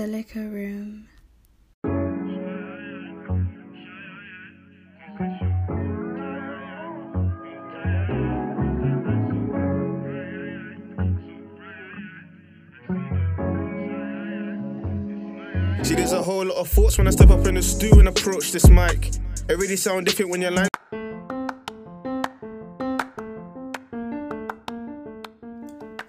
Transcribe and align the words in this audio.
The 0.00 0.06
Liquor 0.06 0.48
Room. 0.48 1.08
See, 15.82 15.94
there's 15.94 16.12
a 16.12 16.22
whole 16.22 16.46
lot 16.46 16.56
of 16.56 16.66
thoughts 16.66 16.96
when 16.96 17.06
I 17.06 17.10
step 17.10 17.28
up 17.28 17.46
in 17.46 17.56
the 17.56 17.62
stew 17.62 17.90
and 17.98 18.08
approach 18.08 18.52
this 18.52 18.70
mic. 18.70 19.10
It 19.50 19.58
really 19.58 19.76
sound 19.76 20.06
different 20.06 20.30
when 20.30 20.40
you're 20.40 20.50
lying. 20.50 20.69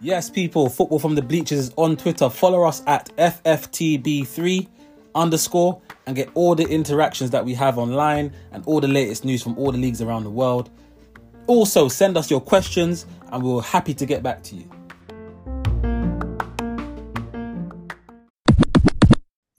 Yes, 0.03 0.31
people, 0.31 0.67
football 0.67 0.97
from 0.97 1.13
the 1.13 1.21
bleachers 1.21 1.59
is 1.59 1.73
on 1.75 1.95
Twitter. 1.95 2.27
Follow 2.27 2.63
us 2.63 2.81
at 2.87 3.15
FFTB3 3.17 4.67
underscore 5.13 5.79
and 6.07 6.15
get 6.15 6.27
all 6.33 6.55
the 6.55 6.67
interactions 6.67 7.29
that 7.29 7.45
we 7.45 7.53
have 7.53 7.77
online 7.77 8.33
and 8.51 8.65
all 8.65 8.81
the 8.81 8.87
latest 8.87 9.23
news 9.25 9.43
from 9.43 9.55
all 9.59 9.71
the 9.71 9.77
leagues 9.77 10.01
around 10.01 10.23
the 10.23 10.31
world. 10.31 10.71
Also, 11.45 11.87
send 11.87 12.17
us 12.17 12.31
your 12.31 12.41
questions 12.41 13.05
and 13.31 13.43
we're 13.43 13.61
happy 13.61 13.93
to 13.93 14.07
get 14.07 14.23
back 14.23 14.41
to 14.41 14.55
you. 14.55 14.67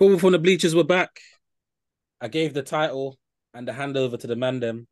Football 0.01 0.19
from 0.19 0.33
the 0.33 0.41
bleachers 0.41 0.75
were 0.75 0.83
back. 0.83 1.21
I 2.21 2.27
gave 2.27 2.53
the 2.53 2.65
title 2.65 3.17
and 3.55 3.69
the 3.69 3.73
handover 3.73 4.19
to 4.19 4.27
the 4.27 4.35
man 4.35 4.59
them, 4.59 4.89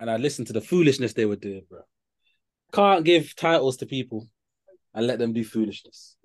and 0.00 0.10
I 0.10 0.16
listened 0.16 0.48
to 0.48 0.52
the 0.52 0.60
foolishness 0.60 1.12
they 1.12 1.26
were 1.26 1.36
doing, 1.36 1.62
bro. 1.70 1.82
Can't 2.72 3.04
give 3.04 3.36
titles 3.36 3.76
to 3.76 3.86
people 3.86 4.26
and 4.94 5.06
let 5.06 5.18
them 5.18 5.32
do 5.32 5.44
foolishness. 5.44 6.16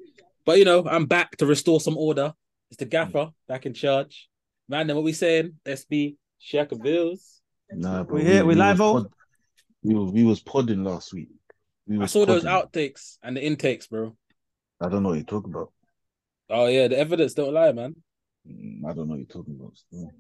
But 0.46 0.60
you 0.60 0.66
know, 0.66 0.88
I'm 0.88 1.06
back 1.06 1.38
to 1.38 1.46
restore 1.46 1.82
some 1.82 1.98
order. 1.98 2.34
It's 2.70 2.78
the 2.78 2.86
gaffer 2.86 3.30
back 3.48 3.66
in 3.66 3.74
charge. 3.74 4.30
Man, 4.70 4.88
then 4.88 4.96
what 4.96 5.06
we 5.06 5.14
saying? 5.14 5.54
SB, 5.66 6.16
Shaka 6.40 6.76
Bills. 6.76 7.42
Nah, 7.72 8.04
bro. 8.04 8.18
We 8.18 8.24
here, 8.24 8.46
we 8.46 8.56
live, 8.56 8.80
was 8.80 8.90
oh? 8.90 9.04
pod- 9.04 9.14
we, 9.84 9.94
was, 9.94 10.12
we 10.12 10.24
was 10.24 10.42
podding 10.42 10.84
last 10.84 11.14
week. 11.14 11.30
We 11.88 11.96
I 11.96 12.00
was 12.00 12.12
saw 12.12 12.26
those 12.26 12.44
outtakes 12.44 13.18
and 13.24 13.36
the 13.36 13.44
intakes, 13.44 13.88
bro. 13.88 14.16
I 14.82 14.90
don't 14.90 15.04
know 15.04 15.10
what 15.10 15.16
you're 15.16 15.24
talking 15.26 15.54
about. 15.54 15.72
Oh 16.50 16.68
yeah, 16.68 16.88
the 16.88 16.98
evidence 16.98 17.34
don't 17.34 17.54
lie, 17.54 17.72
man. 17.72 17.96
Mm, 18.50 18.86
I 18.86 18.94
don't 18.94 19.08
know 19.08 19.16
what 19.16 19.18
you're 19.18 19.26
talking 19.26 19.58
about. 19.60 19.78
Still. 19.78 20.12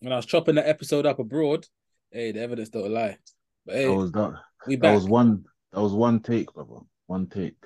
When 0.00 0.12
I 0.12 0.16
was 0.16 0.26
chopping 0.26 0.54
that 0.56 0.68
episode 0.68 1.06
up 1.06 1.18
abroad, 1.18 1.66
hey, 2.10 2.32
the 2.32 2.40
evidence 2.40 2.70
don't 2.70 2.90
lie. 2.90 3.18
But 3.66 3.76
hey, 3.76 3.84
That 3.86 3.94
was 3.94 4.12
that. 4.12 4.34
we 4.66 4.76
back. 4.76 4.90
That 4.90 4.94
was 4.94 5.06
one. 5.06 5.44
That 5.72 5.80
was 5.80 5.92
one 5.92 6.20
take, 6.20 6.52
brother. 6.52 6.80
One 7.06 7.26
take. 7.28 7.56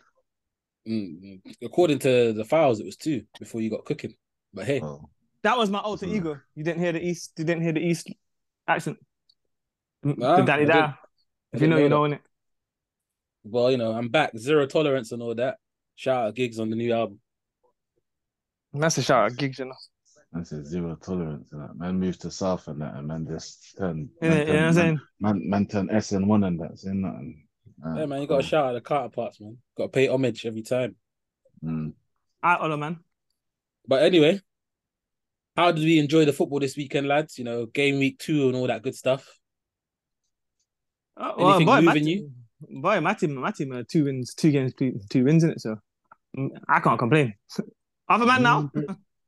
Mm, 0.89 1.41
mm. 1.47 1.55
According 1.63 1.99
to 2.01 2.33
the 2.33 2.45
files, 2.45 2.81
it 2.81 2.85
was 2.87 2.97
two 2.97 3.25
before 3.39 3.61
you 3.61 3.71
got 3.71 3.85
cooking. 3.85 4.15
But 4.53 4.67
hey, 4.67 4.81
Oh, 4.83 5.09
That 5.43 5.57
was 5.59 5.71
my 5.71 5.79
alter 5.81 6.07
Mm. 6.07 6.15
ego. 6.17 6.41
You 6.55 6.65
didn't 6.65 6.81
hear 6.81 6.93
the 6.93 7.05
East. 7.05 7.33
You 7.37 7.45
didn't 7.45 7.63
hear 7.63 7.73
the 7.73 7.81
East 7.81 8.09
accent. 8.67 8.99
Nah, 10.03 10.37
the 10.37 10.43
daddy 10.43 10.65
didn't- 10.67 10.77
da. 10.77 10.95
If 11.53 11.61
you 11.61 11.67
didn't 11.69 11.71
know, 11.71 11.83
you 11.83 11.89
know 11.89 12.05
it. 12.05 12.21
Well, 13.45 13.71
you 13.71 13.77
know, 13.77 13.93
I'm 13.93 14.09
back. 14.09 14.37
Zero 14.39 14.67
tolerance 14.67 15.13
and 15.13 15.23
all 15.23 15.35
that. 15.35 15.59
Shout 15.97 16.27
out 16.29 16.35
gigs 16.35 16.59
on 16.59 16.71
the 16.71 16.77
new 16.77 16.93
album. 16.93 17.21
That's 18.73 18.99
a 18.99 19.03
shout 19.03 19.31
out 19.31 19.37
gigs, 19.39 19.59
you 19.59 19.67
know. 19.67 19.75
man 20.33 20.45
said 20.45 20.67
zero 20.67 20.97
tolerance 20.97 21.53
and 21.53 21.63
that. 21.63 21.77
Man 21.77 22.01
moved 22.01 22.21
to 22.23 22.31
South 22.31 22.67
and 22.69 22.81
that, 22.83 22.95
and 22.97 23.07
man 23.07 23.25
just 23.27 23.77
turned. 23.79 24.09
Yeah, 24.21 24.29
man, 24.31 24.39
you 24.39 24.47
know 24.47 24.53
what 24.55 24.63
I'm 24.67 24.73
saying? 24.75 25.01
man, 25.21 25.49
man 25.51 25.67
turned 25.67 25.91
S 25.93 26.11
and 26.13 26.27
one 26.29 26.43
and 26.45 26.59
that's 26.61 26.83
saying 26.83 27.01
nothing. 27.03 27.44
Uh, 27.44 27.44
Yeah, 27.85 28.07
man, 28.07 28.23
you 28.23 28.27
got 28.27 28.41
to 28.41 28.47
shout 28.47 28.67
out 28.67 28.73
the 28.73 28.81
counterparts, 28.81 29.41
man. 29.41 29.59
Got 29.77 29.85
to 29.85 29.89
pay 29.91 30.09
homage 30.09 30.47
every 30.47 30.63
time. 30.63 30.97
Mm. 31.63 31.93
Alright, 32.45 32.61
Ola, 32.63 32.77
man. 32.79 33.01
But 33.87 34.03
anyway, 34.03 34.41
how 35.57 35.71
did 35.73 35.85
we 35.85 35.99
enjoy 35.99 36.25
the 36.25 36.33
football 36.33 36.61
this 36.61 36.77
weekend, 36.77 37.07
lads? 37.07 37.39
You 37.39 37.45
know, 37.45 37.67
game 37.67 37.99
week 37.99 38.19
two 38.19 38.49
and 38.49 38.57
all 38.57 38.67
that 38.67 38.83
good 38.83 38.95
stuff. 38.95 39.39
Oh, 41.17 41.35
well, 41.37 41.49
Anything 41.51 41.67
boy, 41.67 41.73
my 41.73 41.81
moving 41.81 42.05
team, 42.05 42.35
boy, 42.83 43.01
my 43.01 43.15
team, 43.15 43.35
my 43.35 43.51
team, 43.51 43.73
are 43.73 43.85
two 43.85 44.05
wins, 44.05 44.35
two 44.35 44.51
games, 44.51 44.73
two, 44.75 44.99
two 45.11 45.25
wins 45.25 45.45
in 45.45 45.51
it. 45.51 45.61
So 45.61 45.77
mm, 46.37 46.49
I 46.69 46.81
can't 46.81 46.99
complain. 46.99 47.35
Other 48.09 48.27
man 48.27 48.43
now, 48.43 48.71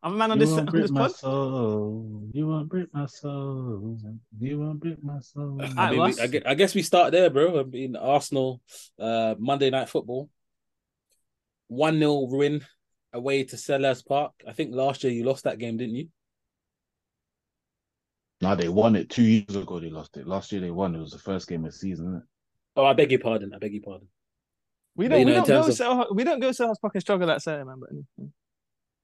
other 0.06 0.16
man 0.16 0.30
on 0.30 0.38
You 0.40 0.46
this 0.46 0.54
won't 0.54 0.60
on 0.68 0.72
break 0.72 0.82
this 0.84 0.90
my 0.90 1.00
pod. 1.02 1.16
soul. 1.16 2.28
You 2.32 2.46
won't 2.46 2.68
break 2.68 2.86
my 2.94 3.06
soul. 3.06 3.98
You 4.38 4.58
won't 4.60 4.80
break 4.80 5.02
my 5.02 5.18
soul. 5.20 5.60
I, 5.76 5.90
mean, 5.90 6.00
we, 6.02 6.20
I, 6.20 6.26
gue- 6.26 6.42
I 6.46 6.54
guess 6.54 6.74
we 6.74 6.82
start 6.82 7.12
there, 7.12 7.28
bro. 7.30 7.60
I 7.60 7.62
mean, 7.64 7.96
Arsenal, 7.96 8.60
uh, 8.98 9.34
Monday 9.38 9.70
night 9.70 9.88
football, 9.88 10.30
one 11.68 11.98
0 11.98 12.26
win 12.30 12.64
away 13.12 13.44
to 13.44 13.56
Selhurst 13.56 14.06
Park. 14.06 14.32
I 14.46 14.52
think 14.52 14.74
last 14.74 15.02
year 15.04 15.12
you 15.12 15.24
lost 15.24 15.44
that 15.44 15.58
game, 15.58 15.76
didn't 15.76 15.96
you? 15.96 16.08
Nah, 18.42 18.54
they 18.54 18.68
won 18.68 18.96
it 18.96 19.08
two 19.08 19.22
years 19.22 19.56
ago. 19.56 19.80
They 19.80 19.90
lost 19.90 20.16
it. 20.16 20.26
Last 20.26 20.52
year 20.52 20.60
they 20.60 20.70
won. 20.70 20.94
It 20.94 21.00
was 21.00 21.12
the 21.12 21.18
first 21.18 21.48
game 21.48 21.64
of 21.64 21.72
the 21.72 21.76
season, 21.78 22.06
isn't 22.08 22.16
it? 22.18 22.22
Oh, 22.76 22.84
I 22.84 22.92
beg 22.92 23.10
your 23.10 23.20
pardon. 23.20 23.52
I 23.54 23.58
beg 23.58 23.72
your 23.72 23.82
pardon. 23.82 24.08
We 24.94 25.08
don't, 25.08 25.20
you 25.20 25.26
we 25.26 25.32
know, 25.32 25.38
in 25.38 25.44
don't 25.44 25.48
go 25.48 25.54
terms 25.62 25.68
of- 25.68 25.74
sell, 25.76 26.06
we 26.14 26.24
don't 26.24 26.40
go 26.40 26.50
Selhurst 26.50 26.80
fucking 26.82 27.00
struggle 27.00 27.26
that 27.28 27.42
Saturday, 27.42 27.64
man. 27.64 27.80
But 27.80 28.26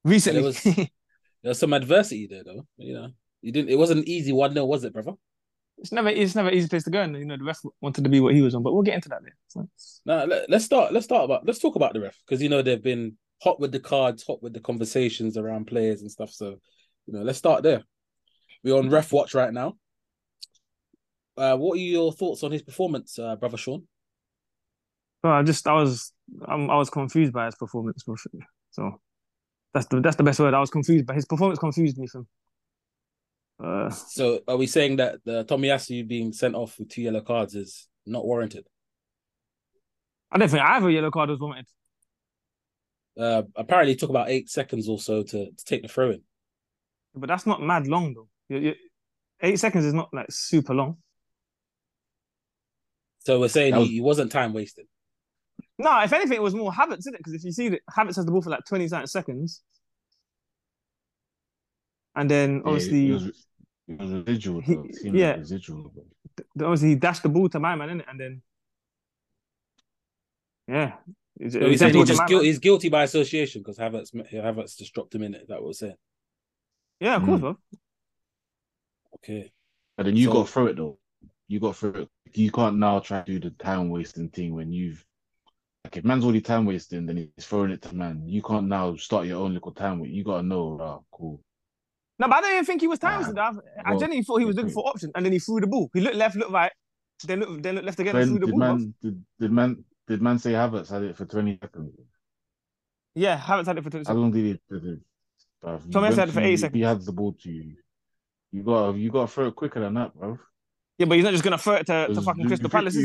recently, 0.04 0.42
was- 0.42 0.62
There's 1.42 1.58
some 1.58 1.72
adversity 1.72 2.28
there, 2.28 2.44
though. 2.44 2.66
You 2.76 2.94
know, 2.94 3.08
you 3.40 3.50
didn't. 3.52 3.70
It 3.70 3.78
wasn't 3.78 4.00
an 4.00 4.08
easy 4.08 4.32
one 4.32 4.54
0 4.54 4.66
was 4.66 4.84
it, 4.84 4.92
brother? 4.92 5.14
it's 5.82 5.92
never, 5.92 6.08
it's 6.08 6.34
never 6.34 6.48
an 6.48 6.54
easy 6.54 6.68
place 6.68 6.84
to 6.84 6.90
go. 6.90 7.02
And 7.02 7.16
you 7.16 7.24
know, 7.24 7.36
the 7.36 7.44
ref 7.44 7.60
wanted 7.80 8.04
to 8.04 8.10
be 8.10 8.20
what 8.20 8.34
he 8.34 8.42
was 8.42 8.54
on, 8.54 8.62
but 8.62 8.72
we'll 8.72 8.82
get 8.82 8.94
into 8.94 9.08
that 9.08 9.22
later. 9.22 9.36
So. 9.48 9.68
Now 10.06 10.24
let, 10.24 10.48
let's 10.48 10.64
start. 10.64 10.92
Let's 10.92 11.04
start 11.04 11.24
about. 11.24 11.44
Let's 11.44 11.58
talk 11.58 11.74
about 11.74 11.92
the 11.92 12.00
ref 12.00 12.16
because 12.24 12.40
you 12.40 12.48
know 12.48 12.62
they've 12.62 12.82
been 12.82 13.16
hot 13.42 13.58
with 13.58 13.72
the 13.72 13.80
cards, 13.80 14.24
hot 14.24 14.42
with 14.42 14.52
the 14.52 14.60
conversations 14.60 15.36
around 15.36 15.66
players 15.66 16.00
and 16.00 16.10
stuff. 16.10 16.30
So, 16.30 16.60
you 17.06 17.14
know, 17.14 17.22
let's 17.22 17.38
start 17.38 17.64
there. 17.64 17.82
We're 18.62 18.78
on 18.78 18.90
ref 18.90 19.12
watch 19.12 19.34
right 19.34 19.52
now. 19.52 19.76
Uh, 21.36 21.56
what 21.56 21.74
are 21.74 21.80
your 21.80 22.12
thoughts 22.12 22.44
on 22.44 22.52
his 22.52 22.62
performance, 22.62 23.18
uh, 23.18 23.34
brother 23.36 23.56
Sean? 23.56 23.88
Well, 25.24 25.32
I 25.32 25.42
just 25.42 25.66
I 25.66 25.72
was 25.72 26.12
I'm, 26.46 26.70
I 26.70 26.76
was 26.76 26.90
confused 26.90 27.32
by 27.32 27.46
his 27.46 27.56
performance. 27.56 28.04
So 28.70 29.00
that's 29.74 29.86
the 29.86 30.00
that's 30.00 30.16
the 30.16 30.22
best 30.22 30.40
word. 30.40 30.54
I 30.54 30.60
was 30.60 30.70
confused, 30.70 31.06
but 31.06 31.16
his 31.16 31.24
performance 31.26 31.58
confused 31.58 31.98
me. 31.98 32.06
From 32.06 32.26
uh, 33.62 33.90
So, 33.90 34.40
are 34.48 34.56
we 34.56 34.66
saying 34.66 34.96
that 34.96 35.16
the 35.24 35.44
Tomiyasu 35.44 36.06
being 36.06 36.32
sent 36.32 36.54
off 36.54 36.78
with 36.78 36.88
two 36.90 37.02
yellow 37.02 37.20
cards 37.22 37.54
is 37.54 37.88
not 38.06 38.24
warranted? 38.24 38.66
I 40.30 40.38
don't 40.38 40.48
think 40.48 40.62
either 40.62 40.90
yellow 40.90 41.10
card 41.10 41.30
was 41.30 41.38
warranted. 41.40 41.66
Uh, 43.18 43.42
apparently, 43.56 43.92
it 43.92 43.98
took 43.98 44.10
about 44.10 44.30
eight 44.30 44.48
seconds 44.48 44.88
or 44.88 44.98
so 44.98 45.22
to, 45.22 45.50
to 45.50 45.64
take 45.64 45.82
the 45.82 45.88
throw 45.88 46.10
in. 46.10 46.22
But 47.14 47.28
that's 47.28 47.46
not 47.46 47.60
mad 47.62 47.86
long 47.86 48.14
though. 48.14 48.28
You- 48.48 48.58
you- 48.68 48.74
eight 49.42 49.58
seconds 49.58 49.84
is 49.84 49.92
not 49.92 50.08
like 50.14 50.26
super 50.30 50.74
long. 50.74 50.96
So 53.20 53.38
we're 53.40 53.48
saying 53.48 53.76
was- 53.76 53.88
he, 53.88 53.94
he 53.94 54.00
wasn't 54.00 54.32
time 54.32 54.52
wasted. 54.52 54.86
No, 55.82 56.00
if 56.02 56.12
anything, 56.12 56.36
it 56.36 56.42
was 56.42 56.54
more 56.54 56.70
Havertz, 56.72 56.98
isn't 57.00 57.14
it? 57.14 57.18
Because 57.18 57.34
if 57.34 57.44
you 57.44 57.52
see 57.52 57.68
that 57.70 57.80
Havertz 57.90 58.16
has 58.16 58.24
the 58.24 58.30
ball 58.32 58.42
for 58.42 58.50
like 58.50 58.64
twenty 58.66 58.88
seconds, 58.88 59.62
and 62.14 62.30
then 62.30 62.56
Yeah, 62.56 62.62
obviously, 62.64 63.10
it 63.10 63.12
was, 63.14 63.26
it 63.88 63.98
was 64.00 64.10
residual. 64.10 64.60
He- 64.60 64.74
though. 64.74 64.84
It 64.84 64.94
seemed 64.96 65.16
yeah. 65.16 65.34
residual. 65.34 65.92
but- 65.94 66.64
obviously 66.64 66.88
he 66.90 66.94
dashed 66.94 67.22
the 67.22 67.28
ball 67.28 67.48
to 67.50 67.60
my 67.60 67.74
man, 67.74 67.88
innit? 67.88 68.04
And 68.10 68.20
then, 68.20 68.42
yeah, 70.68 70.92
He's- 71.38 71.52
So 71.54 71.58
he 71.60 71.64
we're 71.64 71.70
dashed 71.70 71.78
saying 71.80 71.92
the 71.92 71.98
ball 71.98 72.02
he's 72.02 72.08
just 72.08 72.20
my 72.20 72.26
guil- 72.26 72.36
man. 72.36 72.44
he's 72.44 72.58
guilty 72.58 72.88
by 72.88 73.02
association 73.04 73.62
because 73.62 73.78
Havertz 73.78 74.12
Havertz 74.32 74.76
just 74.78 74.92
dropped 74.94 75.14
him 75.14 75.22
in 75.22 75.34
it. 75.34 75.48
that 75.48 75.60
was 75.62 75.80
we're 75.82 75.88
saying? 75.88 75.96
Yeah, 77.00 77.16
of 77.16 77.24
course, 77.24 77.38
Mm. 77.38 77.40
bro. 77.40 77.58
Okay. 79.16 79.52
But 79.96 80.06
then 80.06 80.16
you 80.16 80.26
So- 80.26 80.32
got 80.34 80.48
through 80.48 80.66
it 80.68 80.76
though. 80.76 80.98
You 81.48 81.60
got 81.60 81.76
through 81.76 81.94
it. 82.02 82.08
You 82.34 82.50
can't 82.50 82.78
now 82.78 83.00
try 83.00 83.22
to 83.22 83.26
do 83.26 83.40
the 83.40 83.50
time 83.50 83.90
wasting 83.90 84.28
thing 84.30 84.54
when 84.54 84.72
you've 84.72 85.04
like 85.92 85.98
if 85.98 86.04
man's 86.04 86.24
already 86.24 86.40
time 86.40 86.64
wasting, 86.64 87.04
then 87.06 87.16
he's 87.36 87.44
throwing 87.46 87.70
it 87.70 87.82
to 87.82 87.94
man. 87.94 88.22
You 88.26 88.40
can't 88.42 88.66
now 88.66 88.96
start 88.96 89.26
your 89.26 89.42
own 89.42 89.52
little 89.54 89.72
time. 89.72 90.00
With 90.00 90.10
you 90.10 90.24
gotta 90.24 90.42
know, 90.42 90.78
ah, 90.80 90.98
cool. 91.12 91.40
No, 92.18 92.28
but 92.28 92.36
I 92.36 92.40
don't 92.40 92.52
even 92.52 92.64
think 92.64 92.80
he 92.80 92.86
was 92.88 92.98
time 92.98 93.14
Ah, 93.14 93.18
wasted. 93.18 93.38
I, 93.38 93.50
I 93.84 93.90
genuinely 93.92 94.22
thought 94.22 94.38
he 94.38 94.44
was 94.46 94.56
looking 94.56 94.72
for 94.72 94.84
options, 94.88 95.12
and 95.14 95.24
then 95.26 95.32
he 95.32 95.38
threw 95.38 95.60
the 95.60 95.66
ball. 95.66 95.90
He 95.92 96.00
looked 96.00 96.16
left, 96.16 96.36
looked 96.36 96.52
right, 96.52 96.72
then 97.24 97.40
looked, 97.40 97.62
then 97.62 97.74
looked 97.74 97.86
left 97.86 98.00
again, 98.00 98.16
and 98.16 98.30
threw 98.30 98.38
the 98.38 98.46
did 98.46 98.52
ball. 98.52 98.58
man 98.58 98.94
did, 99.02 99.24
did 99.38 99.52
man 99.52 99.84
did 100.08 100.22
man 100.22 100.38
say 100.38 100.52
Havertz 100.52 100.88
had 100.90 101.02
it 101.02 101.16
for 101.16 101.26
twenty 101.26 101.58
seconds? 101.60 101.92
Yeah, 103.14 103.38
Havertz 103.38 103.66
had 103.66 103.76
it 103.76 103.84
for 103.84 103.90
20 103.90 104.06
How 104.06 104.14
long 104.14 104.30
did 104.30 104.44
he? 104.44 104.52
Did 104.70 104.86
it 104.86 105.00
bruv, 105.62 105.94
went 105.94 106.14
had 106.14 106.28
it 106.30 106.32
for 106.32 106.40
to- 106.40 106.56
seconds. 106.56 106.76
He 106.78 106.82
had 106.82 107.04
the 107.04 107.12
ball 107.12 107.34
to 107.42 107.50
you. 107.50 107.74
You 108.52 108.62
got 108.62 108.92
you 108.96 109.10
got 109.10 109.26
to 109.26 109.32
throw 109.32 109.46
it 109.48 109.54
quicker 109.54 109.80
than 109.80 109.94
that, 109.94 110.14
bro. 110.14 110.38
Yeah, 110.98 111.06
but 111.06 111.16
he's 111.16 111.24
not 111.24 111.32
just 111.32 111.44
gonna 111.44 111.58
throw 111.58 111.74
it 111.74 111.86
to, 111.86 112.06
to 112.14 112.22
fucking 112.22 112.46
Crystal 112.46 112.70
Palace, 112.70 112.96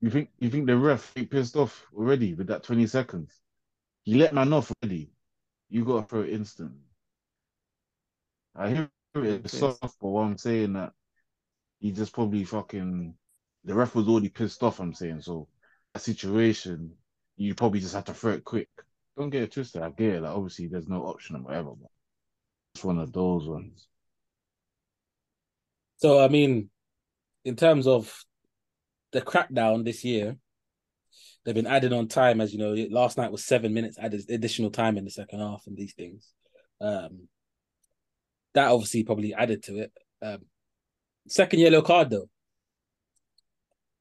you 0.00 0.10
think- 0.10 0.30
You 0.38 0.50
think 0.50 0.66
the 0.66 0.76
ref 0.76 1.14
pissed 1.30 1.56
off 1.56 1.86
already 1.94 2.34
with 2.34 2.46
that 2.48 2.62
twenty 2.62 2.86
seconds? 2.86 3.40
He 4.02 4.14
let 4.14 4.34
man 4.34 4.52
off 4.52 4.72
already. 4.82 5.10
You 5.68 5.84
got 5.84 6.02
to 6.02 6.06
throw 6.06 6.20
it 6.22 6.30
instant. 6.30 6.72
I 8.54 8.70
hear 8.70 8.90
it's 9.14 9.58
soft, 9.58 9.80
but 10.00 10.08
what 10.08 10.22
I'm 10.22 10.38
saying 10.38 10.74
that 10.74 10.92
he 11.80 11.90
just 11.92 12.12
probably 12.12 12.44
fucking 12.44 13.14
the 13.64 13.74
ref 13.74 13.94
was 13.94 14.06
already 14.08 14.28
pissed 14.28 14.62
off. 14.62 14.78
I'm 14.80 14.94
saying 14.94 15.22
so 15.22 15.48
that 15.92 16.00
situation, 16.00 16.92
you 17.36 17.54
probably 17.54 17.80
just 17.80 17.94
have 17.94 18.04
to 18.04 18.14
throw 18.14 18.32
it 18.32 18.44
quick. 18.44 18.68
don't 19.16 19.30
get 19.30 19.42
it 19.42 19.52
twisted. 19.52 19.82
I 19.82 19.90
get 19.90 20.14
it. 20.16 20.22
Like 20.22 20.32
obviously, 20.36 20.68
there's 20.68 20.88
no 20.88 21.04
option 21.06 21.36
or 21.36 21.40
whatever, 21.42 21.70
but 21.70 21.90
it's 22.74 22.84
one 22.84 22.98
of 22.98 23.12
those 23.12 23.48
ones. 23.48 23.88
So 25.96 26.22
I 26.22 26.28
mean, 26.28 26.70
in 27.44 27.56
terms 27.56 27.86
of 27.86 28.24
the 29.16 29.22
crackdown 29.22 29.84
this 29.84 30.04
year, 30.04 30.36
they've 31.44 31.54
been 31.54 31.66
adding 31.66 31.94
on 31.94 32.06
time. 32.06 32.40
As 32.40 32.52
you 32.52 32.58
know, 32.58 32.74
last 32.90 33.16
night 33.16 33.32
was 33.32 33.44
seven 33.44 33.72
minutes 33.72 33.98
added 33.98 34.28
additional 34.28 34.70
time 34.70 34.98
in 34.98 35.04
the 35.04 35.10
second 35.10 35.40
half, 35.40 35.62
and 35.66 35.76
these 35.76 35.94
things. 35.94 36.28
Um, 36.80 37.28
that 38.52 38.70
obviously 38.70 39.04
probably 39.04 39.32
added 39.32 39.62
to 39.64 39.78
it. 39.78 39.92
Um, 40.20 40.42
second 41.28 41.60
yellow 41.60 41.82
card 41.82 42.10
though. 42.10 42.28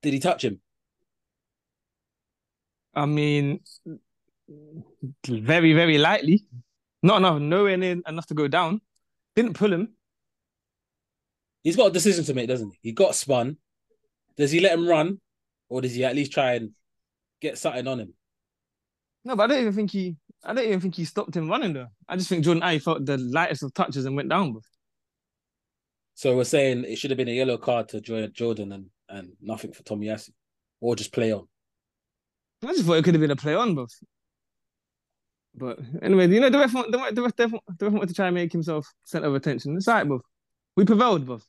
Did 0.01 0.13
he 0.13 0.19
touch 0.19 0.43
him? 0.43 0.59
I 2.93 3.05
mean, 3.05 3.61
very, 5.27 5.73
very 5.73 5.97
lightly. 5.97 6.45
Not 7.01 7.17
enough, 7.17 7.39
nowhere 7.39 7.77
near 7.77 8.01
enough 8.07 8.27
to 8.27 8.33
go 8.33 8.47
down. 8.47 8.81
Didn't 9.35 9.53
pull 9.53 9.71
him. 9.71 9.95
He's 11.63 11.75
got 11.75 11.87
a 11.87 11.91
decision 11.91 12.25
to 12.25 12.33
make, 12.33 12.47
doesn't 12.47 12.71
he? 12.71 12.89
He 12.89 12.91
got 12.91 13.15
spun. 13.15 13.57
Does 14.37 14.51
he 14.51 14.59
let 14.59 14.73
him 14.73 14.87
run, 14.87 15.19
or 15.69 15.81
does 15.81 15.93
he 15.93 16.03
at 16.03 16.15
least 16.15 16.31
try 16.31 16.53
and 16.53 16.71
get 17.41 17.57
something 17.57 17.87
on 17.87 17.99
him? 17.99 18.13
No, 19.23 19.35
but 19.35 19.43
I 19.43 19.47
don't 19.53 19.61
even 19.61 19.73
think 19.73 19.91
he. 19.91 20.15
I 20.43 20.53
don't 20.53 20.65
even 20.65 20.79
think 20.79 20.95
he 20.95 21.05
stopped 21.05 21.35
him 21.35 21.49
running 21.49 21.73
though. 21.73 21.87
I 22.07 22.15
just 22.15 22.29
think 22.29 22.43
Jordan 22.43 22.63
Ayew 22.63 22.81
felt 22.81 23.05
the 23.05 23.17
lightest 23.17 23.63
of 23.63 23.73
touches 23.73 24.05
and 24.05 24.15
went 24.15 24.29
down. 24.29 24.51
Bro. 24.51 24.61
So 26.13 26.35
we're 26.35 26.43
saying 26.43 26.85
it 26.85 26.97
should 26.97 27.11
have 27.11 27.17
been 27.17 27.27
a 27.27 27.31
yellow 27.31 27.57
card 27.57 27.89
to 27.89 28.01
Jordan 28.01 28.71
and 28.71 28.85
and 29.09 29.33
nothing 29.41 29.73
for 29.73 29.83
Tomiyasu, 29.83 30.29
or 30.81 30.95
just 30.95 31.11
play 31.11 31.31
on. 31.31 31.47
I 32.63 32.67
just 32.67 32.85
thought 32.85 32.93
it 32.93 33.03
could 33.03 33.13
have 33.13 33.21
been 33.21 33.31
a 33.31 33.35
play 33.35 33.55
on, 33.55 33.75
but 33.75 33.89
but 35.55 35.79
anyway, 36.01 36.27
you 36.27 36.39
know 36.39 36.49
the 36.49 36.59
ref, 36.59 36.71
the, 36.71 37.11
the 37.13 37.21
ref, 37.21 37.35
the 37.35 37.47
ref, 37.47 37.61
the 37.79 37.85
ref 37.85 37.93
wanted 37.93 38.09
to 38.09 38.13
try 38.13 38.27
and 38.27 38.35
make 38.35 38.51
himself 38.51 38.87
center 39.03 39.27
of 39.27 39.35
attention. 39.35 39.75
It's 39.75 39.87
alright, 39.87 40.07
bro. 40.07 40.21
We 40.75 40.85
prevailed, 40.85 41.25
bro. 41.25 41.39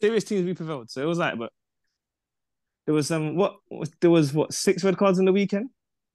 Serious 0.00 0.24
teams 0.24 0.46
we 0.46 0.54
prevailed, 0.54 0.90
so 0.90 1.02
it 1.02 1.06
was 1.06 1.18
alright. 1.20 1.38
But 1.38 1.52
there 2.86 2.94
was 2.94 3.10
um, 3.10 3.36
what 3.36 3.56
there 4.00 4.10
was 4.10 4.32
what 4.32 4.52
six 4.52 4.82
red 4.84 4.96
cards 4.96 5.18
in 5.18 5.24
the 5.24 5.32
weekend. 5.32 5.70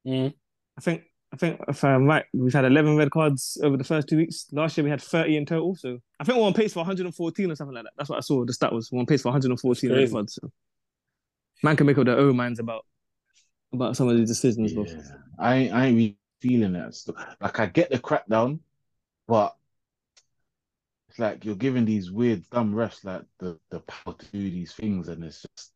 Mm. 0.06 0.34
I 0.78 0.82
think 0.82 1.04
I 1.34 1.38
think 1.38 1.62
if 1.68 1.84
I'm 1.84 2.06
right, 2.06 2.26
we've 2.34 2.54
had 2.54 2.66
11 2.66 2.96
red 2.96 3.12
cards 3.12 3.58
over 3.62 3.76
the 3.76 3.84
first 3.84 4.08
two 4.08 4.18
weeks. 4.18 4.48
Last 4.52 4.78
year 4.78 4.84
we 4.84 4.90
had 4.90 5.02
30 5.02 5.38
in 5.38 5.46
total. 5.46 5.76
So 5.76 6.00
I 6.20 6.24
think 6.24 6.38
we're 6.38 6.46
on 6.46 6.54
pace 6.54 6.74
for 6.74 6.80
114 6.80 7.52
or 7.52 7.56
something 7.56 7.76
like 7.76 7.84
that. 7.84 7.94
That's 7.98 8.10
what 8.10 8.18
I 8.18 8.22
saw. 8.22 8.46
The 8.46 8.54
stat 8.54 8.72
was 8.72 8.92
we're 8.92 9.00
on 9.00 9.06
pace 9.06 9.22
for 9.22 9.30
114 9.30 9.92
red 9.92 10.12
cards. 10.12 10.36
So 10.36 10.50
man 11.64 11.76
can 11.76 11.88
make 11.88 11.98
up 11.98 12.06
their 12.06 12.18
own 12.18 12.36
minds 12.36 12.60
about 12.60 12.86
about 13.74 13.98
some 13.98 14.08
of 14.08 14.18
these 14.18 14.30
decisions. 14.30 14.74
Yeah. 14.74 15.02
I 15.38 15.70
I 15.70 15.86
ain't 15.88 15.98
really 15.98 16.18
feeling 16.42 16.74
that 16.74 16.96
stuff. 16.96 17.16
Like 17.42 17.60
I 17.60 17.66
get 17.66 17.90
the 17.90 18.00
crackdown, 18.00 18.60
but 19.28 19.56
it's 21.10 21.20
like 21.20 21.44
you're 21.44 21.56
giving 21.56 21.86
these 21.86 22.12
weird 22.12 22.50
dumb 22.50 22.74
refs 22.74 23.04
like 23.04 23.24
the 23.40 23.60
the 23.70 23.80
power 23.82 24.14
to 24.14 24.26
do 24.28 24.50
these 24.50 24.74
things, 24.74 25.10
and 25.10 25.24
it's 25.24 25.42
just 25.42 25.72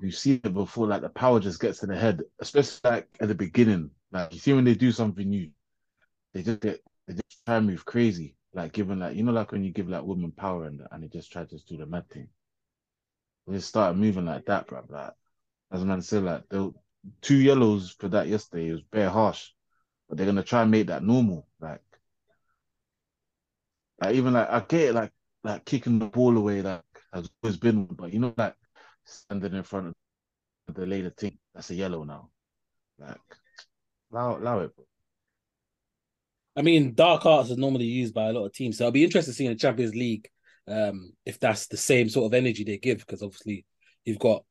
we've 0.00 0.14
seen 0.14 0.40
it 0.44 0.54
before. 0.54 0.86
Like 0.86 1.02
the 1.02 1.08
power 1.08 1.40
just 1.40 1.60
gets 1.60 1.80
to 1.80 1.86
the 1.86 1.96
head, 1.96 2.22
especially 2.40 2.80
like 2.84 3.08
at 3.20 3.28
the 3.28 3.34
beginning 3.34 3.90
like 4.12 4.32
you 4.32 4.38
see 4.38 4.52
when 4.52 4.64
they 4.64 4.74
do 4.74 4.92
something 4.92 5.28
new, 5.28 5.50
they 6.34 6.42
just 6.42 6.60
get 6.60 6.82
they 7.06 7.14
just 7.14 7.44
try 7.46 7.56
and 7.56 7.66
move 7.66 7.84
crazy. 7.84 8.36
Like 8.54 8.72
giving 8.72 8.98
like 8.98 9.16
you 9.16 9.22
know 9.22 9.32
like 9.32 9.52
when 9.52 9.64
you 9.64 9.72
give 9.72 9.88
like 9.88 10.04
women 10.04 10.32
power 10.32 10.66
and 10.66 10.82
and 10.90 11.02
they 11.02 11.08
just 11.08 11.32
try 11.32 11.44
to 11.44 11.58
do 11.66 11.76
the 11.78 11.86
mad 11.86 12.08
thing. 12.10 12.28
They 13.46 13.54
just 13.54 13.68
started 13.68 13.98
moving 13.98 14.26
like 14.26 14.44
that, 14.46 14.66
bro. 14.66 14.82
Like 14.88 15.12
as 15.72 15.82
a 15.82 15.86
man 15.86 16.02
said, 16.02 16.24
like 16.24 16.48
the 16.50 16.72
two 17.22 17.36
yellows 17.36 17.90
for 17.98 18.08
that 18.08 18.28
yesterday. 18.28 18.68
It 18.68 18.72
was 18.72 18.82
bare 18.82 19.08
harsh, 19.08 19.50
but 20.08 20.18
they're 20.18 20.26
gonna 20.26 20.42
try 20.42 20.62
and 20.62 20.70
make 20.70 20.88
that 20.88 21.02
normal. 21.02 21.48
Like, 21.58 21.80
like 24.02 24.14
even 24.14 24.34
like 24.34 24.50
I 24.50 24.60
get 24.60 24.90
it, 24.90 24.94
like 24.94 25.12
like 25.42 25.64
kicking 25.64 25.98
the 25.98 26.06
ball 26.06 26.36
away, 26.36 26.60
like 26.60 26.82
has 27.14 27.30
always 27.42 27.56
been, 27.56 27.86
but 27.86 28.12
you 28.12 28.20
know, 28.20 28.34
like 28.36 28.54
standing 29.04 29.54
in 29.54 29.62
front 29.62 29.88
of 30.68 30.74
the 30.74 30.86
later 30.86 31.10
team, 31.10 31.38
that's 31.54 31.70
a 31.70 31.74
yellow 31.74 32.04
now. 32.04 32.30
Like 32.98 33.18
Allow, 34.12 34.38
allow 34.38 34.60
it. 34.60 34.70
I 36.54 36.62
mean, 36.62 36.94
dark 36.94 37.24
arts 37.24 37.50
is 37.50 37.56
normally 37.56 37.86
used 37.86 38.12
by 38.12 38.28
a 38.28 38.32
lot 38.32 38.44
of 38.44 38.52
teams, 38.52 38.76
so 38.76 38.84
I'll 38.84 38.90
be 38.90 39.04
interested 39.04 39.30
to 39.30 39.34
see 39.34 39.46
in 39.46 39.52
the 39.52 39.58
Champions 39.58 39.94
League 39.94 40.28
um, 40.68 41.12
if 41.24 41.40
that's 41.40 41.66
the 41.66 41.76
same 41.76 42.08
sort 42.08 42.26
of 42.26 42.34
energy 42.34 42.62
they 42.62 42.76
give, 42.76 42.98
because 42.98 43.22
obviously 43.22 43.64
you've 44.04 44.18
got 44.18 44.44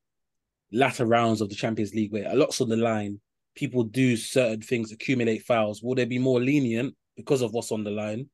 latter 0.72 1.06
rounds 1.06 1.42
of 1.42 1.50
the 1.50 1.56
Champions 1.56 1.94
League 1.94 2.12
where 2.12 2.32
a 2.32 2.36
lot's 2.36 2.62
on 2.62 2.70
the 2.70 2.78
line. 2.78 3.20
People 3.54 3.84
do 3.84 4.16
certain 4.16 4.62
things, 4.62 4.92
accumulate 4.92 5.44
fouls. 5.44 5.84
Will 5.84 5.96
they 5.96 6.06
be 6.06 6.20
more 6.20 6.42
lenient 6.42 6.96
because 7.18 7.42
of 7.42 7.54
what's 7.54 7.72
on 7.72 7.84
the 7.84 7.92
line, 7.92 8.30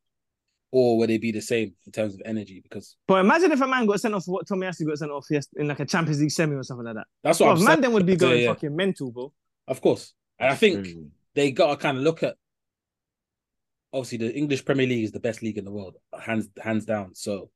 or 0.71 0.97
will 0.97 1.07
they 1.07 1.17
be 1.17 1.31
the 1.31 1.41
same 1.41 1.73
in 1.85 1.91
terms 1.91 2.13
of 2.13 2.21
energy? 2.25 2.59
Because 2.61 2.95
but 3.07 3.23
imagine 3.23 3.51
if 3.51 3.61
a 3.61 3.67
man 3.67 3.85
got 3.85 4.01
sent 4.01 4.13
off 4.13 4.27
what 4.27 4.47
Tommy 4.47 4.67
Tomiyasu 4.67 4.87
got 4.87 4.97
sent 4.97 5.11
off 5.11 5.27
in 5.55 5.67
like 5.67 5.79
a 5.79 5.85
Champions 5.85 6.19
League 6.19 6.31
semi 6.31 6.55
or 6.55 6.63
something 6.63 6.85
like 6.85 6.95
that. 6.95 7.07
That's 7.23 7.39
what 7.39 7.55
bro, 7.55 7.65
man 7.65 7.81
then 7.81 7.93
would 7.93 8.05
be 8.05 8.15
going 8.15 8.41
yeah. 8.41 8.49
fucking 8.49 8.75
mental, 8.75 9.11
bro. 9.11 9.31
Of 9.67 9.81
course, 9.81 10.13
and 10.39 10.51
I 10.51 10.55
think 10.55 10.87
they 11.35 11.51
got 11.51 11.71
to 11.71 11.77
kind 11.77 11.97
of 11.97 12.03
look 12.03 12.23
at. 12.23 12.35
Obviously, 13.93 14.17
the 14.17 14.35
English 14.35 14.65
Premier 14.65 14.85
League 14.85 15.05
is 15.05 15.13
the 15.13 15.19
best 15.19 15.41
league 15.41 15.57
in 15.57 15.65
the 15.65 15.71
world, 15.71 15.95
hands 16.19 16.49
hands 16.61 16.85
down. 16.85 17.15
So 17.15 17.49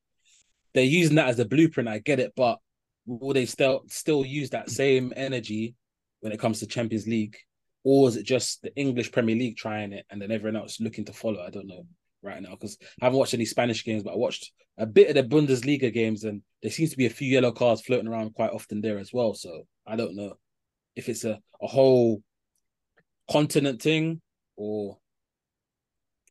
they're 0.74 0.84
using 0.84 1.18
that 1.18 1.28
as 1.28 1.40
a 1.40 1.46
blueprint. 1.46 1.90
I 1.90 2.00
get 2.00 2.20
it, 2.20 2.34
but 2.36 2.60
will 3.06 3.34
they 3.34 3.46
still 3.46 3.84
still 3.88 4.26
use 4.26 4.52
that 4.52 4.70
same 4.70 5.12
energy 5.16 5.76
when 6.22 6.32
it 6.32 6.40
comes 6.40 6.60
to 6.60 6.68
Champions 6.68 7.08
League, 7.08 7.36
or 7.84 8.08
is 8.08 8.16
it 8.16 8.24
just 8.24 8.62
the 8.62 8.74
English 8.78 9.12
Premier 9.12 9.36
League 9.36 9.58
trying 9.58 9.92
it 9.92 10.06
and 10.10 10.22
then 10.22 10.32
everyone 10.32 10.62
else 10.62 10.80
looking 10.80 11.06
to 11.06 11.14
follow? 11.14 11.44
I 11.44 11.50
don't 11.50 11.68
know 11.68 11.86
right 12.24 12.42
now 12.42 12.52
because 12.52 12.78
I 13.02 13.06
haven't 13.06 13.20
watched 13.20 13.34
any 13.34 13.46
Spanish 13.46 13.84
games, 13.84 14.04
but 14.04 14.14
I 14.14 14.18
watched 14.18 14.52
a 14.78 14.86
bit 14.86 15.10
of 15.10 15.16
the 15.16 15.36
Bundesliga 15.36 15.94
games, 15.94 16.24
and 16.24 16.42
there 16.62 16.72
seems 16.72 16.92
to 16.92 16.98
be 16.98 17.06
a 17.06 17.12
few 17.12 17.28
yellow 17.28 17.52
cards 17.52 17.82
floating 17.82 18.08
around 18.08 18.34
quite 18.34 18.52
often 18.52 18.82
there 18.82 18.98
as 18.98 19.12
well. 19.14 19.34
So 19.34 19.64
I 19.86 19.96
don't 19.96 20.16
know 20.16 20.34
if 20.96 21.10
it's 21.10 21.24
a, 21.24 21.40
a 21.62 21.68
whole 21.68 22.22
continent 23.30 23.82
thing 23.82 24.22
or 24.56 24.98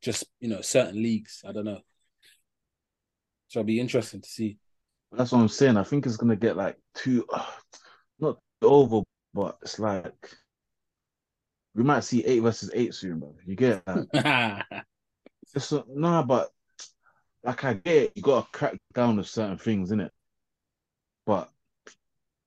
just 0.02 0.24
you 0.40 0.48
know 0.48 0.60
certain 0.60 1.02
leagues. 1.02 1.42
I 1.46 1.52
don't 1.52 1.64
know. 1.64 1.80
So 3.48 3.60
it'll 3.60 3.66
be 3.66 3.80
interesting 3.80 4.20
to 4.20 4.28
see. 4.28 4.58
That's 5.12 5.32
what 5.32 5.40
I'm 5.40 5.48
saying. 5.48 5.76
I 5.76 5.82
think 5.82 6.06
it's 6.06 6.16
gonna 6.16 6.36
get 6.36 6.56
like 6.56 6.76
too, 6.94 7.24
uh, 7.32 7.44
not 8.20 8.38
over, 8.62 9.02
but 9.34 9.58
it's 9.62 9.78
like 9.78 10.30
we 11.74 11.82
might 11.82 12.04
see 12.04 12.24
eight 12.24 12.40
versus 12.40 12.70
eight 12.74 12.94
soon, 12.94 13.20
bro. 13.20 13.34
You 13.44 13.56
get 13.56 13.84
that? 13.86 14.84
it's 15.54 15.72
no, 15.72 15.84
nah, 15.88 16.22
but 16.22 16.48
like 17.42 17.64
I 17.64 17.74
get 17.74 17.96
it, 17.96 18.12
you 18.14 18.22
gotta 18.22 18.46
crack 18.52 18.76
down 18.94 19.18
on 19.18 19.24
certain 19.24 19.58
things, 19.58 19.90
in 19.90 20.00
it. 20.00 20.12
But 21.26 21.48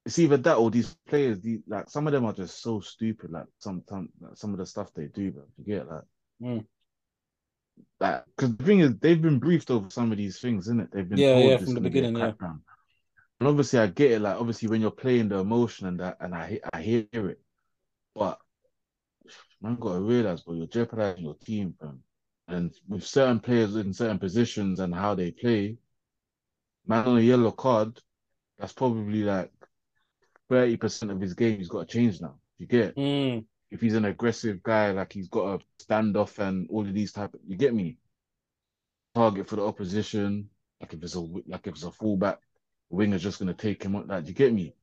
it's 0.05 0.19
either 0.19 0.37
that 0.37 0.57
or 0.57 0.69
these 0.69 0.95
players, 1.07 1.39
these, 1.39 1.59
like 1.67 1.89
some 1.89 2.07
of 2.07 2.13
them 2.13 2.25
are 2.25 2.33
just 2.33 2.61
so 2.61 2.79
stupid. 2.79 3.31
Like 3.31 3.45
some, 3.59 3.83
some, 3.87 4.09
like, 4.19 4.35
some 4.35 4.51
of 4.51 4.59
the 4.59 4.65
stuff 4.65 4.93
they 4.93 5.05
do, 5.05 5.31
but 5.31 5.45
forget 5.55 5.87
get 5.87 5.91
like, 5.91 6.03
mm. 6.41 6.65
that 7.99 8.25
because 8.35 8.55
the 8.55 8.63
thing 8.63 8.79
is, 8.81 8.97
they've 8.97 9.21
been 9.21 9.39
briefed 9.39 9.71
over 9.71 9.89
some 9.89 10.11
of 10.11 10.17
these 10.17 10.39
things, 10.39 10.65
isn't 10.65 10.81
it? 10.81 10.89
They've 10.91 11.07
been 11.07 11.17
yeah, 11.17 11.37
yeah, 11.37 11.57
from 11.57 11.73
the 11.73 11.81
beginning, 11.81 12.17
yeah. 12.17 12.33
And 13.39 13.49
obviously, 13.49 13.79
I 13.79 13.87
get 13.87 14.11
it. 14.11 14.21
Like 14.21 14.35
obviously, 14.35 14.69
when 14.69 14.81
you're 14.81 14.91
playing 14.91 15.29
the 15.29 15.39
emotion 15.39 15.87
and 15.87 15.99
that, 15.99 16.17
and 16.19 16.35
I, 16.35 16.59
I 16.71 16.81
hear 16.81 17.05
it, 17.13 17.39
but 18.13 18.37
man, 19.61 19.75
got 19.75 19.93
to 19.93 20.01
realize, 20.01 20.41
but 20.41 20.53
you're 20.53 20.67
jeopardizing 20.67 21.23
your 21.23 21.35
team, 21.35 21.73
fam. 21.79 22.03
And 22.47 22.73
with 22.87 23.05
certain 23.05 23.39
players 23.39 23.75
in 23.75 23.93
certain 23.93 24.19
positions 24.19 24.79
and 24.79 24.93
how 24.93 25.15
they 25.15 25.31
play, 25.31 25.77
man 26.85 27.07
on 27.07 27.17
a 27.17 27.21
yellow 27.21 27.51
card, 27.51 27.99
that's 28.57 28.73
probably 28.73 29.23
like 29.23 29.51
thirty 30.49 30.77
percent 30.77 31.11
of 31.11 31.21
his 31.21 31.33
game 31.33 31.57
he's 31.57 31.69
got 31.69 31.87
to 31.87 31.93
change 31.93 32.21
now. 32.21 32.35
You 32.57 32.67
get 32.67 32.95
mm. 32.95 33.45
if 33.71 33.81
he's 33.81 33.95
an 33.95 34.05
aggressive 34.05 34.61
guy, 34.61 34.91
like 34.91 35.13
he's 35.13 35.29
got 35.29 35.59
to 35.59 35.65
stand 35.79 36.17
off 36.17 36.39
and 36.39 36.67
all 36.69 36.85
of 36.85 36.93
these 36.93 37.11
type. 37.11 37.33
Of, 37.33 37.39
you 37.45 37.55
get 37.55 37.73
me? 37.73 37.97
Target 39.15 39.47
for 39.47 39.55
the 39.55 39.65
opposition. 39.65 40.49
Like 40.81 40.93
if 40.93 41.03
it's 41.03 41.15
a 41.15 41.19
like 41.19 41.67
if 41.67 41.75
it's 41.75 41.83
a 41.83 41.91
fullback, 41.91 42.39
the 42.89 42.97
winger's 42.97 43.23
just 43.23 43.39
gonna 43.39 43.53
take 43.53 43.83
him 43.83 43.95
up. 43.95 44.07
That 44.07 44.27
you 44.27 44.33
get 44.33 44.53
me? 44.53 44.75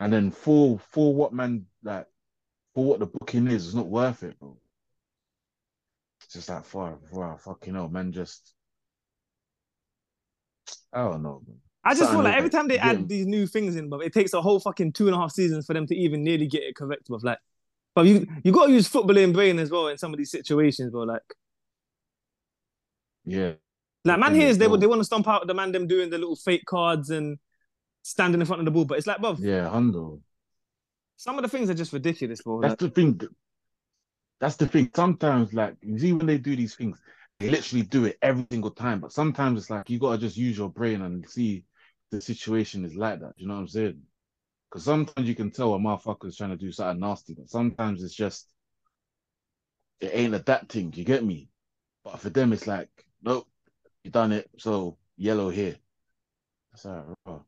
And 0.00 0.12
then 0.12 0.30
for 0.30 0.78
for 0.78 1.14
what 1.14 1.32
man 1.32 1.66
like 1.82 2.06
for 2.74 2.84
what 2.84 3.00
the 3.00 3.06
booking 3.06 3.48
is, 3.48 3.66
it's 3.66 3.74
not 3.74 3.88
worth 3.88 4.22
it, 4.22 4.38
bro. 4.38 4.56
Just 6.32 6.48
that 6.48 6.64
far, 6.64 6.98
far 7.12 7.36
fucking 7.38 7.74
hell, 7.74 7.88
man. 7.88 8.12
Just 8.12 8.54
I 10.92 11.02
don't 11.02 11.22
know, 11.22 11.42
man. 11.46 11.58
I 11.84 11.94
just 11.94 12.10
feel 12.10 12.22
like 12.22 12.36
every 12.36 12.50
time 12.50 12.68
they 12.68 12.78
add 12.78 13.08
these 13.08 13.26
new 13.26 13.46
things 13.46 13.74
in, 13.74 13.88
but 13.88 14.02
it 14.02 14.12
takes 14.12 14.32
a 14.34 14.40
whole 14.40 14.60
fucking 14.60 14.92
two 14.92 15.08
and 15.08 15.16
a 15.16 15.18
half 15.18 15.32
seasons 15.32 15.66
for 15.66 15.74
them 15.74 15.86
to 15.88 15.96
even 15.96 16.22
nearly 16.22 16.46
get 16.46 16.62
it 16.62 16.76
correct, 16.76 17.06
but 17.08 17.24
like, 17.24 17.38
but 17.94 18.06
you 18.06 18.26
you 18.44 18.52
got 18.52 18.66
to 18.66 18.72
use 18.72 18.88
footballing 18.88 19.32
brain 19.32 19.58
as 19.58 19.70
well 19.70 19.88
in 19.88 19.98
some 19.98 20.12
of 20.14 20.18
these 20.18 20.30
situations, 20.30 20.90
bro. 20.90 21.02
Like, 21.02 21.22
yeah, 23.24 23.54
like 24.04 24.18
man, 24.18 24.34
here's 24.34 24.58
they 24.58 24.68
they 24.76 24.86
want 24.86 25.00
to 25.00 25.04
stomp 25.04 25.26
out 25.26 25.46
the 25.46 25.54
man 25.54 25.72
them 25.72 25.88
doing 25.88 26.08
the 26.08 26.18
little 26.18 26.36
fake 26.36 26.64
cards 26.66 27.10
and 27.10 27.38
standing 28.02 28.40
in 28.40 28.46
front 28.46 28.60
of 28.60 28.64
the 28.64 28.70
ball, 28.70 28.84
but 28.84 28.96
it's 28.96 29.06
like, 29.06 29.20
bro, 29.20 29.36
yeah, 29.40 29.68
Hundo. 29.68 30.20
Some 31.16 31.36
of 31.36 31.42
the 31.42 31.48
things 31.48 31.68
are 31.68 31.74
just 31.74 31.92
ridiculous, 31.92 32.42
bro. 32.42 32.60
That's 32.60 32.80
like, 32.80 32.94
the 32.94 33.02
thing. 33.02 33.20
That's 34.42 34.56
the 34.56 34.66
thing. 34.66 34.90
Sometimes, 34.94 35.54
like 35.54 35.76
you 35.82 35.96
see 36.00 36.12
when 36.12 36.26
they 36.26 36.36
do 36.36 36.56
these 36.56 36.74
things, 36.74 37.00
they 37.38 37.48
literally 37.48 37.84
do 37.84 38.06
it 38.06 38.18
every 38.20 38.44
single 38.50 38.72
time. 38.72 38.98
But 38.98 39.12
sometimes 39.12 39.60
it's 39.60 39.70
like 39.70 39.88
you 39.88 40.00
gotta 40.00 40.18
just 40.18 40.36
use 40.36 40.58
your 40.58 40.68
brain 40.68 41.00
and 41.00 41.24
see 41.30 41.64
the 42.10 42.20
situation 42.20 42.84
is 42.84 42.96
like 42.96 43.20
that. 43.20 43.34
You 43.36 43.46
know 43.46 43.54
what 43.54 43.60
I'm 43.60 43.68
saying? 43.68 44.02
Because 44.68 44.84
sometimes 44.84 45.28
you 45.28 45.36
can 45.36 45.52
tell 45.52 45.72
a 45.74 45.78
motherfucker 45.78 46.26
is 46.26 46.36
trying 46.36 46.50
to 46.50 46.56
do 46.56 46.72
something 46.72 46.98
nasty, 46.98 47.34
but 47.34 47.50
sometimes 47.50 48.02
it's 48.02 48.16
just 48.16 48.48
it 50.00 50.10
ain't 50.12 50.34
adapting. 50.34 50.92
You 50.92 51.04
get 51.04 51.24
me? 51.24 51.48
But 52.02 52.18
for 52.18 52.30
them, 52.30 52.52
it's 52.52 52.66
like, 52.66 52.88
nope, 53.22 53.46
you 54.02 54.10
done 54.10 54.32
it. 54.32 54.50
So 54.58 54.98
yellow 55.16 55.50
here. 55.50 55.76
That's 56.72 56.86
all 56.86 56.94
right, 56.94 57.16
bro. 57.24 57.44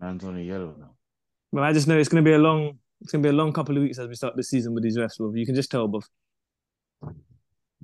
Man's 0.00 0.24
on 0.24 0.36
a 0.36 0.42
yellow 0.42 0.76
now. 0.78 0.90
Well, 1.50 1.64
I 1.64 1.72
just 1.72 1.88
know 1.88 1.96
it's 1.96 2.10
gonna 2.10 2.20
be 2.20 2.34
a 2.34 2.38
long, 2.38 2.78
it's 3.00 3.12
gonna 3.12 3.22
be 3.22 3.28
a 3.28 3.32
long 3.32 3.52
couple 3.52 3.76
of 3.76 3.82
weeks 3.82 3.98
as 3.98 4.08
we 4.08 4.14
start 4.14 4.36
the 4.36 4.42
season 4.42 4.74
with 4.74 4.82
these 4.82 4.96
refs. 4.96 5.18
Bro. 5.18 5.34
You 5.34 5.46
can 5.46 5.54
just 5.54 5.70
tell, 5.70 5.88
bro. 5.88 6.00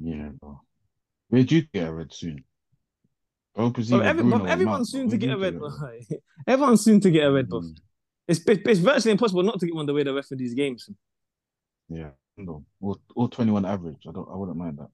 Yeah, 0.03 0.31
bro. 0.41 0.61
Where'd 1.29 1.51
you 1.53 1.63
get 1.73 1.89
a 1.89 1.93
red 1.93 2.13
soon? 2.13 2.45
Don't 3.57 3.73
presume 3.73 4.03
every, 4.03 4.23
Bruno 4.23 4.39
bro, 4.39 4.47
or 4.47 4.51
everyone's 4.51 4.91
soon 4.91 5.09
to 5.11 5.17
but 5.17 5.21
get 5.21 5.31
a 5.31 5.39
red. 5.39 5.55
you 5.55 5.59
Bro. 5.61 5.71
Everyone's 6.47 6.83
soon 6.85 7.01
to 7.01 7.11
get 7.11 7.27
a 7.27 7.33
red, 7.33 7.49
bro. 7.49 7.61
Mm, 7.61 7.77
It's, 8.29 8.41
it's 8.47 8.61
it's 8.67 8.81
virtually 8.81 9.13
impossible 9.13 9.43
not 9.43 9.59
to 9.61 9.67
get 9.67 9.75
one 9.75 9.87
the 9.87 9.93
way 9.93 10.03
the 10.05 10.15
ref 10.15 10.31
of 10.31 10.39
these 10.39 10.55
games. 10.55 10.89
Yeah, 11.89 12.11
no. 12.37 12.65
Or, 12.81 12.97
or 13.17 13.29
21 13.29 13.65
average. 13.67 14.05
I 14.09 14.13
don't 14.13 14.29
I 14.33 14.37
wouldn't 14.37 14.57
mind 14.57 14.79
that. 14.79 14.89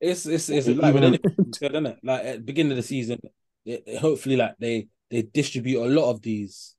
It's 0.00 0.26
it's 0.26 0.48
it's 0.50 0.68
Even 0.68 0.80
like 0.82 0.94
with 0.94 1.02
though- 1.02 1.88
it? 1.90 1.98
Like 2.04 2.24
at 2.24 2.36
the 2.36 2.42
beginning 2.44 2.72
of 2.72 2.76
the 2.76 2.82
season, 2.82 3.18
it, 3.64 3.82
it- 3.86 3.98
hopefully, 3.98 4.36
like 4.36 4.54
they 4.58 4.86
they 5.10 5.22
distribute 5.22 5.82
a 5.82 5.88
lot 5.88 6.10
of 6.10 6.20
these, 6.22 6.76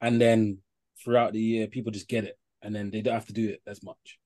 and 0.00 0.20
then 0.20 0.58
throughout 1.04 1.32
the 1.32 1.40
year, 1.40 1.66
people 1.66 1.92
just 1.92 2.08
get 2.08 2.24
it, 2.24 2.38
and 2.62 2.74
then 2.74 2.90
they 2.90 3.02
don't 3.02 3.14
have 3.14 3.26
to 3.26 3.32
do 3.32 3.48
it 3.50 3.62
as 3.66 3.82
much. 3.82 4.18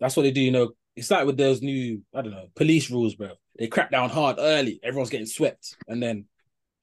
That's 0.00 0.16
what 0.16 0.24
they 0.24 0.30
do. 0.30 0.40
You 0.40 0.50
know, 0.52 0.72
it's 0.94 1.10
like 1.10 1.26
with 1.26 1.36
those 1.36 1.62
new 1.62 2.02
I 2.14 2.22
don't 2.22 2.32
know 2.32 2.48
police 2.54 2.90
rules, 2.90 3.14
bro. 3.14 3.30
They 3.58 3.68
crack 3.68 3.90
down 3.90 4.10
hard 4.10 4.36
early. 4.38 4.80
Everyone's 4.82 5.10
getting 5.10 5.26
swept, 5.26 5.76
and 5.88 6.02
then 6.02 6.26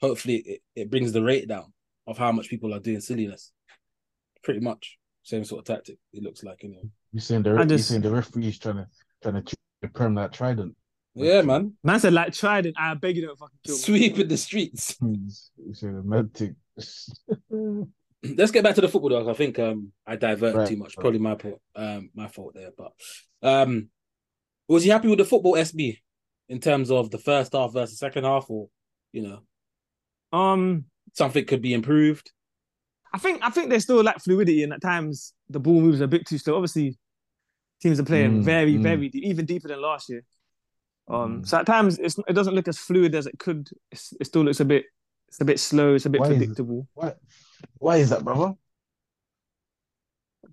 hopefully 0.02 0.38
it, 0.38 0.62
it 0.76 0.90
brings 0.90 1.12
the 1.12 1.24
rate 1.24 1.48
down 1.48 1.74
of 2.08 2.18
how 2.18 2.32
much 2.32 2.50
people 2.50 2.74
are 2.74 2.80
doing 2.80 3.00
silliness. 3.00 3.52
Pretty 4.44 4.60
much 4.60 4.98
same 5.24 5.46
sort 5.46 5.60
of 5.60 5.66
tactic. 5.66 5.98
It 6.12 6.24
looks 6.24 6.44
like 6.44 6.64
you 6.64 6.70
know. 6.70 6.82
You 7.12 7.20
saying 7.20 7.44
the 7.44 7.52
I 7.52 7.62
you 7.62 7.68
just- 7.68 7.90
saying 7.90 8.02
the 8.02 8.12
referee's 8.12 8.58
trying 8.60 8.78
to 8.78 8.88
trying 9.22 9.36
to 9.36 9.42
cheat 9.42 9.94
prem 9.94 10.16
that 10.16 10.34
trident. 10.34 10.76
Yeah, 11.16 11.44
man. 11.44 11.74
Man 11.84 12.00
said 12.00 12.14
like 12.14 12.34
Trident. 12.34 12.76
I 12.80 12.96
beg 12.96 13.18
you 13.18 13.28
don't 13.28 13.38
fucking 13.38 13.60
kill 13.64 13.76
me. 13.76 13.82
Sweep 13.82 14.18
in 14.18 14.28
the 14.28 14.38
streets. 14.38 14.98
You 15.04 15.74
saying 15.74 15.96
the 15.96 16.02
med 16.04 16.34
thing. 16.34 16.56
let's 18.38 18.52
get 18.52 18.64
back 18.64 18.76
to 18.76 18.82
the 18.82 18.88
football 18.90 19.10
dog. 19.10 19.28
I 19.28 19.34
think 19.34 19.60
um 19.60 19.92
I 20.06 20.16
diverted 20.16 20.58
Right. 20.58 20.68
too 20.70 20.78
much. 20.78 20.96
Probably 20.96 21.20
my 21.20 21.36
fault. 21.36 21.62
Um 21.76 22.10
my 22.16 22.28
fault 22.28 22.54
there. 22.56 22.72
But 22.78 22.92
um 23.42 23.90
was 24.68 24.84
he 24.84 24.90
happy 24.90 25.08
with 25.10 25.20
the 25.20 25.26
football 25.26 25.54
SB 25.56 25.98
in 26.50 26.60
terms 26.60 26.90
of 26.92 27.12
the 27.12 27.18
first 27.18 27.54
half 27.54 27.74
versus 27.74 28.00
second 28.00 28.24
half 28.24 28.46
or 28.50 28.70
you 29.12 29.22
know 29.24 29.40
Um, 30.38 30.86
something 31.14 31.46
could 31.46 31.62
be 31.62 31.74
improved? 31.74 32.32
I 33.14 33.20
think 33.20 33.42
I 33.44 33.50
think 33.52 33.70
there's 33.70 33.84
still 33.84 34.04
like 34.04 34.20
fluidity, 34.20 34.64
and 34.64 34.74
at 34.74 34.82
times 34.82 35.34
the 35.50 35.60
ball 35.60 35.80
moves 35.82 36.02
a 36.02 36.08
bit 36.08 36.26
too 36.26 36.38
slow. 36.40 36.56
Obviously, 36.56 36.98
teams 37.82 38.00
are 38.00 38.04
playing 38.06 38.40
Mm, 38.42 38.44
very, 38.44 38.74
mm. 38.76 38.82
very 38.82 39.10
deep, 39.10 39.24
even 39.24 39.46
deeper 39.46 39.68
than 39.68 39.82
last 39.82 40.10
year. 40.10 40.24
Um, 41.08 41.42
Mm. 41.42 41.48
so 41.48 41.58
at 41.60 41.66
times 41.68 42.00
it's, 42.00 42.18
it 42.28 42.34
doesn't 42.34 42.56
look 42.56 42.68
as 42.68 42.80
fluid 42.80 43.14
as 43.14 43.28
it 43.28 43.38
could. 43.38 43.70
It's, 43.92 44.14
it 44.20 44.26
still 44.26 44.44
looks 44.44 44.62
a 44.62 44.66
bit, 44.66 44.86
it's 45.28 45.40
a 45.42 45.46
bit 45.46 45.60
slow. 45.60 45.94
It's 45.94 46.06
a 46.08 46.10
bit 46.10 46.22
Why 46.22 46.28
is 46.30 46.38
predictable. 46.38 46.88
Why 46.96 47.14
why 47.78 47.98
is 47.98 48.10
that, 48.10 48.24
brother? 48.24 48.54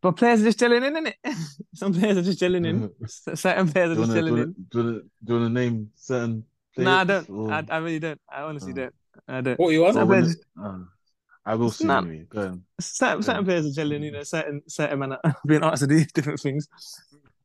But 0.02 0.12
players 0.12 0.40
are 0.40 0.44
just 0.44 0.58
chilling 0.58 0.82
in, 0.84 0.94
innit? 0.94 1.14
Some 1.74 1.92
players 1.92 2.16
are 2.16 2.22
just 2.22 2.38
chilling 2.38 2.64
in. 2.64 2.90
Certain 3.06 3.68
players 3.68 3.90
are 3.90 3.94
just 3.96 4.08
wanna, 4.08 4.14
do 4.14 4.20
gelling 4.20 4.26
you 4.28 4.34
in. 4.34 4.38
wanna, 4.38 4.54
do 4.70 4.78
you 4.78 4.84
wanna, 4.84 5.00
do 5.24 5.32
you 5.34 5.34
wanna 5.40 5.48
name 5.50 5.90
certain 5.94 6.44
players? 6.74 6.84
Nah, 6.86 7.00
I 7.00 7.04
don't. 7.04 7.30
or- 7.30 7.52
I, 7.52 7.64
I 7.68 7.76
really 7.78 7.98
don't. 7.98 8.20
I 8.30 8.42
honestly 8.42 8.72
Oh. 8.72 8.76
don't. 8.76 8.94
I 9.28 9.40
don't. 9.42 9.58
What 9.58 9.68
you 9.70 9.82
want? 9.82 9.94
Some 9.94 10.10
or 10.10 10.14
wanna- 10.14 10.34
uh, 10.64 10.78
I 11.44 11.54
will 11.56 11.70
see 11.70 11.84
Nah. 11.84 11.98
anyway. 11.98 12.26
Go 12.28 12.40
on. 12.42 12.64
certain, 12.80 13.22
certain 13.22 13.44
players 13.44 13.66
are 13.66 13.82
gelling. 13.82 14.02
You 14.04 14.12
know, 14.12 14.22
certain 14.22 14.62
certain 14.68 14.98
men 15.00 15.12
are 15.12 15.36
being 15.46 15.64
asked 15.64 15.80
to 15.82 15.86
do 15.86 16.02
different 16.14 16.40
things. 16.40 16.66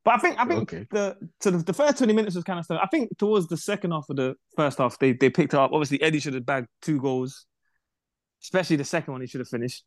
But 0.06 0.14
I 0.16 0.18
think 0.20 0.40
I 0.40 0.46
think 0.46 0.62
Okay. 0.62 0.88
the 0.92 1.18
sort 1.42 1.56
of 1.56 1.66
the 1.66 1.74
first 1.74 1.98
twenty 1.98 2.14
minutes 2.14 2.36
was 2.36 2.44
kind 2.46 2.60
of 2.60 2.66
slow. 2.66 2.78
I 2.78 2.88
think 2.88 3.18
towards 3.18 3.48
the 3.48 3.58
second 3.58 3.92
half 3.92 4.06
of 4.10 4.16
the 4.18 4.36
first 4.56 4.78
half, 4.78 4.98
they 5.00 5.12
they 5.14 5.30
picked 5.30 5.54
it 5.54 5.60
up. 5.60 5.72
Obviously, 5.74 6.02
Eddie 6.02 6.20
should 6.20 6.36
have 6.36 6.46
bagged 6.46 6.68
two 6.82 7.00
goals, 7.02 7.46
especially 8.46 8.76
the 8.76 8.86
second 8.86 9.12
one. 9.12 9.22
He 9.22 9.28
should 9.28 9.42
have 9.42 9.50
finished. 9.50 9.84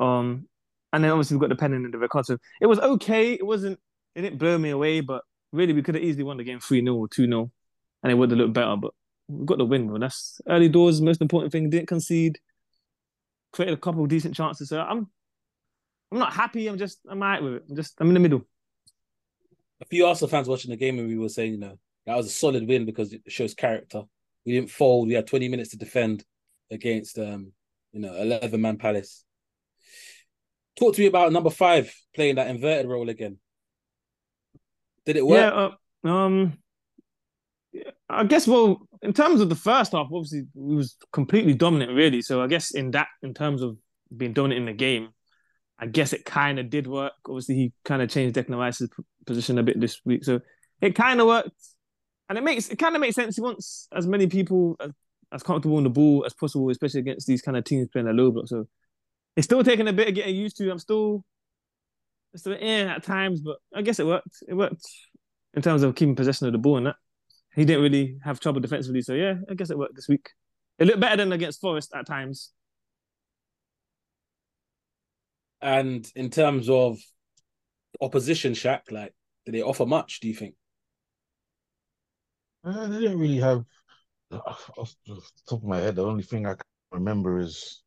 Um, 0.00 0.48
and 0.92 1.02
then 1.02 1.10
obviously 1.10 1.36
we've 1.36 1.42
got 1.42 1.48
the 1.48 1.56
pen 1.56 1.72
in 1.72 1.90
the 1.90 1.98
record. 1.98 2.26
So 2.26 2.36
it 2.60 2.66
was 2.66 2.78
okay. 2.78 3.32
It 3.32 3.46
wasn't. 3.46 3.78
It 4.14 4.22
didn't 4.22 4.38
blow 4.38 4.58
me 4.58 4.70
away, 4.70 5.00
but 5.00 5.22
really 5.52 5.72
we 5.72 5.82
could 5.82 5.94
have 5.94 6.04
easily 6.04 6.24
won 6.24 6.36
the 6.36 6.44
game 6.44 6.60
three 6.60 6.82
0 6.82 6.94
or 6.94 7.08
two 7.08 7.26
0 7.26 7.50
and 8.02 8.12
it 8.12 8.14
would 8.14 8.30
have 8.30 8.38
looked 8.38 8.52
better. 8.52 8.76
But 8.76 8.92
we 9.28 9.46
got 9.46 9.58
the 9.58 9.64
win, 9.64 9.86
bro. 9.86 9.98
That's 9.98 10.40
early 10.48 10.68
doors. 10.68 11.00
Most 11.00 11.22
important 11.22 11.52
thing. 11.52 11.70
Didn't 11.70 11.88
concede. 11.88 12.38
Created 13.52 13.74
a 13.74 13.80
couple 13.80 14.02
of 14.02 14.08
decent 14.08 14.34
chances. 14.34 14.68
So 14.68 14.80
I'm. 14.80 15.08
I'm 16.10 16.18
not 16.18 16.34
happy. 16.34 16.66
I'm 16.66 16.78
just. 16.78 16.98
I'm 17.08 17.22
alright 17.22 17.42
with 17.42 17.54
it. 17.54 17.64
I'm 17.70 17.76
just. 17.76 17.94
I'm 17.98 18.08
in 18.08 18.14
the 18.14 18.20
middle. 18.20 18.42
A 19.80 19.86
few 19.86 20.06
Arsenal 20.06 20.28
fans 20.28 20.48
watching 20.48 20.70
the 20.70 20.76
game 20.76 20.98
and 20.98 21.08
we 21.08 21.18
were 21.18 21.28
saying, 21.28 21.52
you 21.52 21.58
know, 21.58 21.76
that 22.06 22.16
was 22.16 22.26
a 22.26 22.30
solid 22.30 22.68
win 22.68 22.84
because 22.84 23.12
it 23.12 23.22
shows 23.28 23.54
character. 23.54 24.02
We 24.44 24.52
didn't 24.52 24.70
fold. 24.70 25.08
We 25.08 25.14
had 25.14 25.26
20 25.26 25.48
minutes 25.48 25.70
to 25.70 25.76
defend 25.76 26.24
against 26.70 27.18
um, 27.18 27.52
you 27.92 28.00
know, 28.00 28.14
11 28.14 28.60
man 28.60 28.76
Palace. 28.76 29.24
Talk 30.78 30.94
to 30.94 31.00
me 31.00 31.06
about 31.06 31.32
number 31.32 31.50
five 31.50 31.94
playing 32.14 32.36
that 32.36 32.48
inverted 32.48 32.88
role 32.88 33.08
again. 33.08 33.38
Did 35.04 35.16
it 35.16 35.26
work? 35.26 35.52
Yeah, 36.04 36.10
uh, 36.10 36.12
um, 36.12 36.58
I 38.08 38.24
guess. 38.24 38.46
Well, 38.46 38.88
in 39.02 39.12
terms 39.12 39.40
of 39.40 39.48
the 39.48 39.54
first 39.54 39.92
half, 39.92 40.08
obviously 40.12 40.44
we 40.54 40.76
was 40.76 40.96
completely 41.12 41.54
dominant, 41.54 41.92
really. 41.92 42.22
So 42.22 42.42
I 42.42 42.46
guess 42.46 42.72
in 42.72 42.92
that, 42.92 43.08
in 43.22 43.34
terms 43.34 43.62
of 43.62 43.76
being 44.16 44.32
dominant 44.32 44.60
in 44.60 44.66
the 44.66 44.72
game, 44.72 45.08
I 45.78 45.86
guess 45.86 46.12
it 46.12 46.24
kind 46.24 46.58
of 46.58 46.70
did 46.70 46.86
work. 46.86 47.12
Obviously, 47.26 47.56
he 47.56 47.72
kind 47.84 48.00
of 48.02 48.08
changed 48.08 48.36
Declan 48.36 48.58
Rice's 48.58 48.88
position 49.26 49.58
a 49.58 49.62
bit 49.62 49.80
this 49.80 50.00
week, 50.04 50.24
so 50.24 50.40
it 50.80 50.94
kind 50.94 51.20
of 51.20 51.26
worked, 51.26 51.50
and 52.28 52.38
it 52.38 52.44
makes 52.44 52.68
it 52.68 52.78
kind 52.78 52.94
of 52.94 53.00
makes 53.00 53.16
sense. 53.16 53.36
He 53.36 53.42
wants 53.42 53.88
as 53.92 54.06
many 54.06 54.28
people 54.28 54.76
as, 54.80 54.92
as 55.32 55.42
comfortable 55.42 55.76
on 55.76 55.84
the 55.84 55.90
ball 55.90 56.24
as 56.26 56.34
possible, 56.34 56.68
especially 56.70 57.00
against 57.00 57.26
these 57.26 57.42
kind 57.42 57.56
of 57.56 57.64
teams 57.64 57.88
playing 57.88 58.08
a 58.08 58.12
low 58.12 58.30
block. 58.30 58.48
So 58.48 58.66
it's 59.36 59.46
still 59.46 59.64
taking 59.64 59.88
a 59.88 59.92
bit 59.92 60.08
of 60.08 60.14
getting 60.14 60.36
used 60.36 60.56
to. 60.58 60.70
I'm 60.70 60.78
still, 60.78 61.24
still 62.36 62.52
in 62.52 62.88
at 62.88 63.02
times, 63.02 63.40
but 63.40 63.56
I 63.74 63.82
guess 63.82 63.98
it 63.98 64.06
worked. 64.06 64.42
It 64.46 64.54
worked 64.54 64.86
in 65.54 65.62
terms 65.62 65.82
of 65.82 65.94
keeping 65.94 66.16
possession 66.16 66.46
of 66.46 66.52
the 66.52 66.58
ball 66.58 66.76
and 66.76 66.86
that. 66.86 66.96
He 67.54 67.64
didn't 67.64 67.82
really 67.82 68.18
have 68.24 68.40
trouble 68.40 68.60
defensively, 68.60 69.02
so 69.02 69.12
yeah, 69.12 69.34
I 69.50 69.54
guess 69.54 69.70
it 69.70 69.78
worked 69.78 69.94
this 69.96 70.08
week. 70.08 70.30
It 70.78 70.86
looked 70.86 71.00
better 71.00 71.16
than 71.16 71.32
against 71.32 71.60
Forest 71.60 71.92
at 71.94 72.06
times. 72.06 72.50
And 75.60 76.10
in 76.16 76.30
terms 76.30 76.68
of 76.68 76.98
opposition, 78.00 78.54
Shaq, 78.54 78.90
like, 78.90 79.14
did 79.44 79.54
they 79.54 79.62
offer 79.62 79.86
much? 79.86 80.20
Do 80.20 80.28
you 80.28 80.34
think? 80.34 80.54
Uh, 82.64 82.88
they 82.88 83.00
didn't 83.00 83.18
really 83.18 83.38
have. 83.38 83.64
Off 84.32 84.94
the 85.06 85.20
top 85.48 85.62
of 85.62 85.64
my 85.64 85.78
head, 85.78 85.96
the 85.96 86.04
only 86.04 86.22
thing 86.22 86.46
I 86.46 86.54
can 86.54 86.64
remember 86.90 87.38
is 87.38 87.82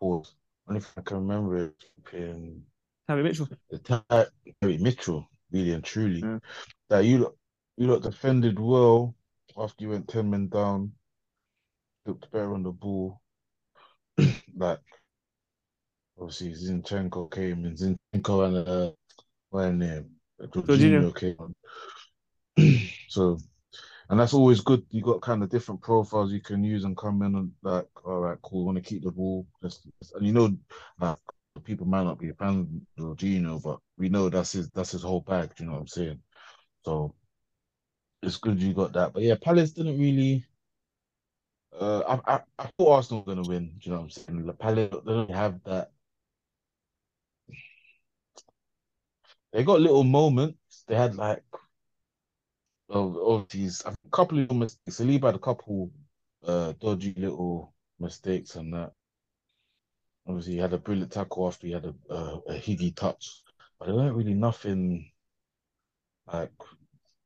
pause. 0.00 0.34
Only 0.68 0.80
thing 0.80 0.92
I 0.96 1.00
can 1.02 1.16
remember 1.18 1.56
is 1.56 1.70
playing 2.04 2.62
Harry 3.08 3.22
Mitchell. 3.22 3.48
the 3.70 3.78
time 3.78 4.26
Harry 4.60 4.78
Mitchell, 4.78 5.28
really 5.50 5.72
and 5.72 5.84
truly. 5.84 6.20
Yeah. 6.20 6.38
That 6.88 7.04
you 7.04 7.34
you 7.76 7.86
lot 7.86 8.02
defended 8.02 8.58
well 8.58 9.14
after 9.56 9.84
you 9.84 9.90
went 9.90 10.08
ten 10.08 10.30
men 10.30 10.48
down. 10.48 10.92
Looked 12.06 12.30
better 12.30 12.54
on 12.54 12.62
the 12.62 12.72
ball. 12.72 13.20
like 14.56 14.80
obviously 16.18 16.52
Zinchenko 16.52 17.30
came 17.32 17.64
and 17.64 17.76
Zinchenko 17.76 18.46
and 18.46 18.68
uh 18.68 18.92
what 19.50 19.72
name 19.72 20.10
Jorginho 20.40 21.14
came 21.14 21.36
on. 21.38 21.54
so 23.08 23.38
and 24.10 24.18
that's 24.18 24.34
always 24.34 24.60
good. 24.60 24.84
You 24.90 25.02
got 25.02 25.20
kind 25.20 25.42
of 25.42 25.50
different 25.50 25.82
profiles 25.82 26.32
you 26.32 26.40
can 26.40 26.64
use 26.64 26.84
and 26.84 26.96
come 26.96 27.22
in 27.22 27.34
and 27.34 27.52
like, 27.62 27.88
all 28.04 28.20
right, 28.20 28.38
cool, 28.42 28.64
want 28.64 28.76
to 28.78 28.82
keep 28.82 29.02
the 29.04 29.10
ball. 29.10 29.46
Just, 29.62 29.86
and 30.14 30.26
you 30.26 30.32
know, 30.32 30.56
like, 31.00 31.18
people 31.64 31.86
might 31.86 32.04
not 32.04 32.18
be 32.18 32.30
a 32.30 32.34
fan 32.34 32.60
of 32.98 33.04
Jorginho, 33.04 33.62
but 33.62 33.80
we 33.98 34.08
know 34.08 34.28
that's 34.28 34.52
his 34.52 34.70
that's 34.70 34.92
his 34.92 35.02
whole 35.02 35.20
bag. 35.20 35.54
Do 35.54 35.64
you 35.64 35.68
know 35.68 35.74
what 35.74 35.82
I'm 35.82 35.88
saying? 35.88 36.20
So 36.84 37.14
it's 38.22 38.36
good 38.36 38.62
you 38.62 38.74
got 38.74 38.92
that. 38.94 39.12
But 39.12 39.22
yeah, 39.22 39.34
Palace 39.40 39.72
didn't 39.72 39.98
really. 39.98 40.44
Uh, 41.78 42.18
I, 42.26 42.34
I 42.34 42.40
I 42.58 42.70
thought 42.78 42.96
Arsenal 42.96 43.22
were 43.22 43.34
gonna 43.34 43.48
win. 43.48 43.66
Do 43.66 43.74
you 43.82 43.90
know 43.92 43.98
what 43.98 44.04
I'm 44.04 44.10
saying? 44.10 44.46
The 44.46 44.52
Palace 44.54 44.90
they 45.04 45.12
don't 45.12 45.30
have 45.30 45.62
that. 45.64 45.92
They 49.52 49.64
got 49.64 49.80
little 49.80 50.04
moments. 50.04 50.84
They 50.86 50.94
had 50.94 51.16
like, 51.16 51.42
of 52.88 53.16
of 53.16 53.48
these 53.48 53.82
a 53.84 53.94
couple 54.10 54.38
of 54.40 54.50
mistakes. 54.52 54.98
Saliba 54.98 55.24
had 55.26 55.34
a 55.34 55.38
couple 55.38 55.90
uh 56.46 56.72
dodgy 56.80 57.14
little 57.16 57.74
mistakes 57.98 58.56
and 58.56 58.72
that. 58.74 58.92
Obviously, 60.26 60.54
he 60.54 60.58
had 60.58 60.72
a 60.74 60.78
brilliant 60.78 61.10
tackle 61.12 61.46
after 61.46 61.66
he 61.66 61.72
had 61.72 61.84
a 61.86 61.94
uh, 62.12 62.40
a 62.48 62.52
higgy 62.54 62.94
touch. 62.94 63.42
but 63.78 63.86
there 63.86 63.94
weren't 63.94 64.16
really 64.16 64.34
nothing 64.34 65.10
like 66.32 66.52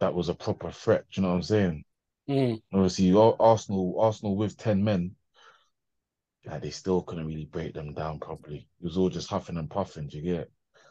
that 0.00 0.14
was 0.14 0.28
a 0.28 0.34
proper 0.34 0.70
threat. 0.70 1.04
Do 1.10 1.20
you 1.20 1.22
know 1.22 1.30
what 1.30 1.36
I'm 1.36 1.42
saying? 1.42 1.84
Mm. 2.28 2.62
Obviously, 2.72 3.12
Arsenal, 3.40 3.96
Arsenal 4.00 4.36
with 4.36 4.56
ten 4.56 4.82
men, 4.84 5.12
yeah, 6.44 6.58
they 6.58 6.70
still 6.70 7.02
couldn't 7.02 7.26
really 7.26 7.46
break 7.46 7.74
them 7.74 7.92
down 7.92 8.20
properly. 8.20 8.68
It 8.80 8.84
was 8.84 8.96
all 8.96 9.10
just 9.10 9.28
huffing 9.28 9.56
and 9.56 9.68
puffing. 9.70 10.08
Do 10.08 10.18
you 10.18 10.34
get? 10.34 10.50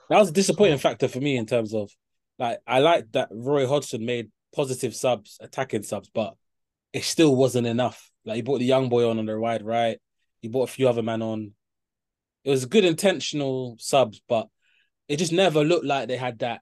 That 0.09 0.19
was 0.19 0.29
a 0.29 0.33
disappointing 0.33 0.77
So- 0.77 0.89
factor 0.89 1.07
for 1.07 1.19
me 1.21 1.37
in 1.37 1.45
terms 1.45 1.73
of 1.73 1.89
like 2.37 2.59
I 2.67 2.79
like 2.79 3.11
that 3.13 3.29
Roy 3.31 3.65
Hodgson 3.67 4.05
made 4.05 4.29
positive 4.53 4.95
subs, 4.95 5.37
attacking 5.41 5.83
subs, 5.83 6.09
but 6.13 6.35
it 6.93 7.03
still 7.03 7.35
wasn't 7.35 7.67
enough. 7.67 8.11
Like 8.25 8.35
he 8.35 8.41
brought 8.41 8.59
the 8.59 8.65
young 8.65 8.89
boy 8.89 9.09
on 9.09 9.19
on 9.19 9.25
the 9.25 9.39
wide 9.39 9.63
right, 9.63 9.97
he 10.41 10.47
brought 10.47 10.69
a 10.69 10.71
few 10.71 10.87
other 10.87 11.03
men 11.03 11.21
on. 11.21 11.53
It 12.43 12.49
was 12.49 12.65
good 12.65 12.85
intentional 12.85 13.77
subs, 13.79 14.21
but 14.27 14.47
it 15.07 15.17
just 15.17 15.31
never 15.31 15.63
looked 15.63 15.85
like 15.85 16.07
they 16.07 16.17
had 16.17 16.39
that 16.39 16.61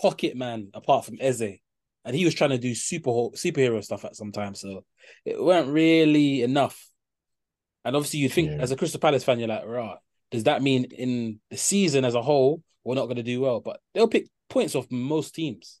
pocket 0.00 0.36
man 0.36 0.68
apart 0.74 1.04
from 1.04 1.18
Eze. 1.20 1.58
And 2.06 2.14
he 2.14 2.26
was 2.26 2.34
trying 2.34 2.50
to 2.50 2.58
do 2.58 2.74
super 2.74 3.10
superhero 3.10 3.82
stuff 3.82 4.04
at 4.04 4.16
some 4.16 4.30
time, 4.30 4.54
so 4.54 4.84
it 5.24 5.42
weren't 5.42 5.68
really 5.68 6.42
enough. 6.42 6.88
And 7.84 7.96
obviously, 7.96 8.20
you 8.20 8.28
think 8.28 8.50
Yeah. 8.50 8.58
as 8.58 8.70
a 8.70 8.76
Crystal 8.76 9.00
Palace 9.00 9.24
fan, 9.24 9.38
you're 9.38 9.48
like, 9.48 9.64
right, 9.64 9.96
does 10.30 10.44
that 10.44 10.62
mean 10.62 10.84
in 10.84 11.40
the 11.50 11.56
season 11.56 12.04
as 12.04 12.14
a 12.14 12.22
whole 12.22 12.62
we're 12.82 12.94
not 12.94 13.06
going 13.06 13.16
to 13.16 13.22
do 13.22 13.40
well?" 13.40 13.60
But 13.60 13.80
they'll 13.94 14.08
pick 14.08 14.28
points 14.50 14.74
off 14.74 14.90
most 14.90 15.34
teams 15.34 15.80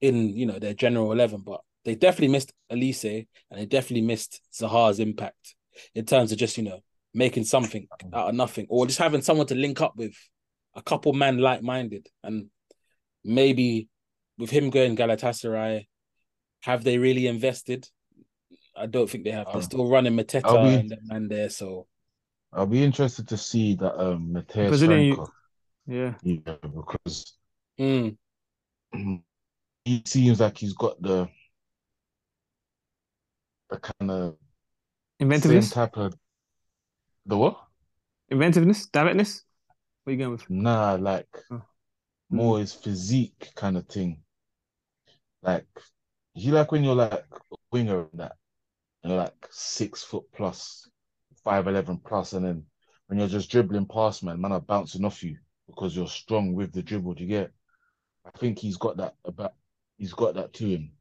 in 0.00 0.36
you 0.36 0.46
know 0.46 0.58
their 0.58 0.74
general 0.74 1.12
eleven. 1.12 1.40
But 1.40 1.60
they 1.84 1.94
definitely 1.94 2.28
missed 2.32 2.52
Olise, 2.70 3.26
and 3.50 3.60
they 3.60 3.66
definitely 3.66 4.06
missed 4.06 4.40
Zaha's 4.52 5.00
impact 5.00 5.54
in 5.94 6.04
terms 6.04 6.32
of 6.32 6.38
just 6.38 6.56
you 6.58 6.64
know 6.64 6.80
making 7.14 7.44
something 7.44 7.86
out 8.12 8.28
of 8.28 8.34
nothing, 8.34 8.66
or 8.68 8.86
just 8.86 8.98
having 8.98 9.22
someone 9.22 9.46
to 9.46 9.54
link 9.54 9.80
up 9.80 9.96
with, 9.96 10.14
a 10.74 10.82
couple 10.82 11.12
man 11.12 11.38
like 11.38 11.62
minded, 11.62 12.06
and 12.22 12.46
maybe 13.24 13.88
with 14.38 14.50
him 14.50 14.70
going 14.70 14.96
Galatasaray, 14.96 15.86
have 16.62 16.84
they 16.84 16.98
really 16.98 17.26
invested? 17.26 17.88
I 18.76 18.86
don't 18.86 19.10
think 19.10 19.24
they 19.24 19.32
have. 19.32 19.46
They're 19.46 19.56
Um, 19.56 19.62
still 19.62 19.88
running 19.88 20.14
Mateta 20.16 20.44
I'll 20.44 20.62
be- 20.68 20.74
and 20.74 20.90
that 20.90 21.02
man 21.04 21.28
there, 21.28 21.48
so 21.50 21.86
I'll 22.52 22.66
be 22.66 22.82
interested 22.84 23.26
to 23.28 23.36
see 23.36 23.74
that 23.76 23.98
um 24.00 24.32
Mateus 24.32 24.68
Brazilian- 24.68 25.16
França, 25.16 25.30
Yeah. 25.86 26.14
yeah, 26.22 26.56
because 26.62 27.36
mm, 27.78 28.16
he 29.88 30.02
seems 30.04 30.40
like 30.40 30.58
he's 30.58 30.74
got 30.74 31.00
the 31.00 31.28
the 33.70 33.78
kind 33.78 34.10
of 34.10 34.32
same 34.32 35.26
Inventiveness. 35.26 35.70
type 35.70 35.96
of 35.96 36.14
the 37.26 37.36
what? 37.36 37.58
Inventiveness. 38.30 38.86
Directness. 38.86 39.44
What 40.04 40.10
are 40.10 40.14
you 40.14 40.18
going 40.18 40.32
with? 40.32 40.48
Nah, 40.50 40.94
like 40.94 41.28
Oh. 41.50 41.62
more 42.30 42.58
his 42.58 42.72
physique 42.74 43.50
kind 43.54 43.76
of 43.76 43.86
thing. 43.86 44.22
Like 45.42 45.66
you 46.34 46.52
like 46.52 46.70
when 46.72 46.84
you're 46.84 46.94
like 46.94 47.12
a 47.12 47.56
winger 47.72 48.00
and 48.10 48.20
that, 48.20 48.36
and 49.02 49.12
you're 49.12 49.22
like 49.22 49.46
six 49.50 50.02
foot 50.02 50.24
plus, 50.34 50.88
five 51.44 51.66
eleven 51.66 51.98
plus, 51.98 52.32
and 52.34 52.44
then 52.44 52.64
when 53.06 53.18
you're 53.18 53.28
just 53.28 53.50
dribbling 53.50 53.86
past 53.86 54.22
man, 54.22 54.40
man 54.40 54.52
are 54.52 54.60
bouncing 54.60 55.04
off 55.04 55.22
you 55.22 55.36
because 55.66 55.96
you're 55.96 56.08
strong 56.08 56.54
with 56.54 56.72
the 56.72 56.82
dribble. 56.82 57.14
Do 57.14 57.22
you 57.22 57.28
get? 57.28 57.52
I 58.24 58.30
think 58.38 58.58
he's 58.58 58.76
got 58.76 58.98
that 58.98 59.14
about. 59.24 59.54
He's 59.98 60.12
got 60.12 60.34
that 60.34 60.52
to 60.54 60.66
him. 60.66 60.92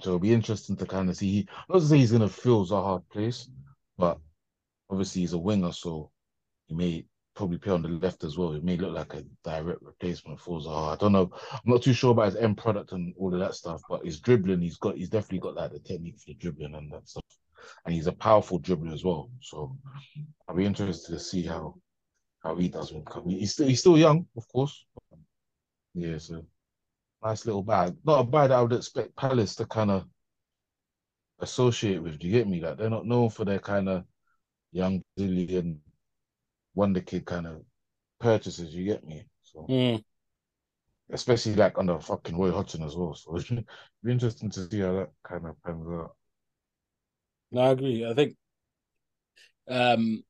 So 0.00 0.10
it'll 0.10 0.18
be 0.18 0.32
interesting 0.32 0.76
to 0.76 0.86
kind 0.86 1.08
of 1.08 1.16
see. 1.16 1.30
He, 1.30 1.48
not 1.68 1.80
to 1.80 1.86
say 1.86 1.98
he's 1.98 2.12
gonna 2.12 2.28
fill 2.28 2.66
Zaha 2.66 3.02
place, 3.10 3.48
but 3.96 4.18
obviously 4.90 5.22
he's 5.22 5.32
a 5.32 5.38
winger, 5.38 5.72
so 5.72 6.10
he 6.66 6.74
may 6.74 7.06
probably 7.34 7.58
play 7.58 7.72
on 7.72 7.82
the 7.82 7.88
left 7.88 8.24
as 8.24 8.36
well. 8.36 8.52
It 8.54 8.64
may 8.64 8.76
look 8.76 8.94
like 8.94 9.14
a 9.14 9.24
direct 9.44 9.82
replacement 9.82 10.40
for 10.40 10.58
Zaha. 10.58 10.94
I 10.94 10.96
don't 10.96 11.12
know. 11.12 11.30
I'm 11.52 11.60
not 11.64 11.82
too 11.82 11.92
sure 11.92 12.12
about 12.12 12.26
his 12.26 12.36
end 12.36 12.56
product 12.58 12.92
and 12.92 13.14
all 13.18 13.32
of 13.32 13.40
that 13.40 13.54
stuff, 13.54 13.82
but 13.88 14.04
his 14.04 14.20
dribbling, 14.20 14.62
he's 14.62 14.78
got, 14.78 14.96
he's 14.96 15.10
definitely 15.10 15.40
got 15.40 15.54
like 15.54 15.72
the 15.72 15.78
technique 15.80 16.18
for 16.18 16.28
the 16.28 16.34
dribbling 16.34 16.74
and 16.74 16.90
that 16.92 17.08
stuff. 17.08 17.22
And 17.84 17.94
he's 17.94 18.06
a 18.06 18.12
powerful 18.12 18.60
dribbler 18.60 18.92
as 18.92 19.04
well. 19.04 19.30
So 19.40 19.76
I'll 20.48 20.56
be 20.56 20.64
interested 20.64 21.12
to 21.12 21.18
see 21.18 21.42
how 21.42 21.74
how 22.42 22.54
he 22.56 22.68
does 22.68 22.92
when 22.92 23.04
coming. 23.04 23.38
He's 23.38 23.52
still 23.52 23.66
he's 23.66 23.80
still 23.80 23.98
young, 23.98 24.26
of 24.36 24.46
course. 24.48 24.86
Yeah, 25.94 26.18
so 26.18 26.44
nice 27.26 27.44
little 27.44 27.62
bag. 27.62 27.96
Not 28.04 28.20
a 28.20 28.24
bag 28.24 28.50
that 28.50 28.58
I 28.58 28.62
would 28.62 28.72
expect 28.72 29.16
Palace 29.16 29.56
to 29.56 29.66
kind 29.66 29.90
of 29.90 30.04
associate 31.40 32.02
with. 32.02 32.18
Do 32.18 32.26
you 32.26 32.32
get 32.32 32.48
me? 32.48 32.60
Like 32.60 32.78
they're 32.78 32.90
not 32.90 33.06
known 33.06 33.30
for 33.30 33.44
their 33.44 33.58
kind 33.58 33.88
of 33.88 34.04
young 34.72 35.02
Brazilian 35.16 35.80
wonder 36.74 37.00
kid 37.00 37.24
kind 37.24 37.46
of 37.46 37.62
purchases. 38.20 38.74
You 38.74 38.84
get 38.84 39.04
me? 39.04 39.24
So 39.42 39.66
mm. 39.68 40.02
especially 41.10 41.54
like 41.56 41.78
under 41.78 41.98
fucking 41.98 42.36
Roy 42.36 42.52
Hodgson 42.52 42.84
as 42.84 42.94
well. 42.94 43.14
So 43.14 43.36
it'd 43.36 43.66
be 44.04 44.12
interesting 44.12 44.50
to 44.50 44.68
see 44.70 44.80
how 44.80 44.92
that 44.92 45.10
kind 45.24 45.46
of 45.46 45.60
pans 45.64 45.86
out. 45.88 46.14
No, 47.50 47.60
I 47.60 47.70
agree. 47.70 48.06
I 48.08 48.14
think 48.14 48.36
um 49.68 50.22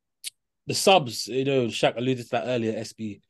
the 0.66 0.74
subs, 0.74 1.28
you 1.28 1.44
know, 1.44 1.66
Shaq 1.66 1.96
alluded 1.96 2.24
to 2.24 2.30
that 2.30 2.46
earlier, 2.46 2.72
SB. 2.72 3.20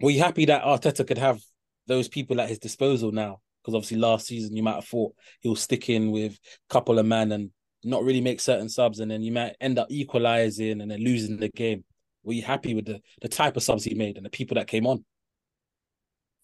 Were 0.00 0.10
you 0.10 0.20
happy 0.20 0.44
that 0.44 0.62
Arteta 0.62 1.04
could 1.04 1.18
have 1.18 1.40
those 1.88 2.06
people 2.06 2.40
at 2.40 2.48
his 2.48 2.60
disposal 2.60 3.10
now? 3.10 3.40
Because 3.62 3.74
obviously 3.74 3.98
last 3.98 4.26
season 4.26 4.54
you 4.54 4.62
might 4.62 4.76
have 4.76 4.84
thought 4.84 5.14
he'll 5.40 5.56
stick 5.56 5.90
in 5.90 6.12
with 6.12 6.34
a 6.34 6.72
couple 6.72 6.98
of 6.98 7.06
men 7.06 7.32
and 7.32 7.50
not 7.84 8.04
really 8.04 8.20
make 8.20 8.40
certain 8.40 8.68
subs, 8.68 9.00
and 9.00 9.10
then 9.10 9.22
you 9.22 9.32
might 9.32 9.56
end 9.60 9.78
up 9.78 9.88
equalizing 9.90 10.80
and 10.80 10.90
then 10.90 11.00
losing 11.00 11.36
the 11.36 11.48
game. 11.48 11.84
Were 12.22 12.32
you 12.34 12.42
happy 12.42 12.74
with 12.74 12.86
the 12.86 13.00
the 13.22 13.28
type 13.28 13.56
of 13.56 13.62
subs 13.62 13.84
he 13.84 13.94
made 13.94 14.16
and 14.16 14.26
the 14.26 14.30
people 14.30 14.54
that 14.56 14.68
came 14.68 14.86
on? 14.86 15.04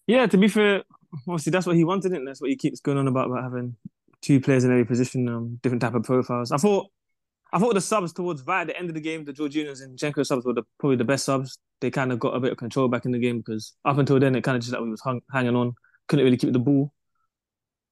Yeah, 0.06 0.26
to 0.26 0.36
be 0.36 0.48
fair, 0.48 0.82
obviously 1.28 1.50
that's 1.50 1.66
what 1.66 1.76
he 1.76 1.84
wanted, 1.84 2.12
and 2.12 2.26
that's 2.26 2.40
what 2.40 2.50
he 2.50 2.56
keeps 2.56 2.80
going 2.80 2.98
on 2.98 3.08
about 3.08 3.26
about 3.26 3.42
having 3.42 3.76
two 4.22 4.40
players 4.40 4.64
in 4.64 4.70
every 4.70 4.86
position, 4.86 5.28
um, 5.28 5.58
different 5.62 5.82
type 5.82 5.94
of 5.94 6.02
profiles. 6.02 6.50
I 6.50 6.56
thought, 6.56 6.88
I 7.54 7.58
thought 7.60 7.74
the 7.74 7.80
subs 7.80 8.12
towards 8.12 8.42
right 8.46 8.62
at 8.62 8.66
the 8.66 8.76
end 8.76 8.88
of 8.90 8.94
the 8.94 9.00
game, 9.00 9.24
the 9.24 9.32
Jorginhos 9.32 9.80
and 9.82 9.96
Jenko 9.96 10.26
subs 10.26 10.44
were 10.44 10.52
the, 10.54 10.64
probably 10.80 10.96
the 10.96 11.04
best 11.04 11.24
subs. 11.24 11.56
They 11.80 11.90
kind 11.90 12.10
of 12.12 12.18
got 12.18 12.34
a 12.34 12.40
bit 12.40 12.50
of 12.52 12.58
control 12.58 12.88
back 12.88 13.04
in 13.04 13.12
the 13.12 13.18
game 13.18 13.38
because 13.38 13.74
up 13.84 13.96
until 13.96 14.18
then 14.18 14.34
it 14.34 14.42
kind 14.42 14.56
of 14.56 14.62
just 14.62 14.72
like 14.72 14.82
we 14.82 14.90
was 14.90 15.00
hung, 15.00 15.20
hanging 15.32 15.54
on, 15.54 15.74
couldn't 16.08 16.24
really 16.24 16.36
keep 16.36 16.52
the 16.52 16.58
ball. 16.58 16.92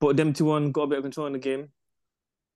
But 0.00 0.16
them 0.16 0.32
two 0.32 0.50
on 0.50 0.72
got 0.72 0.82
a 0.82 0.86
bit 0.88 0.98
of 0.98 1.04
control 1.04 1.28
in 1.28 1.32
the 1.32 1.38
game. 1.38 1.68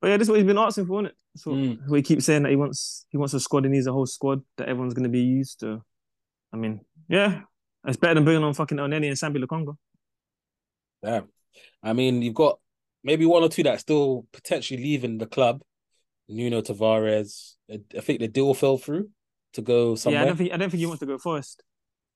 But 0.01 0.09
yeah, 0.09 0.17
this 0.17 0.27
is 0.27 0.31
what 0.31 0.39
he's 0.39 0.47
been 0.47 0.59
asking 0.59 0.87
for, 0.87 1.01
isn't 1.01 1.07
it? 1.07 1.15
So 1.37 1.51
Mm. 1.53 1.89
we 1.89 2.03
keep 2.03 2.23
saying 2.23 2.43
that 2.43 2.51
he 2.51 2.57
wants 2.57 3.07
he 3.11 3.19
wants 3.19 3.35
a 3.35 3.41
squad. 3.41 3.65
He 3.65 3.71
needs 3.71 3.87
a 3.87 3.93
whole 3.93 4.07
squad 4.07 4.43
that 4.57 4.69
everyone's 4.69 4.95
going 4.95 5.05
to 5.05 5.09
be 5.09 5.21
used 5.21 5.61
to. 5.61 5.83
I 6.53 6.57
mean, 6.57 6.81
yeah, 7.09 7.43
it's 7.87 7.97
better 7.97 8.15
than 8.15 8.25
bringing 8.25 8.43
on 8.43 8.53
fucking 8.55 8.79
Elneny 8.79 9.07
and 9.09 9.17
Sambi 9.17 9.43
Lokonga. 9.45 9.77
Damn. 11.03 11.29
I 11.83 11.93
mean, 11.93 12.23
you've 12.23 12.35
got 12.35 12.59
maybe 13.05 13.27
one 13.27 13.43
or 13.43 13.49
two 13.49 13.63
that 13.65 13.81
still 13.81 14.27
potentially 14.33 14.83
leaving 14.83 15.19
the 15.19 15.27
club. 15.27 15.63
Nuno 16.29 16.61
Tavares. 16.61 17.55
I 17.71 18.01
think 18.01 18.21
the 18.21 18.29
deal 18.29 18.55
fell 18.55 18.79
through 18.79 19.11
to 19.55 19.63
go 19.63 19.95
somewhere. 19.95 20.21
Yeah, 20.21 20.25
I 20.25 20.27
don't 20.27 20.37
think 20.37 20.53
I 20.53 20.57
don't 20.57 20.71
think 20.71 20.81
he 20.81 20.87
wants 20.87 21.01
to 21.01 21.07
go 21.07 21.19
first. 21.19 21.63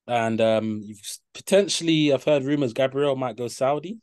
and 0.07 0.41
um, 0.41 0.81
you've 0.85 1.01
potentially 1.35 2.13
I've 2.13 2.25
heard 2.25 2.45
rumors 2.45 2.73
Gabriel 2.73 3.17
might 3.17 3.37
go 3.37 3.49
Saudi. 3.49 3.99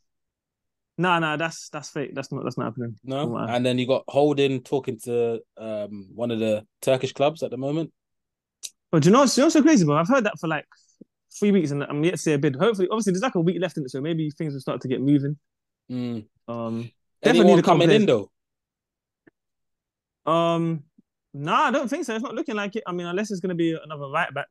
No, 0.96 1.18
no, 1.20 1.36
that's 1.36 1.68
that's 1.68 1.90
fake. 1.90 2.14
That's 2.14 2.32
not 2.32 2.42
that's 2.42 2.58
not 2.58 2.64
happening. 2.66 2.96
No, 3.04 3.36
and 3.36 3.64
then 3.64 3.78
you 3.78 3.86
got 3.86 4.04
Holding 4.08 4.62
talking 4.62 4.98
to 5.04 5.40
um 5.56 6.08
one 6.14 6.30
of 6.30 6.40
the 6.40 6.66
Turkish 6.82 7.12
clubs 7.12 7.42
at 7.42 7.50
the 7.50 7.56
moment. 7.56 7.92
But 8.90 9.02
do 9.02 9.08
you 9.08 9.12
know 9.12 9.22
it's 9.22 9.36
you 9.36 9.44
know 9.44 9.48
so 9.48 9.62
crazy, 9.62 9.84
bro? 9.84 9.96
I've 9.96 10.08
heard 10.08 10.24
that 10.24 10.40
for 10.40 10.48
like 10.48 10.66
three 11.38 11.52
weeks 11.52 11.70
and 11.70 11.84
I'm 11.84 12.02
yet 12.02 12.12
to 12.12 12.18
see 12.18 12.32
a 12.32 12.38
bid. 12.38 12.56
Hopefully, 12.56 12.88
obviously, 12.90 13.12
there's 13.12 13.22
like 13.22 13.36
a 13.36 13.40
week 13.40 13.60
left 13.60 13.76
in 13.76 13.84
it, 13.84 13.90
so 13.90 14.00
maybe 14.00 14.30
things 14.30 14.54
will 14.54 14.60
start 14.60 14.80
to 14.80 14.88
get 14.88 15.00
moving. 15.00 15.36
Mm. 15.90 16.24
Um, 16.48 16.90
Definitely 17.22 17.52
Anyone 17.52 17.62
coming 17.62 17.90
in 17.90 18.06
though? 18.06 18.30
Um, 20.28 20.82
nah, 21.34 21.64
I 21.66 21.70
don't 21.70 21.88
think 21.88 22.04
so. 22.04 22.14
It's 22.14 22.22
not 22.22 22.34
looking 22.34 22.56
like 22.56 22.76
it. 22.76 22.82
I 22.86 22.92
mean, 22.92 23.06
unless 23.06 23.30
it's 23.30 23.40
gonna 23.40 23.54
be 23.54 23.76
another 23.82 24.08
right 24.08 24.32
back 24.32 24.48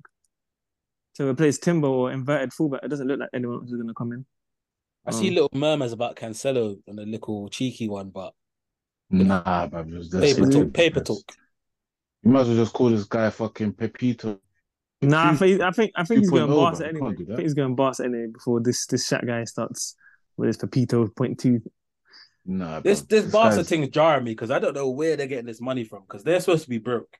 to 1.15 1.27
replace 1.27 1.57
Timber 1.57 1.87
or 1.87 2.11
inverted 2.11 2.53
fullback, 2.53 2.81
it 2.83 2.89
doesn't 2.89 3.07
look 3.07 3.19
like 3.19 3.29
anyone 3.33 3.61
else 3.61 3.71
is 3.71 3.77
gonna 3.77 3.93
come 3.93 4.11
in. 4.13 4.25
I 5.05 5.11
see 5.11 5.29
Um, 5.29 5.33
little 5.35 5.49
murmurs 5.53 5.93
about 5.93 6.15
Cancelo 6.15 6.77
and 6.87 6.99
a 6.99 7.03
little 7.05 7.47
cheeky 7.49 7.87
one, 7.87 8.09
but 8.09 8.33
Nah, 9.09 9.67
but 9.67 9.85
that's 9.89 10.33
paper 10.33 10.49
it. 10.49 10.51
talk. 10.51 10.73
Paper 10.73 10.99
talk. 11.01 11.23
You 12.23 12.31
might 12.31 12.41
as 12.41 12.47
well 12.49 12.57
just 12.57 12.73
call 12.73 12.89
this 12.89 13.05
guy 13.05 13.29
fucking 13.29 13.73
Pepito. 13.73 14.39
Nah, 15.01 15.31
I 15.31 15.35
think 15.35 15.61
I 15.61 15.71
think 15.71 15.91
I 15.95 16.03
think 16.03 16.19
he's 16.21 16.29
going 16.29 16.47
2.0, 16.47 16.55
Barca 16.55 16.77
bro. 16.79 16.87
Anyway. 16.87 17.11
I 17.11 17.15
think 17.15 17.39
he's 17.39 17.53
going 17.53 17.75
Barca 17.75 18.03
anyway 18.03 18.27
before 18.33 18.59
this 18.59 18.85
this 18.87 19.07
chat 19.07 19.25
guy 19.25 19.43
starts 19.45 19.95
with 20.35 20.47
his 20.47 20.57
Pepito 20.57 21.07
point 21.07 21.39
two. 21.39 21.61
Nah, 22.49 22.79
This 22.79 23.01
bruv, 23.01 23.07
this 23.09 23.31
Barca 23.31 23.55
guy's- 23.57 23.67
thing 23.69 23.83
is 23.83 23.89
jarring 23.89 24.23
me 24.23 24.31
because 24.31 24.51
I 24.51 24.59
don't 24.59 24.73
know 24.73 24.89
where 24.89 25.15
they're 25.17 25.27
getting 25.27 25.45
this 25.45 25.59
money 25.61 25.83
from 25.83 26.03
because 26.03 26.23
they're 26.23 26.39
supposed 26.39 26.63
to 26.63 26.69
be 26.69 26.77
broke. 26.77 27.17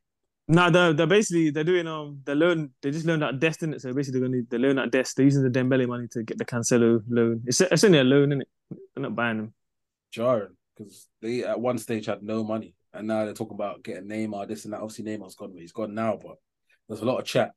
No, 0.48 0.70
they're, 0.70 0.94
they're 0.94 1.06
basically 1.08 1.50
they're 1.50 1.66
doing 1.66 1.86
um 1.88 2.22
they 2.24 2.34
learn 2.34 2.72
they 2.82 2.92
just 2.92 3.06
loaned 3.06 3.22
that 3.22 3.38
Dest 3.40 3.63
in 3.63 3.74
it, 3.74 3.82
so 3.82 3.94
basically 3.94 4.22
they're 4.22 4.30
gonna 4.30 4.42
they 4.50 4.58
loan 4.58 4.80
out 4.80 4.92
Dest. 4.92 5.18
They're 5.18 5.26
using 5.26 5.44
the 5.44 5.50
Dembele 5.50 5.86
money 5.88 6.08
to 6.12 6.24
get 6.24 6.38
the 6.38 6.46
Cancelo 6.46 7.04
loan. 7.10 7.44
It's 7.46 7.60
it's 7.60 7.84
only 7.84 8.00
a 8.00 8.06
loan, 8.06 8.32
isn't 8.32 8.42
it? 8.44 8.48
They're 8.96 9.04
not 9.04 9.16
buying 9.16 9.38
them. 9.38 9.54
jarring 10.12 10.56
because 10.78 11.08
they 11.22 11.44
at 11.44 11.60
one 11.60 11.78
stage 11.78 12.06
had 12.06 12.24
no 12.24 12.46
money 12.46 12.74
and 12.94 13.08
now 13.08 13.26
they're 13.26 13.34
talking 13.34 13.56
about 13.56 13.84
getting 13.84 14.08
Neymar, 14.08 14.48
this 14.48 14.63
and 14.63 14.74
that. 14.74 14.80
Obviously, 14.80 15.04
Neymar's 15.04 15.36
gone, 15.36 15.52
but 15.52 15.62
he's 15.62 15.74
gone 15.74 15.94
now. 15.94 16.18
But 16.22 16.38
there's 16.88 17.02
a 17.02 17.06
lot 17.06 17.20
of 17.20 17.26
chat. 17.26 17.52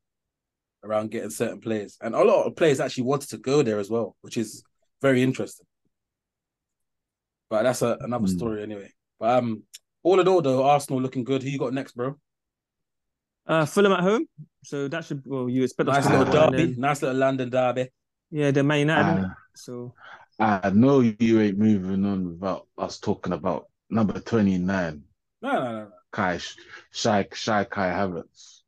around 0.83 1.11
getting 1.13 1.31
certain 1.31 1.61
players, 1.61 1.97
and 2.01 2.15
a 2.17 2.25
lot 2.25 2.47
of 2.47 2.57
players 2.57 2.81
actually 2.81 3.05
wanted 3.05 3.29
to 3.31 3.37
go 3.39 3.63
there 3.63 3.79
as 3.79 3.89
well, 3.91 4.17
which 4.23 4.37
is 4.37 4.65
very 5.01 5.23
interesting. 5.23 5.67
But 7.51 7.65
that's 7.65 7.83
a, 7.83 7.99
another 8.01 8.27
Hmm. 8.29 8.37
story 8.39 8.63
anyway. 8.63 8.91
But 9.19 9.39
um, 9.39 9.65
all 10.03 10.21
in 10.21 10.29
all, 10.29 10.41
though, 10.41 10.63
Arsenal 10.65 11.03
looking 11.03 11.25
good. 11.25 11.43
Who 11.43 11.51
you 11.51 11.59
got 11.59 11.75
next, 11.75 11.93
bro? 11.97 12.17
Uh, 13.47 13.67
Fulham 13.67 13.93
at 13.93 14.01
home, 14.01 14.27
so 14.63 14.87
that 14.89 15.05
should 15.05 15.23
well 15.27 15.49
you 15.49 15.65
expect 15.65 15.89
us 15.89 16.05
Nice 16.05 16.11
little 16.19 16.33
derby. 16.33 16.57
then- 16.67 16.75
Nice 16.81 17.03
little 17.03 17.17
London 17.19 17.51
derby. 17.51 17.89
Yeah, 18.31 18.53
the 18.53 18.63
Man 18.63 18.81
United. 18.81 19.21
innit? 19.23 19.31
Ah. 19.31 19.37
So 19.57 19.95
I 20.39 20.71
know 20.71 21.01
you 21.01 21.41
ain't 21.41 21.59
moving 21.59 22.05
on 22.07 22.31
without 22.31 22.69
us 22.79 22.99
talking 23.01 23.33
about 23.33 23.67
number 23.91 24.21
29, 24.21 25.03
No, 25.43 25.53
no, 25.53 25.61
no, 25.65 25.73
no. 25.81 25.89
Kai 26.13 26.39
Shy 26.93 27.27
Shy 27.33 27.65
Kai 27.65 27.89
Havertz. 27.89 28.61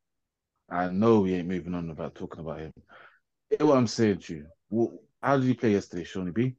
I 0.68 0.88
know 0.88 1.20
we 1.20 1.34
ain't 1.34 1.46
moving 1.48 1.74
on 1.74 1.88
without 1.88 2.14
talking 2.16 2.40
about 2.40 2.58
him. 2.60 2.72
Hear 3.50 3.66
what 3.66 3.76
I'm 3.78 3.86
saying 3.86 4.18
to 4.20 4.34
you. 4.70 4.98
How 5.22 5.36
did 5.36 5.46
you 5.46 5.54
play 5.54 5.72
yesterday, 5.72 6.04
Shawnee 6.04 6.32
B? 6.32 6.56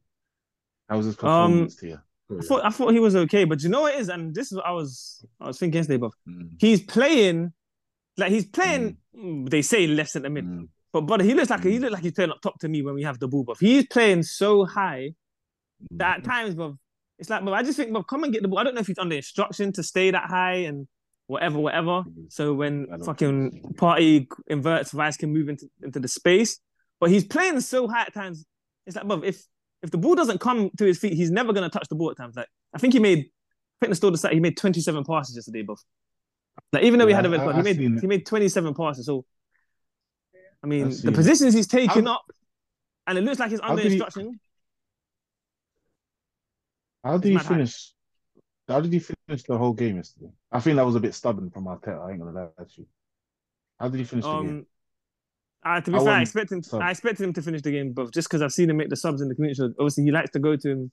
How 0.88 0.95
was 0.97 1.07
his 1.07 1.15
performance 1.15 1.75
to 1.77 1.88
you? 1.88 1.99
I 2.31 2.41
thought 2.43 2.65
I 2.65 2.69
thought 2.69 2.93
he 2.93 2.99
was 2.99 3.15
okay, 3.15 3.43
but 3.45 3.62
you 3.62 3.69
know 3.69 3.81
what 3.81 3.93
it 3.95 3.99
is, 3.99 4.09
and 4.09 4.33
this 4.33 4.51
is 4.51 4.57
what 4.57 4.65
I 4.65 4.71
was 4.71 5.23
I 5.39 5.47
was 5.47 5.59
thinking 5.59 5.77
yesterday, 5.79 5.97
but 5.97 6.12
Mm, 6.27 6.49
he's 6.59 6.81
playing 6.81 7.53
like 8.17 8.31
he's 8.31 8.45
playing. 8.45 8.97
mm, 9.17 9.49
They 9.49 9.62
say 9.62 9.88
left 9.88 10.12
centre 10.12 10.29
mid, 10.29 10.45
mm, 10.45 10.67
but 10.91 11.01
but 11.01 11.21
he 11.21 11.33
looks 11.33 11.49
like 11.49 11.63
he 11.63 11.77
Mm. 11.77 11.81
looks 11.81 11.93
like 11.93 12.03
he's 12.03 12.13
playing 12.13 12.31
up 12.31 12.41
top 12.41 12.59
to 12.59 12.67
me 12.69 12.81
when 12.81 12.95
we 12.95 13.03
have 13.03 13.19
the 13.19 13.27
ball. 13.27 13.43
But 13.43 13.57
he's 13.59 13.86
playing 13.88 14.23
so 14.23 14.65
high 14.65 15.13
that 15.91 16.17
at 16.19 16.23
times, 16.23 16.55
but 16.55 16.73
it's 17.19 17.29
like, 17.29 17.43
but 17.45 17.53
I 17.53 17.62
just 17.63 17.77
think, 17.77 17.93
but 17.93 18.03
come 18.03 18.23
and 18.23 18.33
get 18.33 18.41
the 18.41 18.47
ball. 18.47 18.59
I 18.59 18.63
don't 18.63 18.73
know 18.73 18.81
if 18.81 18.88
he's 18.88 18.97
under 18.97 19.15
instruction 19.15 19.71
to 19.73 19.83
stay 19.83 20.12
that 20.12 20.25
high 20.29 20.65
and 20.65 20.88
whatever, 21.27 21.59
whatever. 21.59 22.03
So 22.29 22.53
when 22.53 22.88
fucking 23.05 23.73
Partey 23.75 24.27
inverts, 24.47 24.91
Vice 24.91 25.17
can 25.17 25.31
move 25.31 25.49
into, 25.49 25.67
into 25.81 25.99
the 25.99 26.07
space. 26.07 26.59
But 26.99 27.12
he's 27.12 27.23
playing 27.25 27.59
so 27.62 27.88
high 27.88 28.03
at 28.03 28.13
times. 28.13 28.45
It's 28.88 28.95
like, 28.95 29.07
but 29.07 29.23
if 29.23 29.43
if 29.83 29.91
the 29.91 29.97
ball 29.97 30.15
doesn't 30.15 30.39
come 30.39 30.69
to 30.77 30.85
his 30.85 30.97
feet, 30.97 31.13
he's 31.13 31.29
never 31.29 31.53
gonna 31.53 31.69
touch 31.69 31.87
the 31.89 31.95
ball 31.95 32.09
at 32.09 32.17
times. 32.17 32.35
Like 32.35 32.47
I 32.73 32.77
think 32.79 32.93
he 32.93 32.99
made, 32.99 33.19
I 33.19 33.85
think 33.85 33.91
the 33.91 33.95
store 33.95 34.15
stat 34.17 34.33
he 34.33 34.39
made 34.39 34.57
27 34.57 35.03
passes 35.03 35.35
yesterday, 35.35 35.63
bruv. 35.63 35.77
Like 36.71 36.83
even 36.83 36.97
though 36.99 37.05
we 37.05 37.11
Yeah, 37.11 37.17
had 37.17 37.25
a 37.25 37.29
red 37.29 37.41
card, 37.41 37.55
he 37.57 37.61
made 37.61 37.99
he 38.01 38.07
made 38.07 38.25
27 38.25 38.73
passes. 38.73 39.05
So 39.05 39.25
I 40.63 40.67
mean, 40.67 40.89
the 40.89 41.09
it. 41.09 41.13
positions 41.13 41.53
he's 41.53 41.67
taking 41.67 42.05
How- 42.05 42.13
up, 42.15 42.25
and 43.05 43.17
it 43.17 43.21
looks 43.21 43.39
like 43.39 43.51
he's 43.51 43.59
How 43.59 43.71
under 43.71 43.81
he- 43.83 43.89
instruction. 43.89 44.39
How 47.03 47.17
did 47.17 47.29
he 47.29 47.35
high. 47.35 47.43
finish? 47.43 47.91
How 48.67 48.79
did 48.79 48.93
he 48.93 48.99
finish 48.99 49.43
the 49.43 49.57
whole 49.57 49.73
game 49.73 49.97
yesterday? 49.97 50.31
I 50.51 50.61
think 50.61 50.77
that 50.77 50.85
was 50.85 50.95
a 50.95 51.01
bit 51.01 51.13
stubborn 51.13 51.49
from 51.49 51.65
Arteta. 51.65 51.99
I 52.07 52.11
ain't 52.11 52.19
gonna 52.19 52.31
lie 52.31 52.47
to 52.63 52.71
you. 52.77 52.87
How 53.77 53.89
did 53.89 53.97
he 53.97 54.05
finish 54.05 54.23
the 54.23 54.31
um, 54.31 54.45
game? 54.45 54.65
Uh, 55.65 55.80
to 55.82 55.91
be 55.91 55.95
I 55.95 55.99
fair, 55.99 56.08
I 56.08 56.12
want 56.12 56.21
expect 56.23 56.52
him. 56.52 56.62
sub. 56.63 56.82
I 56.82 56.91
expected 56.91 57.23
him 57.23 57.34
to 57.34 57.41
finish 57.41 57.62
the 57.62 57.71
game, 57.71 57.93
but 57.93 58.13
just 58.13 58.28
because 58.28 58.41
I've 58.41 58.52
seen 58.52 58.69
him 58.69 58.78
make 58.78 58.89
the 58.89 58.95
subs 58.97 59.21
in 59.21 59.30
the 59.30 59.36
community, 59.36 59.56
shield, 59.58 59.73
obviously 59.80 60.04
he 60.04 60.12
likes 60.12 60.32
to 60.32 60.39
go 60.39 60.56
to 60.56 60.69
him. 60.69 60.91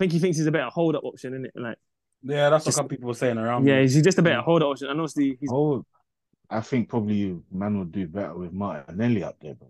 I 0.00 0.04
think 0.04 0.12
he 0.12 0.18
thinks 0.18 0.36
he's 0.38 0.46
a 0.46 0.52
better 0.52 0.70
hold 0.70 0.96
up 0.96 1.04
option, 1.04 1.34
isn't 1.34 1.46
it? 1.46 1.52
Like, 1.54 1.76
Yeah, 2.22 2.50
that's 2.50 2.64
what 2.66 2.74
some 2.74 2.88
people 2.88 3.06
were 3.08 3.14
saying 3.14 3.38
around. 3.38 3.66
yeah, 3.66 3.80
he's 3.80 4.00
just 4.02 4.18
a 4.18 4.22
better 4.22 4.36
Yeah. 4.36 4.42
hold 4.42 4.62
up 4.62 4.70
option. 4.70 4.88
And 4.88 4.98
obviously, 5.00 5.36
he's 5.40 5.50
Oh, 5.52 5.84
I 6.50 6.60
think 6.60 6.88
probably 6.88 7.14
you 7.14 7.44
man 7.52 7.78
would 7.78 7.92
do 7.92 8.06
better 8.08 8.34
with 8.34 8.52
Martinelli 8.52 9.22
up 9.22 9.36
there, 9.40 9.54
bro. 9.54 9.68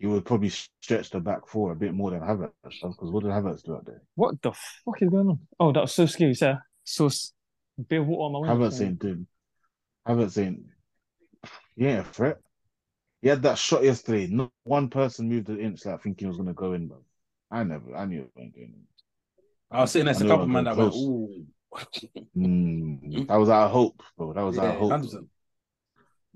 You 0.00 0.10
would 0.10 0.24
probably 0.24 0.50
stretch 0.50 1.10
the 1.10 1.20
back 1.20 1.46
four 1.46 1.72
a 1.72 1.76
bit 1.76 1.94
more 1.94 2.10
than 2.10 2.20
Havertz, 2.20 2.50
because 2.62 3.10
what 3.10 3.22
did 3.22 3.30
Havertz 3.32 3.62
do 3.62 3.74
up 3.76 3.84
there? 3.86 4.02
what 4.16 4.40
the 4.42 4.52
fuck 4.52 5.00
is 5.00 5.08
going 5.08 5.28
on? 5.28 5.38
Oh, 5.60 5.72
that 5.72 5.80
was 5.82 5.94
so 5.94 6.06
scary, 6.06 6.34
sir. 6.34 6.60
So 6.82 7.06
s- 7.06 7.32
bit 7.88 8.00
of 8.00 8.06
water 8.08 8.22
on 8.24 8.32
my 8.46 8.52
window. 8.52 8.68
Havertz 8.68 8.84
ain't 8.84 8.98
doing. 8.98 9.26
Havertz 10.06 10.42
ain't. 10.44 10.60
He 11.76 11.86
ain't 11.86 12.00
a 12.00 12.04
threat. 12.04 12.38
He 13.22 13.28
had 13.28 13.42
that 13.42 13.58
shot 13.58 13.84
yesterday. 13.84 14.26
Not 14.26 14.50
one 14.64 14.88
person 14.90 15.28
moved 15.28 15.48
an 15.48 15.60
inch 15.60 15.84
like 15.86 16.02
thinking 16.02 16.26
it 16.26 16.28
was 16.28 16.36
gonna 16.36 16.52
go 16.52 16.72
in, 16.74 16.88
bro. 16.88 16.98
I 17.50 17.64
never. 17.64 17.94
I 17.96 18.04
knew 18.04 18.22
it 18.22 18.30
wasn't 18.34 18.54
going 18.54 18.66
in. 18.68 18.86
I 19.70 19.80
was 19.80 19.92
sitting 19.92 20.06
next 20.06 20.18
to 20.18 20.24
a 20.24 20.26
I 20.26 20.30
knew 20.30 20.38
couple 20.38 20.50
I 20.50 20.52
man 20.52 20.64
got 20.64 20.76
that 20.76 20.82
went, 20.82 20.92
close. 20.92 21.04
ooh. 21.04 21.46
Mm, 22.36 23.26
that 23.28 23.36
was 23.36 23.48
our 23.48 23.68
hope, 23.68 24.02
bro. 24.16 24.32
That 24.32 24.42
was 24.42 24.58
our 24.58 24.74
hope. 24.74 24.92
100%. 24.92 25.26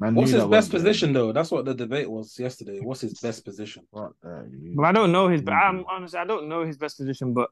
Man 0.01 0.15
What's 0.15 0.31
knew 0.33 0.39
his 0.41 0.47
best 0.49 0.71
position 0.71 1.09
in. 1.09 1.15
though? 1.15 1.33
That's 1.33 1.51
what 1.51 1.65
the 1.65 1.75
debate 1.75 2.09
was 2.11 2.39
yesterday. 2.39 2.81
What's 2.81 3.01
his 3.01 3.19
best 3.21 3.45
position? 3.45 3.85
Fuck 3.93 4.15
that, 4.23 4.49
you- 4.51 4.75
But 4.77 4.85
I 4.85 4.93
don't 4.93 5.13
know 5.13 5.29
his. 5.29 5.43
But 5.43 5.55
I'm 5.55 5.81
Mhm. 5.81 5.89
honestly, 5.89 6.19
I 6.21 6.25
don't 6.25 6.49
know 6.49 6.65
his 6.65 6.77
best 6.79 6.97
position. 6.99 7.35
But 7.35 7.51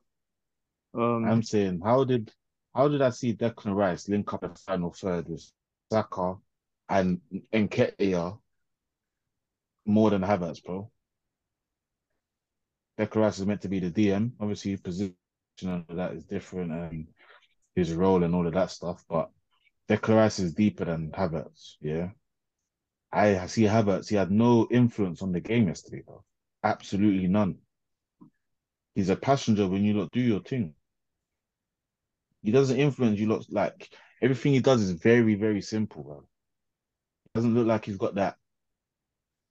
um, 0.94 1.24
I'm 1.24 1.42
saying, 1.42 1.80
how 1.84 2.04
did 2.04 2.32
how 2.74 2.88
did 2.88 3.02
I 3.02 3.10
see 3.10 3.34
Declan 3.34 3.74
Rice 3.74 4.08
link 4.08 4.32
up 4.32 4.42
the 4.42 4.54
final 4.54 4.92
third 4.92 5.28
with 5.28 5.50
Saka 5.90 6.36
and 6.88 7.20
Nketiah 7.52 8.38
more 9.84 10.10
than 10.10 10.22
Havertz, 10.22 10.62
bro? 10.64 10.90
Declan 12.98 13.28
is 13.28 13.46
meant 13.46 13.60
to 13.62 13.68
be 13.68 13.80
the 13.80 13.90
DM. 13.90 14.32
Obviously, 14.40 14.76
position 14.76 15.14
and 15.62 15.84
that 15.90 16.12
is 16.12 16.24
different 16.24 16.72
and 16.72 17.08
his 17.74 17.92
role 17.92 18.24
and 18.24 18.34
all 18.34 18.46
of 18.46 18.54
that 18.54 18.70
stuff. 18.70 19.04
But 19.08 19.30
Declan 19.88 20.16
Rice 20.16 20.38
is 20.38 20.54
deeper 20.54 20.84
than 20.84 21.10
Havertz. 21.12 21.76
Yeah, 21.80 22.10
I 23.12 23.46
see 23.46 23.62
Havertz. 23.62 24.08
He 24.08 24.16
had 24.16 24.30
no 24.30 24.66
influence 24.70 25.22
on 25.22 25.32
the 25.32 25.40
game 25.40 25.68
yesterday, 25.68 26.02
bro. 26.06 26.24
Absolutely 26.64 27.28
none. 27.28 27.58
He's 28.94 29.10
a 29.10 29.16
passenger 29.16 29.68
when 29.68 29.84
you 29.84 29.94
lot 29.94 30.10
do 30.10 30.20
your 30.20 30.40
thing. 30.40 30.74
He 32.42 32.50
doesn't 32.50 32.78
influence 32.78 33.18
you 33.18 33.28
lot 33.28 33.44
like 33.50 33.90
everything 34.22 34.52
he 34.52 34.60
does 34.60 34.82
is 34.82 34.92
very, 34.92 35.34
very 35.34 35.60
simple, 35.60 36.02
bro. 36.02 36.24
Doesn't 37.36 37.54
look 37.54 37.66
like 37.66 37.84
he's 37.84 37.98
got 37.98 38.14
that. 38.14 38.36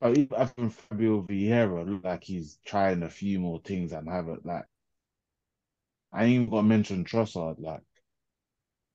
Oh, 0.02 0.12
even 0.12 0.72
Fabio 0.72 1.22
Vieira 1.22 1.88
look 1.88 2.04
like 2.04 2.24
he's 2.24 2.58
trying 2.66 3.04
a 3.04 3.10
few 3.10 3.40
more 3.40 3.62
things 3.64 3.92
and 3.92 4.10
haven't 4.10 4.44
like. 4.44 4.66
I 6.12 6.24
ain't 6.24 6.34
even 6.34 6.50
got 6.50 6.58
to 6.58 6.64
mention 6.64 7.06
Trossard. 7.06 7.60
Like, 7.60 7.84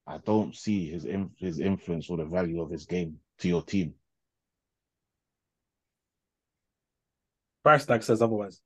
I 0.08 0.18
don't 0.18 0.56
see 0.56 0.90
his 0.90 1.06
his 1.36 1.60
influence 1.60 2.10
or 2.10 2.16
the 2.16 2.24
value 2.24 2.60
of 2.60 2.70
his 2.70 2.86
game 2.86 3.20
to 3.38 3.48
your 3.48 3.62
team. 3.62 3.94
Price 7.62 7.86
tag 7.86 8.02
says 8.02 8.22
otherwise. 8.22 8.60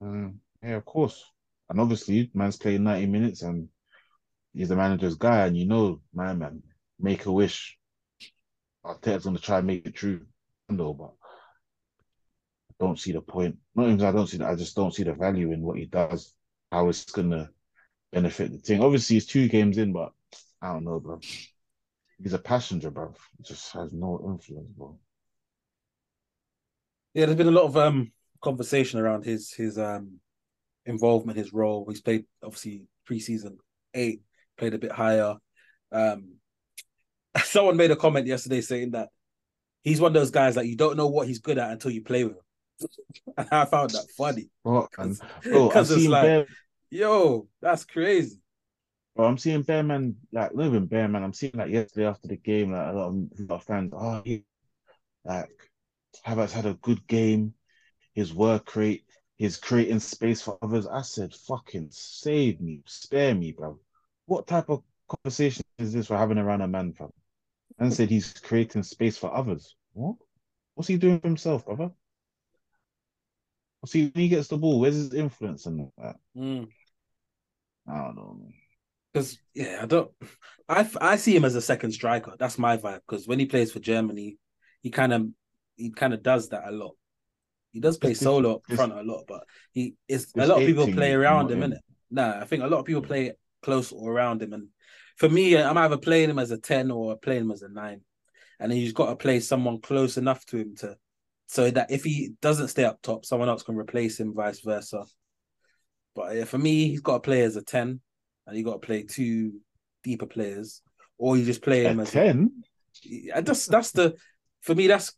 Um, 0.00 0.38
yeah, 0.62 0.76
of 0.76 0.84
course. 0.84 1.24
And 1.68 1.80
obviously, 1.80 2.30
man's 2.32 2.58
playing 2.58 2.84
90 2.84 3.06
minutes 3.06 3.42
and 3.42 3.68
he's 4.54 4.68
the 4.68 4.76
manager's 4.76 5.16
guy, 5.16 5.46
and 5.46 5.56
you 5.56 5.66
know, 5.66 6.00
my 6.14 6.32
man, 6.32 6.62
make 7.00 7.26
a 7.26 7.32
wish. 7.32 7.76
Arteta's 8.84 9.24
gonna 9.24 9.38
try 9.38 9.58
and 9.58 9.66
make 9.66 9.86
it 9.86 9.94
true, 9.94 10.26
though, 10.68 10.94
but 10.94 11.12
I 12.70 12.84
don't 12.84 12.98
see 12.98 13.12
the 13.12 13.20
point. 13.20 13.56
Not 13.74 13.88
even 13.88 14.02
I 14.02 14.12
don't 14.12 14.26
see 14.26 14.38
that, 14.38 14.50
I 14.50 14.54
just 14.54 14.76
don't 14.76 14.94
see 14.94 15.02
the 15.02 15.14
value 15.14 15.52
in 15.52 15.62
what 15.62 15.78
he 15.78 15.86
does, 15.86 16.34
how 16.72 16.88
it's 16.88 17.04
gonna 17.04 17.50
benefit 18.12 18.52
the 18.52 18.58
team. 18.58 18.82
Obviously, 18.82 19.16
it's 19.16 19.26
two 19.26 19.48
games 19.48 19.78
in, 19.78 19.92
but 19.92 20.12
I 20.62 20.72
don't 20.72 20.84
know, 20.84 21.00
bro. 21.00 21.20
He's 22.22 22.32
a 22.32 22.38
passenger, 22.38 22.90
bro. 22.90 23.14
He 23.38 23.44
just 23.44 23.72
has 23.72 23.92
no 23.92 24.20
influence, 24.24 24.70
bro. 24.76 24.98
Yeah, 27.14 27.26
there's 27.26 27.38
been 27.38 27.48
a 27.48 27.52
lot 27.52 27.64
of 27.64 27.76
um 27.76 28.12
conversation 28.42 29.00
around 29.00 29.24
his 29.24 29.52
his 29.52 29.78
um 29.78 30.20
involvement, 30.86 31.38
his 31.38 31.52
role. 31.52 31.86
He's 31.88 32.00
played 32.00 32.24
obviously 32.42 32.84
preseason 33.08 33.56
eight, 33.94 34.22
played 34.56 34.74
a 34.74 34.78
bit 34.78 34.92
higher. 34.92 35.36
Um 35.92 36.39
someone 37.44 37.76
made 37.76 37.90
a 37.90 37.96
comment 37.96 38.26
yesterday 38.26 38.60
saying 38.60 38.92
that 38.92 39.08
he's 39.82 40.00
one 40.00 40.10
of 40.10 40.14
those 40.14 40.30
guys 40.30 40.56
that 40.56 40.66
you 40.66 40.76
don't 40.76 40.96
know 40.96 41.08
what 41.08 41.26
he's 41.26 41.38
good 41.38 41.58
at 41.58 41.70
until 41.70 41.90
you 41.90 42.02
play 42.02 42.24
with 42.24 42.34
him. 42.34 42.42
And 43.36 43.48
I 43.52 43.66
found 43.66 43.90
that 43.90 44.06
funny. 44.16 44.48
Because 44.64 45.90
it's 45.90 46.06
like, 46.06 46.22
bare 46.22 46.46
yo, 46.90 47.48
that's 47.62 47.84
crazy. 47.84 48.40
Bro, 49.16 49.26
I'm 49.26 49.38
seeing 49.38 49.62
Bearman, 49.62 50.16
like, 50.32 50.54
not 50.54 50.66
even 50.66 50.86
Bearman, 50.86 51.22
I'm 51.22 51.32
seeing 51.32 51.52
like 51.54 51.70
yesterday 51.70 52.06
after 52.06 52.28
the 52.28 52.36
game, 52.36 52.72
like 52.72 52.92
a 52.92 52.96
lot 52.96 53.08
of, 53.08 53.14
a 53.14 53.42
lot 53.42 53.56
of 53.56 53.64
fans, 53.64 53.92
oh, 53.94 54.22
he, 54.24 54.44
like, 55.24 55.50
Havertz 56.26 56.52
had 56.52 56.66
a 56.66 56.74
good 56.74 57.06
game, 57.06 57.54
his 58.14 58.32
work 58.32 58.76
rate, 58.76 59.04
his 59.36 59.56
creating 59.56 60.00
space 60.00 60.42
for 60.42 60.58
others. 60.62 60.86
I 60.86 61.02
said, 61.02 61.34
fucking 61.34 61.88
save 61.90 62.60
me, 62.60 62.82
spare 62.86 63.34
me, 63.34 63.52
bro. 63.52 63.78
What 64.26 64.46
type 64.46 64.68
of 64.68 64.82
conversation 65.08 65.64
is 65.78 65.92
this 65.92 66.10
we're 66.10 66.18
having 66.18 66.38
around 66.38 66.60
a 66.60 66.68
man, 66.68 66.90
bro? 66.90 67.12
And 67.80 67.92
said 67.92 68.10
he's 68.10 68.34
creating 68.34 68.82
space 68.82 69.16
for 69.16 69.34
others. 69.34 69.74
What? 69.94 70.16
What's 70.74 70.88
he 70.88 70.96
doing 70.96 71.18
for 71.18 71.28
himself, 71.28 71.64
brother? 71.64 71.90
See, 73.86 74.10
when 74.14 74.22
he 74.22 74.28
gets 74.28 74.48
the 74.48 74.58
ball, 74.58 74.78
where's 74.78 74.94
his 74.94 75.14
influence 75.14 75.64
and 75.64 75.90
that? 75.96 76.16
Mm. 76.36 76.68
I 77.88 77.96
don't 77.96 78.16
know. 78.16 78.48
Because 79.12 79.38
yeah, 79.54 79.80
I 79.82 79.86
don't. 79.86 80.10
I 80.68 80.88
I 81.00 81.16
see 81.16 81.34
him 81.34 81.44
as 81.44 81.54
a 81.54 81.62
second 81.62 81.92
striker. 81.92 82.34
That's 82.38 82.58
my 82.58 82.76
vibe. 82.76 83.00
Because 83.08 83.26
when 83.26 83.38
he 83.38 83.46
plays 83.46 83.72
for 83.72 83.80
Germany, 83.80 84.36
he 84.82 84.90
kind 84.90 85.12
of 85.12 85.26
he 85.76 85.90
kind 85.90 86.14
of 86.14 86.22
does 86.22 86.50
that 86.50 86.68
a 86.68 86.70
lot. 86.70 86.92
He 87.72 87.80
does 87.80 87.98
play 87.98 88.12
It's 88.12 88.20
solo 88.20 88.56
up 88.56 88.66
front 88.76 88.92
a 88.92 89.02
lot, 89.02 89.24
but 89.26 89.44
he 89.72 89.94
is 90.08 90.32
a 90.36 90.46
lot 90.46 90.60
of 90.60 90.66
people 90.66 90.92
play 90.92 91.12
around 91.12 91.50
him, 91.50 91.62
him. 91.62 91.72
innit? 91.72 91.78
Nah, 92.10 92.40
I 92.40 92.44
think 92.44 92.62
a 92.62 92.66
lot 92.66 92.80
of 92.80 92.84
people 92.84 93.02
play 93.02 93.32
close 93.62 93.92
or 93.92 94.12
around 94.12 94.42
him, 94.42 94.52
and 94.52 94.68
for 95.20 95.28
me, 95.28 95.56
I'm 95.56 95.76
either 95.76 95.98
playing 95.98 96.30
him 96.30 96.38
as 96.38 96.50
a 96.50 96.58
ten 96.58 96.90
or 96.90 97.16
playing 97.18 97.42
him 97.42 97.50
as 97.52 97.60
a 97.62 97.68
nine. 97.68 98.00
and 98.58 98.70
then 98.72 98.78
you've 98.78 98.94
got 98.94 99.10
to 99.10 99.16
play 99.16 99.38
someone 99.40 99.80
close 99.80 100.16
enough 100.16 100.44
to 100.46 100.56
him 100.58 100.74
to 100.76 100.96
so 101.46 101.70
that 101.70 101.90
if 101.90 102.04
he 102.04 102.32
doesn't 102.40 102.68
stay 102.68 102.84
up 102.84 103.00
top, 103.02 103.24
someone 103.24 103.48
else 103.48 103.62
can 103.62 103.76
replace 103.76 104.18
him, 104.20 104.34
vice 104.34 104.60
versa. 104.60 105.04
But 106.14 106.36
yeah, 106.36 106.44
for 106.44 106.58
me, 106.58 106.88
he's 106.88 107.00
got 107.00 107.14
to 107.14 107.20
play 107.20 107.42
as 107.42 107.56
a 107.56 107.62
ten, 107.62 108.00
and 108.46 108.56
you 108.56 108.64
got 108.64 108.80
to 108.80 108.86
play 108.86 109.02
two 109.02 109.60
deeper 110.02 110.26
players, 110.26 110.80
or 111.18 111.36
you 111.36 111.44
just 111.44 111.62
play 111.62 111.84
him 111.84 111.98
A 112.00 112.02
as 112.02 112.10
ten? 112.12 112.62
I 113.34 113.40
just 113.42 113.70
that's 113.70 113.92
the 113.92 114.14
for 114.62 114.74
me 114.74 114.86
that's 114.86 115.12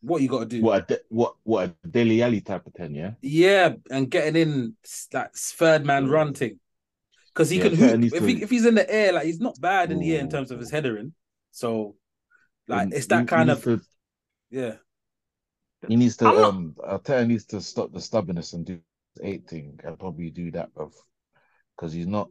what 0.00 0.22
you 0.22 0.28
got 0.28 0.40
to 0.40 0.46
do. 0.46 0.60
What 0.62 0.90
a 0.90 1.00
what 1.08 1.34
what 1.44 1.70
a 1.70 1.88
Dele 1.88 2.22
Alli 2.22 2.40
type 2.40 2.66
of 2.66 2.74
ten? 2.74 2.94
Yeah. 2.94 3.12
Yeah, 3.22 3.74
and 3.90 4.10
getting 4.10 4.36
in 4.40 4.76
that 5.12 5.34
third 5.36 5.84
man 5.86 6.06
Yeah. 6.06 6.12
run 6.12 6.34
thing. 6.34 6.58
Because 7.36 7.50
he 7.50 7.58
Yeah, 7.58 7.64
can 7.68 7.74
hoop. 7.74 8.12
If, 8.14 8.26
he, 8.26 8.42
if 8.42 8.50
he's 8.50 8.64
in 8.64 8.74
the 8.74 8.90
air, 8.90 9.12
like 9.12 9.26
he's 9.26 9.40
not 9.40 9.60
bad 9.60 9.92
in 9.92 10.00
the 10.00 10.14
air 10.14 10.20
in 10.20 10.30
terms 10.30 10.50
of 10.50 10.58
his 10.58 10.70
headering. 10.70 11.12
So, 11.52 11.96
like 12.66 12.88
it's 12.92 13.06
that 13.08 13.22
he- 13.22 13.26
kind 13.26 13.50
he 13.50 13.56
of 13.56 13.62
to- 13.62 13.80
yeah. 14.50 14.76
He 15.86 15.96
needs 15.96 16.16
to 16.16 16.26
I'm 16.28 16.34
not- 16.34 16.48
um 16.48 16.74
Arteta 16.78 17.26
needs 17.26 17.44
to 17.46 17.60
stop 17.60 17.92
the 17.92 18.00
stubbornness 18.00 18.54
and 18.54 18.64
do 18.64 18.80
the 19.16 19.26
eight 19.28 19.46
thing 19.48 19.78
and 19.84 19.98
probably 19.98 20.30
do 20.30 20.50
that, 20.52 20.72
bro. 20.74 20.90
Because 21.76 21.92
he's 21.92 22.06
not 22.06 22.30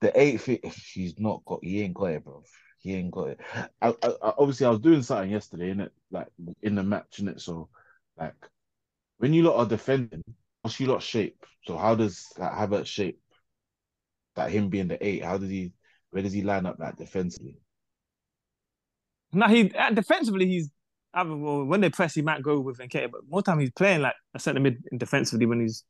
the 0.00 0.12
eight 0.20 0.40
fit 0.42 0.64
he's 0.64 1.18
not 1.18 1.42
got 1.46 1.64
he 1.64 1.80
ain't 1.82 1.94
got 1.94 2.12
it, 2.12 2.24
bro. 2.24 2.44
He 2.80 2.94
ain't 2.94 3.10
got 3.12 3.28
it. 3.30 3.40
I, 3.80 3.88
I, 3.88 4.08
I- 4.22 4.34
obviously 4.38 4.66
I 4.66 4.70
was 4.70 4.80
doing 4.80 5.02
something 5.02 5.30
yesterday 5.30 5.70
in 5.70 5.80
it, 5.80 5.92
like 6.10 6.28
in 6.62 6.74
the 6.74 6.82
match, 6.82 7.18
in 7.18 7.28
it. 7.28 7.40
So 7.40 7.70
like 8.18 8.34
when 9.18 9.32
you 9.32 9.42
lot 9.42 9.56
are 9.56 9.66
defending, 9.66 10.22
what's 10.62 10.78
you 10.78 10.86
lot 10.86 11.02
shape? 11.02 11.44
So 11.66 11.78
how 11.78 11.94
does 11.94 12.26
like 12.36 12.52
Havertz 12.52 12.86
shape? 12.86 13.18
Like 14.36 14.52
him 14.52 14.68
being 14.68 14.88
the 14.88 15.04
eight, 15.06 15.24
how 15.24 15.38
does 15.38 15.50
he 15.50 15.72
where 16.10 16.22
does 16.22 16.32
he 16.32 16.42
line 16.42 16.66
up 16.66 16.76
like 16.78 16.96
defensively? 16.96 17.58
Now 19.32 19.48
he 19.48 19.72
uh, 19.72 19.90
defensively 19.90 20.46
he's 20.46 20.70
either 21.12 21.36
well, 21.36 21.64
when 21.64 21.80
they 21.80 21.90
press 21.90 22.14
he 22.14 22.22
might 22.22 22.42
go 22.42 22.60
with 22.60 22.78
Nketiah, 22.78 23.10
but 23.10 23.22
more 23.28 23.42
time 23.42 23.60
he's 23.60 23.70
playing 23.70 24.02
like 24.02 24.14
a 24.34 24.38
centre 24.38 24.60
mid 24.60 24.82
defensively 24.96 25.46
when 25.46 25.60
he's 25.60 25.84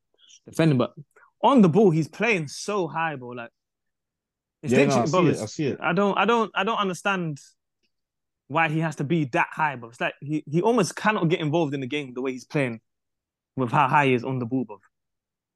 defending. 0.46 0.78
But 0.78 0.92
on 1.42 1.62
the 1.62 1.68
ball 1.68 1.90
he's 1.90 2.08
playing 2.08 2.48
so 2.48 2.86
high, 2.86 3.16
bro. 3.16 3.30
Like 3.30 3.50
it's 4.64 4.72
Yeah, 4.72 4.86
no, 4.86 5.02
I 5.02 5.04
see 5.04 5.28
it. 5.28 5.38
I 5.38 5.46
see 5.46 5.66
it. 5.66 5.78
I 5.82 5.92
don't, 5.92 6.16
I 6.16 6.24
don't, 6.24 6.50
I 6.54 6.64
don't 6.64 6.78
understand 6.78 7.38
why 8.48 8.70
he 8.70 8.80
has 8.80 8.96
to 8.96 9.04
be 9.04 9.26
that 9.26 9.48
high, 9.50 9.76
but 9.76 9.88
it's 9.88 10.00
like 10.00 10.14
he, 10.22 10.42
he 10.50 10.62
almost 10.62 10.96
cannot 10.96 11.28
get 11.28 11.40
involved 11.40 11.74
in 11.74 11.80
the 11.80 11.86
game 11.86 12.14
the 12.14 12.22
way 12.22 12.32
he's 12.32 12.46
playing 12.46 12.80
with 13.56 13.70
how 13.70 13.88
high 13.88 14.06
he 14.06 14.14
is 14.14 14.24
on 14.24 14.38
the 14.38 14.46
ball, 14.46 14.64
bro. 14.64 14.78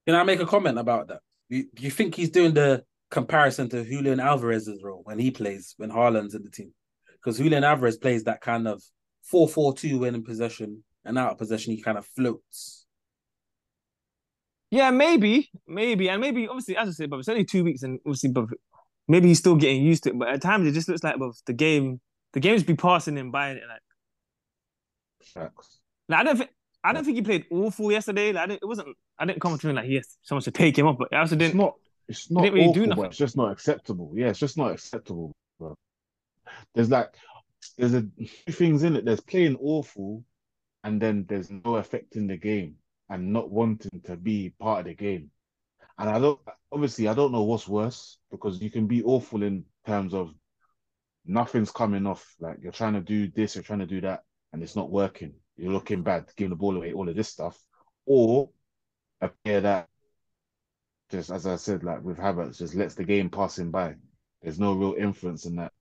Can 0.06 0.14
I 0.14 0.24
make 0.24 0.40
a 0.40 0.46
comment 0.46 0.78
about 0.78 1.08
that? 1.08 1.20
You, 1.48 1.64
do 1.74 1.82
you 1.82 1.90
think 1.90 2.14
he's 2.14 2.30
doing 2.30 2.54
the 2.54 2.84
comparison 3.10 3.68
to 3.70 3.84
Julian 3.84 4.20
Alvarez's 4.20 4.82
role 4.82 5.00
when 5.04 5.18
he 5.18 5.30
plays 5.30 5.74
when 5.76 5.90
Haaland's 5.90 6.34
in 6.34 6.42
the 6.42 6.50
team? 6.50 6.72
Because 7.12 7.38
Julian 7.38 7.64
Alvarez 7.64 7.96
plays 7.96 8.24
that 8.24 8.40
kind 8.40 8.68
of 8.68 8.82
4-4-2 9.32 10.00
when 10.00 10.14
in 10.14 10.24
possession 10.24 10.84
and 11.04 11.18
out 11.18 11.32
of 11.32 11.38
possession 11.38 11.74
he 11.74 11.82
kind 11.82 11.98
of 11.98 12.06
floats. 12.06 12.86
Yeah, 14.70 14.90
maybe, 14.90 15.50
maybe, 15.66 16.10
and 16.10 16.20
maybe 16.20 16.46
obviously, 16.46 16.76
as 16.76 16.88
I 16.88 16.92
said, 16.92 17.10
but 17.10 17.18
it's 17.18 17.28
only 17.28 17.44
two 17.44 17.64
weeks, 17.64 17.82
and 17.82 17.98
obviously, 18.04 18.30
but 18.30 18.46
maybe 19.06 19.28
he's 19.28 19.38
still 19.38 19.56
getting 19.56 19.82
used 19.82 20.02
to 20.04 20.10
it. 20.10 20.18
But 20.18 20.28
at 20.28 20.42
times, 20.42 20.66
it 20.66 20.72
just 20.72 20.88
looks 20.88 21.02
like, 21.02 21.18
but 21.18 21.32
the 21.46 21.54
game, 21.54 22.00
the 22.34 22.40
game's 22.40 22.64
be 22.64 22.76
passing 22.76 23.16
him 23.16 23.30
by, 23.30 23.48
and 23.50 23.60
like, 23.66 23.80
Facts. 25.24 25.80
like 26.08 26.20
I 26.20 26.22
don't 26.22 26.36
think, 26.36 26.50
I 26.88 26.92
don't 26.92 27.04
think 27.04 27.16
he 27.16 27.22
played 27.22 27.44
awful 27.50 27.92
yesterday. 27.92 28.32
Like, 28.32 28.44
I 28.44 28.46
didn't, 28.46 28.62
it 28.62 28.66
wasn't, 28.66 28.96
I 29.18 29.26
didn't 29.26 29.40
come 29.40 29.58
to 29.58 29.68
him 29.68 29.76
like, 29.76 29.88
yes, 29.88 30.16
someone 30.22 30.42
should 30.42 30.54
take 30.54 30.78
him 30.78 30.86
off, 30.86 30.96
but 30.98 31.12
I 31.12 31.18
also 31.20 31.34
It's 31.34 31.40
didn't. 31.44 31.56
not. 31.56 31.74
It's 32.08 32.30
not 32.30 32.42
didn't 32.42 32.54
really 32.54 32.72
do 32.72 32.80
awful, 32.80 32.86
nothing. 32.86 33.02
but 33.02 33.08
it's 33.10 33.18
just 33.18 33.36
not 33.36 33.52
acceptable. 33.52 34.12
Yeah, 34.14 34.28
it's 34.28 34.38
just 34.38 34.56
not 34.56 34.72
acceptable, 34.72 35.32
bro. 35.58 35.74
There's 36.74 36.90
like, 36.90 37.12
there's 37.76 37.92
a 37.94 38.04
few 38.18 38.52
things 38.54 38.82
in 38.82 38.96
it. 38.96 39.04
There's 39.04 39.20
playing 39.20 39.56
awful, 39.60 40.24
and 40.84 41.00
then 41.02 41.26
there's 41.28 41.50
no 41.50 41.76
effect 41.76 42.16
in 42.16 42.26
the 42.26 42.38
game 42.38 42.76
and 43.10 43.32
not 43.32 43.50
wanting 43.50 44.00
to 44.06 44.16
be 44.16 44.54
part 44.58 44.80
of 44.80 44.86
the 44.86 44.94
game. 44.94 45.30
And 45.98 46.08
I 46.08 46.18
don't, 46.18 46.40
obviously, 46.72 47.08
I 47.08 47.14
don't 47.14 47.32
know 47.32 47.42
what's 47.42 47.68
worse 47.68 48.16
because 48.30 48.60
you 48.62 48.70
can 48.70 48.86
be 48.86 49.02
awful 49.02 49.42
in 49.42 49.64
terms 49.86 50.14
of 50.14 50.32
nothing's 51.26 51.70
coming 51.70 52.06
off. 52.06 52.34
Like 52.40 52.58
you're 52.62 52.72
trying 52.72 52.94
to 52.94 53.00
do 53.00 53.28
this, 53.28 53.54
you're 53.54 53.64
trying 53.64 53.80
to 53.80 53.86
do 53.86 54.00
that, 54.02 54.22
and 54.52 54.62
it's 54.62 54.76
not 54.76 54.90
working. 54.90 55.34
You're 55.58 55.72
looking 55.72 56.02
bad, 56.02 56.26
giving 56.36 56.50
the 56.50 56.56
ball 56.56 56.76
away, 56.76 56.92
all 56.92 57.08
of 57.08 57.16
this 57.16 57.28
stuff, 57.28 57.58
or 58.06 58.50
a 59.20 59.28
player 59.28 59.60
that 59.60 59.88
just 61.10 61.30
as 61.30 61.46
I 61.46 61.56
said, 61.56 61.84
like 61.84 62.02
with 62.02 62.18
Havertz, 62.18 62.58
just 62.58 62.74
lets 62.74 62.94
the 62.94 63.04
game 63.04 63.30
pass 63.30 63.58
him 63.58 63.70
by. 63.70 63.94
There's 64.42 64.60
no 64.60 64.74
real 64.74 64.94
influence 64.98 65.46
in 65.46 65.56
that. 65.56 65.72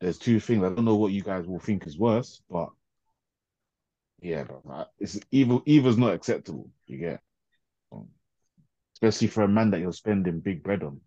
There's 0.00 0.18
two 0.18 0.40
things. 0.40 0.64
I 0.64 0.68
don't 0.68 0.84
know 0.84 0.96
what 0.96 1.12
you 1.12 1.22
guys 1.22 1.46
will 1.46 1.58
think 1.58 1.86
is 1.86 1.98
worse, 1.98 2.42
but 2.48 2.70
yeah, 4.20 4.44
bro, 4.44 4.86
it's 4.98 5.18
either 5.30 5.58
either's 5.66 5.98
not 5.98 6.14
acceptable. 6.14 6.70
You 6.86 6.98
get, 6.98 7.20
Um, 7.92 8.08
especially 8.94 9.28
for 9.28 9.42
a 9.42 9.48
man 9.48 9.70
that 9.70 9.80
you're 9.80 9.92
spending 9.92 10.40
big 10.40 10.62
bread 10.62 10.82
on, 10.82 11.00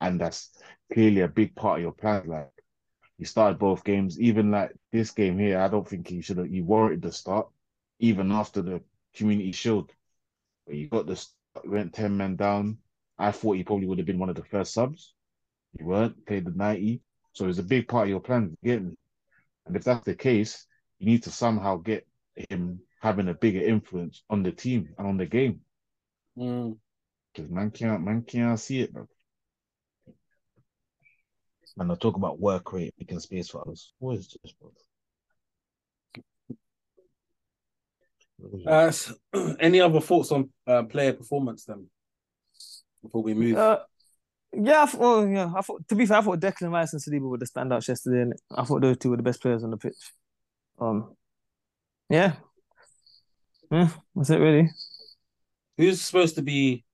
and 0.00 0.20
that's 0.20 0.50
clearly 0.92 1.20
a 1.20 1.28
big 1.28 1.54
part 1.54 1.78
of 1.78 1.82
your 1.82 1.92
plan. 1.92 2.26
Like 2.26 2.50
he 3.18 3.24
started 3.24 3.58
both 3.58 3.84
games, 3.84 4.20
even 4.20 4.50
like 4.50 4.72
this 4.92 5.10
game 5.10 5.38
here. 5.38 5.60
I 5.60 5.68
don't 5.68 5.88
think 5.88 6.08
he 6.08 6.20
should 6.20 6.38
have. 6.38 6.48
He 6.48 6.60
warranted 6.60 7.02
the 7.02 7.12
start, 7.12 7.48
even 7.98 8.32
after 8.32 8.62
the 8.62 8.82
Community 9.14 9.52
Shield, 9.52 9.92
where 10.64 10.76
you 10.76 10.88
got 10.88 11.06
the 11.06 11.16
start, 11.16 11.68
went 11.68 11.94
ten 11.94 12.16
men 12.16 12.36
down. 12.36 12.78
I 13.16 13.30
thought 13.30 13.56
he 13.56 13.62
probably 13.62 13.86
would 13.86 13.98
have 13.98 14.06
been 14.06 14.18
one 14.18 14.30
of 14.30 14.36
the 14.36 14.44
first 14.44 14.74
subs. 14.74 15.14
He 15.78 15.84
weren't 15.84 16.26
played 16.26 16.44
the 16.44 16.50
ninety, 16.50 17.00
so 17.32 17.48
it's 17.48 17.58
a 17.58 17.62
big 17.62 17.86
part 17.86 18.04
of 18.04 18.10
your 18.10 18.20
plan. 18.20 18.56
You 18.62 18.72
get 18.72 18.82
me? 18.82 18.96
And 19.66 19.76
if 19.76 19.84
that's 19.84 20.04
the 20.04 20.14
case, 20.14 20.66
you 20.98 21.06
need 21.06 21.22
to 21.24 21.30
somehow 21.30 21.76
get 21.76 22.06
him 22.50 22.80
having 23.00 23.28
a 23.28 23.34
bigger 23.34 23.60
influence 23.60 24.22
on 24.28 24.42
the 24.42 24.50
team 24.50 24.88
and 24.98 25.06
on 25.06 25.16
the 25.16 25.26
game. 25.26 25.60
Mm. 26.36 26.76
Because 27.32 27.50
man 27.50 27.70
can't 27.70 28.02
man 28.02 28.22
can't 28.22 28.58
see 28.58 28.80
it, 28.80 28.92
bro. 28.92 29.08
And 31.78 31.90
I 31.90 31.94
talk 31.96 32.16
about 32.16 32.38
work 32.38 32.72
rate, 32.72 32.94
making 32.98 33.18
space 33.20 33.48
for 33.48 33.60
others. 33.62 33.92
What 33.98 34.16
is 34.16 34.36
this, 34.42 34.52
bro? 34.52 34.70
Uh, 38.66 38.86
s- 38.86 39.12
any 39.60 39.80
other 39.80 40.00
thoughts 40.00 40.30
on 40.30 40.50
uh, 40.66 40.82
player 40.84 41.12
performance 41.12 41.64
then 41.64 41.86
before 43.02 43.22
we 43.22 43.34
move? 43.34 43.56
Uh, 43.56 43.78
yeah, 44.52 44.82
I 44.82 44.86
thought, 44.86 45.00
well, 45.00 45.26
yeah. 45.26 45.50
I 45.56 45.60
thought 45.62 45.88
to 45.88 45.94
be 45.96 46.06
fair, 46.06 46.18
I 46.18 46.20
thought 46.20 46.40
Declan 46.40 46.70
Rice 46.70 46.92
and 46.92 47.02
Saliba 47.02 47.28
were 47.28 47.38
the 47.38 47.46
standouts 47.46 47.88
yesterday, 47.88 48.22
and 48.22 48.34
I 48.56 48.64
thought 48.64 48.82
those 48.82 48.98
two 48.98 49.10
were 49.10 49.16
the 49.16 49.22
best 49.22 49.42
players 49.42 49.64
on 49.64 49.70
the 49.70 49.76
pitch. 49.76 50.12
Um, 50.78 51.16
yeah, 52.08 52.34
yeah, 53.70 53.88
that's 54.14 54.30
it 54.30 54.38
really. 54.38 54.70
Who's 55.76 56.00
supposed 56.00 56.36
to 56.36 56.42
be 56.42 56.84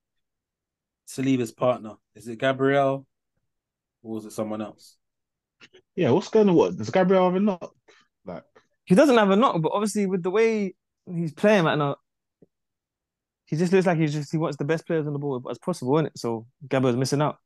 Saliba's 1.07 1.51
partner? 1.51 1.95
Is 2.15 2.27
it 2.27 2.39
Gabriel 2.39 3.05
or 4.03 4.17
is 4.17 4.25
it 4.25 4.31
someone 4.31 4.61
else? 4.61 4.97
Yeah, 5.95 6.11
what's 6.11 6.29
going 6.29 6.49
on? 6.49 6.55
What 6.55 6.77
does 6.77 6.89
Gabriel 6.89 7.25
have 7.25 7.35
a 7.35 7.39
knock? 7.39 7.73
Like, 8.25 8.43
He 8.85 8.95
doesn't 8.95 9.17
have 9.17 9.29
a 9.29 9.35
knock, 9.35 9.61
but 9.61 9.71
obviously 9.73 10.05
with 10.07 10.23
the 10.23 10.31
way 10.31 10.75
he's 11.05 11.33
playing 11.33 11.65
right 11.65 11.77
now, 11.77 11.97
he 13.45 13.57
just 13.57 13.73
looks 13.73 13.85
like 13.85 13.97
he's 13.97 14.13
just 14.13 14.31
he 14.31 14.37
wants 14.37 14.57
the 14.57 14.63
best 14.65 14.87
players 14.87 15.05
on 15.07 15.13
the 15.13 15.19
board 15.19 15.43
as 15.49 15.57
possible, 15.59 15.97
isn't 15.97 16.07
it? 16.07 16.17
So 16.17 16.47
Gabriel's 16.69 16.97
missing 16.97 17.21
out. 17.21 17.37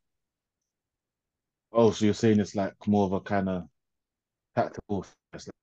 oh, 1.71 1.91
so 1.91 2.05
you're 2.05 2.13
saying 2.13 2.39
it's 2.39 2.55
like 2.55 2.73
more 2.87 3.05
of 3.05 3.13
a 3.13 3.19
kind 3.21 3.49
of 3.49 3.63
tactical. 4.55 5.05
It's 5.33 5.47
like 5.47 5.53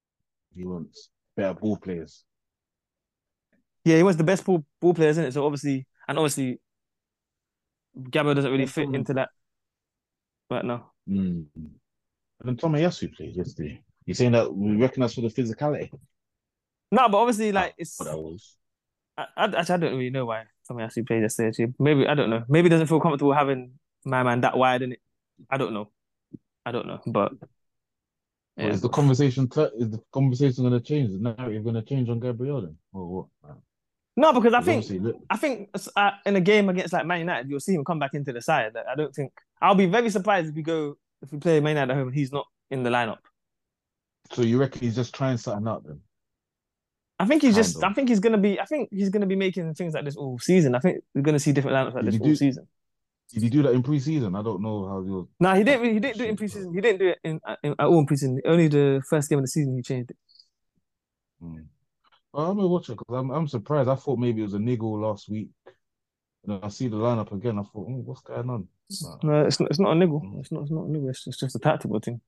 he 0.54 0.64
wants 0.64 1.10
better 1.36 1.54
ball 1.54 1.76
players. 1.76 2.24
Yeah, 3.84 3.96
he 3.96 4.02
wants 4.02 4.18
the 4.18 4.24
best 4.24 4.44
ball 4.44 4.64
ball 4.80 4.94
players, 4.94 5.12
isn't 5.14 5.24
it? 5.26 5.32
So 5.34 5.44
obviously, 5.44 5.86
and 6.08 6.18
obviously, 6.18 6.60
Gabriel 8.10 8.34
doesn't 8.34 8.50
really 8.52 8.66
fit 8.66 8.88
into 8.92 9.14
that 9.14 9.30
right 10.52 10.64
now. 10.64 10.92
Mm. 11.08 11.46
And 11.54 11.78
then 12.44 12.56
Tomiyasu 12.56 13.14
played 13.14 13.36
yesterday. 13.36 13.82
You're 14.04 14.14
saying 14.14 14.32
that 14.32 14.52
we 14.52 14.76
recognize 14.76 15.14
for 15.14 15.20
the 15.20 15.28
physicality? 15.28 15.90
No, 16.90 17.08
but 17.08 17.18
obviously, 17.18 17.52
like 17.52 17.74
it's. 17.78 17.98
What 17.98 18.06
that 18.06 18.18
was. 18.18 18.56
I, 19.16 19.26
I, 19.36 19.44
actually, 19.44 19.74
I 19.74 19.78
don't 19.78 19.96
really 19.96 20.10
know 20.10 20.26
why 20.26 20.44
Tommy 20.66 20.82
actually 20.82 21.04
played 21.04 21.22
yesterday. 21.22 21.48
Actually. 21.48 21.74
Maybe 21.78 22.06
I 22.06 22.14
don't 22.14 22.30
know. 22.30 22.44
Maybe 22.48 22.66
he 22.66 22.70
doesn't 22.70 22.86
feel 22.86 23.00
comfortable 23.00 23.32
having 23.32 23.72
my 24.04 24.22
man 24.22 24.40
that 24.40 24.56
wide 24.56 24.82
in 24.82 24.92
it. 24.92 25.00
I 25.50 25.56
don't 25.56 25.72
know. 25.72 25.90
I 26.64 26.72
don't 26.72 26.86
know, 26.86 27.00
but 27.06 27.32
Well, 28.56 28.66
yeah. 28.66 28.72
is 28.72 28.80
the 28.80 28.88
conversation 28.88 29.48
t- 29.48 29.68
is 29.78 29.90
the 29.90 30.00
conversation 30.12 30.64
going 30.64 30.80
to 30.80 30.80
change? 30.80 31.10
Is 31.10 31.20
the 31.20 31.34
narrative 31.36 31.64
going 31.64 31.74
to 31.76 31.82
change 31.82 32.08
on 32.08 32.20
Gabriel 32.20 32.62
then, 32.62 32.76
or 32.92 33.26
what? 33.42 33.56
No, 34.16 34.32
because 34.32 34.52
I 34.52 34.60
think 34.60 34.84
I 35.30 35.36
think 35.36 35.70
uh, 35.96 36.10
in 36.26 36.36
a 36.36 36.40
game 36.40 36.68
against 36.68 36.92
like 36.92 37.06
Man 37.06 37.20
United, 37.20 37.48
you'll 37.48 37.60
see 37.60 37.74
him 37.74 37.84
come 37.84 37.98
back 37.98 38.12
into 38.14 38.32
the 38.32 38.42
side. 38.42 38.72
I 38.76 38.94
don't 38.94 39.14
think 39.14 39.32
I'll 39.60 39.74
be 39.74 39.86
very 39.86 40.10
surprised 40.10 40.48
if 40.50 40.54
we 40.54 40.62
go 40.62 40.96
if 41.22 41.32
we 41.32 41.38
play 41.38 41.60
Man 41.60 41.70
United 41.76 41.92
at 41.92 41.96
home 41.96 42.08
and 42.08 42.16
he's 42.16 42.32
not 42.32 42.46
in 42.70 42.82
the 42.82 42.90
lineup. 42.90 43.18
so 44.30 44.42
you 44.42 44.58
reckon 44.58 44.80
he's 44.82 44.96
just 44.96 45.14
trying 45.14 45.38
something 45.38 45.66
out 45.66 45.84
then? 45.86 46.00
I 47.18 47.24
think 47.26 47.42
he's 47.42 47.54
Kind 47.54 47.64
just. 47.64 47.76
of. 47.76 47.84
I 47.84 47.92
think 47.94 48.08
he's 48.08 48.20
gonna 48.20 48.36
be. 48.38 48.60
I 48.60 48.64
think 48.66 48.88
he's 48.90 49.08
gonna 49.08 49.26
be 49.26 49.36
making 49.36 49.72
things 49.74 49.94
like 49.94 50.04
this 50.04 50.16
all 50.16 50.38
season. 50.40 50.74
I 50.74 50.80
think 50.80 51.02
we're 51.14 51.22
gonna 51.22 51.38
see 51.38 51.52
different 51.52 51.76
lineups 51.76 51.94
like 51.94 52.04
Did 52.04 52.14
this 52.14 52.20
all 52.20 52.26
do- 52.26 52.36
season. 52.36 52.66
Did 53.32 53.42
he 53.44 53.48
do 53.48 53.62
that 53.62 53.72
in 53.72 53.82
preseason? 53.82 54.38
I 54.38 54.42
don't 54.42 54.60
know 54.60 54.86
how 54.88 55.00
you. 55.02 55.26
Nah, 55.40 55.54
he 55.54 55.64
didn't. 55.64 55.90
He 55.94 56.00
didn't 56.00 56.18
do 56.18 56.24
it 56.24 56.30
in 56.30 56.36
preseason. 56.36 56.74
He 56.74 56.80
didn't 56.82 56.98
do 56.98 57.08
it 57.08 57.18
in, 57.24 57.40
in 57.62 57.72
at 57.78 57.86
all 57.86 57.98
in 58.00 58.06
preseason. 58.06 58.38
Only 58.44 58.68
the 58.68 59.00
first 59.08 59.30
game 59.30 59.38
of 59.38 59.44
the 59.44 59.48
season 59.48 59.74
he 59.76 59.82
changed 59.82 60.10
it. 60.10 60.16
Hmm. 61.40 61.60
Well, 62.32 62.50
I'm 62.50 62.56
gonna 62.56 62.68
watch 62.68 62.88
it 62.88 62.98
because 62.98 63.14
I'm 63.16 63.30
I'm 63.30 63.48
surprised. 63.48 63.88
I 63.88 63.94
thought 63.94 64.18
maybe 64.18 64.40
it 64.40 64.44
was 64.44 64.54
a 64.54 64.58
niggle 64.58 65.00
last 65.00 65.28
week. 65.28 65.48
And 66.44 66.54
then 66.54 66.60
I 66.62 66.68
see 66.68 66.88
the 66.88 66.96
lineup 66.96 67.32
again. 67.32 67.58
I 67.58 67.62
thought, 67.62 67.86
oh, 67.88 68.02
what's 68.04 68.22
going 68.22 68.50
on? 68.50 68.68
Nah, 69.02 69.16
No, 69.22 69.46
it's 69.46 69.60
not. 69.60 69.70
It's 69.70 69.78
not 69.78 69.92
a 69.92 69.94
niggle. 69.94 70.22
It's 70.40 70.50
not. 70.50 70.62
It's 70.62 70.70
not 70.72 70.86
a 70.86 70.90
niggle. 70.90 71.10
It's, 71.10 71.26
it's 71.26 71.38
just 71.38 71.54
a 71.54 71.58
tactical 71.58 72.00
thing. 72.00 72.20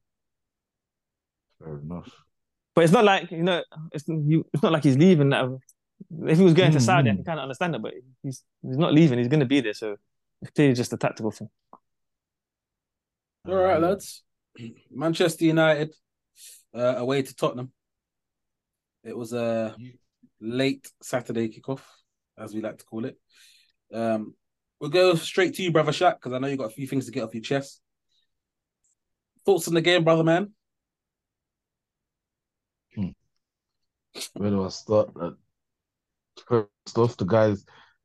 fair 1.59 1.79
enough. 1.79 2.11
But 2.75 2.85
it's 2.85 2.93
not 2.93 3.05
like 3.05 3.31
you 3.31 3.43
know. 3.43 3.63
It's 3.93 4.07
you. 4.07 4.47
It's 4.53 4.63
not 4.63 4.73
like 4.73 4.85
he's 4.85 4.97
leaving. 4.97 5.31
That 5.31 5.59
if 6.27 6.39
he 6.39 6.45
was 6.45 6.55
going 6.55 6.73
to 6.73 6.79
Mm, 6.79 6.83
Saudi, 6.83 7.11
I 7.11 7.13
mm. 7.13 7.17
can 7.17 7.25
kind 7.25 7.39
of 7.41 7.45
understand 7.45 7.75
it. 7.75 7.83
But 7.83 7.95
he's 8.23 8.43
he's 8.63 8.79
not 8.79 8.93
leaving. 8.93 9.19
He's 9.19 9.29
going 9.29 9.41
to 9.41 9.47
be 9.47 9.61
there. 9.61 9.75
So 9.75 9.97
it's 10.43 10.51
clearly 10.53 10.75
just 10.75 10.93
a 10.93 10.97
tactical 10.97 11.31
thing. 11.31 11.49
All 13.49 13.55
right, 13.55 13.81
lads. 13.81 14.23
Manchester 14.91 15.45
United 15.45 15.95
uh, 16.75 16.97
away 16.97 17.23
to 17.23 17.35
Tottenham. 17.35 17.73
It 19.05 19.17
was 19.17 19.33
a 19.33 19.77
late 20.41 20.91
Saturday 21.03 21.49
kickoff, 21.49 21.81
as 22.39 22.55
we 22.55 22.63
like 22.63 22.79
to 22.79 22.85
call 22.85 23.05
it. 23.05 23.19
Um, 23.93 24.35
we'll 24.81 24.91
go 24.91 25.15
straight 25.15 25.55
to 25.55 25.63
you, 25.63 25.71
brother 25.71 25.93
Shaq, 25.93 26.15
because 26.15 26.33
I 26.33 26.39
know 26.39 26.49
you 26.49 26.57
got 26.57 26.71
a 26.71 26.75
few 26.75 26.87
things 26.87 27.07
to 27.07 27.13
get 27.13 27.23
off 27.23 27.35
your 27.35 27.43
chest. 27.43 27.81
Thoughts 29.45 29.69
on 29.69 29.75
the 29.75 29.83
game, 29.83 30.05
brother 30.05 30.25
man? 30.25 30.53
Where 34.35 34.51
do 34.51 34.65
I 34.65 34.69
start? 34.69 35.11
Uh, 35.21 35.33
first 36.47 36.99
off, 36.99 37.17
the 37.17 37.25
guys, 37.25 37.65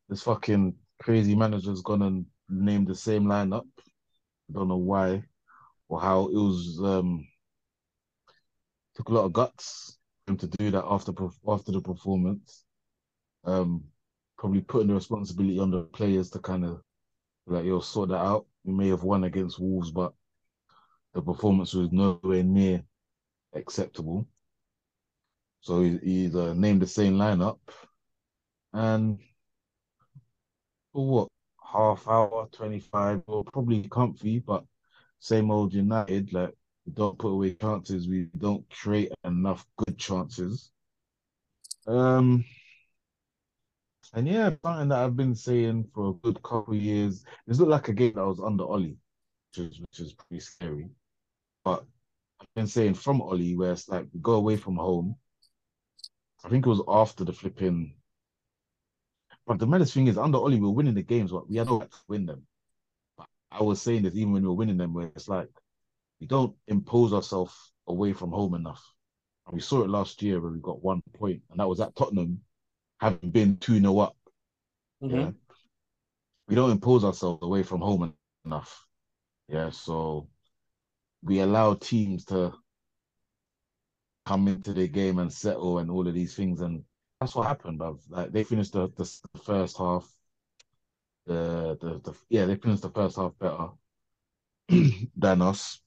this 0.10 0.24
fucking 0.24 0.76
crazy 1.00 1.36
manager's 1.36 1.82
gonna 1.82 2.24
name 2.50 2.86
the 2.86 2.96
same 2.96 3.26
lineup. 3.26 3.68
I 3.80 4.54
don't 4.54 4.68
know 4.68 4.78
why 4.78 5.24
or 5.88 6.02
how. 6.02 6.28
It 6.28 6.36
was 6.36 6.80
um 6.84 7.28
took 8.96 9.10
a 9.10 9.14
lot 9.14 9.26
of 9.26 9.34
guts 9.34 9.99
to 10.38 10.48
do 10.48 10.72
that 10.72 10.86
after 10.86 11.12
after 11.48 11.72
the 11.72 11.82
performance. 11.82 12.66
Um, 13.46 13.84
probably 14.38 14.62
putting 14.62 14.88
the 14.88 14.94
responsibility 14.94 15.60
on 15.60 15.72
the 15.72 15.84
players 15.84 16.30
to 16.32 16.40
kind 16.40 16.66
of 16.66 16.82
like, 17.46 17.66
yo, 17.66 17.80
sort 17.80 18.10
that 18.10 18.18
out. 18.18 18.46
We 18.64 18.74
may 18.74 18.90
have 18.90 19.04
won 19.04 19.24
against 19.24 19.60
Wolves, 19.60 19.92
but 19.92 20.14
the 21.14 21.22
performance 21.22 21.74
was 21.74 21.92
nowhere 21.92 22.44
near 22.44 22.84
acceptable. 23.54 24.28
So 25.62 25.82
he, 25.82 26.00
he's 26.04 26.36
uh, 26.36 26.54
named 26.54 26.82
the 26.82 26.88
same 26.88 27.16
lineup, 27.16 27.60
and 28.74 29.20
for 30.94 31.06
what 31.08 31.28
half 31.62 32.08
hour, 32.08 32.48
twenty 32.52 32.80
five, 32.80 33.22
or 33.28 33.44
probably 33.44 33.88
comfy, 33.90 34.40
but 34.40 34.64
same 35.20 35.52
old 35.52 35.74
United. 35.74 36.32
Like 36.34 36.54
don't 36.90 37.18
put 37.18 37.30
away 37.30 37.54
chances, 37.54 38.08
we 38.08 38.28
don't 38.38 38.68
create 38.70 39.12
enough 39.24 39.66
good 39.78 39.98
chances. 39.98 40.72
Um, 41.88 42.46
and 44.14 44.28
yeah, 44.28 44.52
something 44.64 44.90
that 44.90 45.00
I've 45.00 45.16
been 45.16 45.36
saying 45.36 45.90
for 45.94 46.10
a 46.10 46.14
good 46.14 46.42
couple 46.42 46.74
of 46.74 46.82
years. 46.82 47.24
This 47.46 47.60
looked 47.60 47.72
like 47.72 47.88
a 47.90 47.94
game 47.94 48.14
that 48.16 48.26
was 48.26 48.40
under 48.40 48.64
Ole, 48.64 48.96
which 49.52 49.58
is 49.58 49.80
which 49.80 50.00
is 50.00 50.14
pretty 50.14 50.40
scary. 50.40 50.90
But 51.64 51.86
I've 52.42 52.48
been 52.56 52.68
saying 52.68 52.96
from 52.96 53.22
Ole, 53.22 53.56
where 53.56 53.72
it's 53.74 53.88
like 53.88 54.08
go 54.22 54.34
away 54.34 54.58
from 54.58 54.78
home. 54.78 55.16
I 56.44 56.50
think 56.50 56.66
it 56.66 56.70
was 56.70 56.82
after 56.88 57.24
the 57.24 57.34
flipping. 57.34 57.96
But 59.46 59.60
the 59.60 59.68
maddest 59.68 59.94
thing 59.94 60.08
is, 60.08 60.18
under 60.18 60.38
Ole, 60.38 60.52
we 60.52 60.60
were 60.60 60.70
winning 60.70 60.94
the 60.94 61.04
games, 61.04 61.32
but 61.32 61.50
we 61.50 61.58
had 61.58 61.68
no 61.68 61.80
right 61.80 61.92
to 61.92 61.98
win 62.08 62.26
them. 62.26 62.44
But 63.18 63.28
I 63.52 63.62
was 63.64 63.82
saying 63.82 64.04
this 64.04 64.16
even 64.16 64.34
when 64.34 64.44
we 64.44 64.48
were 64.48 64.54
winning 64.54 64.78
them, 64.78 64.94
where 64.94 65.08
it's 65.08 65.28
like 65.28 65.50
we 66.20 66.28
don't 66.28 66.56
impose 66.68 67.14
ourselves 67.14 67.72
away 67.88 68.14
from 68.14 68.32
home 68.32 68.54
enough. 68.56 68.84
And 69.48 69.56
we 69.56 69.62
saw 69.62 69.84
it 69.84 69.90
last 69.90 70.22
year 70.22 70.40
where 70.40 70.52
we 70.52 70.60
got 70.60 70.84
one 70.84 71.02
point, 71.14 71.42
and 71.50 71.60
that 71.60 71.68
was 71.68 71.80
at 71.80 71.96
Tottenham, 71.96 72.42
having 73.00 73.32
been 73.32 73.58
2 73.58 73.80
0 73.80 74.00
up. 74.00 74.16
Mm-hmm. 75.02 75.16
Yeah. 75.16 75.32
We 76.48 76.56
don't 76.56 76.72
impose 76.72 77.04
ourselves 77.04 77.44
away 77.44 77.64
from 77.64 77.82
home 77.82 78.14
enough. 78.46 78.86
Yeah. 79.48 79.70
So 79.70 80.28
we 81.24 81.40
allow 81.40 81.76
teams 81.76 82.26
to 82.26 82.54
come 84.26 84.48
into 84.48 84.74
the 84.74 84.88
game 84.88 85.20
and 85.20 85.32
settle 85.32 85.80
and 85.80 85.90
all 85.90 86.08
of 86.08 86.14
these 86.14 86.36
things. 86.36 86.62
And 86.62 86.84
that's 87.20 87.36
what 87.36 87.48
happened, 87.48 87.80
bruv. 87.80 88.00
Like 88.10 88.32
they 88.32 88.44
finished 88.44 88.74
the, 88.74 88.88
the, 88.96 89.12
the 89.34 89.40
first 89.40 89.78
half. 89.78 90.08
The, 91.26 91.78
the 91.80 92.02
the 92.04 92.18
yeah, 92.30 92.46
they 92.46 92.56
finished 92.56 92.82
the 92.82 92.90
first 92.90 93.18
half 93.18 93.34
better 93.40 93.70
than 95.16 95.42
us. 95.42 95.80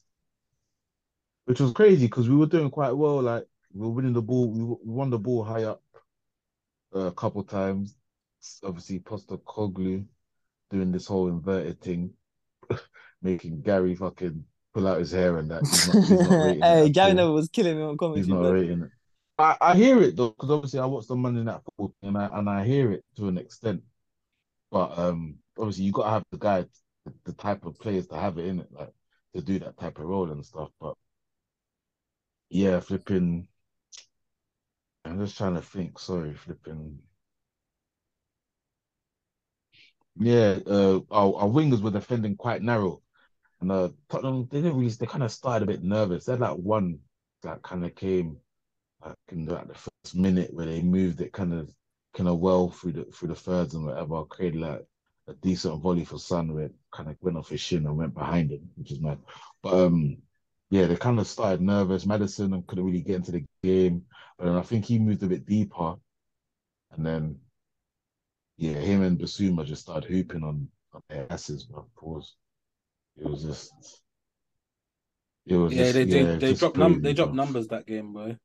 Which 1.44 1.60
was 1.60 1.72
crazy 1.72 2.06
because 2.06 2.28
we 2.28 2.36
were 2.36 2.46
doing 2.46 2.70
quite 2.70 2.92
well. 2.92 3.20
Like 3.20 3.46
we 3.72 3.80
were 3.80 3.92
winning 3.92 4.12
the 4.12 4.22
ball, 4.22 4.48
we, 4.48 4.76
won 4.84 5.10
the 5.10 5.18
ball 5.18 5.42
high 5.42 5.64
up 5.64 5.82
uh, 6.94 7.00
a 7.00 7.12
couple 7.12 7.42
times. 7.42 7.96
Obviously, 8.64 9.00
Postecoglou 9.00 10.04
doing 10.70 10.92
this 10.92 11.06
whole 11.06 11.28
inverted 11.28 11.80
thing, 11.80 12.10
making 13.22 13.62
Gary 13.62 13.94
fucking 13.94 14.44
pull 14.72 14.88
out 14.88 14.98
his 14.98 15.12
hair 15.12 15.38
and 15.38 15.50
that. 15.50 15.62
He's 15.62 15.94
not, 15.94 16.04
he's 16.04 16.28
not 16.28 16.56
hey, 16.62 16.88
Gary. 16.90 17.14
Neville 17.14 17.34
was 17.34 17.48
killing 17.48 17.76
me 17.76 17.82
on 17.82 18.16
He's 18.16 18.28
not 18.28 18.40
blood. 18.40 18.54
rating 18.54 18.82
it. 18.82 18.90
I, 19.38 19.56
I 19.60 19.74
hear 19.74 20.00
it 20.02 20.16
though, 20.16 20.30
because 20.30 20.50
obviously 20.50 20.80
I 20.80 20.86
watch 20.86 21.06
the 21.06 21.16
Monday 21.16 21.42
Night 21.42 21.60
Football 21.64 21.94
and 22.02 22.18
I 22.18 22.28
and 22.32 22.48
I 22.48 22.64
hear 22.64 22.92
it 22.92 23.04
to 23.16 23.28
an 23.28 23.38
extent. 23.38 23.82
But 24.70 24.98
um, 24.98 25.36
obviously 25.58 25.84
you 25.84 25.92
got 25.92 26.04
to 26.04 26.10
have 26.10 26.24
the 26.30 26.38
guy, 26.38 26.64
the, 27.04 27.12
the 27.24 27.32
type 27.32 27.64
of 27.64 27.78
players 27.78 28.06
to 28.08 28.16
have 28.16 28.38
it 28.38 28.46
in 28.46 28.60
it, 28.60 28.68
like 28.72 28.92
to 29.34 29.42
do 29.42 29.58
that 29.60 29.78
type 29.78 29.98
of 29.98 30.04
role 30.04 30.30
and 30.30 30.44
stuff. 30.44 30.70
But 30.80 30.94
yeah, 32.52 32.80
flipping. 32.80 33.48
I'm 35.04 35.18
just 35.18 35.38
trying 35.38 35.54
to 35.54 35.62
think. 35.62 35.98
Sorry, 35.98 36.34
flipping. 36.34 36.98
Yeah, 40.16 40.58
uh, 40.66 41.00
our, 41.10 41.34
our 41.36 41.48
wingers 41.48 41.80
were 41.80 41.90
defending 41.90 42.36
quite 42.36 42.62
narrow, 42.62 43.00
and 43.60 43.72
uh, 43.72 43.90
Tottenham 44.10 44.48
they 44.50 44.62
didn't 44.62 44.78
really. 44.78 44.90
They 44.90 45.06
kind 45.06 45.24
of 45.24 45.32
started 45.32 45.68
a 45.68 45.72
bit 45.72 45.82
nervous. 45.84 46.26
They 46.26 46.32
had 46.32 46.40
like 46.40 46.56
one 46.56 47.00
that 47.42 47.62
kind 47.62 47.84
of 47.84 47.94
came 47.94 48.38
like 49.04 49.16
in 49.30 49.46
the, 49.46 49.58
at 49.58 49.68
the 49.68 49.74
first 49.74 50.14
minute 50.16 50.54
where 50.54 50.66
they 50.66 50.82
moved 50.82 51.20
it 51.20 51.32
kind 51.32 51.54
of 51.54 51.70
kind 52.14 52.28
of 52.28 52.40
well 52.40 52.70
through 52.70 52.92
the 52.92 53.04
through 53.06 53.28
the 53.28 53.36
thirds 53.36 53.74
and 53.74 53.86
whatever, 53.86 54.24
created 54.26 54.60
like 54.60 54.84
a 55.28 55.34
decent 55.34 55.80
volley 55.82 56.04
for 56.04 56.18
Sun 56.18 56.54
where 56.54 56.66
it 56.66 56.74
kind 56.92 57.10
of 57.10 57.16
went 57.22 57.36
off 57.38 57.50
his 57.50 57.60
shin 57.60 57.86
and 57.86 57.96
went 57.98 58.14
behind 58.14 58.50
him, 58.52 58.70
which 58.76 58.92
is 58.92 59.00
mad. 59.00 59.18
But 59.62 59.74
um, 59.74 60.18
yeah, 60.72 60.86
they 60.86 60.96
kind 60.96 61.20
of 61.20 61.26
started 61.26 61.60
nervous. 61.60 62.06
Maddison 62.06 62.54
and 62.54 62.66
couldn't 62.66 62.86
really 62.86 63.02
get 63.02 63.16
into 63.16 63.30
the 63.30 63.44
game, 63.62 64.06
but 64.38 64.46
then 64.46 64.56
I 64.56 64.62
think 64.62 64.86
he 64.86 64.98
moved 64.98 65.22
a 65.22 65.26
bit 65.26 65.44
deeper, 65.44 65.96
and 66.92 67.04
then 67.04 67.36
yeah, 68.56 68.76
him 68.76 69.02
and 69.02 69.18
Bissouma 69.18 69.66
just 69.66 69.82
started 69.82 70.08
hooping 70.08 70.42
on, 70.42 70.66
on 70.94 71.02
their 71.10 71.26
asses, 71.28 71.64
but 71.64 71.84
pause. 71.94 72.36
It 73.18 73.28
was 73.28 73.42
just. 73.42 73.70
It 75.44 75.56
was 75.56 75.74
Yeah, 75.74 75.82
just, 75.82 75.94
they 75.94 76.04
yeah, 76.04 76.24
they, 76.24 76.38
they 76.38 76.54
dropped 76.54 76.78
num 76.78 77.02
they 77.02 77.12
dropped 77.12 77.34
numbers 77.34 77.68
that 77.68 77.86
game, 77.86 78.14
boy. 78.14 78.38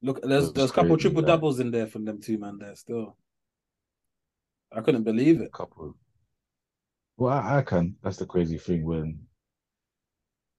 Look, 0.00 0.22
there's 0.22 0.50
there's 0.54 0.70
a 0.70 0.72
couple 0.72 0.96
crazy, 0.96 1.10
triple 1.10 1.22
doubles 1.22 1.60
in 1.60 1.70
there 1.70 1.88
from 1.88 2.06
them 2.06 2.22
two 2.22 2.38
man 2.38 2.56
there 2.58 2.74
still. 2.74 3.18
I 4.72 4.80
couldn't 4.80 5.02
believe 5.02 5.42
it. 5.42 5.48
A 5.48 5.58
couple. 5.58 5.94
Well, 7.18 7.34
I, 7.34 7.58
I 7.58 7.62
can. 7.62 7.96
That's 8.02 8.16
the 8.16 8.24
crazy 8.24 8.56
thing 8.56 8.82
when, 8.82 9.18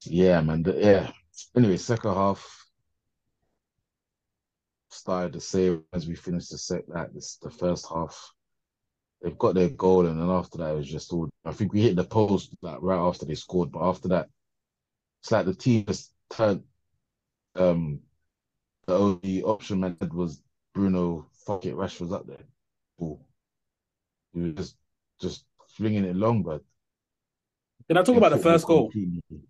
yeah, 0.03 0.41
man. 0.41 0.63
The, 0.63 0.73
yeah. 0.79 1.11
Anyway, 1.55 1.77
second 1.77 2.13
half 2.13 2.67
started 4.89 5.33
the 5.33 5.41
same 5.41 5.83
as 5.93 6.07
we 6.07 6.15
finished 6.15 6.51
the 6.51 6.57
set. 6.57 6.87
Like 6.89 7.13
this, 7.13 7.37
the 7.41 7.49
first 7.49 7.87
half, 7.87 8.33
they've 9.21 9.37
got 9.37 9.55
their 9.55 9.69
goal, 9.69 10.05
and 10.05 10.19
then 10.19 10.29
after 10.29 10.57
that, 10.59 10.71
it 10.71 10.77
was 10.77 10.89
just 10.89 11.11
all. 11.13 11.29
I 11.45 11.53
think 11.53 11.73
we 11.73 11.81
hit 11.81 11.95
the 11.95 12.03
post 12.03 12.55
like 12.61 12.77
right 12.81 12.99
after 12.99 13.25
they 13.25 13.35
scored, 13.35 13.71
but 13.71 13.87
after 13.87 14.09
that, 14.09 14.29
it's 15.21 15.31
like 15.31 15.45
the 15.45 15.53
team 15.55 15.85
just 15.85 16.11
turned. 16.29 16.63
Um, 17.55 17.99
the 18.87 18.95
only 18.95 19.43
option 19.43 19.79
man 19.81 19.97
had 19.99 20.13
was 20.13 20.41
Bruno. 20.73 21.27
Fuck 21.45 21.65
it, 21.65 21.75
Rash 21.75 21.99
was 21.99 22.11
up 22.11 22.27
there. 22.27 22.45
Cool. 22.99 23.25
He 24.33 24.41
was 24.41 24.53
just 24.55 24.75
just 25.19 25.45
flinging 25.75 26.05
it 26.05 26.15
long, 26.15 26.43
but 26.43 26.61
Can 27.87 27.97
I 27.97 28.03
talk 28.03 28.17
about 28.17 28.31
the 28.31 28.37
first 28.37 28.65
goal? 28.65 28.89
completely- 28.91 29.41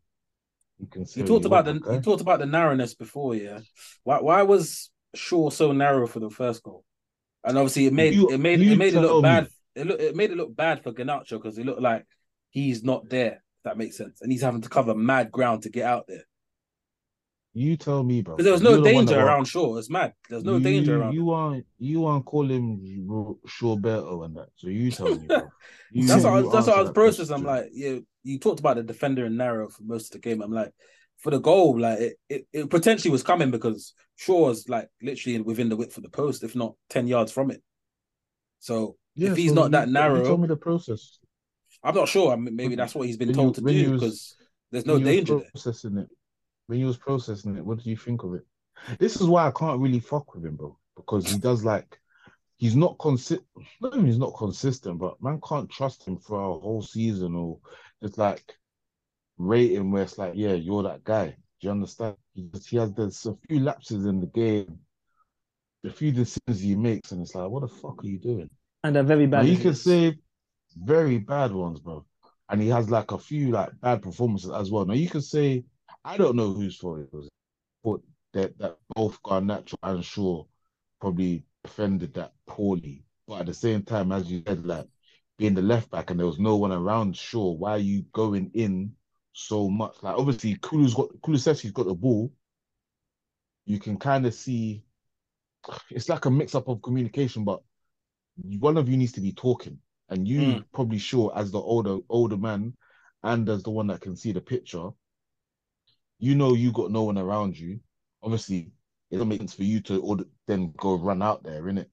You 0.81 0.87
can 0.87 1.05
say 1.05 1.21
You 1.21 1.27
talked 1.27 1.45
about 1.45 1.65
the 1.65 1.73
want, 1.73 1.85
you 1.93 2.01
talked 2.01 2.21
about 2.21 2.39
the 2.39 2.45
narrowness 2.47 2.95
before, 2.95 3.35
yeah. 3.35 3.59
Why 4.03 4.19
why 4.19 4.41
was 4.41 4.89
Shaw 5.13 5.49
so 5.51 5.71
narrow 5.71 6.07
for 6.07 6.19
the 6.19 6.29
first 6.31 6.63
goal? 6.63 6.83
And 7.43 7.57
obviously 7.57 7.85
it 7.85 7.93
made 7.93 8.15
You- 8.15 8.31
it 8.31 8.39
made 8.39 8.59
it 8.61 8.77
made 8.77 8.93
it 8.95 9.01
look 9.01 9.17
me. 9.17 9.29
bad. 9.29 9.47
It 9.75 9.85
look 9.87 9.99
it 9.99 10.15
made 10.15 10.31
it 10.31 10.37
look 10.37 10.55
bad 10.55 10.81
for 10.83 10.91
Garnacho 10.91 11.31
because 11.41 11.57
it 11.59 11.65
looked 11.65 11.81
like 11.81 12.05
he's 12.49 12.83
not 12.83 13.09
there. 13.09 13.43
If 13.59 13.63
that 13.65 13.77
makes 13.77 13.95
sense, 13.95 14.21
and 14.21 14.31
he's 14.31 14.41
having 14.41 14.61
to 14.61 14.69
cover 14.69 14.95
mad 14.95 15.31
ground 15.31 15.63
to 15.63 15.69
get 15.69 15.85
out 15.85 16.05
there. 16.07 16.23
You 17.53 17.75
tell 17.75 18.01
me, 18.03 18.21
bro. 18.21 18.35
Because 18.37 18.45
there 18.45 18.53
was 18.53 18.61
no 18.61 18.71
the 18.81 18.93
one 18.93 19.05
that 19.05 19.11
danger 19.11 19.25
around 19.25 19.45
Shaw. 19.45 19.77
It's 19.77 19.89
mad. 19.89 20.13
There's 20.29 20.43
no 20.45 20.55
you, 20.57 20.63
danger 20.63 21.01
around. 21.01 21.13
You 21.13 21.31
aren't 21.31 21.65
you 21.79 22.05
aren't 22.05 22.25
calling 22.25 23.37
Shaw 23.45 23.75
better 23.75 24.23
and 24.23 24.37
that. 24.37 24.47
So 24.55 24.67
you 24.67 24.91
tell 24.91 25.13
me. 25.15 25.27
You- 25.93 26.07
that's 26.07 26.23
what 26.23 26.31
I 26.33 26.39
was, 26.41 26.53
that's 26.53 26.67
what 26.67 26.77
I 26.77 26.81
was 26.83 26.91
processing. 26.91 27.35
I'm 27.35 27.43
like, 27.43 27.65
yeah, 27.73 27.97
you 28.23 28.39
talked 28.39 28.61
about 28.61 28.77
the 28.77 28.83
defender 28.83 29.25
and 29.25 29.37
narrow 29.37 29.67
for 29.67 29.83
most 29.83 30.05
of 30.15 30.21
the 30.21 30.29
game. 30.29 30.41
I'm 30.41 30.53
like, 30.53 30.71
for 31.17 31.31
the 31.31 31.39
goal, 31.41 31.77
like 31.77 31.99
it, 31.99 32.17
it, 32.29 32.47
it 32.53 32.69
potentially 32.69 33.11
was 33.11 33.23
coming 33.23 33.51
because 33.51 33.93
Shaw 34.15 34.47
was 34.47 34.69
like 34.69 34.87
literally 35.01 35.41
within 35.41 35.67
the 35.67 35.75
width 35.75 35.97
of 35.97 36.03
the 36.03 36.09
post, 36.09 36.45
if 36.45 36.55
not 36.55 36.75
ten 36.89 37.07
yards 37.07 37.33
from 37.33 37.51
it. 37.51 37.61
So 38.59 38.95
Yeah, 39.15 39.31
if 39.31 39.37
he's 39.37 39.49
so 39.49 39.55
not 39.55 39.63
you- 39.65 39.69
that 39.71 39.87
You 39.87 39.93
narrow, 39.93 40.23
told 40.23 40.39
me 40.41 40.47
the 40.47 40.55
process. 40.55 41.19
I'm 41.83 41.95
not 41.95 42.07
sure. 42.07 42.31
I 42.31 42.37
mean, 42.37 42.55
maybe 42.55 42.75
that's 42.75 42.95
what 42.95 43.07
he's 43.07 43.17
been 43.17 43.27
when 43.29 43.35
told 43.35 43.55
to 43.55 43.61
do 43.61 43.91
because 43.91 44.37
there's 44.71 44.85
no 44.85 44.93
when 44.93 45.01
you 45.01 45.07
was 45.07 45.15
danger 45.15 45.35
there. 45.39 45.49
processing 45.51 45.97
it. 45.97 46.07
When 46.71 46.79
you 46.79 46.85
was 46.85 46.95
processing 46.95 47.57
it, 47.57 47.65
what 47.65 47.79
did 47.79 47.85
you 47.87 47.97
think 47.97 48.23
of 48.23 48.33
it? 48.33 48.45
This 48.97 49.19
is 49.19 49.27
why 49.27 49.45
I 49.45 49.51
can't 49.51 49.81
really 49.81 49.99
fuck 49.99 50.33
with 50.33 50.45
him, 50.45 50.55
bro. 50.55 50.77
Because 50.95 51.29
he 51.29 51.37
does 51.37 51.65
like 51.65 51.99
he's 52.55 52.77
not 52.77 52.97
consistent. 52.97 53.45
Not 53.81 53.93
even 53.93 54.05
he's 54.05 54.17
not 54.17 54.37
consistent, 54.37 54.97
but 54.97 55.21
man 55.21 55.41
can't 55.45 55.69
trust 55.69 56.07
him 56.07 56.17
for 56.17 56.39
a 56.39 56.59
whole 56.59 56.81
season 56.81 57.35
or 57.35 57.59
just 58.01 58.17
like 58.17 58.55
rating 59.37 59.91
where 59.91 60.03
it's 60.03 60.17
like, 60.17 60.31
yeah, 60.35 60.53
you're 60.53 60.83
that 60.83 61.03
guy. 61.03 61.25
Do 61.59 61.67
you 61.67 61.71
understand? 61.71 62.15
He, 62.35 62.43
just- 62.53 62.69
he 62.69 62.77
has 62.77 62.93
there's 62.93 63.25
a 63.25 63.35
few 63.49 63.59
lapses 63.59 64.05
in 64.05 64.21
the 64.21 64.27
game, 64.27 64.79
a 65.83 65.89
few 65.89 66.13
decisions 66.13 66.61
he 66.61 66.75
makes, 66.77 67.11
and 67.11 67.21
it's 67.21 67.35
like, 67.35 67.49
what 67.49 67.63
the 67.63 67.67
fuck 67.67 68.01
are 68.01 68.07
you 68.07 68.17
doing? 68.17 68.49
And 68.85 68.95
they're 68.95 69.03
very 69.03 69.27
Now 69.27 69.39
bad. 69.39 69.47
you 69.49 69.57
can 69.57 69.75
say 69.75 70.15
very 70.81 71.17
bad 71.17 71.51
ones, 71.51 71.81
bro. 71.81 72.05
And 72.47 72.61
he 72.61 72.69
has 72.69 72.89
like 72.89 73.11
a 73.11 73.17
few 73.17 73.51
like 73.51 73.71
bad 73.81 74.01
performances 74.01 74.51
as 74.51 74.71
well. 74.71 74.85
Now 74.85 74.93
you 74.93 75.09
can 75.09 75.21
say, 75.21 75.65
I 76.03 76.17
don't 76.17 76.35
know 76.35 76.53
whose 76.53 76.77
fault 76.77 76.99
it 76.99 77.13
was, 77.13 77.29
but 77.83 78.01
that 78.33 78.57
that 78.59 78.77
both 78.95 79.21
Garnacho 79.23 79.77
and 79.83 80.03
Shaw 80.05 80.45
probably 80.99 81.45
defended 81.63 82.13
that 82.15 82.33
poorly. 82.47 83.03
But 83.27 83.41
at 83.41 83.45
the 83.47 83.53
same 83.53 83.83
time, 83.83 84.11
as 84.11 84.31
you 84.31 84.43
said, 84.47 84.65
like 84.65 84.87
being 85.37 85.53
the 85.55 85.61
left 85.61 85.91
back 85.91 86.09
and 86.11 86.19
there 86.19 86.27
was 86.27 86.39
no 86.39 86.55
one 86.57 86.71
around 86.71 87.15
Shaw, 87.17 87.51
why 87.53 87.71
are 87.71 87.77
you 87.79 88.03
going 88.13 88.51
in 88.53 88.95
so 89.33 89.69
much? 89.69 90.01
Like 90.03 90.17
obviously 90.17 90.55
Kulu's 90.57 90.93
got 90.95 91.09
Kulusevski's 91.21 91.71
got 91.71 91.87
the 91.87 91.95
ball. 91.95 92.31
You 93.65 93.79
can 93.79 93.97
kind 93.97 94.25
of 94.25 94.33
see 94.33 94.83
it's 95.91 96.09
like 96.09 96.25
a 96.25 96.31
mix 96.31 96.55
up 96.55 96.67
of 96.67 96.81
communication, 96.81 97.43
but 97.45 97.61
one 98.59 98.77
of 98.77 98.89
you 98.89 98.97
needs 98.97 99.11
to 99.13 99.21
be 99.21 99.33
talking, 99.33 99.79
and 100.09 100.27
you 100.27 100.41
Mm. 100.41 100.65
probably 100.73 100.97
sure 100.99 101.31
as 101.35 101.51
the 101.51 101.59
older 101.59 101.99
older 102.09 102.37
man, 102.37 102.75
and 103.23 103.47
as 103.49 103.63
the 103.63 103.71
one 103.71 103.87
that 103.87 104.01
can 104.01 104.15
see 104.15 104.31
the 104.31 104.41
picture, 104.41 104.89
you 106.21 106.35
know 106.35 106.53
you 106.53 106.71
got 106.71 106.91
no 106.91 107.03
one 107.03 107.17
around 107.17 107.57
you. 107.59 107.79
Obviously, 108.21 108.71
it 109.09 109.15
doesn't 109.15 109.27
make 109.27 109.39
sense 109.39 109.55
for 109.55 109.63
you 109.63 109.81
to 109.81 109.99
order, 110.01 110.23
then 110.47 110.71
go 110.77 110.95
run 110.95 111.21
out 111.21 111.43
there, 111.43 111.63
innit? 111.63 111.87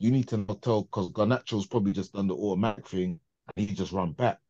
You 0.00 0.10
need 0.10 0.26
to 0.28 0.38
not 0.38 0.60
tell 0.60 0.82
because 0.82 1.08
Garnacho's 1.10 1.66
probably 1.66 1.92
just 1.92 2.12
done 2.12 2.26
the 2.26 2.34
automatic 2.34 2.88
thing 2.88 3.20
and 3.56 3.68
he 3.68 3.74
just 3.74 3.92
run 3.92 4.12
back, 4.12 4.40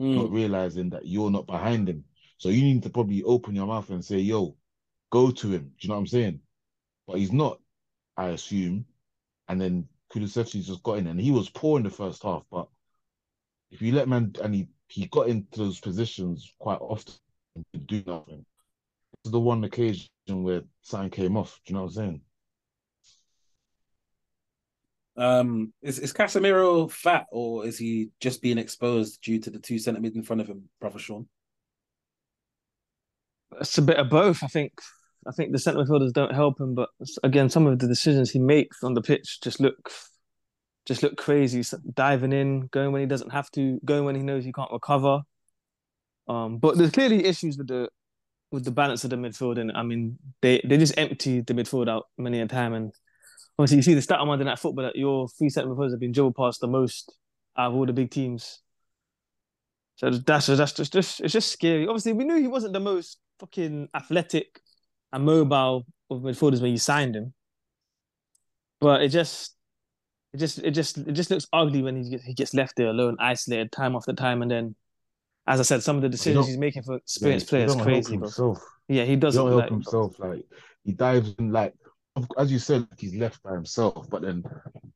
Mm. 0.00 0.16
not 0.16 0.30
realizing 0.30 0.90
that 0.90 1.06
you're 1.06 1.30
not 1.30 1.46
behind 1.46 1.88
him. 1.88 2.04
So 2.38 2.48
you 2.48 2.62
need 2.62 2.82
to 2.82 2.90
probably 2.90 3.22
open 3.22 3.54
your 3.54 3.68
mouth 3.68 3.90
and 3.90 4.04
say, 4.04 4.18
"Yo, 4.18 4.56
go 5.10 5.30
to 5.30 5.52
him." 5.52 5.62
Do 5.62 5.74
you 5.80 5.88
know 5.88 5.94
what 5.94 6.00
I'm 6.00 6.06
saying? 6.08 6.40
But 7.06 7.18
he's 7.18 7.32
not, 7.32 7.60
I 8.16 8.30
assume. 8.30 8.86
And 9.46 9.60
then 9.60 9.88
Kulusevski's 10.12 10.66
just 10.66 10.82
got 10.82 10.98
in, 10.98 11.06
and 11.06 11.20
he 11.20 11.30
was 11.30 11.48
poor 11.48 11.78
in 11.78 11.84
the 11.84 11.90
first 11.90 12.24
half. 12.24 12.44
But 12.50 12.68
if 13.70 13.82
you 13.82 13.92
let 13.92 14.08
man, 14.08 14.34
and 14.42 14.54
he 14.54 14.68
he 14.88 15.06
got 15.06 15.28
into 15.28 15.58
those 15.58 15.78
positions 15.80 16.52
quite 16.58 16.80
often 16.80 17.14
and 17.72 17.86
didn't 17.86 18.04
do 18.04 18.10
nothing. 18.10 18.44
This 19.12 19.26
is 19.26 19.32
the 19.32 19.40
one 19.40 19.64
occasion 19.64 20.08
where 20.26 20.62
something 20.82 21.10
came 21.10 21.36
off. 21.36 21.60
Do 21.64 21.72
you 21.72 21.76
know 21.76 21.84
what 21.84 21.90
I'm 21.90 21.94
saying? 21.94 22.20
Um, 25.16 25.72
is 25.82 25.98
is 25.98 26.12
Casemiro 26.12 26.88
fat 26.88 27.26
or 27.32 27.66
is 27.66 27.76
he 27.76 28.10
just 28.20 28.40
being 28.40 28.58
exposed 28.58 29.20
due 29.20 29.40
to 29.40 29.50
the 29.50 29.58
two 29.58 29.78
centimeters 29.78 30.16
in 30.16 30.22
front 30.22 30.40
of 30.40 30.46
him, 30.46 30.68
brother 30.80 31.00
Sean? 31.00 31.26
It's 33.60 33.78
a 33.78 33.82
bit 33.82 33.96
of 33.96 34.08
both. 34.08 34.44
I 34.44 34.46
think. 34.46 34.72
I 35.26 35.32
think 35.32 35.52
the 35.52 35.58
centre 35.58 35.80
midfielders 35.80 36.12
don't 36.12 36.32
help 36.32 36.60
him, 36.60 36.74
but 36.74 36.88
again, 37.22 37.50
some 37.50 37.66
of 37.66 37.78
the 37.80 37.88
decisions 37.88 38.30
he 38.30 38.38
makes 38.38 38.82
on 38.82 38.94
the 38.94 39.02
pitch 39.02 39.40
just 39.42 39.60
look, 39.60 39.90
just 40.86 41.02
look 41.02 41.16
crazy. 41.16 41.62
Diving 41.92 42.32
in, 42.32 42.68
going 42.68 42.92
when 42.92 43.00
he 43.02 43.06
doesn't 43.06 43.32
have 43.32 43.50
to, 43.50 43.80
going 43.84 44.04
when 44.04 44.14
he 44.14 44.22
knows 44.22 44.44
he 44.44 44.52
can't 44.52 44.72
recover. 44.72 45.22
Um, 46.28 46.58
but 46.58 46.76
there's 46.76 46.90
clearly 46.90 47.24
issues 47.24 47.56
with 47.56 47.68
the 47.68 47.88
with 48.50 48.64
the 48.64 48.70
balance 48.70 49.04
of 49.04 49.10
the 49.10 49.16
midfield, 49.16 49.58
and 49.58 49.72
I 49.72 49.82
mean, 49.82 50.18
they 50.42 50.60
they 50.64 50.76
just 50.76 50.96
empty 50.98 51.40
the 51.40 51.54
midfield 51.54 51.88
out 51.88 52.06
many 52.18 52.40
a 52.40 52.46
time, 52.46 52.74
and 52.74 52.92
obviously 53.58 53.78
you 53.78 53.82
see 53.82 53.94
the 53.94 54.02
stat 54.02 54.20
on 54.20 54.28
Monday 54.28 54.44
Night 54.44 54.58
Football 54.58 54.84
that 54.84 54.96
your 54.96 55.28
three 55.28 55.48
centre 55.48 55.70
midfielders 55.70 55.92
have 55.92 56.00
been 56.00 56.12
dribbled 56.12 56.36
past 56.36 56.60
the 56.60 56.68
most 56.68 57.14
out 57.56 57.70
of 57.70 57.76
all 57.76 57.86
the 57.86 57.92
big 57.92 58.10
teams. 58.10 58.60
So 59.96 60.10
that's 60.10 60.46
that's 60.46 60.74
just, 60.74 60.92
just 60.92 61.20
it's 61.20 61.32
just 61.32 61.50
scary. 61.50 61.86
Obviously, 61.86 62.12
we 62.12 62.24
knew 62.24 62.36
he 62.36 62.46
wasn't 62.46 62.74
the 62.74 62.80
most 62.80 63.18
fucking 63.40 63.88
athletic 63.94 64.60
and 65.12 65.24
mobile 65.24 65.86
of 66.10 66.22
midfielders 66.22 66.60
when 66.60 66.72
you 66.72 66.78
signed 66.78 67.16
him, 67.16 67.32
but 68.80 69.02
it 69.02 69.08
just 69.08 69.56
it 70.34 70.36
just 70.36 70.58
it 70.58 70.72
just 70.72 70.98
it 70.98 71.12
just 71.12 71.30
looks 71.30 71.46
ugly 71.52 71.82
when 71.82 71.96
he 72.02 72.10
gets, 72.10 72.24
he 72.24 72.34
gets 72.34 72.54
left 72.54 72.76
there 72.76 72.88
alone, 72.88 73.16
isolated 73.18 73.72
time 73.72 73.96
after 73.96 74.12
time, 74.12 74.42
and 74.42 74.50
then. 74.50 74.76
As 75.48 75.60
I 75.60 75.62
said, 75.62 75.82
some 75.82 75.96
of 75.96 76.02
the 76.02 76.08
decisions 76.10 76.46
he's 76.46 76.58
making 76.58 76.82
for 76.82 76.96
experienced 76.96 77.46
he 77.46 77.50
players 77.50 77.74
crazy, 77.74 78.16
bro. 78.16 78.26
himself. 78.26 78.62
Yeah, 78.88 79.04
he 79.04 79.16
He 79.16 79.16
doesn't 79.16 79.42
don't 79.44 79.50
help 79.50 79.62
like, 79.62 79.70
himself. 79.70 80.18
Like 80.18 80.44
he 80.84 80.92
dives 80.92 81.34
in, 81.38 81.52
like 81.52 81.74
as 82.36 82.52
you 82.52 82.58
said, 82.58 82.86
he's 82.98 83.14
left 83.14 83.42
by 83.42 83.52
himself. 83.52 84.10
But 84.10 84.22
then 84.22 84.44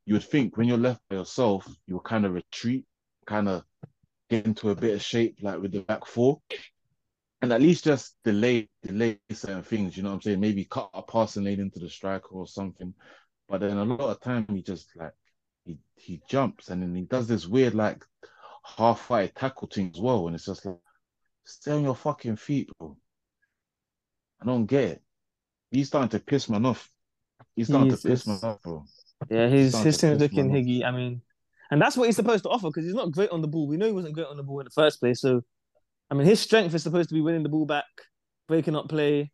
you 0.04 0.14
would 0.14 0.24
think 0.24 0.56
when 0.56 0.68
you're 0.68 0.78
left 0.78 1.00
by 1.08 1.16
yourself, 1.16 1.66
you 1.86 1.94
will 1.94 2.02
kind 2.02 2.26
of 2.26 2.34
retreat, 2.34 2.84
kind 3.26 3.48
of 3.48 3.64
get 4.28 4.46
into 4.46 4.70
a 4.70 4.74
bit 4.74 4.94
of 4.94 5.02
shape, 5.02 5.38
like 5.40 5.60
with 5.60 5.72
the 5.72 5.80
back 5.80 6.06
four, 6.06 6.40
and 7.40 7.52
at 7.52 7.62
least 7.62 7.84
just 7.84 8.16
delay 8.24 8.68
delay 8.82 9.18
certain 9.30 9.62
things. 9.62 9.96
You 9.96 10.02
know 10.02 10.10
what 10.10 10.16
I'm 10.16 10.22
saying? 10.22 10.40
Maybe 10.40 10.66
cut 10.66 10.90
a 10.92 11.02
passing 11.02 11.44
lane 11.44 11.60
into 11.60 11.78
the 11.78 11.88
striker 11.88 12.34
or 12.34 12.46
something. 12.46 12.92
But 13.48 13.60
then 13.60 13.78
a 13.78 13.84
lot 13.84 14.00
of 14.00 14.20
time 14.20 14.46
he 14.50 14.62
just 14.62 14.88
like 14.96 15.12
he 15.64 15.78
he 15.96 16.20
jumps 16.28 16.68
and 16.68 16.82
then 16.82 16.94
he 16.94 17.02
does 17.02 17.26
this 17.26 17.46
weird 17.46 17.74
like 17.74 18.04
half-fight 18.64 19.34
tackle 19.34 19.68
thing 19.68 19.90
as 19.94 20.00
well, 20.00 20.26
and 20.26 20.34
it's 20.36 20.46
just 20.46 20.64
like 20.64 20.76
stay 21.44 21.72
on 21.72 21.82
your 21.84 21.96
fucking 21.96 22.36
feet, 22.36 22.70
bro. 22.78 22.96
I 24.40 24.46
don't 24.46 24.66
get 24.66 24.84
it. 24.84 25.02
He's 25.70 25.88
starting 25.88 26.10
to 26.10 26.20
piss 26.20 26.48
me 26.48 26.58
off. 26.58 26.90
He's 27.56 27.68
starting 27.68 27.88
He's- 27.90 28.02
to 28.02 28.08
piss 28.08 28.26
man 28.26 28.36
it's- 28.36 28.54
off, 28.54 28.62
bro. 28.62 28.84
Yeah, 29.30 29.48
his 29.48 29.76
his 29.78 29.98
team's 29.98 30.18
looking 30.20 30.50
higgy. 30.50 30.82
I 30.84 30.90
mean, 30.90 31.22
and 31.70 31.80
that's 31.80 31.96
what 31.96 32.06
he's 32.06 32.16
supposed 32.16 32.42
to 32.42 32.50
offer 32.50 32.68
because 32.68 32.84
he's 32.84 32.94
not 32.94 33.12
great 33.12 33.30
on 33.30 33.40
the 33.40 33.46
ball. 33.48 33.68
We 33.68 33.76
know 33.76 33.86
he 33.86 33.92
wasn't 33.92 34.14
great 34.14 34.26
on 34.26 34.36
the 34.36 34.42
ball 34.42 34.58
in 34.60 34.64
the 34.64 34.70
first 34.70 34.98
place. 34.98 35.20
So, 35.20 35.42
I 36.10 36.14
mean, 36.14 36.26
his 36.26 36.40
strength 36.40 36.74
is 36.74 36.82
supposed 36.82 37.08
to 37.10 37.14
be 37.14 37.20
winning 37.20 37.44
the 37.44 37.48
ball 37.48 37.64
back, 37.64 37.84
breaking 38.48 38.74
up 38.74 38.88
play, 38.88 39.30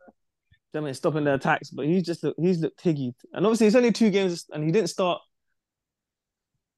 I 0.74 0.80
mean, 0.80 0.92
stopping 0.92 1.24
the 1.24 1.34
attacks. 1.34 1.70
But 1.70 1.86
he's 1.86 2.02
just 2.02 2.22
look, 2.22 2.36
he's 2.38 2.60
looked 2.60 2.84
higgy, 2.84 3.14
and 3.32 3.46
obviously 3.46 3.66
it's 3.66 3.76
only 3.76 3.90
two 3.92 4.10
games, 4.10 4.44
and 4.52 4.62
he 4.62 4.70
didn't 4.70 4.90
start 4.90 5.22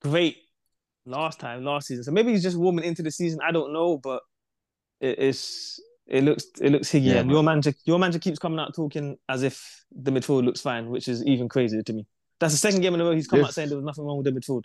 great 0.02 0.36
last 1.06 1.40
time, 1.40 1.64
last 1.64 1.88
season. 1.88 2.04
So 2.04 2.12
maybe 2.12 2.32
he's 2.32 2.42
just 2.42 2.56
warming 2.56 2.84
into 2.84 3.02
the 3.02 3.10
season. 3.10 3.40
I 3.46 3.52
don't 3.52 3.72
know, 3.72 3.98
but 3.98 4.22
it 5.00 5.18
is. 5.18 5.80
It 6.06 6.24
looks 6.24 6.46
it 6.60 6.70
looks 6.70 6.90
higgy, 6.90 7.04
Yeah, 7.04 7.20
and 7.20 7.30
your 7.30 7.42
manager 7.42 7.72
your 7.84 7.98
manager 7.98 8.18
keeps 8.18 8.38
coming 8.38 8.58
out 8.58 8.74
talking 8.74 9.16
as 9.28 9.44
if 9.44 9.84
the 9.92 10.10
midfield 10.10 10.44
looks 10.44 10.60
fine, 10.60 10.90
which 10.90 11.06
is 11.06 11.24
even 11.24 11.48
crazier 11.48 11.82
to 11.82 11.92
me. 11.92 12.06
That's 12.40 12.52
the 12.52 12.58
second 12.58 12.80
game 12.80 12.94
in 12.94 13.00
a 13.00 13.04
row 13.04 13.14
he's 13.14 13.28
come 13.28 13.44
out 13.44 13.54
saying 13.54 13.68
there 13.68 13.78
was 13.78 13.84
nothing 13.84 14.04
wrong 14.04 14.16
with 14.16 14.26
the 14.26 14.32
midfield. 14.32 14.64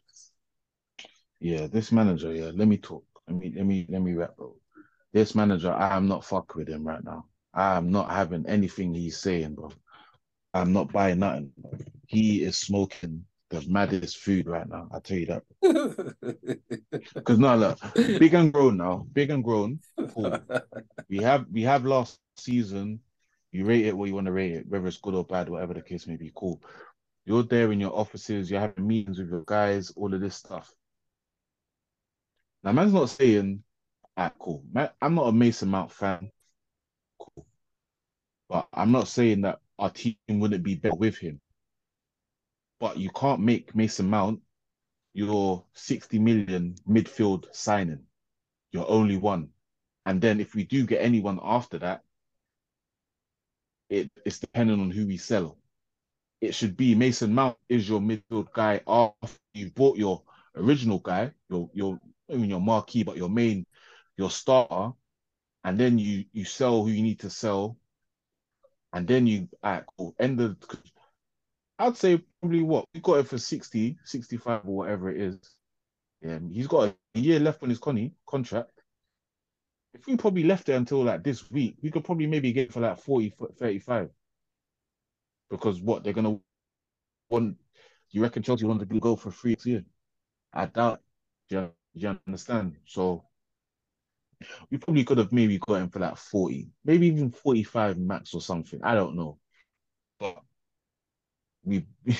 Yeah, 1.40 1.68
this 1.68 1.92
manager, 1.92 2.34
yeah. 2.34 2.52
Let 2.54 2.68
me 2.68 2.78
talk. 2.78 3.06
Let 3.28 3.38
me 3.38 3.54
let 3.56 3.66
me 3.66 3.86
let 3.90 4.02
me 4.02 4.14
rap, 4.14 4.36
bro. 4.38 4.56
This 5.14 5.36
manager, 5.36 5.72
I 5.72 5.96
am 5.96 6.08
not 6.08 6.26
fuck 6.26 6.56
with 6.56 6.68
him 6.68 6.86
right 6.86 7.04
now. 7.04 7.26
I 7.54 7.78
am 7.78 7.92
not 7.92 8.10
having 8.10 8.48
anything 8.48 8.94
he's 8.94 9.18
saying, 9.18 9.56
bro. 9.56 9.72
I'm 10.54 10.74
not 10.74 10.92
buying 10.92 11.20
nothing. 11.20 11.52
He 12.08 12.44
is 12.44 12.58
smoking 12.58 13.26
the 13.50 13.64
maddest 13.68 14.18
food 14.18 14.48
right 14.48 14.68
now. 14.68 14.88
I 14.92 15.00
tell 15.00 15.18
you 15.18 15.28
that. 15.28 15.44
Because 17.14 17.40
now 17.40 17.56
look, 17.56 17.80
big 17.96 18.34
and 18.34 18.52
grown 18.52 18.78
now, 18.78 19.06
big 19.14 19.30
and 19.30 19.44
grown. 19.44 19.80
Cool. 20.14 20.40
We 21.10 21.18
have 21.20 21.46
we 21.52 21.62
have 21.62 21.86
last 21.86 22.20
season. 22.38 23.00
You 23.52 23.66
rate 23.66 23.86
it 23.86 23.96
what 23.96 24.08
you 24.10 24.16
want 24.16 24.26
to 24.26 24.32
rate 24.32 24.54
it, 24.54 24.68
whether 24.68 24.88
it's 24.88 24.98
good 24.98 25.14
or 25.14 25.24
bad, 25.24 25.50
whatever 25.50 25.74
the 25.74 25.82
case 25.82 26.08
may 26.08 26.18
be. 26.18 26.32
Cool. 26.36 26.62
You're 27.26 27.44
there 27.44 27.72
in 27.72 27.80
your 27.80 27.96
offices. 27.96 28.50
You're 28.50 28.60
having 28.60 28.88
meetings 28.88 29.20
with 29.20 29.30
your 29.30 29.44
guys. 29.46 29.92
All 29.96 30.14
of 30.14 30.20
this 30.22 30.36
stuff. 30.36 30.74
Now, 32.64 32.72
man's 32.72 32.94
not 32.94 33.10
saying, 33.10 33.64
ah, 34.18 34.32
cool. 34.40 34.64
Man, 34.72 34.90
I'm 35.02 35.16
not 35.16 35.28
a 35.28 35.32
Mason 35.32 35.70
Mount 35.70 35.92
fan. 35.92 36.32
Cool. 37.20 37.46
But 38.50 38.68
I'm 38.74 38.92
not 38.92 39.08
saying 39.08 39.42
that 39.42 39.60
our 39.78 39.92
team 39.92 40.16
wouldn't 40.30 40.64
be 40.64 40.76
better 40.76 40.96
with 40.96 41.18
him. 41.18 41.40
But 42.80 42.98
you 42.98 43.10
can't 43.10 43.42
make 43.42 43.76
Mason 43.76 44.10
Mount 44.10 44.42
your 45.14 45.64
60 45.74 46.20
million 46.20 46.76
midfield 46.88 47.46
signing. 47.54 48.04
Your 48.72 48.90
only 48.90 49.18
one. 49.18 49.50
And 50.06 50.22
then 50.22 50.40
if 50.40 50.54
we 50.54 50.66
do 50.66 50.86
get 50.86 51.02
anyone 51.02 51.40
after 51.42 51.80
that, 51.80 52.04
it, 53.90 54.12
it's 54.26 54.40
dependent 54.40 54.82
on 54.82 54.92
who 54.92 55.08
we 55.08 55.18
sell. 55.18 55.58
It 56.42 56.54
should 56.54 56.76
be 56.76 56.96
Mason 56.96 57.34
Mount 57.34 57.58
is 57.70 57.88
your 57.88 58.02
midfield 58.02 58.52
guy 58.54 58.82
after 58.86 59.40
you've 59.54 59.74
bought 59.74 59.98
your 59.98 60.24
original 60.56 61.00
guy, 61.00 61.32
your 61.50 61.70
your 61.74 62.00
I 62.32 62.36
mean 62.36 62.50
your 62.50 62.60
marquee, 62.60 63.04
but 63.04 63.18
your 63.18 63.30
main, 63.30 63.66
your 64.18 64.30
starter, 64.30 64.92
and 65.64 65.80
then 65.80 65.98
you 65.98 66.26
you 66.34 66.46
sell 66.46 66.84
who 66.84 66.90
you 66.90 67.04
need 67.04 67.22
to 67.22 67.30
sell, 67.30 67.78
and 68.94 69.08
then 69.08 69.28
you 69.28 69.48
at 69.64 69.86
cool, 69.98 70.14
end 70.20 70.38
the. 70.38 70.58
I'd 71.78 71.98
say 71.98 72.22
probably 72.42 72.64
what 72.64 72.86
we 72.94 73.02
got 73.02 73.20
it 73.20 73.28
for 73.28 73.38
60, 73.38 73.98
65 74.04 74.62
or 74.66 74.76
whatever 74.76 75.12
it 75.12 75.22
is. 75.22 75.38
Yeah, 76.22 76.40
he's 76.52 76.68
got 76.68 76.96
a 77.16 77.20
year 77.20 77.40
left 77.40 77.64
on 77.64 77.70
his 77.70 77.80
Connie 77.80 78.14
contract. 78.26 78.72
If 79.94 80.08
we 80.08 80.18
probably 80.18 80.44
left 80.44 80.70
it 80.70 80.74
until 80.74 81.04
like 81.04 81.24
this 81.24 81.50
week, 81.52 81.78
we 81.82 81.92
could 81.92 82.04
probably 82.04 82.28
maybe 82.28 82.52
get 82.54 82.72
for 82.72 82.82
like 82.82 83.00
40, 83.00 83.34
35. 83.58 84.10
Because 85.50 85.82
what 85.82 86.04
they're 86.04 86.14
gonna 86.14 86.40
want 87.30 87.58
you 88.16 88.22
reckon 88.22 88.44
Chelsea 88.44 88.66
want 88.66 88.80
to 88.80 89.00
go 89.00 89.18
for 89.18 89.30
free 89.30 89.56
this 89.56 89.66
year? 89.66 89.84
I 90.54 90.68
doubt. 90.68 91.02
Do 91.50 91.56
you, 91.56 91.62
do 91.62 92.00
you 92.00 92.20
understand? 92.26 92.78
So 92.86 93.26
we 94.72 94.78
probably 94.78 95.04
could 95.04 95.18
have 95.18 95.34
maybe 95.34 95.60
got 95.60 95.82
him 95.82 95.90
for 95.90 96.00
like 96.00 96.16
40, 96.16 96.70
maybe 96.86 97.08
even 97.08 97.30
45 97.30 97.98
max 97.98 98.34
or 98.34 98.40
something. 98.40 98.80
I 98.84 98.96
don't 98.96 99.18
know. 99.18 99.38
But 100.18 100.38
we 101.66 101.86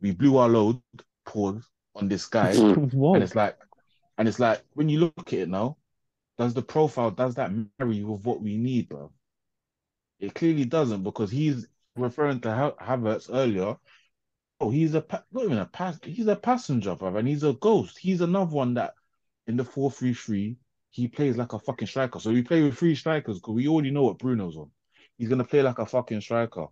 we 0.00 0.12
blew 0.12 0.36
our 0.38 0.48
load, 0.48 0.80
pause 1.24 1.68
on 1.94 2.08
this 2.08 2.26
guy. 2.26 2.52
And 3.14 3.22
it's 3.22 3.34
like, 3.34 3.56
and 4.18 4.28
it's 4.28 4.38
like 4.40 4.62
when 4.74 4.88
you 4.88 5.00
look 5.00 5.32
at 5.32 5.40
it 5.40 5.48
now, 5.48 5.76
does 6.38 6.54
the 6.54 6.62
profile 6.62 7.10
does 7.10 7.34
that 7.36 7.52
marry 7.78 8.02
with 8.02 8.24
what 8.24 8.42
we 8.42 8.56
need, 8.56 8.88
bro? 8.88 9.12
It 10.20 10.34
clearly 10.34 10.64
doesn't 10.64 11.02
because 11.02 11.30
he's 11.30 11.66
referring 11.96 12.40
to 12.42 12.54
Ha- 12.54 12.74
Havertz 12.80 13.28
earlier. 13.32 13.76
Oh, 14.60 14.70
he's 14.70 14.94
a 14.94 15.02
pa- 15.02 15.24
not 15.32 15.44
even 15.44 15.58
a 15.58 15.66
pass. 15.66 15.98
He's 16.02 16.26
a 16.26 16.36
passenger, 16.36 16.94
bro, 16.94 17.14
and 17.16 17.28
he's 17.28 17.42
a 17.42 17.52
ghost. 17.54 17.98
He's 17.98 18.22
another 18.22 18.54
one 18.54 18.74
that 18.74 18.94
in 19.46 19.56
the 19.56 19.64
four 19.64 19.90
three 19.90 20.14
three 20.14 20.56
he 20.90 21.08
plays 21.08 21.36
like 21.36 21.52
a 21.52 21.58
fucking 21.58 21.88
striker. 21.88 22.18
So 22.18 22.32
we 22.32 22.42
play 22.42 22.62
with 22.62 22.78
three 22.78 22.94
strikers 22.94 23.38
because 23.38 23.54
we 23.54 23.68
already 23.68 23.90
know 23.90 24.04
what 24.04 24.18
Bruno's 24.18 24.56
on. 24.56 24.70
He's 25.18 25.28
gonna 25.28 25.44
play 25.44 25.62
like 25.62 25.78
a 25.78 25.86
fucking 25.86 26.22
striker. 26.22 26.66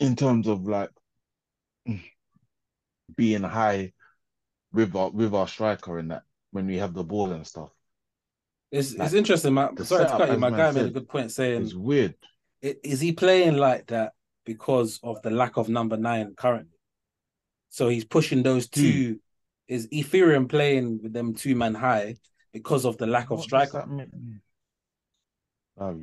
In 0.00 0.14
terms 0.16 0.46
of 0.46 0.66
like 0.66 0.90
being 3.16 3.42
high 3.42 3.92
with 4.72 4.94
our 4.94 5.10
with 5.10 5.34
our 5.34 5.48
striker 5.48 5.98
in 5.98 6.08
that 6.08 6.22
when 6.50 6.66
we 6.66 6.76
have 6.76 6.92
the 6.94 7.04
ball 7.04 7.32
and 7.32 7.46
stuff. 7.46 7.70
It's 8.70 8.94
Like, 8.94 9.06
it's 9.06 9.14
interesting. 9.14 9.54
My, 9.54 9.70
sorry 9.84 10.04
to 10.06 10.10
cut 10.16 10.30
you. 10.30 10.38
My 10.38 10.50
guy 10.50 10.70
made 10.72 10.86
a 10.86 10.90
good 10.90 11.08
point 11.08 11.30
saying, 11.30 11.62
It's 11.62 11.74
weird. 11.74 12.14
is 12.60 13.00
he 13.00 13.12
playing 13.12 13.56
like 13.56 13.86
that 13.86 14.12
because 14.44 14.98
of 15.02 15.22
the 15.22 15.30
lack 15.30 15.56
of 15.56 15.68
number 15.68 15.96
nine 15.96 16.34
currently? 16.36 16.76
So 17.70 17.88
he's 17.88 18.04
pushing 18.04 18.42
those 18.42 18.66
Hmm. 18.66 18.80
two. 18.80 19.20
Is 19.68 19.88
Ethereum 19.88 20.48
playing 20.48 21.00
with 21.02 21.12
them 21.12 21.34
two 21.34 21.54
man 21.56 21.74
high 21.74 22.16
because 22.52 22.84
of 22.84 22.98
the 22.98 23.06
lack 23.06 23.30
of 23.30 23.38
What 23.38 23.48
does 23.48 23.68
striker? 23.68 23.78
that 23.78 23.88
mean? 23.88 24.40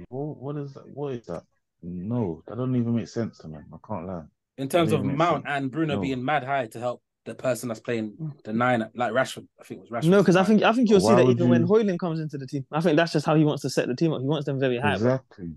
What 0.09 0.57
is 0.57 0.73
that? 0.73 0.87
What 0.89 1.13
is 1.13 1.25
that? 1.27 1.43
No, 1.83 2.41
that 2.47 2.55
doesn't 2.55 2.75
even 2.75 2.95
make 2.95 3.07
sense 3.07 3.37
to 3.39 3.47
me. 3.47 3.57
I 3.73 3.77
can't 3.87 4.07
lie. 4.07 4.23
In 4.57 4.69
terms 4.69 4.91
of 4.93 5.03
Mount 5.03 5.43
sense. 5.43 5.53
and 5.53 5.71
Bruno 5.71 5.95
No. 5.95 6.01
being 6.01 6.23
mad 6.23 6.43
high 6.43 6.67
to 6.67 6.79
help 6.79 7.01
the 7.25 7.35
person 7.35 7.67
that's 7.69 7.79
playing 7.79 8.15
the 8.43 8.53
nine, 8.53 8.87
like 8.95 9.11
Rashford. 9.11 9.47
I 9.59 9.63
think 9.63 9.79
it 9.79 9.81
was 9.81 9.89
Rashford. 9.89 10.09
No, 10.09 10.19
because 10.21 10.35
I 10.35 10.43
think 10.43 10.61
I 10.63 10.71
think 10.73 10.89
you'll 10.89 10.99
see 10.99 11.13
that 11.15 11.25
would 11.25 11.37
even 11.37 11.49
when 11.49 11.61
you- 11.61 11.67
Højlund 11.67 11.99
comes 11.99 12.19
into 12.19 12.37
the 12.37 12.47
team. 12.47 12.65
I 12.71 12.81
think 12.81 12.95
that's 12.97 13.13
just 13.13 13.25
how 13.25 13.35
he 13.35 13.43
wants 13.45 13.61
to 13.63 13.69
set 13.69 13.87
the 13.87 13.95
team 13.95 14.13
up. 14.13 14.21
He 14.21 14.27
wants 14.27 14.45
them 14.45 14.59
very 14.59 14.77
high. 14.77 14.97
bro. 14.97 15.15
Exactly. 15.15 15.51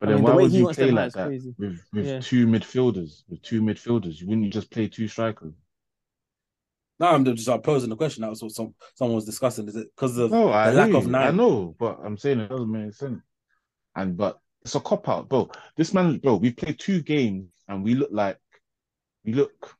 But 0.00 0.08
I 0.08 0.12
then 0.12 0.16
mean, 0.20 0.24
the 0.24 0.30
why 0.30 0.36
way 0.36 0.42
would 0.44 0.52
he 0.52 0.58
you 0.58 0.64
wants 0.64 0.78
play 0.78 0.86
them 0.86 0.94
like 0.94 1.12
that 1.12 1.26
crazy. 1.26 1.54
with 1.58 1.80
with 1.92 2.06
Yeah. 2.06 2.20
two 2.20 2.46
midfielders? 2.46 3.24
With 3.28 3.42
two 3.42 3.60
midfielders, 3.62 4.22
wouldn't 4.22 4.44
you 4.44 4.50
just 4.50 4.70
play 4.70 4.86
two 4.88 5.08
strikers? 5.08 5.54
No, 7.00 7.06
I'm 7.08 7.24
just 7.24 7.48
uh, 7.48 7.58
posing 7.58 7.90
the 7.90 7.96
question. 7.96 8.22
That 8.22 8.30
was 8.30 8.42
what 8.42 8.52
some 8.52 8.74
someone 8.94 9.14
was 9.16 9.24
discussing. 9.24 9.66
Is 9.68 9.76
it 9.76 9.88
because 9.94 10.18
of 10.18 10.30
No, 10.30 10.50
I 10.52 10.70
the 10.70 10.76
lack 10.76 10.88
hear 10.88 10.96
of 10.98 11.06
you. 11.06 11.14
I 11.16 11.30
know, 11.30 11.74
but 11.78 11.98
I'm 12.04 12.16
saying 12.16 12.40
it 12.40 12.48
doesn't 12.48 12.70
make 12.70 12.92
sense. 12.94 13.20
And 13.96 14.16
but 14.16 14.38
it's 14.68 14.74
a 14.74 14.80
cop 14.80 15.08
out, 15.08 15.30
bro. 15.30 15.50
This 15.76 15.94
man, 15.94 16.18
bro, 16.18 16.36
we 16.36 16.52
played 16.52 16.78
two 16.78 17.00
games 17.00 17.50
and 17.68 17.82
we 17.82 17.94
look 17.94 18.10
like 18.12 18.38
we 19.24 19.32
look 19.32 19.74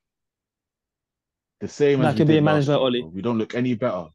the 1.60 1.68
same 1.68 1.98
we 1.98 2.06
you're 2.06 2.14
did 2.14 2.26
being 2.26 2.44
last 2.44 2.68
year, 2.68 2.78
Ole. 2.78 3.02
bro. 3.02 3.10
We 3.10 3.20
don't 3.20 3.36
look 3.36 3.54
any 3.54 3.74
better. 3.74 4.06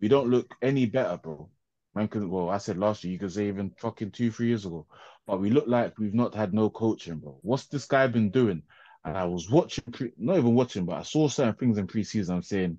We 0.00 0.08
don't 0.08 0.28
look 0.28 0.52
any 0.60 0.86
better, 0.86 1.18
bro. 1.18 1.48
Man, 1.94 2.08
could 2.08 2.26
well, 2.26 2.50
I 2.50 2.58
said 2.58 2.78
last 2.78 3.04
year, 3.04 3.12
you 3.12 3.18
could 3.20 3.32
say 3.32 3.46
even 3.46 3.70
fucking 3.78 4.10
two, 4.10 4.32
three 4.32 4.48
years 4.48 4.66
ago. 4.66 4.86
But 5.24 5.40
we 5.40 5.50
look 5.50 5.68
like 5.68 5.96
we've 5.98 6.14
not 6.14 6.34
had 6.34 6.52
no 6.52 6.68
coaching, 6.68 7.18
bro. 7.20 7.38
What's 7.42 7.66
this 7.66 7.86
guy 7.86 8.08
been 8.08 8.30
doing? 8.30 8.62
And 9.04 9.16
I 9.16 9.24
was 9.24 9.48
watching, 9.48 9.84
pre- 9.92 10.12
not 10.18 10.38
even 10.38 10.56
watching, 10.56 10.84
but 10.84 10.98
I 10.98 11.02
saw 11.02 11.28
certain 11.28 11.54
things 11.54 11.78
in 11.78 11.86
preseason. 11.86 12.34
I'm 12.34 12.42
saying 12.42 12.78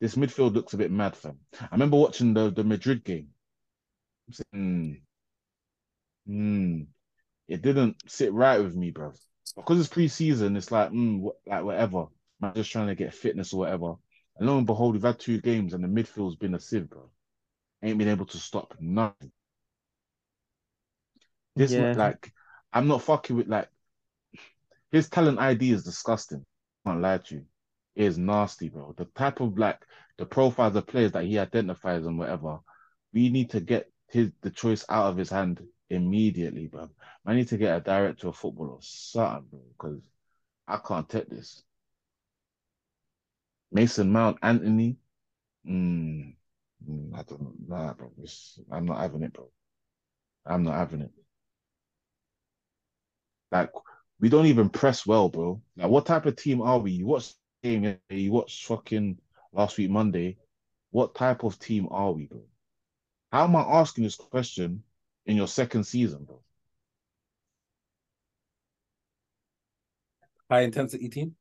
this 0.00 0.16
midfield 0.16 0.54
looks 0.54 0.74
a 0.74 0.78
bit 0.78 0.90
mad, 0.90 1.14
fam. 1.14 1.38
I 1.60 1.68
remember 1.70 1.98
watching 1.98 2.34
the, 2.34 2.50
the 2.50 2.64
Madrid 2.64 3.04
game. 3.04 3.28
I'm 4.26 4.34
saying, 4.34 4.44
hmm. 4.52 4.92
Hmm, 6.26 6.32
hmm, 6.32 6.82
it 7.48 7.62
didn't 7.62 7.96
sit 8.08 8.32
right 8.32 8.62
with 8.62 8.74
me, 8.76 8.90
bro. 8.90 9.12
Because 9.56 9.80
it's 9.80 9.88
preseason, 9.94 10.56
it's 10.56 10.72
like, 10.72 10.90
mm, 10.90 11.22
wh- 11.24 11.48
like 11.48 11.64
whatever. 11.64 12.06
Man, 12.40 12.54
just 12.54 12.72
trying 12.72 12.88
to 12.88 12.94
get 12.94 13.14
fitness 13.14 13.52
or 13.52 13.60
whatever. 13.60 13.94
And 14.38 14.48
lo 14.48 14.58
and 14.58 14.66
behold, 14.66 14.94
we've 14.94 15.02
had 15.02 15.20
two 15.20 15.40
games 15.40 15.74
and 15.74 15.84
the 15.84 15.88
midfield's 15.88 16.36
been 16.36 16.54
a 16.54 16.60
sieve, 16.60 16.90
bro. 16.90 17.10
Ain't 17.82 17.98
been 17.98 18.08
able 18.08 18.26
to 18.26 18.38
stop 18.38 18.74
nothing. 18.80 19.32
This 21.56 21.76
Yeah. 21.76 21.94
like, 21.94 22.32
I'm 22.72 22.88
not 22.88 23.02
fucking 23.02 23.36
with 23.36 23.48
like 23.48 23.68
his 24.90 25.08
talent 25.08 25.38
ID 25.38 25.72
is 25.72 25.84
disgusting. 25.84 26.44
I 26.84 26.90
can't 26.90 27.02
lie 27.02 27.18
to 27.18 27.34
you. 27.36 27.44
It 27.96 28.04
is 28.04 28.18
nasty, 28.18 28.68
bro. 28.68 28.94
The 28.96 29.04
type 29.06 29.40
of 29.40 29.58
like 29.58 29.80
the 30.18 30.26
profiles 30.26 30.76
of 30.76 30.86
players 30.86 31.12
that 31.12 31.24
he 31.24 31.38
identifies 31.38 32.06
and 32.06 32.18
whatever, 32.18 32.60
we 33.12 33.28
need 33.28 33.50
to 33.50 33.60
get 33.60 33.90
his 34.08 34.30
the 34.42 34.50
choice 34.50 34.84
out 34.88 35.06
of 35.06 35.16
his 35.16 35.30
hand 35.30 35.60
immediately, 35.90 36.66
bro. 36.68 36.90
I 37.26 37.34
need 37.34 37.48
to 37.48 37.56
get 37.58 37.76
a 37.76 37.80
director 37.80 38.28
of 38.28 38.36
football 38.36 38.70
or 38.70 38.78
something, 38.82 39.48
bro, 39.50 39.60
because 39.78 40.02
I 40.66 40.78
can't 40.78 41.08
take 41.08 41.28
this. 41.28 41.62
Mason 43.72 44.10
Mount, 44.12 44.38
Antony, 44.42 44.96
mm, 45.68 46.34
mm, 46.88 47.14
I 47.14 47.22
don't 47.22 47.42
know, 47.42 47.54
nah, 47.66 47.92
bro. 47.94 48.12
It's, 48.22 48.58
I'm 48.70 48.86
not 48.86 49.00
having 49.00 49.22
it, 49.22 49.32
bro. 49.32 49.50
I'm 50.46 50.62
not 50.62 50.74
having 50.74 51.02
it. 51.02 51.10
Like 53.50 53.72
we 54.20 54.28
don't 54.28 54.46
even 54.46 54.68
press 54.68 55.06
well, 55.06 55.28
bro. 55.28 55.62
Like 55.76 55.90
what 55.90 56.06
type 56.06 56.26
of 56.26 56.36
team 56.36 56.60
are 56.62 56.78
we? 56.78 56.92
You 56.92 57.06
watch 57.06 57.34
game, 57.62 57.98
you 58.10 58.32
watch 58.32 58.66
fucking 58.66 59.18
last 59.52 59.78
week 59.78 59.90
Monday. 59.90 60.38
What 60.90 61.14
type 61.14 61.44
of 61.44 61.58
team 61.58 61.88
are 61.90 62.12
we, 62.12 62.26
bro? 62.26 62.42
How 63.32 63.44
am 63.44 63.56
I 63.56 63.62
asking 63.62 64.04
this 64.04 64.16
question 64.16 64.82
in 65.26 65.36
your 65.36 65.48
second 65.48 65.84
season, 65.84 66.24
bro? 66.24 66.40
High 70.50 70.62
intensity 70.62 71.08
team. 71.08 71.34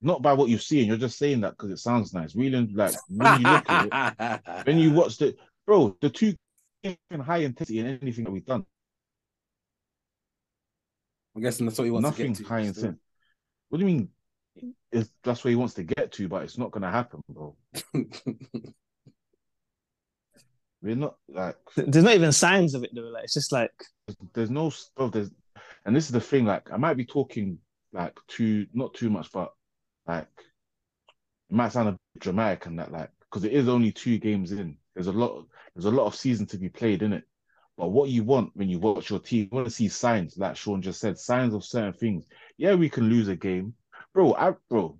Not 0.00 0.22
by 0.22 0.32
what 0.34 0.48
you've 0.48 0.62
seen. 0.62 0.86
You're 0.86 0.96
just 0.96 1.18
saying 1.18 1.40
that 1.42 1.50
because 1.52 1.70
it 1.70 1.78
sounds 1.78 2.12
nice. 2.12 2.34
Really, 2.34 2.66
like 2.66 2.94
when 3.08 3.40
you 3.40 3.48
look 3.48 3.64
at 3.68 4.18
it, 4.20 4.40
when 4.66 4.78
you 4.78 4.92
watch 4.92 5.16
the 5.18 5.34
bro, 5.66 5.96
the 6.00 6.10
two 6.10 6.34
in 6.82 7.20
high 7.20 7.38
intensity 7.38 7.78
in 7.78 7.86
anything 7.86 8.24
that 8.24 8.30
we've 8.30 8.44
done. 8.44 8.66
I'm 11.34 11.42
guessing 11.42 11.66
that's 11.66 11.78
what 11.78 11.84
he 11.84 11.90
wants 11.90 12.04
Nothing 12.04 12.34
to 12.34 12.42
get 12.42 12.48
to. 12.48 12.54
high 12.54 12.60
intensity. 12.60 12.98
What 13.68 13.78
do 13.78 13.86
you 13.86 13.92
mean? 13.92 14.08
Is 14.92 15.10
that's 15.22 15.42
where 15.42 15.50
he 15.50 15.56
wants 15.56 15.74
to 15.74 15.82
get 15.82 16.12
to, 16.12 16.28
but 16.28 16.42
it's 16.42 16.58
not 16.58 16.70
gonna 16.70 16.90
happen, 16.90 17.22
bro. 17.28 17.56
We're 20.84 20.96
not 20.96 21.16
like 21.28 21.56
There's 21.76 22.04
not 22.04 22.14
even 22.14 22.30
signs 22.30 22.74
of 22.74 22.84
it 22.84 22.90
though. 22.94 23.02
Like 23.02 23.24
it's 23.24 23.34
just 23.34 23.52
like 23.52 23.72
there's 24.34 24.50
no 24.50 24.68
stuff. 24.68 25.12
There's 25.12 25.30
and 25.86 25.96
this 25.96 26.04
is 26.04 26.12
the 26.12 26.20
thing. 26.20 26.44
Like 26.44 26.70
I 26.70 26.76
might 26.76 26.98
be 26.98 27.06
talking 27.06 27.58
like 27.94 28.18
too 28.28 28.66
not 28.74 28.92
too 28.92 29.08
much, 29.08 29.32
but 29.32 29.52
like 30.06 30.28
it 30.36 31.56
might 31.56 31.72
sound 31.72 31.88
a 31.88 31.92
bit 31.92 32.20
dramatic 32.20 32.66
and 32.66 32.78
that 32.78 32.92
like 32.92 33.08
because 33.22 33.44
it 33.44 33.52
is 33.52 33.66
only 33.66 33.92
two 33.92 34.18
games 34.18 34.52
in. 34.52 34.76
There's 34.94 35.06
a 35.06 35.12
lot. 35.12 35.46
There's 35.74 35.86
a 35.86 35.90
lot 35.90 36.06
of 36.06 36.14
season 36.14 36.44
to 36.48 36.58
be 36.58 36.68
played 36.68 37.02
in 37.02 37.14
it. 37.14 37.24
But 37.78 37.88
what 37.88 38.10
you 38.10 38.22
want 38.22 38.50
when 38.54 38.68
you 38.68 38.78
watch 38.78 39.08
your 39.08 39.20
team, 39.20 39.48
you 39.50 39.56
want 39.56 39.66
to 39.66 39.72
see 39.72 39.88
signs, 39.88 40.36
like 40.36 40.54
Sean 40.54 40.82
just 40.82 41.00
said, 41.00 41.18
signs 41.18 41.54
of 41.54 41.64
certain 41.64 41.94
things. 41.94 42.26
Yeah, 42.58 42.74
we 42.74 42.90
can 42.90 43.08
lose 43.08 43.28
a 43.28 43.36
game, 43.36 43.74
bro. 44.12 44.34
I, 44.34 44.52
bro, 44.68 44.98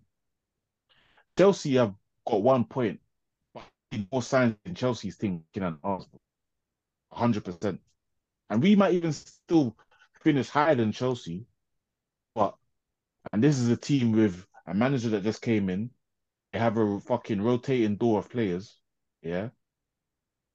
Chelsea 1.39 1.77
have 1.77 1.95
got 2.27 2.43
one 2.43 2.65
point, 2.65 3.01
more 4.11 4.23
signs 4.23 4.57
in 4.65 4.75
Chelsea's 4.75 5.17
team 5.17 5.45
than 5.55 5.79
Arsenal, 5.83 6.21
hundred 7.13 7.45
percent. 7.45 7.81
And 8.51 8.63
we 8.63 8.77
might 8.77 8.95
even 8.95 9.13
still 9.13 9.77
finish 10.23 10.49
higher 10.49 10.75
than 10.75 10.93
Chelsea, 10.93 11.47
but 12.35 12.55
and 13.33 13.43
this 13.43 13.59
is 13.59 13.69
a 13.69 13.77
team 13.77 14.13
with 14.13 14.47
a 14.67 14.75
manager 14.75 15.09
that 15.11 15.23
just 15.25 15.43
came 15.43 15.69
in. 15.69 15.91
They 16.53 16.59
have 16.59 16.77
a 16.77 17.01
fucking 17.01 17.43
rotating 17.43 17.97
door 17.97 18.21
of 18.21 18.31
players, 18.31 18.79
yeah, 19.23 19.49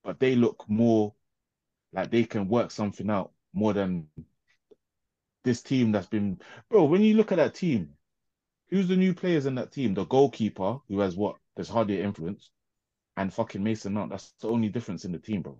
but 0.03 0.19
they 0.19 0.35
look 0.35 0.65
more 0.67 1.13
like 1.91 2.11
they 2.11 2.23
can 2.23 2.47
work 2.47 2.71
something 2.71 3.09
out 3.09 3.31
more 3.53 3.73
than 3.73 4.07
this 5.43 5.61
team 5.61 5.91
that's 5.91 6.07
been 6.07 6.39
bro. 6.69 6.83
When 6.85 7.01
you 7.01 7.15
look 7.15 7.31
at 7.31 7.37
that 7.37 7.55
team, 7.55 7.89
who's 8.69 8.87
the 8.87 8.95
new 8.95 9.13
players 9.13 9.45
in 9.45 9.55
that 9.55 9.71
team? 9.71 9.93
The 9.93 10.05
goalkeeper 10.05 10.77
who 10.87 10.99
has 10.99 11.15
what? 11.15 11.35
There's 11.55 11.69
hardly 11.69 12.01
influence, 12.01 12.51
and 13.19 13.33
fucking 13.33 13.61
Mason 13.61 13.93
Mount. 13.93 14.11
That's 14.11 14.31
the 14.39 14.47
only 14.47 14.69
difference 14.69 15.03
in 15.03 15.11
the 15.11 15.19
team, 15.19 15.41
bro. 15.41 15.59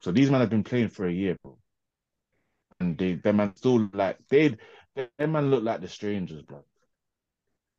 So 0.00 0.12
these 0.12 0.30
men 0.30 0.40
have 0.40 0.50
been 0.50 0.62
playing 0.62 0.90
for 0.90 1.04
a 1.06 1.12
year, 1.12 1.36
bro. 1.42 1.58
And 2.78 2.96
they 2.96 3.14
them 3.14 3.36
man 3.38 3.56
still 3.56 3.88
like 3.92 4.18
they 4.28 4.56
them 4.94 5.32
man 5.32 5.50
look 5.50 5.64
like 5.64 5.80
the 5.80 5.88
strangers, 5.88 6.42
bro. 6.42 6.64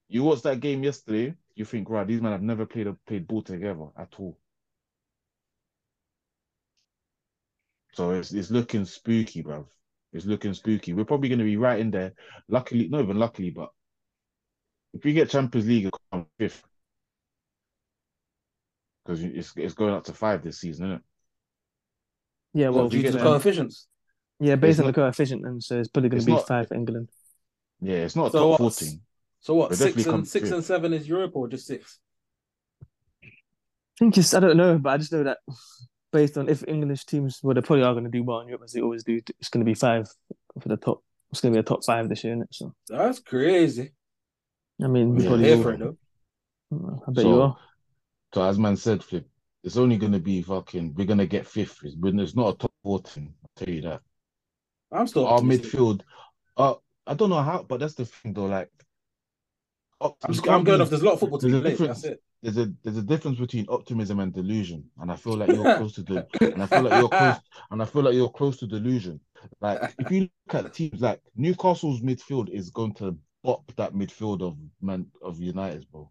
You 0.09 0.23
watch 0.23 0.41
that 0.41 0.59
game 0.59 0.83
yesterday, 0.83 1.35
you 1.55 1.63
think, 1.63 1.89
right, 1.89 2.05
these 2.05 2.21
men 2.21 2.33
have 2.33 2.41
never 2.41 2.65
played 2.65 2.87
a 2.87 2.93
played 3.07 3.27
ball 3.27 3.43
together 3.43 3.87
at 3.97 4.13
all. 4.19 4.37
So 7.93 8.11
it's 8.11 8.33
it's 8.33 8.51
looking 8.51 8.83
spooky, 8.83 9.41
bro. 9.41 9.69
It's 10.11 10.25
looking 10.25 10.53
spooky. 10.53 10.91
We're 10.91 11.05
probably 11.05 11.29
gonna 11.29 11.45
be 11.45 11.55
right 11.55 11.79
in 11.79 11.91
there. 11.91 12.11
Luckily, 12.49 12.89
not 12.89 13.03
even 13.03 13.17
luckily, 13.19 13.51
but 13.51 13.69
if 14.93 15.05
we 15.05 15.13
get 15.13 15.29
Champions 15.29 15.65
League, 15.67 15.89
fifth. 16.37 16.66
Because 19.07 19.23
it's 19.23 19.53
it's 19.55 19.73
going 19.73 19.93
up 19.93 20.03
to 20.05 20.13
five 20.13 20.43
this 20.43 20.59
season, 20.59 20.87
isn't 20.87 20.95
it? 20.97 21.01
Yeah, 22.53 22.69
well, 22.69 22.81
Well, 22.81 22.89
due 22.89 23.03
to 23.03 23.11
the 23.11 23.19
um, 23.19 23.23
coefficients. 23.23 23.87
yeah, 24.39 24.55
based 24.55 24.79
It's 24.79 24.79
on 24.79 24.91
the 24.91 24.97
not- 24.99 25.05
coefficient, 25.05 25.45
and 25.45 25.63
so 25.63 25.79
it's 25.79 25.87
probably 25.87 26.09
going 26.09 26.19
to 26.21 26.25
be 26.25 26.31
not- 26.33 26.47
five 26.47 26.67
for 26.67 26.73
England. 26.73 27.09
Yeah, 27.79 27.97
it's 27.97 28.15
not 28.15 28.27
a 28.27 28.31
So 28.31 28.39
top 28.51 28.59
what's- 28.59 28.79
14. 28.79 29.01
So 29.39 29.53
what? 29.55 29.69
We'll 29.69 29.77
Six 29.77 29.89
definitely 29.91 30.03
come 30.11 30.15
and 30.15 30.27
six 30.27 30.43
fifth. 30.49 30.53
and 30.55 30.63
seven 30.65 30.93
is 30.93 31.07
Europe 31.07 31.31
or 31.35 31.47
just 31.47 31.67
six? 31.67 31.99
I 33.23 33.27
think 33.99 34.17
it's 34.17 34.33
I 34.33 34.39
don't 34.41 34.57
know, 34.57 34.77
but 34.77 34.89
I 34.89 34.97
just 34.97 35.11
know 35.13 35.23
that 35.23 35.37
based 36.11 36.37
on 36.37 36.49
if 36.49 36.67
English 36.67 37.05
teams, 37.05 37.39
well, 37.43 37.53
they 37.55 37.61
probably 37.61 37.83
are 37.85 37.93
going 37.93 38.03
to 38.05 38.09
do 38.11 38.23
well 38.23 38.39
in 38.41 38.47
Europe 38.47 38.63
as 38.65 38.73
they 38.73 38.81
always 38.81 39.03
do. 39.03 39.21
It's 39.39 39.49
going 39.49 39.63
to 39.65 39.69
be 39.69 39.73
five 39.73 40.07
for 40.59 40.67
the 40.69 40.77
top. 40.77 41.01
It's 41.31 41.39
going 41.41 41.53
to 41.53 41.57
be 41.57 41.59
a 41.61 41.63
top 41.63 41.83
five 41.85 42.09
this 42.09 42.23
year, 42.23 42.33
isn't 42.33 42.43
it? 42.43 42.49
So 42.53 42.73
That's 42.89 43.19
crazy. 43.19 43.93
I 44.83 44.87
mean, 44.87 45.15
we 45.15 45.23
Yeah, 45.23 45.29
probably 45.29 45.45
Here 45.47 45.61
for 45.63 45.73
it 45.73 45.79
though. 45.79 45.97
I 47.07 47.11
bet 47.11 47.23
So- 47.23 47.29
you 47.29 47.41
are. 47.41 47.57
So 48.33 48.43
as 48.43 48.57
man 48.59 48.75
said, 48.77 49.03
Flip, 49.03 49.27
it's 49.63 49.77
only 49.77 49.97
gonna 49.97 50.19
be 50.19 50.41
fucking. 50.41 50.93
We're 50.95 51.05
gonna 51.05 51.25
get 51.25 51.47
fifth. 51.47 51.79
It's, 51.83 51.95
but 51.95 52.13
it's 52.15 52.35
not 52.35 52.55
a 52.55 52.57
top 52.57 52.71
14. 52.83 53.33
I'll 53.43 53.65
tell 53.65 53.73
you 53.73 53.81
that. 53.83 54.01
I'm 54.91 55.07
still 55.07 55.27
Our 55.27 55.35
optimistic. 55.35 55.71
midfield. 55.71 56.01
Uh, 56.55 56.75
I 57.05 57.13
don't 57.13 57.29
know 57.29 57.41
how, 57.41 57.63
but 57.63 57.79
that's 57.79 57.95
the 57.95 58.05
thing 58.05 58.33
though. 58.33 58.45
Like, 58.45 58.69
I'm, 60.23 60.31
optimism 60.31 60.43
just, 60.43 60.49
I'm 60.49 60.63
going 60.63 60.81
off. 60.81 60.89
There's 60.89 61.01
a 61.01 61.05
lot 61.05 61.13
of 61.13 61.19
football 61.19 61.39
to 61.39 61.49
There's 61.49 61.63
difference. 61.63 62.01
That's 62.01 62.13
it. 62.15 62.23
there's 62.41 62.57
a 62.57 62.73
there's 62.83 62.97
a 62.97 63.01
difference 63.01 63.39
between 63.39 63.65
optimism 63.69 64.19
and 64.19 64.33
delusion, 64.33 64.85
and 64.99 65.11
I 65.11 65.15
feel 65.15 65.35
like 65.35 65.49
you're 65.49 65.75
close 65.77 65.93
to 65.95 66.03
the, 66.03 66.27
and 66.41 66.61
I 66.63 66.65
feel 66.67 66.83
like 66.83 66.99
you're 66.99 67.09
close, 67.09 67.37
and 67.71 67.81
I 67.81 67.85
feel 67.85 68.03
like 68.03 68.13
you're 68.13 68.29
close 68.29 68.57
to 68.57 68.67
delusion. 68.67 69.19
Like 69.61 69.93
if 69.99 70.11
you 70.11 70.21
look 70.21 70.65
at 70.65 70.73
teams 70.73 71.01
like 71.01 71.21
Newcastle's 71.35 72.01
midfield 72.01 72.49
is 72.49 72.69
going 72.69 72.93
to 72.95 73.17
bop 73.43 73.71
that 73.77 73.93
midfield 73.93 74.41
of 74.41 74.57
man 74.81 75.07
of 75.21 75.39
United's, 75.39 75.85
bro, 75.85 76.09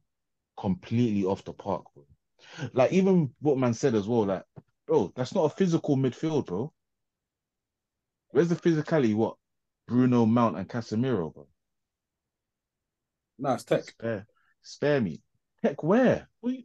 completely 0.59 1.25
off 1.25 1.45
the 1.45 1.53
park, 1.53 1.85
bro. 1.95 2.05
Like 2.73 2.93
even 2.93 3.31
what 3.41 3.59
man 3.59 3.75
said 3.75 3.95
as 3.95 4.07
well, 4.09 4.25
like, 4.27 4.45
bro, 4.87 5.13
that's 5.17 5.35
not 5.35 5.45
a 5.45 5.51
physical 5.51 5.97
midfield, 5.97 6.47
bro. 6.47 6.73
Where's 8.31 8.49
the 8.49 8.57
physicality? 8.57 9.15
What 9.15 9.37
Bruno, 9.87 10.27
Mount, 10.27 10.57
and 10.59 10.69
Casemiro, 10.69 11.33
bro? 11.33 11.47
No, 13.39 13.53
it's 13.55 13.65
tech. 13.65 13.85
Spare, 13.85 14.27
spare 14.63 15.01
me. 15.01 15.21
Heck, 15.63 15.83
where? 15.83 16.29
You- 16.43 16.63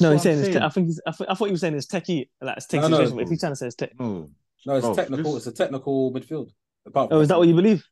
No, 0.00 0.12
he's 0.12 0.12
I'm 0.12 0.18
saying 0.18 0.38
it's. 0.40 0.48
Te- 0.48 0.58
I 0.58 0.68
think 0.68 0.86
he's, 0.88 1.00
I, 1.06 1.10
th- 1.12 1.30
I 1.30 1.34
thought 1.34 1.46
he 1.46 1.52
was 1.52 1.60
saying 1.60 1.74
it's 1.74 1.86
techie, 1.86 2.28
like 2.40 2.56
it's 2.56 2.66
tech 2.66 2.82
No, 2.82 2.88
no, 2.88 2.96
situation. 2.96 3.16
but 3.16 3.22
if 3.24 3.28
he's 3.30 3.40
trying 3.40 3.52
to 3.52 3.56
say 3.56 3.66
it's 3.66 3.76
tech, 3.76 3.98
No, 3.98 4.30
No, 4.66 4.74
it's 4.76 4.86
Bro, 4.86 4.94
technical. 4.94 5.32
this- 5.34 5.46
It's 5.46 5.58
a 5.58 5.62
technical 5.62 6.12
midfield. 6.12 6.50
Apart 6.86 7.10
oh, 7.12 7.20
is 7.20 7.28
that 7.28 7.38
what 7.38 7.48
you 7.48 7.54
believe? 7.54 7.84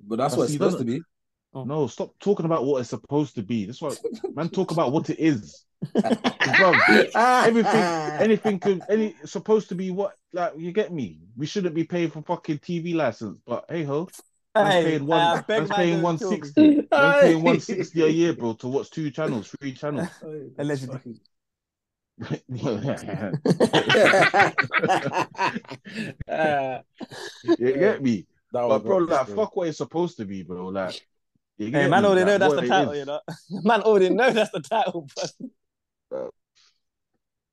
But 0.00 0.16
that's 0.16 0.34
But 0.34 0.38
what 0.38 0.44
it's 0.44 0.52
supposed 0.52 0.78
to 0.78 0.84
doesn't- 0.84 1.02
be. 1.64 1.68
no, 1.68 1.86
stop 1.86 2.10
talking 2.18 2.46
about 2.46 2.64
what 2.64 2.80
it's 2.80 2.90
supposed 2.90 3.34
to 3.36 3.42
be. 3.42 3.66
That's 3.66 3.80
what 3.80 3.98
man 4.34 4.48
talk 4.48 4.70
about 4.70 4.92
what 4.92 5.10
it 5.10 5.18
is. 5.18 5.64
Bro, 5.92 6.72
everything, 7.14 7.74
anything 7.74 8.58
could 8.58 8.82
any 8.88 9.14
supposed 9.24 9.68
to 9.68 9.74
be 9.74 9.90
what 9.90 10.14
like 10.32 10.54
you 10.56 10.72
get 10.72 10.92
me. 10.92 11.20
We 11.36 11.46
shouldn't 11.46 11.74
be 11.74 11.84
paying 11.84 12.10
for 12.10 12.22
fucking 12.22 12.58
TV 12.58 12.94
license, 12.94 13.38
but 13.46 13.64
hey 13.68 13.84
ho, 13.84 14.08
man's 14.54 14.84
paying 14.84 15.06
one, 15.06 15.20
I 15.20 15.40
beg 15.42 15.58
man's 15.58 15.70
man, 15.70 15.78
paying 15.78 15.94
don't 15.94 16.02
one 16.02 16.18
kill 16.18 16.30
me. 16.30 16.36
sixty, 16.36 16.88
man's 16.90 17.20
paying 17.20 17.42
one 17.42 17.60
sixty 17.60 18.02
a 18.02 18.08
year, 18.08 18.32
bro, 18.32 18.54
to 18.54 18.68
watch 18.68 18.90
two 18.90 19.10
channels, 19.10 19.54
three 19.60 19.72
channels. 19.72 20.08
Allegedly. 20.58 21.20
Ah, 26.28 26.80
you 27.58 27.72
get 27.72 28.02
me? 28.02 28.26
that 28.52 28.66
But 28.66 28.68
was 28.68 28.82
bro, 28.82 28.98
rubbish, 28.98 29.10
like 29.10 29.28
fuck 29.28 29.56
what 29.56 29.68
it's 29.68 29.78
supposed 29.78 30.16
to 30.16 30.24
be, 30.24 30.42
bro. 30.42 30.68
Like, 30.68 31.06
you 31.58 31.70
Hey, 31.72 31.86
man, 31.90 32.04
already 32.04 32.24
know 32.24 32.38
that's 32.38 32.54
the 32.54 32.68
title, 32.68 32.92
is. 32.92 32.98
you 32.98 33.04
know. 33.04 33.20
Man 33.64 33.82
already 33.82 34.10
know 34.10 34.30
that's 34.30 34.52
the 34.52 34.60
title. 34.60 35.08
But 36.10 36.30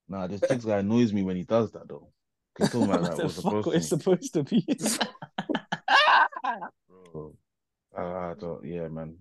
Nah, 0.07 0.27
this 0.27 0.41
this 0.41 0.63
guy 0.63 0.77
annoys 0.79 1.11
me 1.11 1.23
when 1.23 1.35
he 1.35 1.43
does 1.43 1.71
that 1.71 1.87
though. 1.87 2.09
He's 2.57 2.69
talking 2.69 2.83
about 2.89 3.01
what 3.01 3.11
that 3.11 3.17
the 3.17 3.23
was 3.23 3.35
supposed 3.35 3.67
what 3.67 3.75
it's 3.75 3.89
to. 3.89 3.97
supposed 3.97 4.33
to 4.33 4.43
be. 4.43 4.65
Bro. 7.11 7.35
I, 7.97 8.01
I 8.01 8.33
don't. 8.39 8.63
Yeah, 8.63 8.87
man. 8.87 9.17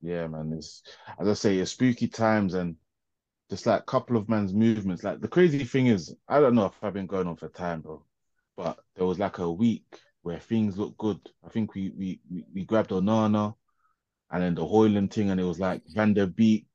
Yeah, 0.00 0.28
man. 0.28 0.52
It's 0.56 0.82
as 1.18 1.28
I 1.28 1.34
say, 1.34 1.58
it's 1.58 1.72
spooky 1.72 2.06
times 2.06 2.54
and 2.54 2.76
just 3.50 3.66
like 3.66 3.84
couple 3.86 4.16
of 4.16 4.28
man's 4.28 4.54
movements. 4.54 5.02
Like 5.02 5.20
the 5.20 5.28
crazy 5.28 5.64
thing 5.64 5.88
is, 5.88 6.14
I 6.28 6.40
don't 6.40 6.54
know 6.54 6.66
if 6.66 6.74
I've 6.82 6.94
been 6.94 7.06
going 7.06 7.26
on 7.26 7.36
for 7.36 7.48
time, 7.48 7.80
bro, 7.80 8.04
but 8.56 8.78
there 8.94 9.06
was 9.06 9.18
like 9.18 9.38
a 9.38 9.50
week 9.50 9.84
where 10.22 10.38
things 10.38 10.78
looked 10.78 10.98
good. 10.98 11.18
I 11.44 11.48
think 11.48 11.74
we 11.74 11.90
we 11.90 12.20
we, 12.30 12.44
we 12.54 12.64
grabbed 12.64 12.90
Onana 12.90 13.54
and 14.32 14.42
then 14.42 14.54
the 14.54 14.62
Højlund 14.62 15.12
thing, 15.12 15.30
and 15.30 15.38
it 15.38 15.44
was 15.44 15.60
like 15.60 15.82
Van 15.88 16.14
der 16.14 16.26
Beek, 16.26 16.66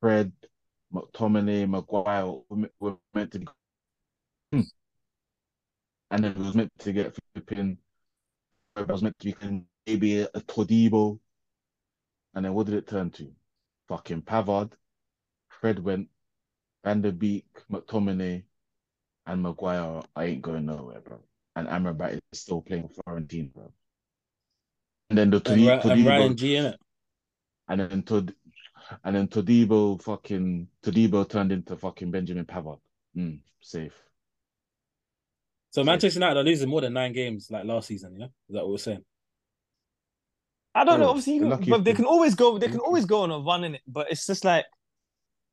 Fred, 0.00 0.32
McTominay, 0.92 1.68
Maguire 1.68 2.40
were, 2.80 2.96
meant 3.14 3.32
to 3.32 3.38
be. 3.40 3.46
Hmm. 4.50 4.60
And 6.10 6.24
then 6.24 6.32
it 6.32 6.38
was 6.38 6.54
meant 6.54 6.72
to 6.78 6.92
get 6.92 7.14
flipping. 7.34 7.76
It 8.76 8.88
was 8.88 9.02
meant 9.02 9.18
to 9.18 9.26
be 9.26 9.64
maybe 9.86 10.20
a, 10.22 10.28
a 10.34 10.40
Todibo. 10.40 11.20
And 12.34 12.44
then 12.44 12.54
what 12.54 12.66
did 12.66 12.76
it 12.76 12.88
turn 12.88 13.10
to? 13.10 13.30
Fucking 13.88 14.22
Pavard. 14.22 14.72
Fred 15.48 15.84
went. 15.84 16.08
Van 16.82 17.02
der 17.02 17.12
Beek, 17.12 17.44
McTominay, 17.70 18.42
and 19.26 19.42
Maguire. 19.42 20.00
I 20.16 20.24
ain't 20.24 20.40
going 20.40 20.64
nowhere, 20.64 21.00
bro. 21.00 21.20
And 21.56 21.68
Amrabat 21.68 22.20
is 22.32 22.40
still 22.40 22.62
playing 22.62 22.88
Fiorentina, 22.88 23.52
bro. 23.52 23.70
And 25.10 25.18
then 25.18 25.30
the 25.30 25.36
And, 25.38 25.44
Todi- 25.44 25.66
Ra- 25.66 25.72
and 25.74 25.82
Todibo, 25.82 26.08
Ryan 26.08 26.36
G 26.36 26.56
in 26.56 26.64
it. 26.66 26.80
and 27.68 27.80
then 27.80 28.02
Tod, 28.04 28.34
and 29.04 29.16
then 29.16 29.28
Todibo 29.28 30.00
fucking 30.02 30.68
Todibo 30.82 31.28
turned 31.28 31.52
into 31.52 31.76
fucking 31.76 32.10
Benjamin 32.10 32.44
Pavard. 32.46 32.78
Mm, 33.16 33.40
safe. 33.60 33.92
So 35.72 35.84
Manchester 35.84 36.18
United 36.18 36.38
are 36.40 36.44
losing 36.44 36.68
more 36.68 36.80
than 36.80 36.92
nine 36.92 37.12
games 37.12 37.48
like 37.50 37.64
last 37.64 37.88
season. 37.88 38.16
Yeah, 38.18 38.26
is 38.26 38.54
that 38.54 38.62
what 38.62 38.70
we're 38.70 38.78
saying? 38.78 39.04
I 40.74 40.84
don't 40.84 41.00
know. 41.00 41.08
Obviously, 41.08 41.34
you 41.34 41.48
the 41.48 41.56
can, 41.56 41.70
but 41.70 41.84
they 41.84 41.92
can 41.94 42.04
always 42.04 42.34
go. 42.36 42.58
They 42.58 42.68
can 42.68 42.78
always 42.80 43.04
go 43.04 43.22
on 43.22 43.30
a 43.32 43.38
run 43.38 43.64
in 43.64 43.74
it. 43.74 43.80
But 43.88 44.10
it's 44.10 44.26
just 44.26 44.44
like 44.44 44.64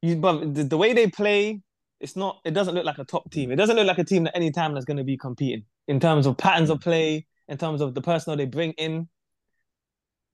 you. 0.03 0.15
But 0.15 0.53
the, 0.53 0.63
the 0.63 0.77
way 0.77 0.93
they 0.93 1.07
play, 1.07 1.61
it's 1.99 2.15
not. 2.15 2.39
It 2.45 2.51
doesn't 2.51 2.75
look 2.75 2.85
like 2.85 2.99
a 2.99 3.03
top 3.05 3.29
team. 3.31 3.51
It 3.51 3.55
doesn't 3.55 3.75
look 3.75 3.87
like 3.87 3.97
a 3.97 4.03
team 4.03 4.25
that 4.25 4.35
any 4.35 4.51
time 4.51 4.73
that's 4.73 4.85
going 4.85 4.97
to 4.97 5.03
be 5.03 5.17
competing 5.17 5.65
in 5.87 5.99
terms 5.99 6.27
of 6.27 6.37
patterns 6.37 6.69
of 6.69 6.79
play, 6.81 7.25
in 7.47 7.57
terms 7.57 7.81
of 7.81 7.95
the 7.95 8.01
personnel 8.01 8.37
they 8.37 8.45
bring 8.45 8.71
in. 8.73 9.07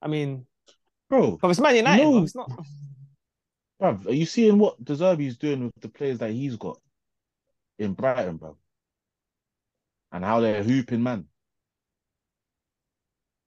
I 0.04 0.08
mean, 0.10 0.45
Bro, 1.10 1.38
but 1.41 1.49
it's 1.51 1.60
Man 1.60 1.76
United. 1.78 2.04
No. 2.04 2.24
it's 2.24 2.36
not. 2.36 2.51
bruv, 3.82 4.06
are 4.08 4.14
you 4.14 4.26
seeing 4.26 4.58
what 4.60 4.84
De 4.84 4.93
Zerbi's 4.95 5.38
doing 5.38 5.66
with 5.66 5.82
the 5.82 5.88
players 5.89 6.20
that 6.20 6.32
he's 6.32 6.58
got 6.58 6.78
in 7.80 7.93
Brighton, 7.93 8.38
bro? 8.38 8.58
And 10.12 10.24
how 10.26 10.41
they're 10.41 10.64
hooping, 10.64 11.01
man. 11.01 11.26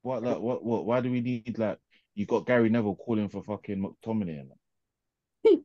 What, 0.03 0.23
like, 0.23 0.39
what, 0.39 0.65
what? 0.65 0.87
Why 0.87 1.01
do 1.01 1.11
we 1.11 1.21
need 1.21 1.59
like 1.59 1.79
you 2.15 2.25
got 2.27 2.47
Gary 2.47 2.71
Neville 2.71 2.97
calling 2.97 3.29
for 3.29 3.43
fucking 3.43 3.83
McTominay? 3.83 4.41
And? 4.41 4.53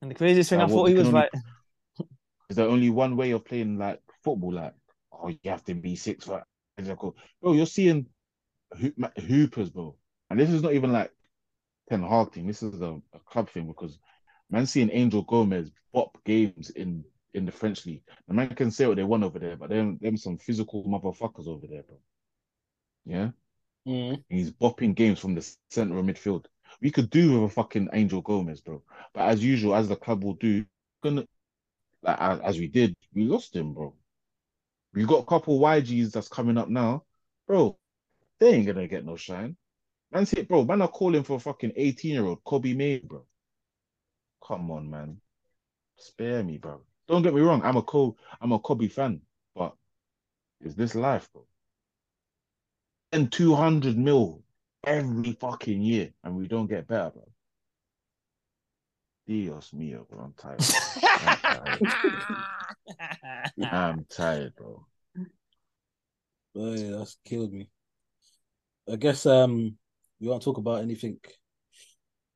And 0.00 0.10
the 0.12 0.14
craziest 0.14 0.50
thing, 0.50 0.60
Uh, 0.60 0.66
I 0.66 0.68
thought 0.68 0.84
he 0.90 0.94
was 0.94 1.08
only- 1.08 1.20
right. 1.20 1.30
Is 2.50 2.56
there 2.56 2.68
only 2.68 2.88
one 2.88 3.16
way 3.16 3.32
of 3.32 3.44
playing 3.44 3.78
like 3.78 4.00
football? 4.22 4.52
Like, 4.52 4.74
oh, 5.12 5.26
you 5.28 5.38
have 5.46 5.64
to 5.64 5.74
be 5.74 5.96
six 5.96 6.24
foot. 6.24 6.44
Bro, 7.42 7.52
you're 7.54 7.66
seeing 7.66 8.06
hoopers, 8.76 9.70
bro. 9.70 9.96
And 10.30 10.38
this 10.38 10.50
is 10.50 10.62
not 10.62 10.74
even 10.74 10.92
like 10.92 11.12
Ten 11.88 12.02
Hag 12.02 12.32
thing. 12.32 12.46
This 12.46 12.62
is 12.62 12.80
a, 12.82 13.00
a 13.14 13.18
club 13.26 13.50
thing 13.50 13.66
because 13.66 13.98
man 14.50 14.66
seeing 14.66 14.90
Angel 14.90 15.22
Gomes 15.22 15.70
bop 15.92 16.18
games 16.24 16.70
in 16.70 17.04
in 17.34 17.46
the 17.46 17.52
French 17.52 17.86
league. 17.86 18.02
The 18.26 18.34
man 18.34 18.48
can 18.54 18.70
say 18.70 18.86
what 18.86 18.96
they 18.96 19.04
want 19.04 19.24
over 19.24 19.38
there, 19.38 19.56
but 19.56 19.70
them 19.70 19.98
them 20.00 20.16
some 20.16 20.38
physical 20.38 20.84
motherfuckers 20.84 21.46
over 21.46 21.66
there, 21.66 21.82
bro. 21.82 21.98
Yeah, 23.06 23.30
Mm. 23.86 24.22
he's 24.28 24.50
bopping 24.50 24.94
games 24.94 25.18
from 25.18 25.34
the 25.34 25.56
center 25.70 25.98
of 25.98 26.04
midfield. 26.04 26.46
We 26.82 26.90
could 26.90 27.10
do 27.10 27.40
with 27.40 27.50
a 27.50 27.54
fucking 27.54 27.88
Angel 27.92 28.20
Gomes, 28.20 28.60
bro. 28.60 28.82
But 29.14 29.28
as 29.30 29.42
usual, 29.42 29.74
as 29.74 29.88
the 29.88 29.96
club 29.96 30.24
will 30.24 30.34
do, 30.34 30.66
gonna 31.02 31.26
like 32.02 32.20
as, 32.20 32.40
as 32.40 32.58
we 32.58 32.68
did, 32.68 32.94
we 33.14 33.24
lost 33.24 33.54
him, 33.56 33.74
bro. 33.74 33.94
We 34.94 35.04
got 35.04 35.22
a 35.22 35.26
couple 35.26 35.58
YGs 35.60 36.12
that's 36.12 36.28
coming 36.28 36.58
up 36.58 36.68
now, 36.68 37.04
bro. 37.46 37.78
They 38.38 38.54
ain't 38.54 38.66
gonna 38.66 38.86
get 38.86 39.04
no 39.04 39.16
shine. 39.16 39.56
Man, 40.10 40.26
see, 40.26 40.42
bro, 40.42 40.64
man 40.64 40.82
are 40.82 40.88
calling 40.88 41.22
for 41.22 41.36
a 41.36 41.40
fucking 41.40 41.72
18 41.76 42.12
year 42.12 42.24
old 42.24 42.42
Kobbie 42.44 42.74
May, 42.74 42.98
bro. 42.98 43.24
Come 44.46 44.70
on, 44.70 44.88
man. 44.88 45.20
Spare 45.96 46.42
me, 46.42 46.58
bro. 46.58 46.80
Don't 47.08 47.22
get 47.22 47.34
me 47.34 47.40
wrong. 47.40 47.62
I'm 47.62 47.76
a 47.76 47.82
Co 47.82 48.16
I'm 48.40 48.52
a 48.52 48.58
Kobbie 48.58 48.88
fan, 48.88 49.20
but 49.54 49.74
is 50.60 50.74
this 50.74 50.94
life, 50.94 51.28
bro? 51.32 51.46
And 53.12 53.32
200 53.32 53.96
mil 53.96 54.42
every 54.86 55.32
fucking 55.32 55.82
year, 55.82 56.12
and 56.22 56.36
we 56.36 56.46
don't 56.46 56.68
get 56.68 56.86
better, 56.86 57.10
bro. 57.10 57.28
Dios 59.26 59.72
mío, 59.72 60.08
bro. 60.08 60.20
I'm 60.20 60.34
tired. 60.34 60.60
I'm 61.20 61.36
tired. 61.36 61.92
I'm 63.72 64.06
tired, 64.08 64.54
bro. 64.56 64.86
Yeah, 66.54 66.98
that's 66.98 67.18
killed 67.24 67.52
me. 67.52 67.68
I 68.90 68.96
guess 68.96 69.26
um 69.26 69.76
we 70.20 70.28
won't 70.28 70.42
talk 70.42 70.58
about 70.58 70.82
anything 70.82 71.18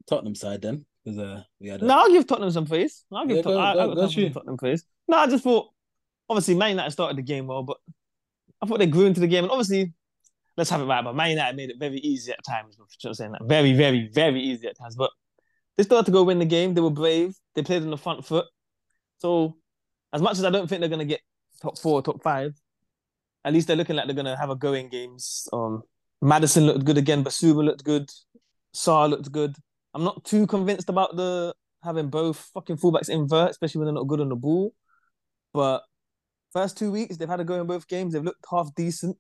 Tottenham 0.07 0.35
side 0.35 0.63
then 0.63 0.85
because 1.05 1.19
uh 1.19 1.43
we 1.61 1.69
had 1.69 1.83
a, 1.83 1.87
No, 1.87 1.99
I'll 1.99 2.11
give 2.13 2.27
Tottenham 2.27 2.51
some 2.51 2.67
praise. 2.67 3.05
I'll 3.13 3.27
give 3.27 3.37
Yeah, 3.39 3.43
Tot- 3.43 3.53
go- 3.53 3.59
I, 3.61 3.75
go- 3.75 3.93
I 3.93 3.95
go. 3.95 4.29
Tottenham 4.31 4.57
praise. 4.57 4.85
No, 5.09 5.17
I 5.19 5.27
just 5.27 5.45
thought 5.45 5.69
obviously 6.29 6.55
Man 6.55 6.71
United 6.71 6.91
started 6.91 7.17
the 7.19 7.23
game 7.23 7.47
well, 7.47 7.63
but 7.63 7.79
I 8.63 8.67
thought 8.67 8.79
they 8.79 8.87
grew 8.87 9.07
into 9.07 9.21
the 9.21 9.27
game, 9.27 9.45
and 9.45 9.51
obviously 9.51 9.93
let's 10.57 10.71
have 10.71 10.81
it 10.81 10.85
right. 10.85 11.03
But 11.03 11.17
Man 11.17 11.31
United 11.31 11.57
made 11.57 11.71
it 11.71 11.77
very 11.79 11.99
easy 11.99 12.31
at 12.33 12.45
times. 12.45 12.77
You 12.79 12.85
know 13.05 13.11
I'm 13.11 13.15
saying 13.15 13.33
that 13.33 13.45
very, 13.45 13.73
very, 13.73 14.09
very 14.13 14.41
easy 14.41 14.69
at 14.69 14.79
times. 14.79 14.95
But 14.97 15.11
they 15.77 15.83
started 15.83 16.07
to 16.07 16.13
go 16.13 16.23
win 16.23 16.39
the 16.39 16.45
game. 16.45 16.75
They 16.75 16.81
were 16.81 16.91
brave. 16.91 17.35
They 17.55 17.63
played 17.63 17.83
on 17.83 17.91
the 17.91 17.97
front 17.97 18.25
foot. 18.25 18.47
So 19.19 19.57
as 20.13 20.23
much 20.23 20.39
as 20.39 20.45
I 20.45 20.51
don't 20.51 20.69
think 20.69 20.81
they're 20.81 20.89
gonna 20.89 21.05
get 21.05 21.21
top 21.61 21.79
four, 21.79 22.03
top 22.03 22.23
five, 22.23 22.55
at 23.45 23.53
least 23.53 23.67
they're 23.67 23.77
looking 23.77 23.97
like 23.97 24.07
they're 24.07 24.15
gonna 24.17 24.37
have 24.37 24.51
a 24.51 24.57
go 24.57 24.73
in 24.75 24.89
games. 24.89 25.49
Um, 25.53 25.83
Maddison 26.23 26.67
looked 26.67 26.85
good 26.85 26.99
again. 26.99 27.25
Bissouma 27.25 27.65
looked 27.65 27.85
good. 27.85 28.11
Sarr 28.75 29.11
looked 29.11 29.31
good. 29.33 29.57
I'm 29.93 30.05
not 30.05 30.25
too 30.25 30.47
convinced 30.47 30.89
about 30.89 31.17
the 31.17 31.55
having 31.83 32.09
both 32.09 32.39
fucking 32.55 32.77
fullbacks 32.77 33.11
invert, 33.11 33.51
especially 33.51 33.81
when 33.81 33.87
they're 33.87 33.95
not 33.95 34.07
good 34.07 34.21
on 34.21 34.29
the 34.29 34.37
ball. 34.37 34.73
But 35.53 35.83
first 36.53 36.79
two 36.79 36.93
weeks 36.93 37.17
they've 37.17 37.29
had 37.29 37.41
a 37.41 37.45
go 37.45 37.61
in 37.61 37.67
both 37.67 37.89
games. 37.89 38.13
They've 38.13 38.23
looked 38.25 38.47
half 38.51 38.75
decent. 38.75 39.19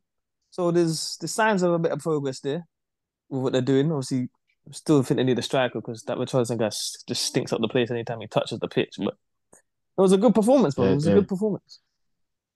So 0.50 0.70
there's 0.70 1.16
the 1.20 1.28
signs 1.28 1.62
of 1.62 1.72
a 1.72 1.78
bit 1.78 1.92
of 1.92 1.98
progress 1.98 2.40
there 2.40 2.66
with 3.28 3.42
what 3.42 3.52
they're 3.52 3.62
doing. 3.62 3.90
Obviously, 3.90 4.28
I 4.68 4.72
still 4.72 5.02
think 5.02 5.16
they 5.16 5.24
need 5.24 5.38
a 5.38 5.42
striker 5.42 5.80
because 5.80 6.04
that 6.04 6.18
Richarlison 6.18 6.58
guy 6.58 6.68
just 6.68 7.24
stinks 7.24 7.52
up 7.52 7.60
the 7.60 7.68
place 7.68 7.90
anytime 7.90 8.20
he 8.20 8.28
touches 8.28 8.60
the 8.60 8.68
pitch. 8.68 8.94
But 8.98 9.14
it 9.54 10.00
was 10.00 10.12
a 10.12 10.18
good 10.18 10.34
performance, 10.34 10.74
bro. 10.76 10.86
It 10.86 10.94
was 10.94 11.06
a 11.06 11.14
good 11.14 11.28
performance. 11.28 11.80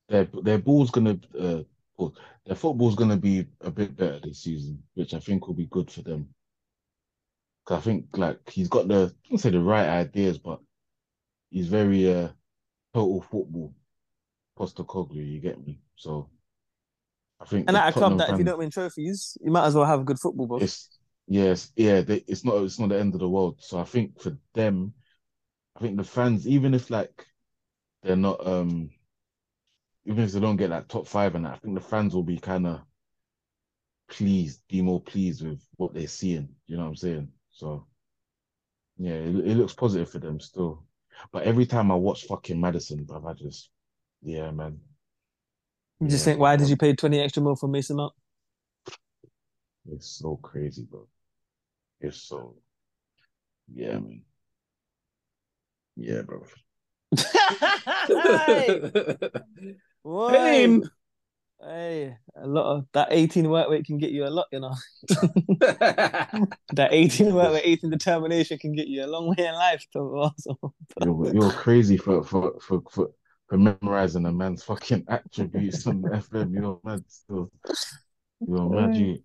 their 0.08 0.28
their 0.42 0.58
ball's 0.58 0.90
gonna 0.90 1.18
uh 1.38 1.62
well, 1.96 2.14
their 2.44 2.56
football's 2.56 2.94
gonna 2.94 3.16
be 3.16 3.46
a 3.60 3.70
bit 3.70 3.96
better 3.96 4.20
this 4.20 4.42
season, 4.42 4.82
which 4.94 5.14
I 5.14 5.20
think 5.20 5.46
will 5.46 5.54
be 5.54 5.66
good 5.66 5.90
for 5.90 6.02
them. 6.02 6.34
Cause 7.64 7.78
I 7.78 7.80
think 7.80 8.16
like 8.16 8.48
he's 8.50 8.68
got 8.68 8.88
the 8.88 9.14
I 9.24 9.28
don't 9.28 9.38
say 9.38 9.50
the 9.50 9.60
right 9.60 9.88
ideas, 9.88 10.38
but 10.38 10.60
he's 11.50 11.68
very 11.68 12.12
uh 12.12 12.28
total 12.94 13.22
football. 13.22 13.74
Postecoglou, 14.58 15.16
you 15.16 15.40
get 15.40 15.64
me? 15.64 15.80
So 15.96 16.30
I 17.40 17.44
think 17.44 17.68
And 17.68 17.76
at 17.76 17.88
a 17.88 17.92
club 17.92 18.18
that 18.18 18.30
if 18.30 18.38
you 18.38 18.44
don't 18.44 18.58
win 18.58 18.70
trophies, 18.70 19.36
you 19.40 19.50
might 19.50 19.66
as 19.66 19.74
well 19.74 19.84
have 19.84 20.00
a 20.00 20.04
good 20.04 20.18
football, 20.18 20.46
bro. 20.46 20.60
it's 20.60 20.88
yes, 21.26 21.72
yeah, 21.76 22.00
they, 22.00 22.16
it's 22.26 22.44
not 22.44 22.62
it's 22.62 22.78
not 22.78 22.88
the 22.90 22.98
end 22.98 23.14
of 23.14 23.20
the 23.20 23.28
world. 23.28 23.56
So 23.60 23.78
I 23.78 23.84
think 23.84 24.20
for 24.20 24.36
them, 24.54 24.94
I 25.76 25.80
think 25.80 25.96
the 25.96 26.04
fans, 26.04 26.46
even 26.48 26.74
if 26.74 26.90
like 26.90 27.26
they're 28.02 28.16
not 28.16 28.46
um 28.46 28.90
even 30.06 30.24
if 30.24 30.32
they 30.32 30.40
don't 30.40 30.56
get 30.56 30.70
that 30.70 30.88
top 30.88 31.06
five 31.06 31.34
and 31.34 31.46
I 31.46 31.56
think 31.56 31.74
the 31.74 31.80
fans 31.80 32.14
will 32.14 32.22
be 32.22 32.38
kind 32.38 32.66
of 32.66 32.80
pleased, 34.08 34.60
be 34.68 34.80
more 34.80 35.00
pleased 35.00 35.44
with 35.44 35.60
what 35.76 35.94
they're 35.94 36.06
seeing. 36.06 36.48
You 36.68 36.76
know 36.76 36.84
what 36.84 36.90
I'm 36.90 36.96
saying? 36.96 37.28
So 37.50 37.86
yeah, 38.98 39.14
it, 39.14 39.34
it 39.34 39.56
looks 39.56 39.74
positive 39.74 40.08
for 40.08 40.20
them 40.20 40.38
still. 40.38 40.84
But 41.32 41.42
every 41.42 41.66
time 41.66 41.90
I 41.90 41.96
watch 41.96 42.24
fucking 42.24 42.60
Maddison, 42.60 43.04
bruv, 43.04 43.28
I 43.28 43.34
just 43.34 43.70
yeah, 44.22 44.50
man. 44.52 44.78
You 46.00 46.08
just 46.08 46.24
think, 46.24 46.38
why 46.38 46.56
did 46.56 46.68
you 46.68 46.76
pay 46.76 46.94
20 46.94 47.20
extra 47.20 47.42
more 47.42 47.56
for 47.56 47.68
Mason 47.68 47.96
Mount? 47.96 48.12
It's 49.90 50.06
so 50.06 50.36
crazy, 50.36 50.86
bro. 50.88 51.08
It's 52.00 52.22
so 52.22 52.54
yeah, 53.74 53.94
man. 53.94 54.22
Yeah, 55.96 56.22
bro. 56.22 56.44
hey, 60.30 60.68
Why? 60.68 60.80
Hey, 61.62 62.16
a 62.36 62.46
lot 62.46 62.76
of 62.76 62.86
that 62.92 63.08
18 63.10 63.48
work 63.48 63.70
rate 63.70 63.86
can 63.86 63.98
get 63.98 64.10
you 64.10 64.24
a 64.24 64.28
lot, 64.28 64.46
you 64.52 64.60
know. 64.60 64.74
That 66.74 66.88
18 66.90 67.34
work 67.34 67.54
rate, 67.54 67.62
18 67.64 67.90
determination 67.90 68.58
can 68.58 68.72
get 68.74 68.88
you 68.88 69.04
a 69.04 69.08
long 69.08 69.28
way 69.28 69.46
in 69.46 69.54
life. 69.54 69.84
So. 69.90 70.32
You're, 71.02 71.34
you're 71.34 71.50
crazy 71.52 71.96
for 71.96 72.22
for 72.22 72.58
for 72.60 72.82
for 72.90 73.10
for 73.48 73.58
memorizing 73.58 74.26
a 74.26 74.32
man's 74.32 74.62
fucking 74.64 75.04
attributes 75.08 75.86
on 75.86 76.02
the 76.02 76.10
FM. 76.10 76.52
You're 76.52 76.80
mad 76.84 77.04
still. 77.08 77.50
You're 78.46 78.68
mad, 78.68 78.96
you. 78.96 79.22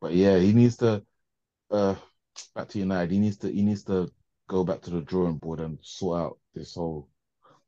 But 0.00 0.14
yeah, 0.14 0.38
he 0.38 0.52
needs 0.52 0.76
to. 0.78 1.02
Uh, 1.70 1.94
back 2.54 2.68
to 2.68 2.78
United. 2.78 3.12
He 3.12 3.18
needs 3.18 3.36
to. 3.38 3.52
He 3.52 3.62
needs 3.62 3.84
to 3.84 4.10
go 4.48 4.64
back 4.64 4.80
to 4.82 4.90
the 4.90 5.02
drawing 5.02 5.36
board 5.36 5.60
and 5.60 5.78
sort 5.82 6.20
out 6.20 6.38
this 6.54 6.74
whole. 6.74 7.08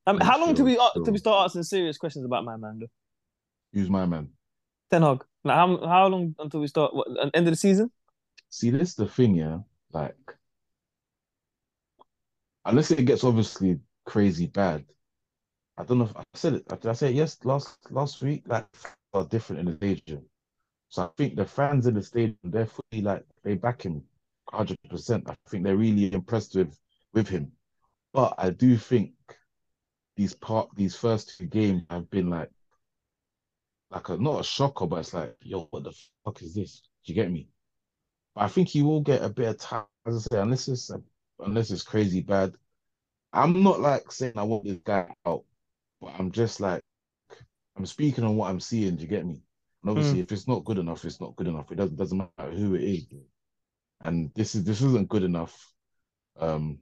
Um, 0.07 0.19
how 0.21 0.41
long 0.41 0.55
till 0.55 0.65
we 0.65 0.77
till 0.95 1.13
we 1.13 1.19
start 1.19 1.45
asking 1.45 1.63
serious 1.63 1.99
questions 1.99 2.25
about 2.25 2.45
my 2.45 2.57
man? 2.57 2.81
Though? 2.81 2.87
Who's 3.73 3.91
my 3.91 4.07
man? 4.07 4.31
Ten 4.91 5.03
Hag. 5.03 5.25
Like 5.45 5.57
how 5.57 5.87
how 5.87 6.07
long 6.09 6.35
until 6.39 6.61
we 6.61 6.67
start? 6.67 6.95
What 6.95 7.09
an 7.09 7.31
end 7.35 7.47
of 7.47 7.53
the 7.53 7.57
season? 7.57 7.91
See, 8.51 8.71
this 8.71 8.91
is 8.91 8.95
the 8.97 9.07
thing, 9.07 9.35
yeah. 9.35 9.59
Like, 9.93 10.17
unless 12.65 12.91
it 12.91 13.05
gets 13.05 13.25
obviously 13.25 13.81
crazy 14.05 14.47
bad, 14.47 14.85
I 15.79 15.85
don't 15.85 15.99
know 15.99 16.05
if 16.05 16.17
I 16.17 16.23
said 16.35 16.55
it. 16.55 16.69
Did 16.69 16.87
I 16.87 16.93
say 16.93 17.09
it 17.09 17.15
yes 17.15 17.39
last 17.45 17.79
last 17.91 18.23
week? 18.23 18.43
Like, 18.47 18.67
are 19.15 19.25
different 19.25 19.61
in 19.61 19.67
the 19.67 19.77
stadium. 19.77 20.25
So 20.89 21.05
I 21.05 21.09
think 21.17 21.37
the 21.37 21.47
fans 21.47 21.87
in 21.87 21.95
the 21.95 22.03
stadium, 22.03 22.37
they're 22.45 22.67
fully 22.67 23.03
like 23.03 23.25
they 23.43 23.55
back 23.55 23.83
him, 23.83 24.03
hundred 24.51 24.79
percent. 24.91 25.29
I 25.29 25.35
think 25.49 25.65
they're 25.65 25.77
really 25.77 26.13
impressed 26.13 26.55
with 26.57 26.77
with 27.15 27.29
him. 27.29 27.53
But 28.13 28.35
I 28.37 28.51
do 28.51 28.77
think 28.77 29.13
these 30.17 30.35
part 30.35 30.69
these 30.77 30.95
first 30.97 31.37
two 31.39 31.47
games 31.47 31.83
have 31.91 32.11
been 32.11 32.31
like 32.31 32.51
like 33.91 34.09
a 34.09 34.17
not 34.17 34.41
a 34.41 34.45
shocker, 34.45 34.87
but 34.87 35.01
it's 35.01 35.15
like, 35.15 35.37
yo, 35.43 35.67
what 35.71 35.85
the 35.85 35.93
fuck 36.25 36.41
is 36.43 36.55
this? 36.55 36.83
Do 37.05 37.13
you 37.13 37.15
get 37.15 37.31
me? 37.31 37.49
But 38.35 38.43
I 38.45 38.49
think 38.49 38.69
he 38.69 38.83
will 38.83 39.01
get 39.01 39.23
a 39.23 39.29
bit 39.29 39.49
of 39.49 39.59
time, 39.59 39.85
as 40.07 40.17
I 40.17 40.35
say, 40.37 40.41
unless 40.41 40.69
it's 40.69 40.91
unless 41.41 41.71
it's 41.71 41.83
crazy 41.83 42.21
bad. 42.21 42.55
I'm 43.33 43.63
not 43.63 43.81
like 43.81 44.11
saying 44.13 44.35
I 44.37 44.43
want 44.43 44.65
this 44.65 44.79
guy 44.85 45.09
out, 45.27 45.45
but 46.01 46.13
I'm 46.19 46.31
just 46.31 46.61
like 46.61 46.83
I'm 47.77 47.87
speaking 47.87 48.25
on 48.25 48.37
what 48.37 48.51
I'm 48.51 48.61
seeing. 48.61 48.97
Do 48.97 49.03
you 49.03 49.09
get 49.09 49.27
me? 49.27 49.43
And 49.83 49.91
obviously, 49.91 50.21
if 50.21 50.33
it's 50.33 50.49
not 50.49 50.65
good 50.65 50.79
enough, 50.79 51.05
it's 51.05 51.21
not 51.21 51.37
good 51.37 51.49
enough. 51.49 51.71
It 51.73 51.77
doesn't 51.77 51.97
doesn't 51.97 52.19
matter 52.19 52.51
who 52.51 52.75
it 52.75 52.83
is. 52.83 53.07
And 54.03 54.33
this 54.35 54.55
is 54.55 54.65
this 54.65 54.83
isn't 54.83 55.09
good 55.09 55.23
enough. 55.23 55.73
Um, 56.39 56.79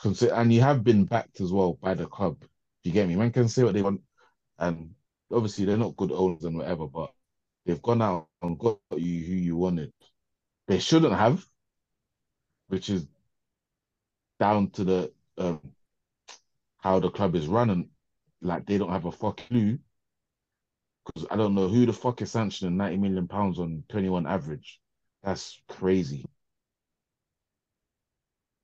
consider 0.00 0.34
and 0.34 0.52
you 0.52 0.60
have 0.62 0.84
been 0.84 1.04
backed 1.04 1.40
as 1.40 1.52
well 1.52 1.74
by 1.74 1.94
the 1.94 2.06
club. 2.06 2.40
Do 2.40 2.48
you 2.90 2.92
get 2.92 3.08
me? 3.08 3.16
Man 3.16 3.32
can 3.32 3.48
say 3.48 3.64
what 3.64 3.74
they 3.74 3.82
want, 3.82 4.00
and 4.58 4.94
obviously 5.32 5.64
they're 5.64 5.76
not 5.76 5.96
good 5.96 6.12
owners 6.12 6.44
and 6.44 6.56
whatever, 6.56 6.86
but 6.86 7.12
they've 7.66 7.82
gone 7.82 8.02
out 8.02 8.28
and 8.42 8.58
got 8.58 8.78
you 8.96 9.24
who 9.24 9.34
you 9.34 9.56
wanted. 9.56 9.92
They 10.68 10.78
shouldn't 10.78 11.14
have, 11.14 11.44
which 12.68 12.90
is 12.90 13.06
down 14.38 14.70
to 14.70 14.84
the 14.84 15.12
um 15.38 15.60
how 16.78 16.98
the 17.00 17.10
club 17.10 17.34
is 17.36 17.46
running. 17.46 17.90
Like 18.42 18.66
they 18.66 18.78
don't 18.78 18.90
have 18.90 19.04
a 19.04 19.12
fuck 19.12 19.38
clue. 19.48 19.78
Because 21.06 21.26
I 21.30 21.36
don't 21.36 21.54
know 21.54 21.68
who 21.68 21.86
the 21.86 21.92
fuck 21.92 22.22
is 22.22 22.30
sanctioning 22.30 22.76
90 22.76 22.96
million 22.98 23.28
pounds 23.28 23.58
on 23.58 23.84
21 23.88 24.26
average. 24.26 24.80
That's 25.22 25.60
crazy. 25.68 26.24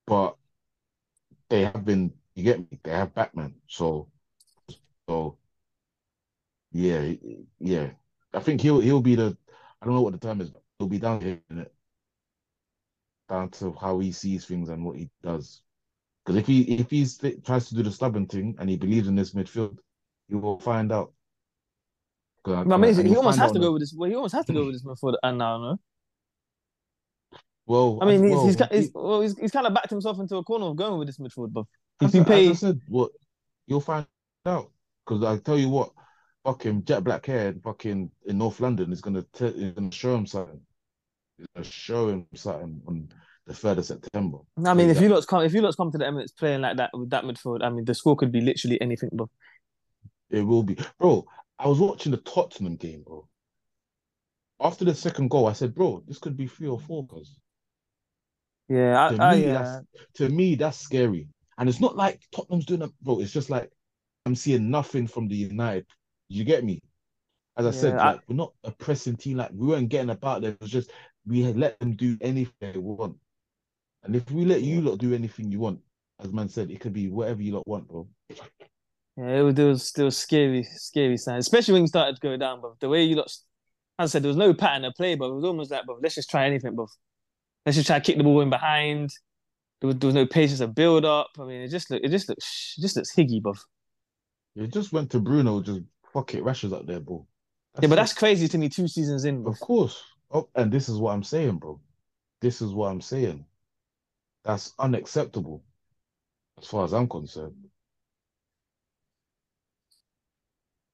But 0.07 0.37
they 1.49 1.65
have 1.65 1.85
been, 1.85 2.13
you 2.35 2.43
get 2.45 2.59
me, 2.59 2.79
they 2.83 2.91
have 2.91 3.15
Batman. 3.15 3.55
So 3.67 4.09
so 5.09 5.39
yeah, 6.73 7.13
yeah. 7.59 7.91
I 8.33 8.41
think 8.41 8.61
he'll 8.61 8.81
he'll 8.81 9.01
be 9.01 9.15
the 9.15 9.37
I 9.81 9.87
don't 9.87 9.95
know 9.95 10.03
what 10.03 10.13
the 10.13 10.19
term 10.19 10.41
is, 10.41 10.51
but 10.51 10.63
he'll 10.79 10.89
be 10.89 10.99
down 10.99 11.21
here 11.21 11.41
in 11.51 11.59
it. 11.61 11.73
Down 13.29 13.51
to 13.51 13.73
how 13.81 13.99
he 13.99 14.13
sees 14.13 14.45
things 14.45 14.69
and 14.69 14.85
what 14.85 14.97
he 14.97 15.11
does. 15.23 15.63
Because 16.25 16.37
if 16.41 16.47
he 16.47 16.63
if 16.63 16.91
he 16.91 17.07
tries 17.45 17.69
to 17.69 17.75
do 17.75 17.83
the 17.83 17.91
stubborn 17.91 18.27
thing 18.27 18.57
and 18.59 18.69
he 18.69 18.77
believes 18.77 19.09
in 19.09 19.15
this 19.15 19.33
midfield, 19.33 19.79
he 20.29 20.35
will 20.35 20.59
find 20.59 20.93
out. 20.93 21.13
I- 22.47 22.63
I 22.63 22.77
mean, 22.77 22.95
he 23.07 23.17
almost 23.17 23.39
has 23.39 23.53
to 23.53 23.59
go 23.59 23.73
with 23.73 23.83
this. 23.83 23.95
Well, 23.97 24.09
he 24.09 24.17
almost 24.17 24.35
has 24.35 24.47
to 24.47 24.53
go 24.53 24.65
with 24.67 24.75
this 24.75 24.83
before 24.83 25.19
and 25.23 25.39
now, 25.39 25.59
no. 25.59 25.81
Well, 27.67 27.99
I 28.01 28.07
mean, 28.07 28.23
he's 28.23 28.33
well, 28.33 28.47
he's, 28.47 28.57
he's 28.71 28.91
well, 28.95 29.21
he's, 29.21 29.37
he's 29.39 29.51
kind 29.51 29.67
of 29.67 29.75
backed 29.75 29.91
himself 29.91 30.21
into 30.21 30.37
a 30.37 30.45
corner 30.45 30.67
of 30.67 30.77
going 30.77 30.99
with 30.99 31.09
this 31.09 31.19
midfield, 31.19 31.53
but 31.53 31.65
as 32.01 32.13
he's 32.13 32.25
been 32.25 32.51
I- 32.51 32.55
said, 32.55 32.81
what 32.89 33.11
You'll 33.67 33.81
find 33.81 34.07
out. 34.45 34.71
Because 35.05 35.25
I 35.25 35.39
tell 35.39 35.59
you 35.59 35.69
what, 35.69 35.91
fucking 36.45 36.85
jet 36.85 37.05
black 37.05 37.27
hair, 37.27 37.55
fucking 37.63 38.11
in 38.27 38.39
North 38.39 38.61
London 38.61 38.93
is 38.93 39.01
gonna 39.01 39.25
tell, 39.33 39.49
is 39.49 39.73
gonna 39.73 39.93
show 39.93 40.15
him 40.15 40.27
something. 40.27 40.61
He's 41.37 41.47
gonna 41.55 41.65
show 41.65 42.09
him 42.09 42.27
something 42.35 42.81
on 42.87 43.09
the 43.47 43.55
third 43.55 43.79
of 43.79 43.85
September. 43.85 44.39
I 44.65 44.75
mean, 44.75 44.91
if 44.91 45.01
you 45.01 45.09
lot's 45.09 45.27
come, 45.27 45.43
if 45.43 45.55
you 45.55 45.61
lot's 45.61 45.77
come 45.77 45.93
to 45.93 45.99
the 45.99 46.05
Emirates 46.05 46.37
playing 46.37 46.63
like 46.63 46.77
that 46.79 46.91
with 46.93 47.11
that 47.11 47.25
midfield, 47.25 47.63
I 47.63 47.71
mean, 47.71 47.85
the 47.85 47.95
score 47.95 48.17
could 48.17 48.33
be 48.33 48.41
literally 48.41 48.81
anything, 48.81 49.11
bro. 49.13 49.29
It 50.31 50.43
will 50.43 50.65
be, 50.65 50.77
bro. 50.99 51.25
I 51.59 51.69
was 51.69 51.79
watching 51.79 52.13
the 52.13 52.19
Tottenham 52.19 52.77
game, 52.77 53.03
bro. 53.07 53.29
After 54.61 54.85
the 54.85 54.95
second 54.95 55.31
goal, 55.31 55.47
I 55.47 55.53
said, 55.53 55.75
bro, 55.75 56.03
this 56.07 56.19
could 56.19 56.37
be 56.37 56.47
three 56.47 56.69
or 56.69 56.81
four. 56.81 57.07
Cause 57.07 57.37
Yeah, 58.69 58.99
to 59.09 59.19
I, 59.19 59.31
I, 59.31 59.35
me, 59.35 59.43
yeah. 59.43 59.53
that's 59.53 59.79
uh, 59.79 59.81
to 60.15 60.29
me 60.29 60.55
that's 60.55 60.79
scary. 60.79 61.29
And 61.59 61.69
it's 61.69 61.81
not 61.81 61.97
like 61.97 62.21
Tottenham's 62.35 62.67
doing 62.67 62.83
a 62.83 62.89
bro. 63.03 63.21
It's 63.21 63.33
just 63.33 63.51
like 63.51 63.71
I'm 64.27 64.35
seeing 64.35 64.71
nothing 64.71 65.07
from 65.07 65.29
the 65.29 65.37
United. 65.37 65.87
You 66.29 66.45
get 66.45 66.65
me? 66.65 66.81
As 67.57 67.67
I 67.67 67.71
said, 67.71 67.99
I- 67.99 68.15
like 68.15 68.21
we're 68.29 68.37
not 68.37 68.53
a 68.65 68.71
pressing 68.73 69.17
team. 69.17 69.39
Like 69.39 69.51
we 69.55 69.67
weren't 69.69 69.89
getting 69.89 70.11
about 70.11 70.43
there. 70.43 70.53
It 70.53 70.61
was 70.61 70.71
just 70.71 70.91
we 71.27 71.43
had 71.43 71.57
let 71.57 71.79
them 71.81 71.97
do 71.97 72.17
anything 72.21 72.55
they 72.61 72.79
want. 72.79 73.17
And 74.05 74.17
if 74.17 74.31
we 74.31 74.45
let 74.45 74.63
you 74.63 74.81
lot 74.83 74.99
do 74.99 75.15
anything 75.15 75.51
you 75.51 75.61
want, 75.61 75.81
as 76.21 76.33
man 76.33 76.49
said, 76.49 76.71
it 76.71 76.81
could 76.81 76.93
be 76.93 77.09
whatever 77.09 77.43
you 77.43 77.55
lot 77.55 77.67
want, 77.67 77.89
bro. 77.89 78.09
Yeah, 79.17 79.39
it 79.39 79.43
was, 79.43 79.59
it 79.59 79.65
was 79.65 79.89
still 79.89 80.11
scary, 80.11 80.63
scary 80.65 81.17
sign, 81.17 81.39
especially 81.39 81.73
when 81.75 81.83
you 81.83 81.89
started 81.89 82.17
to 82.17 82.21
go 82.21 82.37
down. 82.37 82.61
But 82.61 82.79
the 82.81 82.89
way 82.89 83.05
you 83.05 83.17
lot, 83.17 83.27
as 83.29 83.41
I 83.99 84.07
said, 84.07 84.23
there 84.23 84.29
was 84.29 84.37
no 84.37 84.53
pattern 84.53 84.85
of 84.85 84.95
play, 84.95 85.15
but 85.15 85.27
it 85.31 85.35
was 85.35 85.45
almost 85.45 85.71
like, 85.71 85.85
but 85.87 86.03
let's 86.03 86.15
just 86.17 86.31
try 86.31 86.47
anything, 86.47 86.75
but 86.77 86.89
let's 87.67 87.77
just 87.77 87.89
try 87.89 87.99
to 87.99 88.05
kick 88.05 88.17
the 88.17 88.25
ball 88.25 88.41
in 88.41 88.49
behind. 88.49 89.11
There 89.81 89.89
was, 89.89 89.97
there 89.97 90.07
was 90.07 90.15
no 90.15 90.27
patience 90.27 90.61
of 90.61 90.75
build 90.75 91.05
up. 91.05 91.31
I 91.39 91.45
mean, 91.45 91.61
it 91.61 91.69
just 91.69 91.91
look, 91.91 92.03
it 92.03 92.09
just 92.09 92.29
looks, 92.29 92.75
it 92.79 92.81
just 92.81 92.97
looks 92.97 93.15
higgy, 93.15 93.43
bruv. 93.43 93.59
It 94.55 94.73
just 94.73 94.93
went 94.93 95.11
to 95.11 95.21
Bruno, 95.21 95.61
just 95.61 95.83
fuck 96.15 96.33
it, 96.35 96.43
rashes 96.43 96.73
up 96.73 96.87
there, 96.87 97.01
bro. 97.01 97.27
Yeah, 97.75 97.89
but 97.89 97.93
it. 97.93 97.97
that's 97.97 98.15
crazy 98.15 98.49
to 98.49 98.57
me. 98.57 98.71
Two 98.71 98.89
seasons 98.89 99.27
in, 99.27 99.43
bruv. 99.43 99.53
Of 99.53 99.61
course. 99.61 100.03
Oh, 100.31 100.49
and 100.55 100.73
this 100.73 100.89
is 100.89 100.97
what 100.99 101.13
I'm 101.13 101.23
saying, 101.23 101.59
bro. 101.59 101.81
This 102.41 102.63
is 102.63 102.73
what 102.73 102.89
I'm 102.89 103.03
saying. 103.03 103.45
That's 104.45 104.73
unacceptable, 104.79 105.63
as 106.59 106.67
far 106.67 106.85
as 106.85 106.95
I'm 106.95 107.09
concerned. 107.09 107.55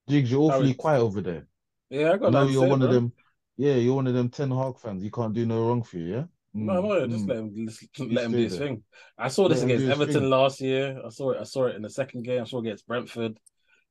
Jigs, 0.08 0.30
you're 0.30 0.40
awfully 0.40 0.68
Harry. 0.68 0.74
quiet 0.74 1.00
over 1.00 1.20
there. 1.20 1.46
Yeah, 1.90 2.12
I 2.12 2.16
got 2.16 2.28
I 2.28 2.30
know 2.30 2.48
you're 2.48 2.64
say, 2.64 2.68
one 2.68 2.82
of 2.82 2.90
them. 2.90 3.12
Yeah, 3.56 3.74
you're 3.74 3.94
one 3.94 4.06
of 4.06 4.14
them 4.14 4.30
Ten 4.30 4.50
Hag 4.50 4.78
fans. 4.78 5.04
You 5.04 5.10
can't 5.10 5.34
do 5.34 5.46
no 5.46 5.68
wrong 5.68 5.82
for 5.82 5.98
you, 5.98 6.14
yeah? 6.14 6.24
No, 6.54 6.82
Mm, 6.82 6.88
no, 6.88 7.06
just 7.06 7.24
mm. 7.24 7.28
let 7.28 7.36
him 7.38 7.66
just 7.66 7.98
let 7.98 8.24
him 8.26 8.32
do 8.32 8.38
his 8.38 8.58
thing. 8.58 8.82
I 9.16 9.28
saw 9.28 9.48
this 9.48 9.60
Let 9.62 9.70
against 9.70 9.86
Everton 9.86 10.20
thing. 10.20 10.30
last 10.30 10.60
year. 10.60 11.00
I 11.04 11.08
saw 11.08 11.30
it. 11.30 11.38
I 11.40 11.44
saw 11.44 11.66
it 11.66 11.76
in 11.76 11.82
the 11.82 11.90
second 11.90 12.24
game. 12.24 12.42
I 12.42 12.44
saw 12.44 12.58
it 12.58 12.66
against 12.66 12.86
Brentford. 12.86 13.38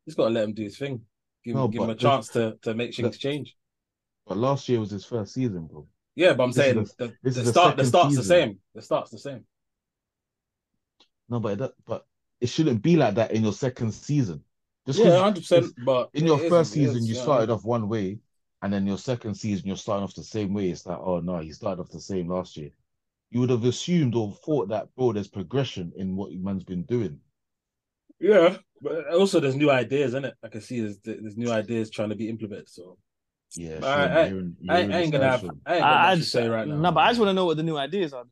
He's 0.05 0.15
got 0.15 0.25
to 0.25 0.29
let 0.31 0.43
him 0.43 0.53
do 0.53 0.63
his 0.63 0.77
thing. 0.77 1.01
Give, 1.43 1.55
No, 1.55 1.67
give 1.67 1.81
him 1.81 1.89
a 1.89 1.93
this- 1.93 2.01
chance 2.03 2.27
to 2.29 2.57
to 2.61 2.73
make 2.75 2.93
things 2.95 3.17
change. 3.17 3.55
But 4.27 4.37
last 4.37 4.69
year 4.69 4.79
was 4.79 4.91
his 4.91 5.03
first 5.05 5.33
season, 5.33 5.65
bro. 5.65 5.87
Yeah, 6.15 6.33
but 6.33 6.43
I'm 6.43 6.49
This 6.51 6.57
is 6.57 6.63
saying 6.63 6.75
the- 6.97 7.07
the, 7.07 7.13
this 7.23 7.35
the 7.35 7.41
is 7.41 7.49
start 7.49 7.77
the 7.77 7.85
start's 7.85 8.15
the 8.15 8.23
same. 8.23 8.59
The 8.75 8.81
start's 8.83 9.09
the 9.11 9.17
same. 9.17 9.45
No, 11.29 11.39
but 11.39 11.57
that, 11.57 11.71
but 11.85 12.05
it 12.39 12.49
shouldn't 12.49 12.81
be 12.81 12.95
like 12.95 13.15
that 13.15 13.31
in 13.31 13.41
your 13.43 13.53
second 13.53 13.91
season. 13.93 14.43
Just 14.85 14.99
Yeah, 14.99 15.19
hundred 15.19 15.41
percent. 15.41 15.73
But 15.85 16.09
in 16.13 16.25
your 16.25 16.37
first 16.37 16.69
is, 16.71 16.73
season 16.73 17.05
you 17.05 17.15
yeah. 17.15 17.21
started 17.21 17.49
off 17.49 17.63
one 17.63 17.87
way, 17.87 18.19
and 18.61 18.71
then 18.71 18.85
your 18.87 18.97
second 18.97 19.35
season 19.35 19.67
you're 19.67 19.77
starting 19.77 20.03
off 20.03 20.13
the 20.15 20.23
same 20.23 20.53
way. 20.53 20.69
It's 20.69 20.85
like, 20.85 20.99
oh 20.99 21.19
no, 21.19 21.39
he 21.39 21.51
started 21.51 21.81
off 21.81 21.89
the 21.91 21.99
same 22.01 22.27
last 22.29 22.57
year. 22.57 22.69
You 23.31 23.39
would 23.41 23.49
have 23.49 23.63
assumed 23.63 24.13
or 24.15 24.33
thought 24.45 24.69
that, 24.69 24.93
bro, 24.95 25.13
there's 25.13 25.27
progression 25.29 25.93
in 25.95 26.15
what 26.15 26.31
man's 26.33 26.63
been 26.65 26.83
doing. 26.83 27.19
Yeah, 28.19 28.57
but 28.81 29.07
also 29.13 29.39
there's 29.39 29.55
new 29.55 29.71
ideas, 29.71 30.09
isn't 30.09 30.25
it? 30.25 30.35
I 30.43 30.47
can 30.49 30.61
see 30.61 30.81
there's 30.81 30.99
there's 30.99 31.37
new 31.37 31.51
ideas 31.51 31.89
trying 31.89 32.09
to 32.09 32.15
be 32.15 32.29
implemented. 32.29 32.69
So 32.69 32.97
Yeah, 33.55 33.79
I- 33.81 33.87
I- 33.87 34.05
you're 34.05 34.25
hearing- 34.35 34.55
you're 34.61 34.75
I, 34.75 34.79
I 34.79 35.01
ain't 35.01 35.11
gonna 35.11 35.29
have 35.29 35.43
I 35.65 35.73
ain't 35.75 35.81
got 35.81 35.83
I, 35.83 35.93
I 35.93 36.09
much 36.09 36.13
to 36.15 36.19
just, 36.21 36.31
say 36.31 36.47
right 36.47 36.67
now. 36.67 36.75
no, 36.75 36.91
but 36.91 36.99
I 37.01 37.09
just 37.09 37.19
want 37.19 37.29
to 37.29 37.33
know 37.33 37.45
what 37.45 37.57
the 37.57 37.63
new 37.63 37.77
ideas 37.77 38.13
are. 38.13 38.25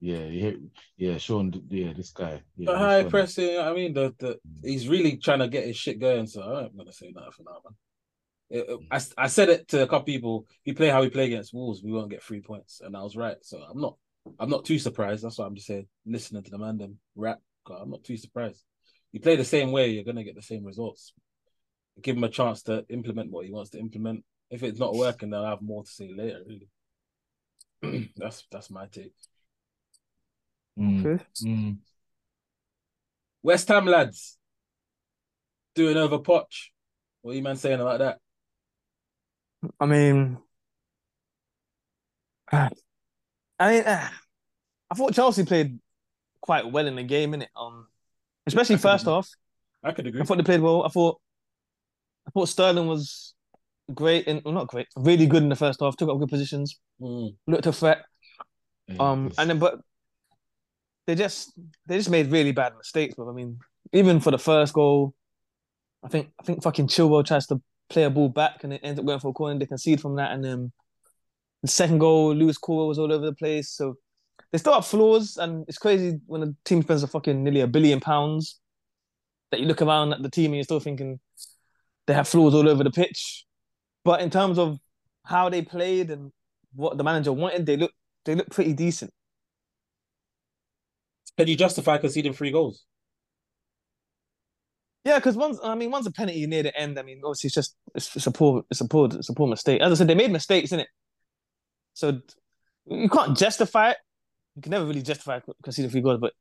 Yeah, 0.00 0.24
you 0.26 0.40
hear, 0.40 0.56
yeah, 0.96 1.18
Sean, 1.18 1.52
yeah, 1.70 1.92
this 1.92 2.12
guy. 2.12 2.40
Yeah, 2.56 2.70
The 2.72 2.78
high 2.78 2.98
funny. 3.00 3.10
pressing, 3.10 3.58
I 3.58 3.72
mean, 3.72 3.94
the, 3.94 4.14
the 4.18 4.28
mm. 4.34 4.38
he's 4.62 4.88
really 4.88 5.16
trying 5.16 5.40
to 5.40 5.48
get 5.48 5.66
his 5.66 5.76
shit 5.76 5.98
going. 5.98 6.26
So 6.28 6.40
I'm 6.42 6.76
gonna 6.76 6.92
say 6.92 7.12
that 7.12 7.34
for 7.34 7.42
now, 7.42 7.58
man. 7.64 7.74
It- 8.50 8.68
it- 8.68 8.80
I, 8.90 9.00
I 9.24 9.26
said 9.28 9.48
it 9.50 9.68
to 9.68 9.82
a 9.82 9.86
couple 9.86 10.04
people. 10.04 10.46
We 10.66 10.72
play 10.72 10.88
how 10.88 11.02
we 11.02 11.10
play 11.10 11.26
against 11.26 11.52
Wolves, 11.54 11.82
we 11.82 11.92
won't 11.92 12.10
get 12.10 12.22
three 12.22 12.40
points, 12.40 12.80
and 12.80 12.96
I 12.96 13.02
was 13.02 13.16
right. 13.16 13.36
So 13.42 13.58
I'm 13.58 13.80
not, 13.80 13.96
I'm 14.38 14.50
not 14.50 14.64
too 14.64 14.78
surprised. 14.78 15.24
That's 15.24 15.38
what 15.38 15.46
I'm 15.46 15.54
just 15.54 15.66
saying. 15.66 15.86
Listening 16.06 16.42
to 16.42 16.50
the 16.50 16.58
man 16.58 16.78
them 16.78 16.98
rap, 17.16 17.40
I'm 17.70 17.90
not 17.90 18.04
too 18.04 18.16
surprised. 18.16 18.64
You 19.12 19.20
play 19.20 19.36
the 19.36 19.44
same 19.44 19.72
way, 19.72 19.90
you're 19.90 20.04
gonna 20.04 20.24
get 20.24 20.34
the 20.34 20.42
same 20.42 20.64
results. 20.64 21.12
Give 22.00 22.16
him 22.16 22.24
a 22.24 22.28
chance 22.28 22.62
to 22.64 22.84
implement 22.88 23.30
what 23.30 23.44
he 23.46 23.52
wants 23.52 23.70
to 23.70 23.78
implement. 23.78 24.24
If 24.50 24.62
it's 24.62 24.78
not 24.78 24.94
working, 24.94 25.30
then 25.30 25.40
I'll 25.40 25.46
have 25.50 25.62
more 25.62 25.84
to 25.84 25.90
say 25.90 26.12
later. 26.14 26.42
Really, 27.82 28.10
that's 28.16 28.46
that's 28.50 28.70
my 28.70 28.86
take. 28.86 29.12
Mm, 30.78 31.04
Okay. 31.04 31.24
mm. 31.44 31.76
West 33.42 33.68
Ham 33.68 33.86
lads 33.86 34.38
doing 35.74 35.96
over 35.96 36.18
Poch. 36.18 36.70
What 37.22 37.32
are 37.32 37.34
you 37.34 37.42
man 37.42 37.56
saying 37.56 37.80
about 37.80 37.98
that? 37.98 38.18
I 39.80 39.86
mean, 39.86 40.38
I 42.52 42.68
mean, 43.60 43.82
I 43.86 44.94
thought 44.94 45.14
Chelsea 45.14 45.44
played 45.44 45.78
quite 46.40 46.70
well 46.70 46.86
in 46.86 46.96
the 46.96 47.02
game, 47.02 47.32
innit? 47.32 47.48
Um, 47.56 47.86
especially 48.46 48.76
I 48.76 48.78
first 48.78 49.02
agree. 49.04 49.14
half. 49.14 49.28
I 49.84 49.92
could 49.92 50.06
agree. 50.06 50.20
I 50.20 50.24
thought 50.24 50.38
they 50.38 50.42
played 50.44 50.60
well. 50.60 50.84
I 50.84 50.88
thought, 50.88 51.20
I 52.26 52.30
thought 52.30 52.48
Sterling 52.48 52.86
was 52.86 53.34
great 53.94 54.26
and 54.28 54.42
well, 54.44 54.54
not 54.54 54.68
great, 54.68 54.86
really 54.96 55.26
good 55.26 55.42
in 55.42 55.48
the 55.48 55.56
first 55.56 55.80
half. 55.80 55.96
Took 55.96 56.10
up 56.10 56.18
good 56.18 56.28
positions, 56.28 56.78
Mm. 57.00 57.36
looked 57.46 57.66
a 57.66 57.72
threat. 57.72 58.04
Um, 58.98 59.30
and 59.38 59.50
then 59.50 59.58
but 59.58 59.80
they 61.06 61.14
just 61.14 61.52
they 61.86 61.96
just 61.96 62.10
made 62.10 62.30
really 62.30 62.52
bad 62.52 62.76
mistakes. 62.76 63.14
But 63.16 63.28
I 63.28 63.32
mean, 63.32 63.58
even 63.92 64.18
for 64.20 64.30
the 64.30 64.38
first 64.38 64.72
goal, 64.72 65.14
I 66.02 66.08
think 66.08 66.30
I 66.40 66.42
think 66.42 66.62
fucking 66.62 66.88
Chilwell 66.88 67.24
tries 67.24 67.46
to 67.48 67.60
play 67.88 68.04
a 68.04 68.10
ball 68.10 68.28
back 68.28 68.64
and 68.64 68.72
it 68.72 68.80
ends 68.82 68.98
up 68.98 69.06
going 69.06 69.20
for 69.20 69.28
a 69.28 69.32
corner. 69.32 69.58
They 69.58 69.66
concede 69.66 70.00
from 70.00 70.16
that, 70.16 70.32
and 70.32 70.44
then 70.44 70.72
the 71.62 71.68
second 71.68 71.98
goal, 71.98 72.34
Levi 72.34 72.52
Colwill 72.62 72.88
was 72.88 72.98
all 72.98 73.12
over 73.12 73.26
the 73.26 73.34
place. 73.34 73.70
So 73.70 73.96
they 74.52 74.58
still 74.58 74.74
have 74.74 74.86
flaws, 74.86 75.36
and 75.36 75.64
it's 75.68 75.78
crazy 75.78 76.18
when 76.26 76.42
a 76.42 76.54
team 76.64 76.82
spends 76.82 77.02
a 77.02 77.06
fucking 77.06 77.42
nearly 77.42 77.60
a 77.60 77.66
billion 77.66 78.00
pounds 78.00 78.60
that 79.50 79.60
you 79.60 79.66
look 79.66 79.82
around 79.82 80.12
at 80.12 80.22
the 80.22 80.30
team 80.30 80.46
and 80.46 80.56
you're 80.56 80.64
still 80.64 80.80
thinking 80.80 81.18
they 82.06 82.14
have 82.14 82.28
flaws 82.28 82.54
all 82.54 82.68
over 82.68 82.84
the 82.84 82.90
pitch. 82.90 83.44
But 84.04 84.20
in 84.20 84.30
terms 84.30 84.58
of 84.58 84.78
how 85.24 85.48
they 85.48 85.62
played 85.62 86.10
and 86.10 86.32
what 86.74 86.96
the 86.96 87.04
manager 87.04 87.32
wanted, 87.32 87.66
they 87.66 87.76
look 87.76 87.92
they 88.24 88.34
look 88.34 88.50
pretty 88.50 88.72
decent. 88.72 89.12
Can 91.36 91.48
you 91.48 91.56
justify 91.56 91.98
conceding 91.98 92.32
three 92.32 92.50
goals? 92.50 92.84
Yeah, 95.08 95.18
because 95.18 95.36
once 95.36 95.58
I 95.64 95.74
mean, 95.74 95.90
once 95.90 96.06
a 96.06 96.12
penalty 96.12 96.46
near 96.46 96.62
the 96.62 96.78
end, 96.78 96.98
I 96.98 97.02
mean, 97.02 97.22
obviously 97.24 97.48
it's 97.48 97.54
just 97.54 97.74
it's, 97.94 98.14
it's 98.14 98.26
a 98.26 98.30
poor 98.30 98.62
it's 98.70 98.82
a 98.82 98.86
poor 98.86 99.08
it's 99.10 99.30
a 99.30 99.32
poor 99.32 99.48
mistake. 99.48 99.80
As 99.80 99.90
I 99.90 99.94
said, 99.94 100.06
they 100.06 100.14
made 100.14 100.30
mistakes 100.30 100.70
in 100.70 100.80
it, 100.80 100.88
so 101.94 102.20
you 102.84 103.08
can't 103.08 103.34
justify 103.34 103.92
it. 103.92 103.96
You 104.54 104.60
can 104.60 104.70
never 104.70 104.84
really 104.84 105.00
justify 105.00 105.40
conceding 105.62 105.90
three 105.90 106.02
goals, 106.02 106.20
but 106.20 106.34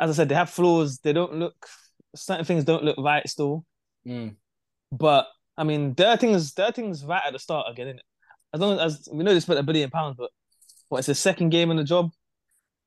as 0.00 0.10
I 0.10 0.14
said, 0.14 0.28
they 0.28 0.34
have 0.34 0.50
flaws. 0.50 0.98
They 0.98 1.12
don't 1.12 1.34
look 1.34 1.54
certain 2.16 2.44
things 2.44 2.64
don't 2.64 2.82
look 2.82 2.96
right 2.98 3.28
still. 3.28 3.64
Mm. 4.04 4.34
But 4.90 5.28
I 5.56 5.62
mean, 5.62 5.94
there 5.94 6.08
are 6.08 6.16
things 6.16 6.52
there 6.54 6.66
are 6.66 6.72
things 6.72 7.04
right 7.04 7.22
at 7.24 7.32
the 7.32 7.38
start 7.38 7.68
again, 7.70 7.86
innit? 7.86 8.00
As 8.52 8.60
long 8.60 8.80
as, 8.80 9.08
we 9.12 9.22
know 9.22 9.32
they 9.32 9.38
spent 9.38 9.60
a 9.60 9.62
billion 9.62 9.90
pounds, 9.90 10.16
but 10.18 10.30
what 10.88 10.98
it's 10.98 11.06
the 11.06 11.14
second 11.14 11.50
game 11.50 11.70
in 11.70 11.76
the 11.76 11.84
job. 11.84 12.10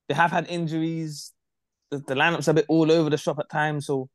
They 0.10 0.14
have 0.14 0.32
had 0.32 0.48
injuries. 0.50 1.32
The, 1.90 2.00
the 2.00 2.16
lineup's 2.16 2.50
a 2.50 2.54
bit 2.54 2.66
all 2.68 2.92
over 2.92 3.10
the 3.10 3.18
shop 3.18 3.40
at 3.40 3.50
times, 3.50 3.86
so 3.86 4.10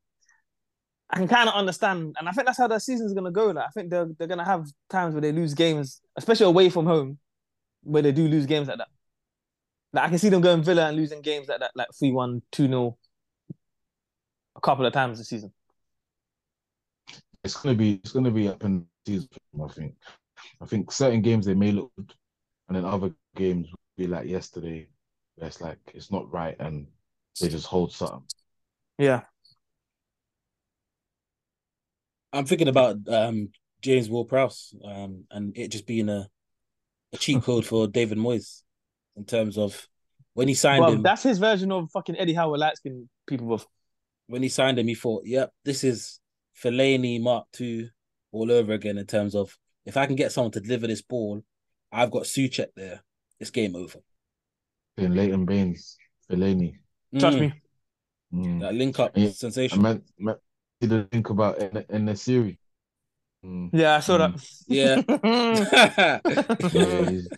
I 1.11 1.17
can 1.17 1.29
kind 1.29 1.49
of 1.49 1.55
understand, 1.55 2.17
and 2.19 2.29
I 2.29 2.33
think 2.33 2.47
that's 2.47 2.59
how 2.59 2.69
their 2.69 2.81
season's 2.81 3.15
gonna 3.15 3.31
go. 3.31 3.47
Like 3.47 3.67
I 3.67 3.71
think 3.71 3.91
they're 3.91 4.09
they're 4.19 4.29
gonna 4.29 4.45
have 4.45 4.67
times 4.91 5.15
where 5.15 5.23
they 5.23 5.33
lose 5.33 5.55
games, 5.55 6.01
especially 6.17 6.47
away 6.47 6.69
from 6.71 6.87
home, 6.87 7.19
where 7.83 8.03
they 8.03 8.13
do 8.13 8.29
lose 8.29 8.47
games 8.47 8.69
like 8.69 8.79
that. 8.79 8.89
Like 9.93 10.05
I 10.05 10.09
can 10.11 10.19
see 10.19 10.29
them 10.29 10.43
going 10.43 10.63
Villa 10.63 10.89
and 10.89 10.97
losing 10.97 11.23
games 11.23 11.49
like 11.49 11.61
that, 11.61 11.71
like 11.75 11.89
3-1, 12.01 12.43
2-0 12.53 12.95
a 14.57 14.61
couple 14.61 14.85
of 14.85 14.93
times 14.93 15.19
this 15.19 15.29
season. 15.29 15.53
it's 17.45 17.57
gonna 17.57 17.75
be 17.75 17.95
it's 17.95 18.13
gonna 18.13 18.31
be 18.31 18.49
up 18.49 18.63
in 18.65 18.85
season. 19.07 19.29
I 19.65 19.69
think. 19.69 19.95
I 20.61 20.67
think 20.67 20.93
certain 20.93 21.23
games 21.23 21.47
they 21.47 21.55
may 21.55 21.73
look 21.73 21.91
good, 21.97 22.13
and 22.69 22.77
then 22.77 22.85
other 22.85 23.13
games 23.37 23.69
will 23.71 23.79
be 23.97 24.07
like 24.07 24.27
yesterday, 24.27 24.89
where 25.37 25.49
it's 25.49 25.61
like 25.61 25.79
it's 25.95 26.11
not 26.11 26.31
right, 26.33 26.57
and 26.59 26.87
they 27.41 27.49
just 27.49 27.67
hold 27.67 27.93
something. 27.93 28.23
Yeah. 28.99 29.23
I'm 32.39 32.47
thinking 32.47 32.69
about 32.69 32.97
um, 33.09 33.51
James 33.83 34.09
Ward-Prowse 34.09 34.75
um, 34.85 35.25
and 35.31 35.57
it 35.57 35.69
just 35.73 35.87
being 35.87 36.09
a, 36.09 36.29
a 37.13 37.17
cheat 37.17 37.43
code 37.43 37.67
for 37.67 37.89
David 37.89 38.17
Moyes 38.19 38.63
in 39.17 39.25
terms 39.25 39.59
of 39.59 39.87
when 40.35 40.47
he 40.49 40.55
signed 40.55 40.83
Well, 40.83 40.93
him. 40.93 41.03
that's 41.03 41.25
his 41.25 41.39
version 41.39 41.73
of 41.73 41.91
fucking 41.91 42.17
Eddie 42.17 42.35
Howe 42.35 42.55
light 42.55 42.77
skin 42.77 43.09
people 43.27 43.49
with 43.49 43.67
when 44.29 44.43
he 44.43 44.49
signed 44.51 44.79
him, 44.79 44.87
he 44.87 44.95
thought, 44.95 45.23
"Yep, 45.25 45.51
this 45.65 45.83
is 45.83 46.21
Fellaini 46.63 47.19
Mark 47.21 47.47
II 47.59 47.91
all 48.31 48.53
over 48.53 48.73
again." 48.75 48.99
In 48.99 49.07
terms 49.07 49.35
of 49.35 49.57
if 49.87 49.97
I 49.97 50.05
can 50.07 50.17
get 50.17 50.33
someone 50.33 50.53
to 50.53 50.61
deliver 50.61 50.87
this 50.87 51.01
ball, 51.03 51.43
I've 51.91 52.11
got 52.11 52.25
Souček 52.25 52.69
there. 52.77 53.03
It's 53.41 53.51
game 53.51 53.75
over. 53.75 54.01
In 54.99 55.15
Leighton 55.15 55.47
Baines, 55.47 55.97
Fellaini. 56.31 56.75
Trust 57.19 57.39
Mm, 57.39 57.41
me. 57.41 57.53
Mm. 58.35 58.61
That 58.61 58.75
link 58.75 58.99
up, 59.01 59.13
Yeah, 59.17 59.31
sensation. 59.31 59.81
meant, 59.81 60.05
meant 60.19 60.39
didn't 60.81 61.11
think 61.11 61.31
about 61.31 61.59
in 61.59 61.85
in 61.91 62.05
the 62.07 62.17
series. 62.17 62.57
Mm. 63.45 63.71
Yeah, 63.73 63.97
I 63.97 64.01
saw 64.01 64.19
that. 64.19 64.35
Yeah. 64.69 65.03
Yeah, 66.73 67.11
he's, 67.11 67.29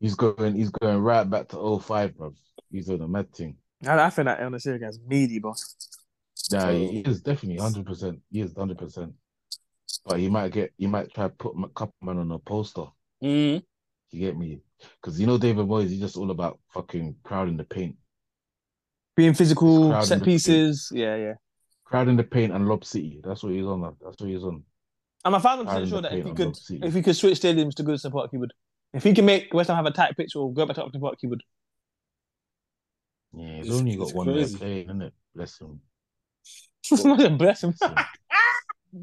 he's 0.00 0.14
going 0.14 0.54
he's 0.54 0.70
going 0.70 0.98
right 0.98 1.28
back 1.28 1.48
to 1.48 1.78
05, 1.80 2.16
bro. 2.16 2.34
He's 2.70 2.88
on 2.90 3.00
a 3.00 3.08
mad 3.08 3.32
thing. 3.32 3.56
I, 3.86 3.98
I 3.98 4.10
think 4.10 4.26
that 4.26 4.40
on 4.40 4.52
the 4.52 4.60
series 4.60 4.80
against 4.80 5.00
meaty, 5.06 5.38
boss. 5.38 5.76
Yeah, 6.52 6.60
So- 6.60 6.72
he 6.72 6.98
is 7.00 7.22
definitely 7.22 7.58
hundred 7.62 7.86
percent. 7.86 8.20
He 8.30 8.40
is 8.40 8.54
hundred 8.56 8.78
percent. 8.78 9.12
But 10.04 10.18
he 10.20 10.28
might 10.28 10.52
get 10.52 10.72
he 10.76 10.86
might 10.86 11.12
try 11.14 11.24
to 11.24 11.30
put 11.30 11.54
a 11.56 11.68
couple 11.68 11.94
man 12.02 12.18
on 12.18 12.30
a 12.32 12.38
poster. 12.38 12.84
Mm, 13.22 13.62
You 14.10 14.20
get 14.20 14.36
me? 14.36 14.60
Because 15.00 15.18
you 15.18 15.26
know 15.26 15.38
David 15.38 15.66
Moyes, 15.66 15.88
he's 15.88 16.00
just 16.00 16.16
all 16.18 16.30
about 16.30 16.58
fucking 16.74 17.16
crowding 17.24 17.56
the 17.56 17.64
paint, 17.64 17.96
Being 19.16 19.32
physical, 19.32 20.02
set 20.02 20.22
pieces. 20.22 20.90
Yeah, 20.92 21.16
yeah. 21.16 21.32
Crowding 21.86 22.16
the 22.16 22.24
paint 22.24 22.52
and 22.52 22.68
lob 22.68 22.84
city. 22.84 23.20
That's 23.24 23.42
what 23.42 23.52
he's 23.52 23.64
on. 23.64 23.80
That's 23.80 24.20
what 24.20 24.28
he's 24.28 24.44
on. 24.44 24.62
I'm 25.24 25.34
a 25.34 25.40
thousand 25.40 25.66
percent 25.66 25.88
sure 25.88 26.02
that 26.02 26.12
if 26.12 26.24
he 26.26 26.32
could, 26.34 26.56
if 26.70 26.92
he 26.94 27.02
could 27.02 27.16
switch 27.16 27.40
stadiums 27.40 27.74
to 27.76 27.84
Goodison 27.84 28.12
Park, 28.12 28.28
he 28.30 28.36
would. 28.36 28.52
If 28.92 29.02
he 29.02 29.12
can 29.14 29.24
make 29.24 29.52
West 29.54 29.68
Ham 29.68 29.76
have 29.76 29.86
a 29.86 29.90
tight 29.90 30.16
pitch 30.16 30.36
or 30.36 30.52
go 30.52 30.66
back 30.66 30.76
to 30.76 30.84
Upton 30.84 31.00
Park, 31.00 31.16
he 31.20 31.26
would. 31.26 31.42
Yeah, 33.32 33.56
he's 33.56 33.66
It's- 33.66 33.78
only 33.80 33.96
got 33.96 34.12
one 34.14 34.26
more 34.26 34.34
crazy. 34.36 34.58
play, 34.58 34.80
isn't 34.82 35.02
it? 35.02 35.14
Bless 35.34 35.58
him. 35.60 35.80
Bless 36.88 37.02
him. 37.04 37.36
Bless 37.38 37.62
him. 37.64 37.74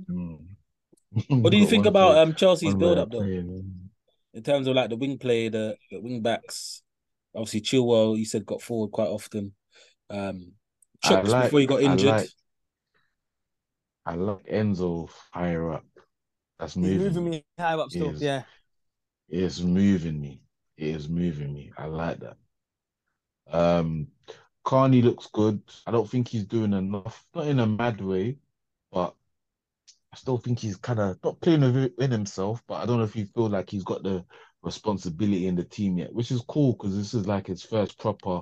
Mm. 0.10 0.40
What 1.30 1.52
do 1.52 1.58
you 1.58 1.68
think 1.68 1.86
about 1.86 2.18
um 2.18 2.34
Chelsea's 2.34 2.74
build 2.76 2.98
up 2.98 3.12
though? 3.12 3.20
play, 3.20 3.42
man. 3.42 3.90
In 4.34 4.42
terms 4.42 4.68
of 4.68 4.76
like 4.76 4.90
the 4.90 4.96
wing 4.96 5.18
play, 5.20 5.50
the, 5.50 5.76
the 5.92 6.00
wing 6.00 6.22
backs. 6.22 6.82
Obviously, 7.36 7.62
Chilwell, 7.62 8.18
you 8.18 8.26
said 8.26 8.46
got 8.46 8.62
forward 8.62 8.92
quite 8.92 9.08
often. 9.10 9.54
Um, 10.10 10.54
Chucks 11.04 11.30
like- 11.30 11.44
before 11.46 11.60
he 11.60 11.66
got 11.68 11.82
I 11.82 11.92
injured. 11.92 12.10
like- 12.10 12.30
I 14.06 14.16
like 14.16 14.46
Enzo 14.48 15.10
higher 15.32 15.74
up. 15.74 15.86
That's 16.60 16.76
He's 16.76 16.84
moving. 16.84 17.00
moving 17.00 17.24
me. 17.26 17.30
me 17.32 17.46
high 17.58 17.74
up 17.74 17.90
still. 17.92 18.14
Yes. 18.14 18.22
Yeah. 18.22 18.44
It's 19.30 19.62
moving 19.62 20.20
me. 20.20 20.42
It 20.78 20.96
is 20.96 21.10
moving 21.10 21.54
me. 21.54 21.72
I 21.78 21.86
like 21.86 22.20
that. 22.20 22.38
Um, 23.52 24.08
Carney 24.64 25.02
looks 25.02 25.28
good. 25.28 25.62
I 25.86 25.92
don't 25.92 26.10
think 26.10 26.28
he's 26.28 26.46
doing 26.46 26.74
enough, 26.74 27.26
not 27.36 27.48
in 27.48 27.60
a 27.60 27.68
mad 27.68 28.02
way, 28.02 28.38
but 28.92 29.16
I 30.12 30.16
still 30.18 30.38
think 30.38 30.60
he's 30.60 30.78
kind 30.78 31.00
of 31.00 31.18
not 31.24 31.42
playing 31.42 31.62
within 31.62 32.12
himself. 32.12 32.64
But 32.68 32.76
I 32.76 32.86
don't 32.86 32.98
know 32.98 33.04
if 33.04 33.14
he 33.14 33.26
feel 33.26 33.50
like 33.50 33.70
he's 33.70 33.84
got 33.84 34.04
the 34.04 34.26
responsibility 34.62 35.48
in 35.48 35.56
the 35.56 35.64
team 35.64 35.98
yet, 35.98 36.14
which 36.14 36.32
is 36.32 36.44
cool 36.48 36.74
because 36.74 36.96
this 36.96 37.14
is 37.14 37.28
like 37.28 37.48
his 37.48 37.64
first 37.64 37.98
proper, 38.00 38.42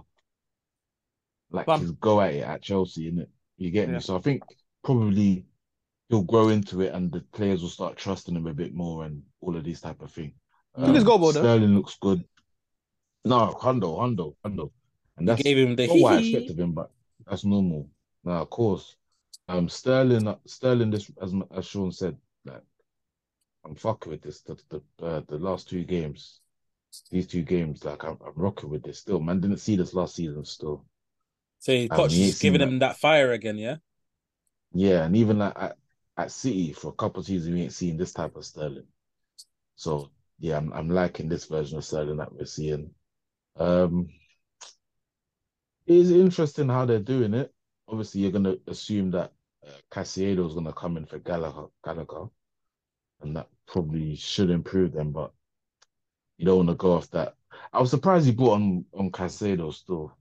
like 1.51 1.67
Bump. 1.67 1.81
his 1.81 1.91
go 1.91 2.21
at 2.21 2.33
it 2.33 2.43
at 2.43 2.61
Chelsea, 2.61 3.07
isn't 3.07 3.19
it? 3.21 3.29
You 3.57 3.71
get 3.71 3.89
Yeah. 3.89 3.95
me? 3.95 3.99
So 3.99 4.15
I 4.17 4.19
think 4.19 4.43
probably 4.83 5.45
he'll 6.11 6.21
grow 6.23 6.49
into 6.49 6.81
it, 6.81 6.93
and 6.93 7.11
the 7.11 7.21
players 7.31 7.61
will 7.61 7.69
start 7.69 7.97
trusting 7.97 8.35
him 8.35 8.45
a 8.45 8.53
bit 8.53 8.75
more, 8.75 9.05
and 9.05 9.23
all 9.39 9.55
of 9.55 9.63
these 9.63 9.81
type 9.81 10.01
of 10.01 10.11
thing. 10.11 10.33
Look 10.77 10.89
at 10.89 10.95
his 10.95 11.03
goal, 11.03 11.17
though. 11.17 11.31
Sterling 11.31 11.73
looks 11.75 11.97
good. 11.99 12.23
No, 13.23 13.57
Hundo, 13.59 13.97
Hundo, 13.97 14.35
Hundo. 14.45 14.71
And 15.17 15.21
He 15.21 15.25
that's 15.25 15.43
gave 15.43 15.57
him 15.57 15.75
the 15.75 15.87
not 15.87 15.99
what 15.99 16.13
I 16.13 16.17
hee-hee. 16.19 16.37
expect 16.37 16.51
of 16.51 16.59
him, 16.59 16.73
but 16.73 16.91
that's 17.27 17.45
normal. 17.45 17.89
Now, 18.23 18.41
of 18.41 18.49
course, 18.49 18.95
um, 19.47 19.69
Sterling, 19.69 20.35
Sterling, 20.45 20.91
this 20.91 21.09
as 21.21 21.33
as 21.55 21.65
Sean 21.65 21.91
said, 21.91 22.17
like 22.45 22.63
I'm 23.65 23.75
fucking 23.75 24.11
with 24.11 24.21
this. 24.21 24.41
The 24.41 24.57
the 24.69 25.05
uh, 25.05 25.21
the 25.27 25.37
last 25.37 25.69
two 25.69 25.83
games, 25.83 26.39
these 27.09 27.27
two 27.27 27.43
games, 27.43 27.85
like 27.85 28.03
I'm, 28.03 28.17
I'm 28.25 28.33
rocking 28.35 28.69
with 28.69 28.83
this 28.83 28.99
still. 28.99 29.19
Man, 29.19 29.39
didn't 29.39 29.57
see 29.57 29.75
this 29.75 29.93
last 29.93 30.15
season 30.15 30.45
still. 30.45 30.85
So 31.59 31.73
I 31.73 31.87
Poch 31.87 32.11
he 32.11 32.29
is 32.29 32.39
giving 32.39 32.59
seen 32.61 32.67
him 32.69 32.79
that 32.79 32.97
fire 32.97 33.31
again, 33.31 33.57
yeah. 33.57 33.77
Yeah, 34.73 35.03
and 35.03 35.15
even 35.15 35.39
like 35.39 35.53
at, 35.55 35.77
at 36.17 36.31
City 36.31 36.73
for 36.73 36.89
a 36.89 36.93
couple 36.93 37.21
of 37.21 37.25
seasons, 37.25 37.53
we 37.53 37.61
ain't 37.63 37.73
seen 37.73 37.97
this 37.97 38.13
type 38.13 38.35
of 38.35 38.45
Sterling. 38.45 38.87
So 39.75 40.11
yeah, 40.39 40.57
I'm 40.57 40.71
I'm 40.73 40.89
liking 40.89 41.29
this 41.29 41.45
version 41.45 41.77
of 41.77 41.85
Sterling 41.85 42.17
that 42.17 42.33
we're 42.33 42.45
seeing. 42.45 42.91
Um, 43.57 44.09
it 45.87 45.95
is 45.95 46.11
interesting 46.11 46.69
how 46.69 46.85
they're 46.85 46.99
doing 46.99 47.33
it. 47.33 47.53
Obviously, 47.87 48.21
you're 48.21 48.31
gonna 48.31 48.55
assume 48.67 49.11
that 49.11 49.31
uh, 49.65 49.71
Caicedo 49.91 50.47
is 50.47 50.53
gonna 50.53 50.73
come 50.73 50.97
in 50.97 51.05
for 51.05 51.19
Gallagher, 51.19 51.67
Gallagher, 51.83 52.25
and 53.21 53.35
that 53.35 53.47
probably 53.67 54.15
should 54.15 54.49
improve 54.49 54.93
them. 54.93 55.11
But 55.11 55.31
you 56.37 56.45
don't 56.45 56.57
want 56.57 56.69
to 56.69 56.75
go 56.75 56.93
off 56.93 57.09
that. 57.11 57.35
I 57.73 57.79
was 57.79 57.89
surprised 57.89 58.25
he 58.25 58.31
brought 58.31 58.53
on 58.55 58.85
on 58.93 59.11
Caicedo 59.11 59.73
still. 59.73 60.15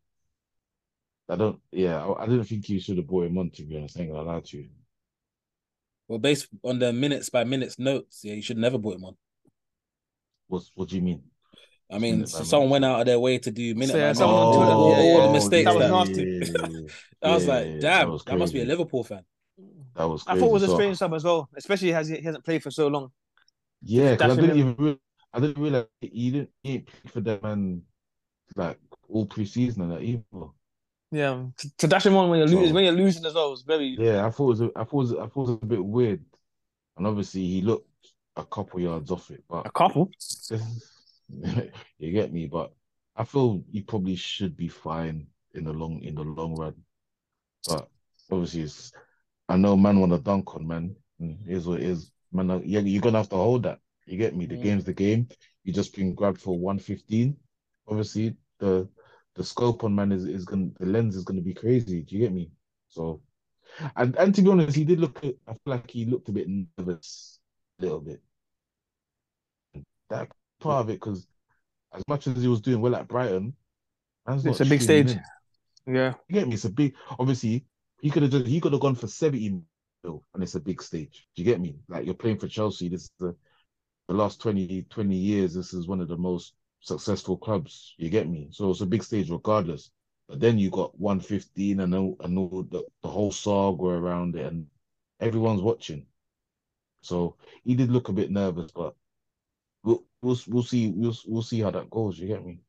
I 1.29 1.37
don't. 1.37 1.61
Yeah, 1.71 2.05
I, 2.05 2.25
I 2.25 2.27
didn't 2.27 2.45
think 2.45 2.67
he 2.67 2.81
should 2.81 2.97
have 2.97 3.07
bought 3.07 3.27
him 3.27 3.39
on. 3.39 3.51
To 3.51 3.63
be 3.63 3.77
honest, 3.77 3.99
I 3.99 4.03
ain't 4.03 4.13
gonna 4.13 4.41
to 4.41 4.57
you. 4.57 4.69
Well, 6.11 6.19
based 6.19 6.49
on 6.65 6.81
the 6.81 6.93
minutes 6.93 7.29
by 7.31 7.45
minutes 7.45 7.79
notes, 7.79 8.23
yeah, 8.25 8.35
you 8.35 8.43
should 8.43 8.59
never 8.59 8.81
put 8.81 8.97
him 8.97 9.05
on. 9.05 9.17
What 10.49 10.65
What 10.75 10.89
do 10.89 10.97
you 10.97 11.03
mean? 11.03 11.23
I 11.89 11.99
mean, 11.99 12.27
so 12.27 12.43
someone 12.43 12.69
minute. 12.69 12.73
went 12.73 12.85
out 12.87 13.01
of 13.03 13.07
their 13.07 13.21
way 13.21 13.39
to 13.39 13.51
do 13.53 13.77
minute 13.77 13.93
So, 13.93 13.99
yeah, 13.99 14.13
by 14.13 14.19
minute, 14.19 14.25
on 14.27 14.35
oh, 14.35 14.73
all, 14.73 14.91
yeah, 14.91 14.97
all 14.97 15.21
yeah, 15.21 15.27
the 15.29 15.33
mistakes. 15.33 15.71
that 15.71 15.77
was 15.77 16.09
nasty. 16.09 16.25
yeah, 16.25 16.81
I 17.23 17.35
was 17.35 17.47
yeah, 17.47 17.53
like, 17.55 17.65
damn, 17.81 18.11
that 18.11 18.25
that, 18.27 18.39
must 18.39 18.53
be 18.53 18.61
a. 18.61 18.65
Liverpool 18.65 19.05
fan. 19.05 19.25
That 19.95 20.09
was 20.09 20.25
I 20.27 20.37
thought 20.37 20.47
it 20.47 20.53
was 20.53 20.63
a 20.65 20.67
So- 20.67 20.75
strange 20.75 20.97
sub 20.97 21.15
as 21.15 21.23
well, 21.23 21.49
especially 21.57 21.95
as 21.95 22.09
he, 22.09 22.17
he 22.17 22.23
hasn't 22.23 22.45
played 22.45 22.65
for 22.65 22.73
so 22.73 22.89
long. 22.89 23.13
Yeah, 23.81 24.17
because 24.17 24.37
I 24.37 24.41
didn't 24.41 24.57
him. 24.57 24.59
even 24.59 24.75
real- 24.79 25.01
I 25.33 25.39
didn't 25.39 25.63
realize 25.63 25.87
he 26.01 26.31
didn't 26.33 26.51
he 26.65 26.79
play 26.81 27.11
for 27.13 27.21
them 27.21 27.39
and 27.45 27.83
like 28.57 28.81
all 29.09 29.29
preseason 29.29 29.79
and 29.79 29.93
that 29.93 30.03
either. 30.03 30.25
Yeah, 31.13 31.47
to, 31.79 31.87
dash 31.89 32.07
him 32.07 32.17
on 32.17 32.31
when 32.31 32.39
you're 32.39 32.49
losing, 32.49 32.69
So- 32.69 32.75
when 32.75 32.85
you're 32.85 32.93
losing 32.93 33.25
as 33.27 33.35
well 33.35 33.53
is 33.53 33.63
very. 33.63 33.97
Yeah, 33.99 34.27
I 34.27 34.31
thought 34.31 34.45
it 34.45 34.49
was 34.49 34.61
a, 34.61 34.71
I 34.77 34.85
thought 34.85 34.93
it 34.93 34.95
was, 34.95 35.13
I 35.15 35.27
thought 35.27 35.49
it 35.49 35.51
was 35.53 35.59
a 35.63 35.67
bit 35.67 35.85
weird, 35.85 36.25
and 36.97 37.07
obviously 37.07 37.47
he 37.47 37.63
looked 37.63 37.89
a 38.37 38.45
couple 38.45 38.81
yards 38.81 39.11
off 39.11 39.31
it, 39.31 39.43
but 39.49 39.67
A 39.67 39.71
couple. 39.71 40.11
you 41.99 42.13
get 42.13 42.33
me. 42.33 42.47
But 42.47 42.73
I 43.17 43.25
feel 43.25 43.63
he 43.71 43.83
probably 43.83 44.17
should 44.17 44.57
be 44.57 44.69
fine 44.69 45.27
in 45.55 45.65
the 45.65 45.73
long 45.73 46.01
in 46.03 46.15
the 46.15 46.23
long 46.23 46.55
run. 46.57 46.75
But 47.69 47.89
obviously, 48.31 48.63
it's 48.63 48.93
I 49.49 49.57
know 49.57 49.77
man 49.77 50.01
want 50.01 50.13
to 50.13 50.19
dunk 50.19 50.55
on 50.55 50.67
man. 50.67 50.95
Mm, 51.21 51.39
Here's 51.47 51.67
what 51.67 51.81
it 51.81 51.87
is. 51.87 52.11
Man, 52.33 52.51
uh, 52.51 52.61
yeah, 52.65 52.81
you're 52.81 53.03
gonna 53.03 53.19
have 53.19 53.29
to 53.31 53.37
hold 53.37 53.65
that. 53.65 53.81
You 54.07 54.17
get 54.17 54.37
me? 54.37 54.47
The 54.47 54.57
Mm. 54.57 54.63
game's 54.63 54.85
the 54.85 54.93
game. 54.95 55.29
You 55.65 55.73
just 55.73 55.95
been 55.95 56.15
grabbed 56.15 56.41
for 56.41 56.57
115. 56.59 57.37
Obviously, 57.89 58.37
the 58.59 58.89
the 59.37 59.45
scope 59.45 59.85
on 59.85 59.95
man 59.95 60.13
is, 60.13 60.25
is 60.25 60.45
gonna 60.45 60.69
the 60.79 60.87
lens 60.87 61.17
is 61.17 61.25
gonna 61.25 61.41
be 61.41 61.55
crazy. 61.55 62.03
Do 62.03 62.15
you 62.15 62.21
get 62.23 62.33
me? 62.33 62.51
So 62.89 63.21
and 63.97 64.17
and 64.17 64.35
to 64.35 64.43
be 64.43 64.51
honest, 64.51 64.77
he 64.77 64.85
did 64.85 65.01
look 65.01 65.19
I 65.25 65.29
feel 65.53 65.59
like 65.67 65.91
he 65.91 66.05
looked 66.05 66.29
a 66.29 66.33
bit 66.33 66.49
nervous 66.79 67.39
a 67.79 67.83
little 67.83 68.01
bit. 68.01 68.21
That 70.09 70.29
part 70.59 70.85
of 70.85 70.91
it, 70.91 70.95
because 70.95 71.27
as 71.95 72.03
much 72.09 72.27
as 72.27 72.43
he 72.43 72.49
was 72.49 72.61
doing 72.61 72.81
well 72.81 72.97
at 72.97 73.09
Brighton, 73.09 73.55
It's 74.45 74.61
a 74.61 74.65
big 74.65 74.83
stage. 74.83 75.13
in. 75.87 75.95
Yeah, 75.95 76.15
You 76.29 76.35
get 76.35 76.49
me? 76.49 76.55
It's 76.55 76.65
a 76.65 76.71
big. 76.71 76.95
Obviously, 77.19 77.65
he 78.03 78.11
could 78.11 78.23
have 78.23 78.33
just 78.33 78.47
he 78.47 78.61
could 78.61 78.73
have 78.73 78.83
gone 78.83 78.95
for 78.95 79.07
seventy 79.07 79.61
mil, 80.05 80.25
and 80.35 80.43
it's 80.43 80.55
a 80.57 80.61
big 80.61 80.83
stage. 80.83 81.29
Do 81.35 81.43
you 81.43 81.47
get 81.47 81.61
me? 81.61 81.79
Like 81.89 82.05
you're 82.05 82.15
playing 82.15 82.39
for 82.39 82.49
Chelsea. 82.49 82.89
This 82.89 83.03
is 83.03 83.13
the 83.19 83.35
the 84.09 84.15
last 84.15 84.41
20, 84.41 84.83
20 84.91 85.15
years. 85.17 85.55
This 85.55 85.73
is 85.73 85.87
one 85.87 86.01
of 86.01 86.09
the 86.09 86.17
most 86.17 86.55
successful 86.81 87.37
clubs. 87.37 87.95
You 87.99 88.11
get 88.11 88.29
me? 88.29 88.49
So 88.51 88.71
it's 88.71 88.81
a 88.81 88.87
big 88.87 89.03
stage, 89.03 89.31
regardless. 89.31 89.91
But 90.29 90.41
then 90.41 90.59
you 90.59 90.71
got 90.71 90.99
one 90.99 91.21
fifteen, 91.21 91.81
and 91.81 91.95
all, 91.95 92.17
and 92.21 92.39
all 92.39 92.67
the 92.71 92.85
the 93.03 93.09
whole 93.09 93.33
saga 93.33 93.85
around 93.85 94.37
it, 94.37 94.47
and 94.47 94.67
everyone's 95.21 95.63
watching. 95.63 96.07
So 97.03 97.37
he 97.65 97.75
did 97.75 97.91
look 97.91 98.09
a 98.09 98.13
bit 98.13 98.31
nervous, 98.31 98.71
but 98.73 98.95
we'll 99.83 100.05
we'll 100.23 100.39
we'll 100.47 100.63
see 100.63 100.91
we'll 100.91 101.17
we'll 101.27 101.43
see 101.43 101.61
how 101.61 101.71
that 101.71 101.91
goes. 101.91 102.19
You 102.19 102.29
get 102.29 102.45
me? 102.45 102.61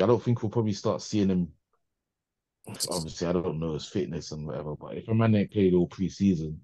I 0.00 0.06
don't 0.06 0.22
think 0.22 0.42
we'll 0.42 0.50
probably 0.50 0.72
start 0.72 1.02
seeing 1.02 1.28
him 1.28 1.52
obviously 2.90 3.26
I 3.26 3.32
don't 3.32 3.58
know 3.58 3.74
his 3.74 3.86
fitness 3.86 4.32
and 4.32 4.46
whatever, 4.46 4.76
but 4.76 4.96
if 4.96 5.08
a 5.08 5.14
man 5.14 5.34
ain't 5.34 5.50
played 5.50 5.74
all 5.74 5.88
preseason, 5.88 6.56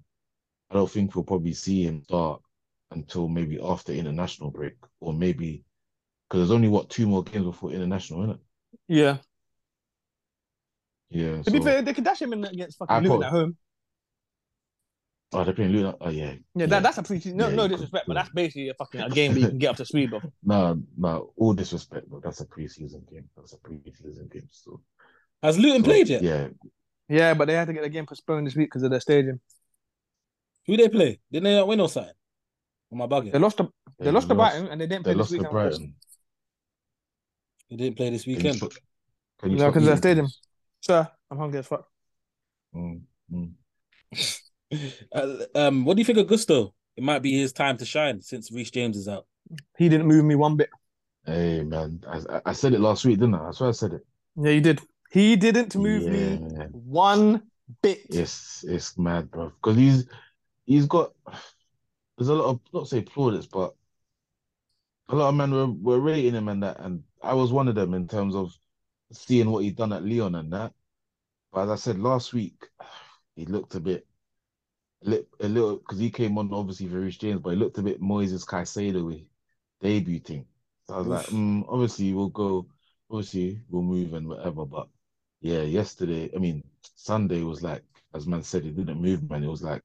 I 0.69 0.75
don't 0.75 0.89
think 0.89 1.15
we'll 1.15 1.23
probably 1.23 1.53
see 1.53 1.83
him 1.83 2.03
start 2.03 2.41
until 2.91 3.27
maybe 3.27 3.59
after 3.61 3.93
international 3.93 4.51
break, 4.51 4.75
or 4.99 5.13
maybe 5.13 5.63
because 6.27 6.39
there's 6.41 6.51
only 6.51 6.67
what 6.67 6.89
two 6.89 7.07
more 7.07 7.23
games 7.23 7.45
before 7.45 7.71
international, 7.71 8.23
isn't 8.23 8.35
it? 8.35 8.41
yeah. 8.87 9.17
Yeah. 11.09 11.41
To 11.41 11.51
be 11.51 11.59
so- 11.59 11.63
fair, 11.63 11.81
they 11.81 11.93
could 11.93 12.03
dash 12.03 12.21
him 12.21 12.33
in 12.33 12.43
against 12.43 12.77
fucking 12.77 12.93
I 12.95 12.99
Luton 12.99 13.23
at 13.23 13.31
home. 13.31 13.55
oh, 15.33 15.43
they're 15.45 15.53
playing 15.53 15.71
Luton. 15.71 15.95
Oh 16.01 16.09
yeah. 16.09 16.33
Yeah, 16.53 16.65
that, 16.65 16.83
that's 16.83 16.97
a 16.97 17.03
pretty 17.03 17.31
no 17.33 17.47
Yeah, 17.47 17.55
no 17.55 17.67
disrespect, 17.69 18.05
could- 18.05 18.13
but 18.13 18.19
that's 18.19 18.29
basically 18.33 18.69
a 18.69 18.73
fucking 18.73 19.01
a 19.01 19.09
game 19.09 19.33
that 19.33 19.39
you 19.39 19.47
can 19.51 19.57
get 19.57 19.69
up 19.71 19.77
to 19.77 19.85
speed, 19.85 20.09
bro. 20.09 20.19
No, 20.43 20.81
no, 20.97 21.31
all 21.37 21.53
disrespect, 21.53 22.07
but 22.09 22.23
that's 22.23 22.41
a 22.41 22.45
preseason 22.45 23.09
game. 23.09 23.29
That's 23.37 23.53
a 23.53 23.57
preseason 23.57 24.29
game. 24.31 24.49
So 24.51 24.81
Has 25.41 25.57
Luton 25.57 25.81
so, 25.83 25.85
played 25.89 26.09
yet? 26.09 26.21
Yeah. 26.23 26.47
Yeah, 27.09 27.33
but 27.35 27.45
they 27.47 27.53
had 27.53 27.67
to 27.67 27.73
get 27.73 27.83
the 27.83 27.89
game 27.89 28.05
postponed 28.05 28.45
this 28.47 28.55
week 28.55 28.67
because 28.67 28.83
of 28.83 28.91
their 28.91 28.99
stadium. 28.99 29.39
Who 30.65 30.75
they 30.75 30.89
play? 30.89 31.21
Didn't 31.31 31.45
they 31.45 31.55
not 31.55 31.67
win 31.69 31.79
or 31.79 31.87
something? 31.87 32.11
Am 32.91 33.01
I 33.01 33.05
bugging? 33.07 33.31
They 33.31 33.39
lost 33.39 33.55
to 33.57 33.69
they, 33.97 34.05
They 34.05 34.11
lost 34.11 34.27
to 34.27 34.35
Brighton 34.35 34.67
and 34.67 34.81
they 34.81 34.87
didn't 34.87 35.05
They 35.05 35.13
play 35.13 35.19
lost 35.19 35.31
this 35.31 35.41
to. 35.41 35.49
Brighton. 35.49 35.95
They 37.69 37.75
didn't 37.75 37.97
play 37.97 38.09
this 38.09 38.23
Can 38.23 38.31
you 38.31 38.37
weekend. 38.37 38.57
stop- 38.57 38.71
can 39.39 39.51
you 39.51 39.57
No, 39.57 39.63
stop 39.65 39.73
because 39.73 39.83
of 39.83 39.85
the 39.85 39.91
eating, 39.91 39.97
stadium. 39.97 40.25
please? 40.27 40.39
Sir, 40.81 41.07
I'm 41.31 41.37
hungry 41.37 41.59
as 41.59 41.67
fuck. 41.67 41.87
Mm, 42.75 43.01
mm. 43.31 43.51
Uh, 45.13 45.45
um, 45.55 45.85
what 45.85 45.95
do 45.95 46.01
you 46.01 46.05
think 46.05 46.17
of 46.17 46.27
Gusto? 46.27 46.73
It 46.97 47.03
might 47.03 47.19
be 47.21 47.31
his 47.39 47.53
time 47.53 47.77
to 47.77 47.85
shine 47.85 48.21
since 48.21 48.51
Reece 48.51 48.69
James 48.69 48.97
is 48.97 49.07
out. 49.07 49.25
He 49.77 49.87
didn't 49.87 50.07
move 50.07 50.25
me 50.25 50.35
one 50.35 50.57
bit. 50.57 50.69
Hey 51.25 51.63
man, 51.63 52.03
I, 52.05 52.17
I- 52.35 52.41
I 52.47 52.51
said 52.51 52.73
it 52.73 52.81
last 52.81 53.05
week, 53.05 53.17
didn't 53.19 53.35
I? 53.35 53.47
I 53.47 53.51
swear 53.51 53.69
I 53.69 53.71
said 53.71 53.93
it. 53.93 54.05
Yeah, 54.35 54.51
you 54.51 54.59
did. 54.59 54.81
He 55.09 55.37
didn't 55.37 55.73
move 55.77 56.03
me 56.05 56.35
one 56.73 57.43
bit. 57.81 57.99
It's 58.09 58.65
it's 58.65 58.97
mad, 58.97 59.31
bro. 59.31 59.53
Because 59.61 59.77
he's 59.77 60.05
he's 60.65 60.85
got 60.85 61.13
there's 62.17 62.27
a 62.27 62.35
lot 62.35 62.49
of 62.49 62.59
not 62.73 62.89
say 62.89 63.01
plaudits, 63.01 63.47
but 63.47 63.73
a 65.09 65.15
lot 65.15 65.29
of 65.29 65.35
men 65.35 65.51
were, 65.51 65.67
were 65.67 65.99
rating 65.99 66.33
him 66.35 66.47
and 66.49 66.63
that, 66.63 66.79
and 66.79 67.03
I 67.21 67.33
was 67.33 67.51
one 67.51 67.67
of 67.67 67.75
them 67.75 67.93
in 67.93 68.07
terms 68.07 68.35
of 68.35 68.57
seeing 69.11 69.49
what 69.49 69.63
he'd 69.63 69.75
done 69.77 69.93
at 69.93 70.03
Lyon 70.05 70.35
and 70.35 70.51
that. 70.53 70.73
But 71.51 71.63
as 71.65 71.69
I 71.69 71.75
said 71.75 71.99
last 71.99 72.33
week, 72.33 72.67
he 73.35 73.45
looked 73.45 73.75
a 73.75 73.79
bit, 73.79 74.07
a 75.05 75.47
little 75.47 75.77
because 75.77 75.99
he 75.99 76.09
came 76.09 76.37
on 76.37 76.53
obviously 76.53 76.87
for 76.87 76.99
Reece 76.99 77.17
James, 77.17 77.41
but 77.41 77.51
he 77.51 77.55
looked 77.55 77.77
a 77.77 77.83
bit 77.83 78.01
Moises 78.01 78.45
Caicedo 78.45 79.05
with 79.05 79.21
debuting. 79.83 80.45
So 80.87 80.95
I 80.95 80.97
was 80.99 81.07
like, 81.07 81.27
Oof. 81.27 81.27
mm, 81.27 81.65
obviously 81.69 82.13
we'll 82.13 82.29
go, 82.29 82.67
obviously 83.11 83.61
we'll 83.69 83.83
move 83.83 84.13
and 84.13 84.27
whatever, 84.27 84.65
but 84.65 84.89
yeah, 85.41 85.61
yesterday, 85.61 86.29
I 86.35 86.39
mean 86.39 86.63
Sunday 86.95 87.43
was 87.43 87.61
like, 87.61 87.83
as 88.13 88.27
man 88.27 88.43
said, 88.43 88.65
it 88.65 88.75
didn't 88.75 89.01
move, 89.01 89.29
man. 89.29 89.43
It 89.43 89.47
was 89.47 89.63
like 89.63 89.83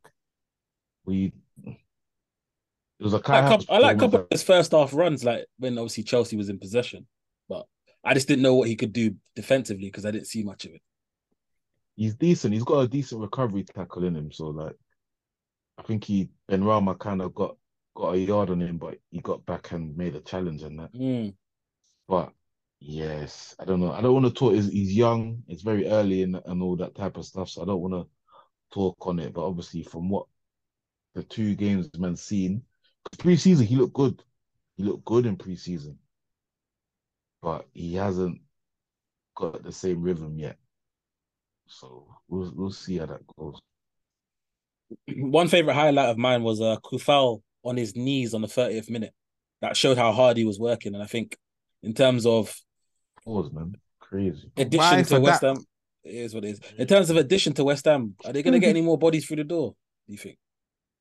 we. 1.04 1.32
It 3.02 3.06
was 3.06 3.14
a 3.14 3.16
I 3.16 3.20
Kai 3.20 3.40
like, 3.40 3.44
Havertz 3.44 3.66
couple, 3.66 3.74
I 3.74 3.78
like 3.80 3.96
performance 3.96 4.00
couple 4.12 4.20
of 4.20 4.26
his 4.30 4.42
first 4.44 4.70
half 4.70 4.94
runs, 4.94 5.24
like 5.24 5.46
when 5.58 5.76
obviously 5.76 6.04
Chelsea 6.04 6.36
was 6.36 6.48
in 6.48 6.60
possession, 6.60 7.08
but 7.48 7.66
I 8.04 8.14
just 8.14 8.28
didn't 8.28 8.44
know 8.44 8.54
what 8.54 8.68
he 8.68 8.76
could 8.76 8.92
do 8.92 9.16
defensively 9.34 9.88
because 9.88 10.06
I 10.06 10.12
didn't 10.12 10.28
see 10.28 10.44
much 10.44 10.66
of 10.66 10.70
it. 10.70 10.82
He's 11.96 12.14
decent. 12.14 12.54
He's 12.54 12.62
got 12.62 12.78
a 12.78 12.86
decent 12.86 13.20
recovery 13.20 13.64
tackle 13.64 14.04
in 14.04 14.14
him. 14.14 14.30
So 14.30 14.50
like, 14.50 14.76
I 15.78 15.82
think 15.82 16.04
he 16.04 16.28
Benrahma 16.48 16.96
kind 16.96 17.22
of 17.22 17.34
got 17.34 17.56
got 17.96 18.14
a 18.14 18.18
yard 18.18 18.50
on 18.50 18.62
him, 18.62 18.78
but 18.78 18.98
he 19.10 19.20
got 19.20 19.44
back 19.46 19.72
and 19.72 19.96
made 19.96 20.14
a 20.14 20.20
challenge 20.20 20.62
and 20.62 20.78
that. 20.78 20.94
Mm. 20.94 21.34
But 22.06 22.32
yes, 22.78 23.56
I 23.58 23.64
don't 23.64 23.80
know. 23.80 23.90
I 23.90 24.00
don't 24.00 24.14
want 24.14 24.26
to 24.26 24.32
talk. 24.32 24.54
He's, 24.54 24.70
he's 24.70 24.96
young. 24.96 25.42
It's 25.48 25.62
very 25.62 25.88
early 25.88 26.22
and 26.22 26.40
and 26.46 26.62
all 26.62 26.76
that 26.76 26.94
type 26.94 27.16
of 27.16 27.24
stuff. 27.24 27.48
So 27.48 27.62
I 27.62 27.64
don't 27.64 27.80
want 27.80 27.94
to 27.94 28.06
talk 28.72 28.94
on 29.00 29.18
it. 29.18 29.34
But 29.34 29.44
obviously, 29.44 29.82
from 29.82 30.08
what 30.08 30.26
the 31.16 31.24
two 31.24 31.56
games 31.56 31.90
man 31.98 32.14
seen, 32.14 32.62
preseason 33.16 33.66
he 33.66 33.76
looked 33.76 33.94
good. 33.94 34.22
He 34.76 34.82
looked 34.82 35.04
good 35.04 35.26
in 35.26 35.36
preseason, 35.36 35.96
but 37.42 37.66
he 37.72 37.94
hasn't 37.94 38.40
got 39.34 39.62
the 39.62 39.72
same 39.72 40.02
rhythm 40.02 40.38
yet. 40.38 40.56
So 41.66 42.06
we'll 42.28 42.52
we'll 42.54 42.70
see 42.70 42.98
how 42.98 43.06
that 43.06 43.26
goes. 43.36 43.58
One 45.16 45.48
favorite 45.48 45.74
highlight 45.74 46.10
of 46.10 46.18
mine 46.18 46.42
was 46.42 46.60
uh, 46.60 46.76
Coufal 46.84 47.42
on 47.64 47.76
his 47.76 47.96
knees 47.96 48.34
on 48.34 48.42
the 48.42 48.48
30th 48.48 48.90
minute. 48.90 49.14
That 49.60 49.76
showed 49.76 49.96
how 49.96 50.12
hard 50.12 50.36
he 50.36 50.44
was 50.44 50.58
working, 50.58 50.94
and 50.94 51.02
I 51.02 51.06
think 51.06 51.36
in 51.82 51.94
terms 51.94 52.26
of 52.26 52.54
Pause, 53.24 53.52
man. 53.52 53.76
Crazy. 54.00 54.50
addition 54.56 54.78
Why 54.78 55.02
to 55.02 55.04
for 55.04 55.20
West 55.20 55.40
that? 55.40 55.56
Ham, 55.56 55.64
it 56.04 56.14
is 56.14 56.34
what 56.34 56.44
it 56.44 56.50
is. 56.50 56.60
In 56.76 56.86
terms 56.86 57.08
of 57.08 57.16
addition 57.16 57.52
to 57.54 57.64
West 57.64 57.84
Ham, 57.84 58.14
are 58.24 58.32
they 58.32 58.42
going 58.42 58.52
to 58.52 58.58
get 58.58 58.68
any 58.76 58.82
more 58.82 58.98
bodies 58.98 59.24
through 59.24 59.36
the 59.36 59.44
door? 59.44 59.74
Do 60.06 60.12
you 60.12 60.18
think? 60.18 60.36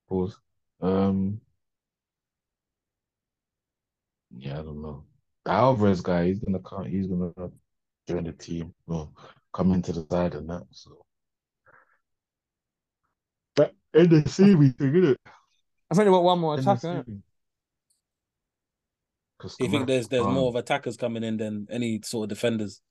Pause. 0.07 0.37
Um. 0.81 1.41
Yeah, 4.37 4.59
I 4.59 4.63
don't 4.63 4.81
know. 4.81 5.05
The 5.45 5.51
Alvarez 5.51 6.01
guy, 6.01 6.27
he's 6.27 6.39
gonna 6.39 6.59
come. 6.59 6.85
He's 6.85 7.07
gonna 7.07 7.31
join 8.07 8.23
the 8.23 8.33
team. 8.33 8.73
Well, 8.85 9.13
come 9.53 9.73
into 9.73 9.91
the 9.91 10.05
side 10.09 10.35
and 10.35 10.49
that. 10.49 10.63
So. 10.71 11.05
But 13.55 13.73
in 13.93 14.09
the 14.09 14.29
series 14.29 14.73
thing, 14.73 14.95
isn't 14.95 15.11
it? 15.11 15.19
I 15.89 15.95
think 15.95 16.05
they 16.05 16.11
want 16.11 16.23
one 16.23 16.39
more 16.39 16.55
attacker. 16.55 16.87
innit? 16.87 17.21
Do 19.41 19.49
you 19.59 19.69
think 19.69 19.87
there's 19.87 20.07
there's 20.07 20.25
um, 20.25 20.33
more 20.33 20.49
of 20.49 20.55
attackers 20.55 20.97
coming 20.97 21.23
in 21.23 21.37
than 21.37 21.67
any 21.71 22.01
sort 22.03 22.25
of 22.25 22.29
defenders? 22.29 22.81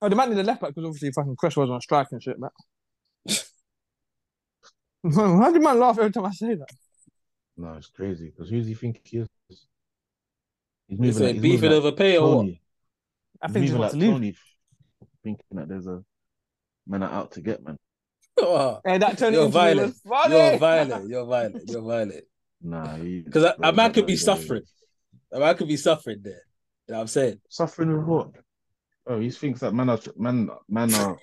Oh, 0.00 0.08
they 0.08 0.16
might 0.16 0.28
need 0.28 0.38
a 0.38 0.42
left 0.42 0.60
back 0.60 0.70
because 0.70 0.84
obviously 0.84 1.12
fucking 1.12 1.36
Chris 1.36 1.56
was 1.56 1.70
on 1.70 1.80
strike 1.80 2.08
and 2.10 2.20
shit, 2.22 2.38
man. 2.38 2.50
Why 5.02 5.48
do 5.48 5.54
you 5.54 5.60
man 5.60 5.78
laugh 5.78 5.98
every 5.98 6.12
time 6.12 6.26
I 6.26 6.32
say 6.32 6.54
that? 6.54 6.68
No, 7.56 7.74
it's 7.74 7.88
crazy. 7.88 8.26
Because 8.26 8.50
who 8.50 8.58
does 8.58 8.66
he 8.68 8.74
think 8.74 9.00
he 9.04 9.18
is? 9.18 9.28
He's 11.00 11.16
Is 11.16 11.20
moving 11.20 11.26
like 11.26 11.34
he's 11.34 11.42
beefing 11.42 11.70
moving 11.70 11.84
like 11.84 11.96
pay 11.96 12.18
or 12.18 12.36
what? 12.36 12.54
I 13.40 13.48
think 13.48 13.64
he 13.64 13.70
moving 13.72 13.80
like 13.80 13.90
to 13.92 13.96
leave. 13.96 14.10
Toney, 14.12 14.34
thinking 15.24 15.44
that 15.52 15.68
there's 15.68 15.86
a 15.86 16.02
man 16.86 17.02
are 17.02 17.10
out 17.10 17.32
to 17.32 17.40
get 17.40 17.62
man. 17.64 17.76
Oh, 18.38 18.80
Hey, 18.84 18.98
that 18.98 19.18
Toney 19.18 19.36
You're 19.36 19.48
violent. 19.48 19.94
funny. 20.06 20.34
You're 20.34 20.58
violent. 20.58 21.08
You're 21.08 21.24
violent. 21.26 21.70
You're 21.70 21.82
violent. 21.82 22.24
Nah, 22.62 22.96
Because 22.96 23.44
a, 23.44 23.56
a 23.62 23.72
man 23.72 23.92
could 23.92 24.06
be 24.06 24.16
suffering. 24.16 24.62
A 25.32 25.38
man 25.38 25.56
could 25.56 25.68
be 25.68 25.76
suffering 25.76 26.20
there. 26.22 26.42
You 26.88 26.92
know 26.92 26.94
what 26.96 27.00
I'm 27.02 27.06
saying? 27.08 27.40
Suffering 27.48 27.96
with 27.96 28.06
what? 28.06 28.30
Oh, 29.06 29.18
he 29.20 29.30
thinks 29.30 29.60
that 29.60 29.72
man 29.74 29.88
are 29.90 29.98
man 30.16 30.48
man 30.68 30.94
are. 30.94 31.16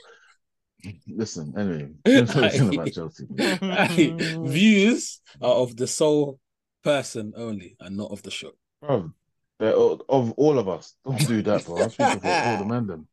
Listen, 1.07 1.53
anyway, 1.57 1.89
let's 2.05 2.33
not 2.35 2.43
listen 2.43 2.73
about 2.73 2.91
Chelsea. 2.93 3.25
Aye, 3.39 4.15
Views 4.45 5.19
are 5.41 5.53
of 5.55 5.75
the 5.75 5.87
sole 5.87 6.39
person 6.83 7.33
only 7.35 7.75
and 7.81 7.97
not 7.97 8.11
of 8.11 8.23
the 8.23 8.31
show. 8.31 8.51
Bro, 8.81 9.11
they're 9.59 9.73
of 9.75 10.31
all 10.33 10.57
of 10.57 10.67
us, 10.69 10.95
don't 11.05 11.27
do 11.27 11.41
that, 11.43 11.65
bro. 11.65 11.77
I'm 11.83 11.89
speaking 11.89 12.19
for 12.19 12.27
all 12.27 12.57
the 12.57 12.65
men. 12.65 12.87
Them. 12.87 13.07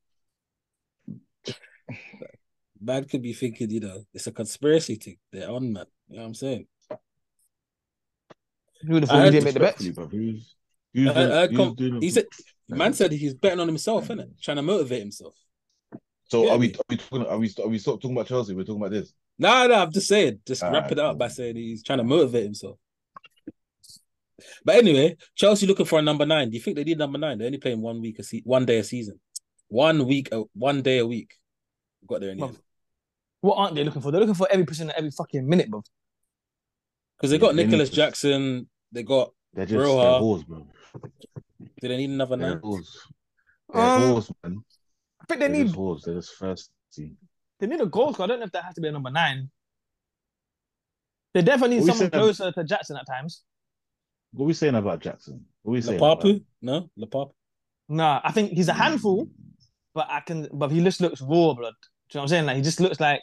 Man 2.81 3.05
could 3.05 3.23
be 3.23 3.33
thinking, 3.33 3.71
you 3.71 3.81
know, 3.81 4.05
it's 4.13 4.27
a 4.27 4.33
conspiracy 4.33 4.97
thing. 4.97 5.17
They're 5.33 5.51
on, 5.51 5.73
man. 5.73 5.87
You 6.09 6.17
know 6.17 6.23
what 6.23 6.29
I'm 6.29 6.35
saying? 6.35 6.67
Who 8.83 8.93
would 8.95 9.03
have 9.05 9.11
I 9.11 9.15
thought 9.15 9.25
he 9.25 9.31
didn't 9.31 9.45
make 9.45 9.55
the 9.55 9.61
bets? 9.61 9.89
Bro. 9.89 10.07
Who's, 10.09 10.55
who's, 10.93 11.09
I- 11.09 11.15
doing- 11.15 11.33
I 11.33 11.47
who's 11.49 11.57
com- 11.57 11.75
doing 11.75 12.01
he 12.03 12.09
it? 12.09 12.13
said, 12.15 12.27
Man 12.69 12.93
said 12.93 13.13
he's 13.13 13.35
betting 13.35 13.61
on 13.61 13.69
himself, 13.69 14.09
innit? 14.09 14.41
Trying 14.43 14.57
to 14.59 14.63
motivate 14.63 15.01
himself. 15.01 15.35
So 16.29 16.45
Yeah, 16.47 16.53
are 16.55 16.59
we? 16.59 16.75
Are 16.75 16.81
we 16.91 16.97
talking? 16.97 17.27
Are 17.27 17.39
we? 17.39 17.51
Are 17.63 17.69
we 17.69 17.79
stop 17.79 18.01
talking 18.01 18.17
about 18.17 18.27
Chelsea? 18.27 18.55
We're 18.55 18.65
talking 18.65 18.83
about 18.83 18.91
this. 18.91 19.13
No, 19.39 19.67
no, 19.69 19.75
I'm 19.75 19.93
just 19.93 20.09
saying, 20.09 20.41
just 20.47 20.63
wrap 20.63 20.91
it 20.91 20.99
up 20.99 21.17
by 21.19 21.29
saying 21.29 21.55
he's 21.57 21.83
trying 21.85 21.99
to 21.99 22.05
motivate 22.05 22.43
himself. 22.45 22.79
But 24.65 24.77
anyway, 24.77 25.17
Chelsea 25.35 25.67
looking 25.67 25.87
for 25.87 25.99
a 25.99 26.03
number 26.03 26.27
nine. 26.27 26.51
Do 26.51 26.57
you 26.57 26.63
think 26.63 26.77
they 26.77 26.85
need 26.85 26.99
number 26.99 27.19
nine? 27.19 27.39
They're 27.39 27.47
only 27.47 27.59
playing 27.59 27.81
one 27.81 28.01
week 28.01 28.19
a 28.19 28.23
se- 28.23 28.43
one 28.45 28.67
day 28.67 28.79
a 28.79 28.85
season, 28.85 29.19
one 29.69 30.07
week, 30.07 30.29
a, 30.33 30.43
one 30.53 30.83
day 30.83 30.99
a 30.99 31.07
week. 31.07 31.33
Got 32.07 32.21
there 32.21 32.31
in 32.31 32.39
the 32.39 32.45
Well, 32.47 32.57
What 33.41 33.55
aren't 33.57 33.75
they 33.77 33.85
looking 33.85 34.03
for? 34.03 34.11
They're 34.11 34.21
looking 34.21 34.35
for 34.35 34.49
every 34.51 34.67
person 34.67 34.91
at 34.91 34.97
every 34.97 35.11
fucking 35.11 35.49
minute, 35.49 35.71
bro. 35.71 35.83
because 37.17 37.31
they 37.31 37.39
got 37.39 37.57
They 37.57 37.63
need 37.65 37.71
Nicolas 37.71 37.91
to- 37.91 37.97
Jackson. 37.97 38.69
They 38.93 39.03
got. 39.03 39.33
They're 39.55 39.65
just 39.67 39.77
Bro, 39.77 39.97
they're 39.97 40.07
uh, 40.11 40.19
balls, 40.19 40.45
bro. 40.45 40.67
Do 41.81 41.89
they 41.89 41.97
need 41.97 42.11
another 42.11 42.37
They're 42.37 42.51
nine? 42.51 42.59
balls. 42.61 43.07
They're 43.73 43.83
Um, 43.83 44.01
balls, 44.13 44.33
man. 44.45 44.59
I 45.21 45.25
think 45.25 45.41
they 45.41 45.49
They're 45.49 45.57
need 45.57 45.63
just 45.65 45.75
balls. 45.77 46.03
They're 46.05 46.15
just 46.15 46.35
first 46.35 46.71
team. 46.93 47.17
they 47.59 47.67
need 47.67 47.81
a 47.81 47.87
goal 47.87 48.13
scorer. 48.13 48.25
I 48.25 48.29
don't 48.29 48.41
know 48.41 48.45
if 48.47 48.53
that 48.53 48.65
has 48.65 48.75
to 48.75 48.81
be 48.83 48.89
a 48.89 48.93
number 48.93 49.11
nine. 49.11 49.51
They 51.35 51.43
definitely 51.43 51.77
need 51.77 51.85
we 51.85 51.91
someone 51.91 52.11
said- 52.11 52.13
closer 52.13 52.53
to 52.53 52.65
Jackson 52.65 52.97
at 52.99 53.07
times. 53.07 53.43
What 54.37 54.45
are 54.45 54.49
we 54.49 54.53
saying 54.53 54.75
about 54.75 55.01
Jackson? 55.01 55.47
What 55.63 55.71
are 55.71 55.73
we 55.73 55.81
saying? 55.81 55.97
about 55.97 56.21
Lapapu? 56.21 56.45
No, 56.61 56.91
Lapapu. 56.99 57.31
Nah, 57.89 58.21
I 58.23 58.33
think 58.33 58.53
he's 58.53 58.69
a 58.69 58.75
hmm. 58.75 58.81
handful, 58.81 59.29
but 59.95 60.07
I 60.11 60.21
can 60.21 60.47
but 60.53 60.71
he 60.71 60.85
just 60.85 61.01
looks 61.01 61.23
raw 61.23 61.55
blood. 61.55 61.57
Do 61.57 61.65
you 61.65 61.71
know 61.71 61.73
what 62.11 62.23
I'm 62.23 62.29
saying? 62.29 62.47
Like 62.47 62.57
he 62.57 62.63
just 62.63 62.79
looks 62.79 63.01
like 63.01 63.23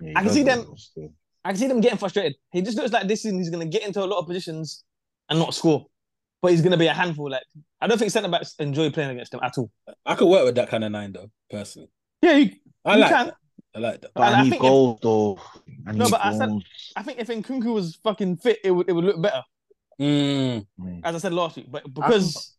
Yeah, 0.00 0.14
I 0.16 0.22
can 0.24 0.32
see 0.32 0.42
them- 0.42 0.74
I 1.44 1.50
can 1.50 1.58
see 1.58 1.68
them 1.68 1.80
getting 1.80 1.98
frustrated. 1.98 2.34
He 2.50 2.62
just 2.62 2.76
looks 2.76 2.90
like 2.92 3.06
this 3.06 3.22
season 3.22 3.38
he's 3.38 3.48
gonna 3.50 3.64
get 3.64 3.86
into 3.86 4.02
a 4.02 4.06
lot 4.06 4.18
of 4.18 4.26
positions 4.26 4.82
and 5.28 5.38
not 5.38 5.54
score. 5.54 5.86
But 6.42 6.50
he's 6.50 6.62
gonna 6.62 6.76
be 6.76 6.88
a 6.88 6.92
handful. 6.92 7.30
Like 7.30 7.44
I 7.80 7.86
don't 7.86 7.96
think 7.98 8.10
centre 8.10 8.28
backs 8.28 8.56
enjoy 8.58 8.90
playing 8.90 9.10
against 9.10 9.34
him 9.34 9.40
at 9.44 9.56
all. 9.56 9.70
I 10.04 10.16
could 10.16 10.26
work 10.28 10.44
with 10.46 10.56
that 10.56 10.68
kind 10.68 10.82
of 10.82 10.90
nine 10.90 11.12
though, 11.12 11.30
personally. 11.48 11.90
Yeah, 12.22 12.32
you, 12.38 12.50
I 12.84 12.94
You 12.94 13.00
like 13.02 13.10
can. 13.10 13.26
that. 13.26 13.34
I 13.76 13.78
like 13.78 14.00
that. 14.00 14.10
But 14.14 14.22
And 14.24 14.34
I 14.34 14.38
I 14.40 14.42
need 14.42 14.50
think 14.50 14.62
if- 14.64 14.68
goals, 14.68 14.98
though. 15.00 15.38
I 15.86 15.92
No, 15.92 16.04
need 16.06 16.10
but 16.10 16.24
I 16.24 16.36
said- 16.36 16.50
I 16.96 17.02
think 17.04 17.20
if 17.20 17.28
Nkunku 17.28 17.72
was 17.72 17.94
fucking 18.02 18.38
fit, 18.38 18.58
it 18.64 18.72
would 18.72 18.88
it 18.88 18.92
would 18.92 19.04
look 19.04 19.22
better. 19.22 19.44
Mm, 20.00 20.66
Mm. 20.80 21.00
As 21.04 21.14
I 21.14 21.18
said 21.18 21.32
last 21.32 21.56
week, 21.56 21.66
but 21.70 21.92
because 21.92 22.52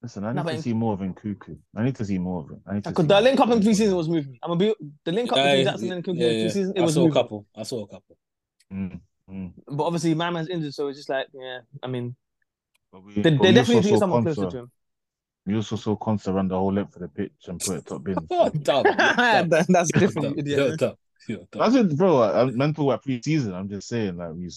Listen, 0.00 0.24
I 0.24 0.32
No, 0.32 0.42
need 0.42 0.46
but 0.46 0.56
to 0.56 0.62
see 0.62 0.72
more 0.74 0.92
of 0.94 1.00
Nkunku. 1.00 1.58
I 1.76 1.82
need 1.84 1.96
to 1.96 2.04
see 2.04 2.18
more 2.18 2.44
of 2.44 2.50
it. 2.52 2.58
I 2.66 2.74
need 2.74 2.84
to 2.84 2.90
because 2.90 3.02
see 3.04 3.08
the 3.08 3.20
link 3.20 3.40
up 3.40 3.50
in 3.50 3.58
preseason 3.60 3.96
was 3.96 4.08
moving. 4.08 4.38
I'm 4.42 4.50
gonna 4.50 4.58
be 4.58 4.74
the 5.04 5.12
link 5.12 5.32
up 5.32 5.38
yeah, 5.38 5.44
between 5.56 5.64
Jackson 5.66 5.92
and 5.92 6.04
Nkunku 6.04 6.18
yeah, 6.20 6.28
in 6.28 6.38
yeah. 6.38 6.46
preseason. 6.46 6.72
It 6.76 6.80
I 6.80 6.84
was 6.84 6.94
saw 6.94 7.00
a 7.00 7.02
moving. 7.04 7.14
couple. 7.22 7.46
I 7.56 7.62
saw 7.64 7.82
a 7.82 7.86
couple. 7.88 8.16
Mm, 8.72 9.00
mm. 9.28 9.52
But 9.66 9.84
obviously, 9.84 10.14
my 10.14 10.30
man's 10.30 10.48
injured, 10.48 10.72
so 10.72 10.86
it's 10.88 10.98
just 10.98 11.08
like, 11.08 11.26
yeah. 11.34 11.60
I 11.82 11.88
mean, 11.88 12.14
we- 12.92 13.14
they, 13.14 13.30
but 13.30 13.42
they 13.42 13.48
we 13.48 13.54
definitely 13.54 13.76
also 13.76 13.88
need 13.88 13.94
saw 13.94 13.98
someone 13.98 14.24
Konsa. 14.24 14.34
closer 14.34 14.50
to 14.50 14.58
him. 14.58 14.70
You 15.46 15.56
also 15.56 15.76
saw 15.76 15.96
Consta 15.96 16.32
run 16.32 16.46
the 16.48 16.56
whole 16.58 16.72
length 16.72 16.94
of 16.94 17.02
the 17.02 17.08
pitch 17.08 17.32
and 17.48 17.58
put 17.58 17.76
it 17.78 17.86
top 17.86 18.04
bin. 18.04 18.16
Oh, 18.30 18.48
dumb. 18.50 18.84
Dumb. 18.84 18.94
That- 18.96 19.66
That's 19.68 19.90
different, 19.92 20.28
dumb. 20.28 20.38
idiot. 20.38 20.58
You're 20.58 20.76
dumb. 20.76 20.94
Dumb. 21.28 21.46
That's 21.52 21.74
it, 21.74 21.96
bro. 21.96 22.18
I, 22.22 22.42
I'm 22.42 22.56
mental 22.56 22.88
about 22.88 23.02
pre-season. 23.02 23.52
I'm 23.52 23.68
just 23.68 23.88
saying, 23.88 24.16
like 24.16 24.30
we've 24.32 24.52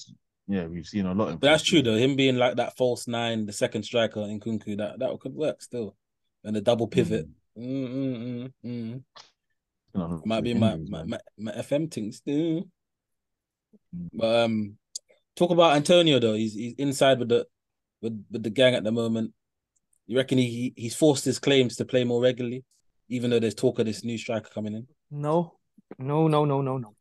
yeah, 0.52 0.65
we've 0.65 0.86
seen 0.86 1.06
a 1.06 1.14
lot. 1.14 1.30
In 1.30 1.38
But 1.38 1.48
that's 1.48 1.64
true 1.64 1.82
though. 1.82 1.95
Him 1.95 2.15
being 2.15 2.36
like 2.36 2.57
that 2.57 2.76
false 2.76 3.07
nine, 3.07 3.45
the 3.45 3.53
second 3.53 3.84
striker 3.84 4.19
Nkunku, 4.19 4.78
that 4.78 4.99
that 4.99 5.19
could 5.22 5.34
work 5.34 5.61
still. 5.61 5.95
And 6.44 6.56
the 6.56 6.61
double 6.61 6.88
pivot. 6.88 7.28
Mm, 7.57 8.52
mm, 8.65 9.03
mm. 9.95 10.26
Might 10.26 10.44
be 10.44 10.53
my, 10.53 10.76
my, 10.76 11.03
my 11.03 11.19
my 11.38 11.52
FM 11.53 11.90
thing 11.90 12.11
still. 12.11 12.65
Mm. 13.95 14.10
But 14.14 14.44
um, 14.44 14.78
talk 15.36 15.52
about 15.52 15.78
Antonio 15.78 16.19
though. 16.19 16.34
He's 16.34 16.53
he's 16.53 16.73
inside 16.78 17.19
with 17.19 17.30
the 17.30 17.48
with 18.02 18.26
with 18.30 18.44
the 18.44 18.49
gang 18.49 18.76
at 18.76 18.84
the 18.84 18.91
moment. 18.91 19.34
You 20.07 20.18
reckon 20.18 20.38
he 20.38 20.73
he's 20.76 20.95
forced 20.95 21.23
his 21.23 21.40
claims 21.40 21.78
to 21.78 21.86
play 21.86 22.03
more 22.03 22.22
regularly, 22.22 22.65
even 23.07 23.30
though 23.30 23.40
there's 23.40 23.56
talk 23.56 23.80
of 23.80 23.86
this 23.86 24.03
new 24.03 24.18
striker 24.18 24.49
coming 24.53 24.73
in. 24.73 24.88
No, 25.10 25.53
no, 25.98 26.28
no, 26.28 26.44
no, 26.44 26.61
no, 26.61 26.78
no. 26.78 26.95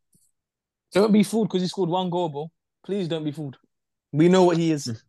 Don't 0.92 1.12
be 1.12 1.24
fooled 1.24 1.48
because 1.48 1.62
he 1.62 1.68
scored 1.68 1.90
one 1.90 2.10
goal, 2.10 2.28
bro. 2.28 2.50
Please 2.84 3.08
don't 3.08 3.24
be 3.24 3.32
fooled. 3.32 3.58
We 4.12 4.28
know 4.28 4.44
what 4.44 4.56
he 4.56 4.72
is. 4.72 5.02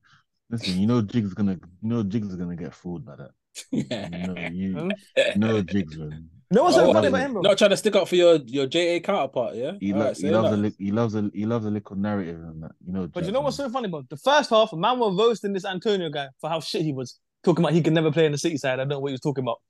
Listen, 0.50 0.80
you 0.80 0.88
know 0.88 1.02
Jigs 1.02 1.34
gonna, 1.34 1.54
you 1.82 1.90
know 1.90 2.04
Jigs 2.04 2.28
is 2.30 2.36
gonna 2.36 2.56
get 2.56 2.74
fooled 2.76 3.06
by 3.06 3.16
that. 3.16 3.32
You 3.72 3.84
know, 4.28 4.36
you, 4.52 4.92
you 5.18 5.40
know 5.40 5.62
Jigs, 5.62 5.98
man. 5.98 6.30
No 6.54 6.64
one's 6.64 6.76
so 6.76 6.90
Oh, 6.90 6.94
funny 6.94 7.04
no. 7.04 7.10
about 7.10 7.22
him, 7.22 7.34
bro? 7.34 7.42
Not 7.44 7.58
trying 7.58 7.70
to 7.70 7.78
stick 7.78 7.96
up 7.96 8.08
for 8.10 8.16
your 8.16 8.36
your 8.46 8.66
JA 8.68 9.00
counterpart, 9.00 9.56
yeah. 9.56 9.72
He, 9.80 9.94
lo- 9.94 10.06
right, 10.06 10.16
he 10.18 10.22
say 10.24 10.32
loves 10.32 10.52
a, 10.52 10.58
li- 10.58 10.76
he 10.78 10.92
loves 10.92 11.16
a, 11.16 11.32
he 11.34 11.46
loves 11.46 11.66
a 11.66 11.70
little 11.72 11.96
narrative 11.96 12.36
and 12.42 12.64
that. 12.64 12.72
You 12.86 12.92
know, 12.92 13.08
But 13.08 13.26
you 13.26 13.32
know 13.32 13.40
what's 13.40 13.58
man. 13.58 13.70
so 13.70 13.74
funny, 13.74 13.88
bro? 13.88 14.04
The 14.10 14.18
first 14.18 14.50
half, 14.50 14.74
man 14.74 15.00
were 15.00 15.14
roasting 15.16 15.54
this 15.54 15.64
Antonio 15.66 16.10
guy 16.10 16.28
for 16.42 16.50
how 16.50 16.60
shit 16.60 16.82
he 16.82 16.92
was. 16.92 17.18
Talking 17.44 17.64
about 17.64 17.74
he 17.74 17.82
could 17.82 17.94
never 17.94 18.12
play 18.12 18.26
in 18.26 18.34
the 18.34 18.38
city 18.38 18.58
side. 18.58 18.74
I 18.74 18.76
don't 18.84 18.90
know 18.90 19.00
what 19.00 19.08
he 19.10 19.14
was 19.14 19.22
talking 19.22 19.44
about. 19.46 19.62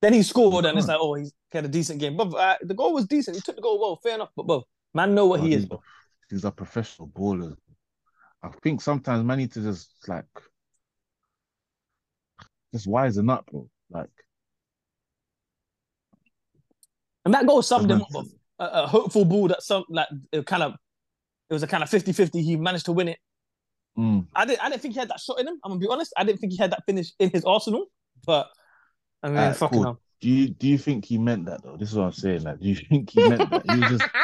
Then 0.00 0.12
he 0.14 0.22
scored, 0.24 0.64
and 0.64 0.76
it's 0.76 0.88
like, 0.88 0.98
oh, 1.00 1.14
he's 1.14 1.32
had 1.52 1.64
a 1.64 1.68
decent 1.68 2.00
game. 2.00 2.16
But 2.16 2.34
uh, 2.34 2.56
the 2.62 2.74
goal 2.74 2.94
was 2.94 3.06
decent. 3.06 3.36
He 3.36 3.42
took 3.42 3.54
the 3.54 3.62
goal 3.62 3.78
well, 3.78 4.00
fair 4.02 4.14
enough. 4.16 4.30
But 4.34 4.46
bro, 4.46 4.64
man, 4.94 5.14
know 5.14 5.26
what 5.26 5.40
Bro, 5.40 5.48
he 5.48 5.54
is, 5.54 5.66
bro. 5.66 5.80
He's 6.32 6.44
a 6.46 6.50
professional 6.50 7.08
ballers. 7.08 7.56
I 8.42 8.48
think 8.62 8.80
sometimes 8.80 9.22
man 9.22 9.36
need 9.36 9.52
to 9.52 9.60
just 9.60 9.92
like 10.08 10.24
just 12.72 12.88
wisen 12.88 13.30
up, 13.30 13.46
bro. 13.50 13.68
Like 13.90 14.08
And 17.26 17.34
that 17.34 17.46
goal 17.46 17.60
summed 17.60 17.90
him 17.90 17.98
man- 17.98 18.06
up. 18.16 18.24
A, 18.58 18.64
a 18.84 18.86
hopeful 18.86 19.24
ball 19.26 19.48
that 19.48 19.62
some 19.62 19.84
like 19.90 20.08
it 20.32 20.46
kind 20.46 20.62
of 20.62 20.72
it 21.50 21.52
was 21.52 21.62
a 21.62 21.66
kind 21.66 21.82
of 21.82 21.90
50-50. 21.90 22.42
He 22.42 22.56
managed 22.56 22.86
to 22.86 22.92
win 22.92 23.08
it. 23.08 23.18
mm, 23.98 24.26
I 24.34 24.46
didn't 24.46 24.64
I 24.64 24.70
didn't 24.70 24.80
think 24.80 24.94
he 24.94 25.00
had 25.00 25.10
that 25.10 25.20
shot 25.20 25.38
in 25.38 25.46
him. 25.46 25.58
I'm 25.62 25.72
gonna 25.72 25.80
be 25.80 25.88
honest. 25.88 26.14
I 26.16 26.24
didn't 26.24 26.38
think 26.40 26.52
he 26.52 26.58
had 26.58 26.70
that 26.72 26.82
finish 26.86 27.12
in 27.18 27.28
his 27.28 27.44
arsenal. 27.44 27.86
But 28.24 28.48
I 29.22 29.28
mean, 29.28 29.36
Alright, 29.36 29.56
fucking 29.56 29.76
cool. 29.76 29.82
hell. 29.84 30.00
do 30.22 30.30
you 30.30 30.48
do 30.48 30.66
you 30.66 30.78
think 30.78 31.04
he 31.04 31.18
meant 31.18 31.44
that 31.44 31.62
though? 31.62 31.76
This 31.76 31.90
is 31.90 31.96
what 31.98 32.04
I'm 32.04 32.12
saying. 32.12 32.44
Like, 32.44 32.58
do 32.60 32.68
you 32.68 32.76
think 32.76 33.10
he 33.10 33.28
meant 33.28 33.50
that? 33.50 33.70
He 33.70 33.78
was 33.80 33.90
just 33.90 34.04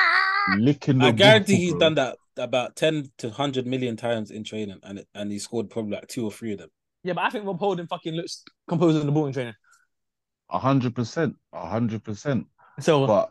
licking 0.48 0.98
the 1.00 1.08
I 1.08 1.12
guarantee 1.12 1.56
he's 1.56 1.74
bro. 1.74 1.78
done 1.80 1.94
that 1.94 2.18
about 2.36 2.76
ten 2.76 3.10
to 3.18 3.30
hundred 3.30 3.66
million 3.66 3.96
times 3.96 4.30
in 4.30 4.44
training, 4.44 4.78
and 4.82 5.04
and 5.14 5.30
he 5.30 5.38
scored 5.38 5.70
probably 5.70 5.92
like 5.92 6.08
two 6.08 6.24
or 6.24 6.32
three 6.32 6.52
of 6.52 6.58
them. 6.58 6.70
Yeah, 7.04 7.12
but 7.14 7.24
I 7.24 7.30
think 7.30 7.46
Rob 7.46 7.58
Holding 7.58 7.86
fucking 7.86 8.14
looks 8.14 8.44
composed 8.68 8.98
in 9.00 9.06
the 9.06 9.12
ball 9.12 9.26
in 9.26 9.32
training. 9.32 9.54
A 10.50 10.58
hundred 10.58 10.94
percent, 10.94 11.36
a 11.52 11.68
hundred 11.68 12.04
percent. 12.04 12.46
So 12.80 13.06
But 13.06 13.30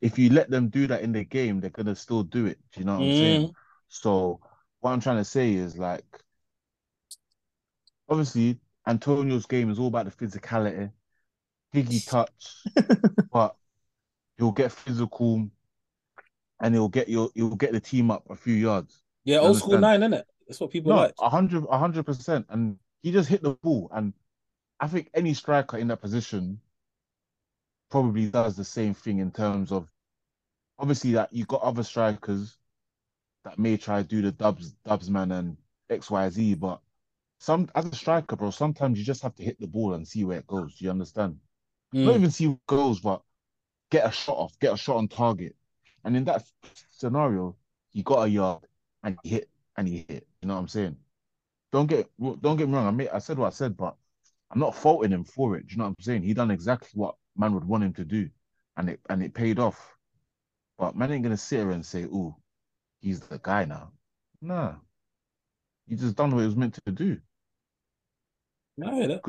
if 0.00 0.18
you 0.18 0.30
let 0.30 0.50
them 0.50 0.68
do 0.68 0.86
that 0.88 1.02
in 1.02 1.12
the 1.12 1.24
game, 1.24 1.60
they're 1.60 1.70
gonna 1.70 1.94
still 1.96 2.22
do 2.22 2.46
it. 2.46 2.58
Do 2.72 2.80
you 2.80 2.86
know 2.86 2.94
what 2.94 3.02
I'm 3.02 3.10
Mm. 3.10 3.12
saying? 3.12 3.54
So 3.88 4.40
what 4.80 4.92
I'm 4.92 5.00
trying 5.00 5.18
to 5.18 5.24
say 5.24 5.54
is 5.54 5.78
like, 5.78 6.04
obviously 8.08 8.58
Antonio's 8.86 9.46
game 9.46 9.70
is 9.70 9.78
all 9.78 9.88
about 9.88 10.06
the 10.06 10.26
physicality, 10.26 10.90
piggy 11.72 12.00
touch, 12.06 12.66
but 13.32 13.56
he'll 14.38 14.52
get 14.52 14.72
physical, 14.72 15.50
and 16.60 16.74
he'll 16.74 16.88
get 16.88 17.08
your 17.08 17.30
he'll 17.34 17.56
get 17.56 17.72
the 17.72 17.80
team 17.80 18.10
up 18.10 18.28
a 18.30 18.36
few 18.36 18.54
yards. 18.54 19.02
Yeah, 19.24 19.38
old 19.38 19.58
school 19.58 19.78
nine, 19.78 20.02
isn't 20.02 20.14
it? 20.14 20.26
That's 20.46 20.60
what 20.60 20.70
people 20.70 20.92
No, 20.92 20.94
like. 20.94 21.14
a 21.18 21.28
hundred, 21.30 21.64
a 21.70 21.78
hundred 21.78 22.06
percent, 22.06 22.46
and 22.48 22.78
he 23.02 23.12
just 23.12 23.28
hit 23.28 23.42
the 23.42 23.54
ball. 23.56 23.90
And 23.92 24.14
I 24.80 24.88
think 24.88 25.10
any 25.14 25.34
striker 25.34 25.78
in 25.78 25.88
that 25.88 26.00
position 26.02 26.60
probably 27.90 28.28
does 28.30 28.56
the 28.56 28.64
same 28.64 28.94
thing 28.94 29.18
in 29.18 29.30
terms 29.30 29.72
of 29.72 29.90
obviously 30.78 31.12
that 31.12 31.32
you've 31.32 31.48
got 31.48 31.62
other 31.62 31.82
strikers 31.82 32.58
that 33.44 33.58
may 33.58 33.76
try 33.76 34.02
to 34.02 34.08
do 34.08 34.22
the 34.22 34.32
dubs, 34.32 34.72
dubs 34.84 35.10
man 35.10 35.32
and 35.32 35.56
X 35.90 36.10
Y 36.10 36.30
Z, 36.30 36.54
but 36.56 36.80
some 37.40 37.70
as 37.74 37.86
a 37.86 37.94
striker, 37.96 38.36
bro, 38.36 38.50
sometimes 38.50 38.98
you 38.98 39.04
just 39.04 39.22
have 39.22 39.34
to 39.36 39.44
hit 39.44 39.60
the 39.60 39.66
ball 39.68 39.94
and 39.94 40.06
see 40.08 40.24
where 40.24 40.38
it 40.38 40.46
goes. 40.46 40.78
Do 40.78 40.84
you 40.86 40.90
understand? 40.92 41.38
Not 42.04 42.16
Mm. 42.16 42.16
even 42.16 42.30
see 42.30 42.48
where 42.48 42.56
it 42.56 42.66
goes, 42.68 43.00
but 43.00 43.22
get 43.90 44.06
a 44.06 44.12
shot 44.12 44.36
off, 44.38 44.58
get 44.60 44.74
a 44.74 44.76
shot 44.78 44.96
on 44.96 45.08
target. 45.08 45.56
And 46.06 46.16
in 46.16 46.24
that 46.24 46.44
scenario, 46.90 47.56
he 47.90 48.02
got 48.04 48.22
a 48.22 48.28
yard 48.28 48.62
and 49.02 49.18
he 49.22 49.28
hit 49.30 49.50
and 49.76 49.88
he 49.88 50.06
hit. 50.08 50.26
You 50.40 50.48
know 50.48 50.54
what 50.54 50.60
I'm 50.60 50.68
saying? 50.68 50.96
Don't 51.72 51.88
get 51.88 52.08
don't 52.18 52.56
get 52.56 52.68
me 52.68 52.74
wrong. 52.74 52.86
I 52.86 52.92
made, 52.92 53.08
I 53.08 53.18
said 53.18 53.38
what 53.38 53.48
I 53.48 53.50
said, 53.50 53.76
but 53.76 53.96
I'm 54.52 54.60
not 54.60 54.76
faulting 54.76 55.10
him 55.10 55.24
for 55.24 55.56
it. 55.56 55.66
Do 55.66 55.72
you 55.72 55.78
know 55.78 55.84
what 55.84 55.96
I'm 55.98 56.04
saying? 56.04 56.22
He 56.22 56.32
done 56.32 56.52
exactly 56.52 56.90
what 56.94 57.16
man 57.36 57.52
would 57.54 57.64
want 57.64 57.82
him 57.82 57.92
to 57.94 58.04
do, 58.04 58.30
and 58.76 58.88
it 58.88 59.00
and 59.10 59.20
it 59.20 59.34
paid 59.34 59.58
off. 59.58 59.96
But 60.78 60.94
man 60.94 61.10
ain't 61.10 61.24
gonna 61.24 61.36
sit 61.36 61.58
here 61.58 61.72
and 61.72 61.84
say, 61.84 62.06
"Oh, 62.10 62.36
he's 63.00 63.20
the 63.20 63.38
guy 63.38 63.64
now." 63.64 63.90
Nah, 64.40 64.76
he 65.88 65.96
just 65.96 66.14
done 66.14 66.30
what 66.30 66.40
he 66.40 66.46
was 66.46 66.56
meant 66.56 66.78
to 66.86 66.92
do. 66.92 67.18
I 68.86 68.94
hear. 68.94 69.20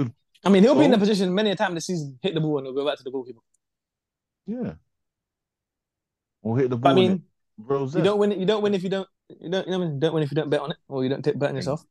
I 0.46 0.50
mean, 0.50 0.62
he'll 0.62 0.76
be 0.76 0.86
in 0.86 0.92
the 0.92 1.00
position 1.00 1.34
many 1.34 1.50
a 1.50 1.56
time 1.56 1.74
this 1.74 1.88
season, 1.88 2.20
hit 2.22 2.36
the 2.36 2.42
ball 2.42 2.60
and 2.60 2.68
he'll 2.68 2.76
go 2.76 2.86
back 2.86 2.98
to 2.98 3.04
the 3.04 3.12
goalkeeper. 3.12 3.40
Yeah. 4.46 4.74
Or 6.48 6.58
hit 6.58 6.70
the 6.70 6.78
ball. 6.78 6.94
I 6.94 6.96
mean, 6.96 7.12
it. 7.12 7.22
Rose. 7.58 7.94
you 7.94 8.04
don't 8.04 8.20
win 8.20 8.32
it. 8.32 8.38
You 8.38 8.46
don't 8.46 8.64
win 8.64 8.74
if 8.74 8.84
you 8.84 8.90
don't. 8.90 9.08
You 9.28 9.50
don't. 9.50 9.66
You 9.66 9.72
know, 9.74 9.80
what 9.80 9.86
I 9.86 9.90
mean? 9.90 10.00
don't 10.00 10.14
win 10.14 10.24
if 10.24 10.32
you 10.32 10.36
don't 10.36 10.50
bet 10.50 10.62
on 10.62 10.72
it, 10.72 10.78
or 10.88 11.04
you 11.04 11.10
don't 11.10 11.22
take 11.22 11.38
bet 11.38 11.50
on 11.50 11.56
yourself. 11.56 11.86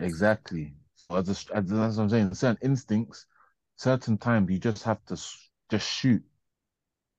Exactly. 0.00 0.74
So 0.96 1.16
as 1.16 1.28
a, 1.28 1.56
as, 1.56 1.66
that's 1.66 1.96
what 1.96 2.02
I'm 2.02 2.10
saying. 2.10 2.34
Certain 2.34 2.58
instincts, 2.62 3.26
certain 3.76 4.18
times 4.18 4.50
you 4.50 4.58
just 4.58 4.82
have 4.82 5.04
to 5.06 5.16
just 5.70 5.88
shoot 5.88 6.22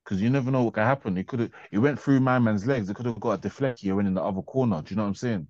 because 0.04 0.20
you 0.20 0.28
never 0.28 0.50
know 0.50 0.64
what 0.64 0.74
can 0.74 0.84
happen. 0.84 1.16
It 1.16 1.26
could 1.26 1.40
have. 1.40 1.50
It 1.72 1.78
went 1.78 1.98
through 1.98 2.20
my 2.20 2.38
man's 2.38 2.66
legs. 2.66 2.90
It 2.90 2.96
could 2.96 3.06
have 3.06 3.18
got 3.18 3.32
a 3.32 3.38
deflect 3.38 3.80
here 3.80 3.98
and 3.98 4.08
in 4.08 4.14
the 4.14 4.22
other 4.22 4.42
corner. 4.42 4.82
Do 4.82 4.90
you 4.90 4.96
know 4.96 5.04
what 5.04 5.08
I'm 5.08 5.14
saying? 5.14 5.46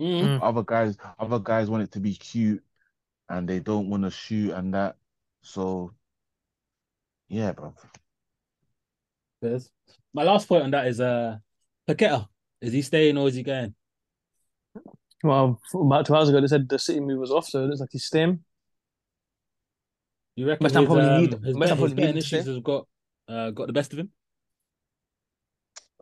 Mm. 0.00 0.38
Other 0.42 0.62
guys, 0.62 0.96
other 1.18 1.38
guys 1.38 1.68
want 1.68 1.82
it 1.82 1.92
to 1.92 2.00
be 2.00 2.14
cute, 2.14 2.62
and 3.28 3.46
they 3.46 3.58
don't 3.60 3.90
want 3.90 4.04
to 4.04 4.10
shoot 4.10 4.52
and 4.52 4.72
that. 4.72 4.96
So, 5.42 5.92
yeah, 7.28 7.52
bro. 7.52 7.74
There's- 9.40 9.68
My 10.14 10.22
last 10.24 10.48
point 10.48 10.64
on 10.64 10.70
that 10.72 10.86
is 10.86 11.00
uh 11.00 11.36
Paqueta. 11.88 12.26
Is 12.60 12.72
he 12.72 12.82
staying 12.82 13.16
or 13.18 13.28
is 13.28 13.34
he 13.34 13.42
going? 13.42 13.74
Well, 15.22 15.60
about 15.74 16.06
two 16.06 16.14
hours 16.14 16.28
ago, 16.28 16.40
they 16.40 16.46
said 16.46 16.68
the 16.68 16.78
City 16.78 17.00
move 17.00 17.18
was 17.18 17.30
off, 17.32 17.46
so 17.46 17.62
it 17.64 17.66
looks 17.66 17.80
like 17.80 17.88
he's 17.92 18.04
staying. 18.04 18.40
You 20.36 20.46
reckon 20.46 20.64
West 20.64 20.74
his, 20.74 20.78
Ham 20.80 20.86
probably 20.86 21.04
um, 21.04 21.20
need- 21.22 21.44
his, 21.44 21.56
West 21.56 21.68
Ham 21.70 21.78
his 21.78 21.86
probably 21.88 21.94
need 21.94 22.02
him 22.08 22.12
to 22.14 22.18
issues 22.18 22.42
stay. 22.42 22.54
have 22.54 22.62
got 22.62 22.86
uh, 23.28 23.50
got 23.50 23.66
the 23.66 23.72
best 23.72 23.92
of 23.92 23.98
him? 24.00 24.10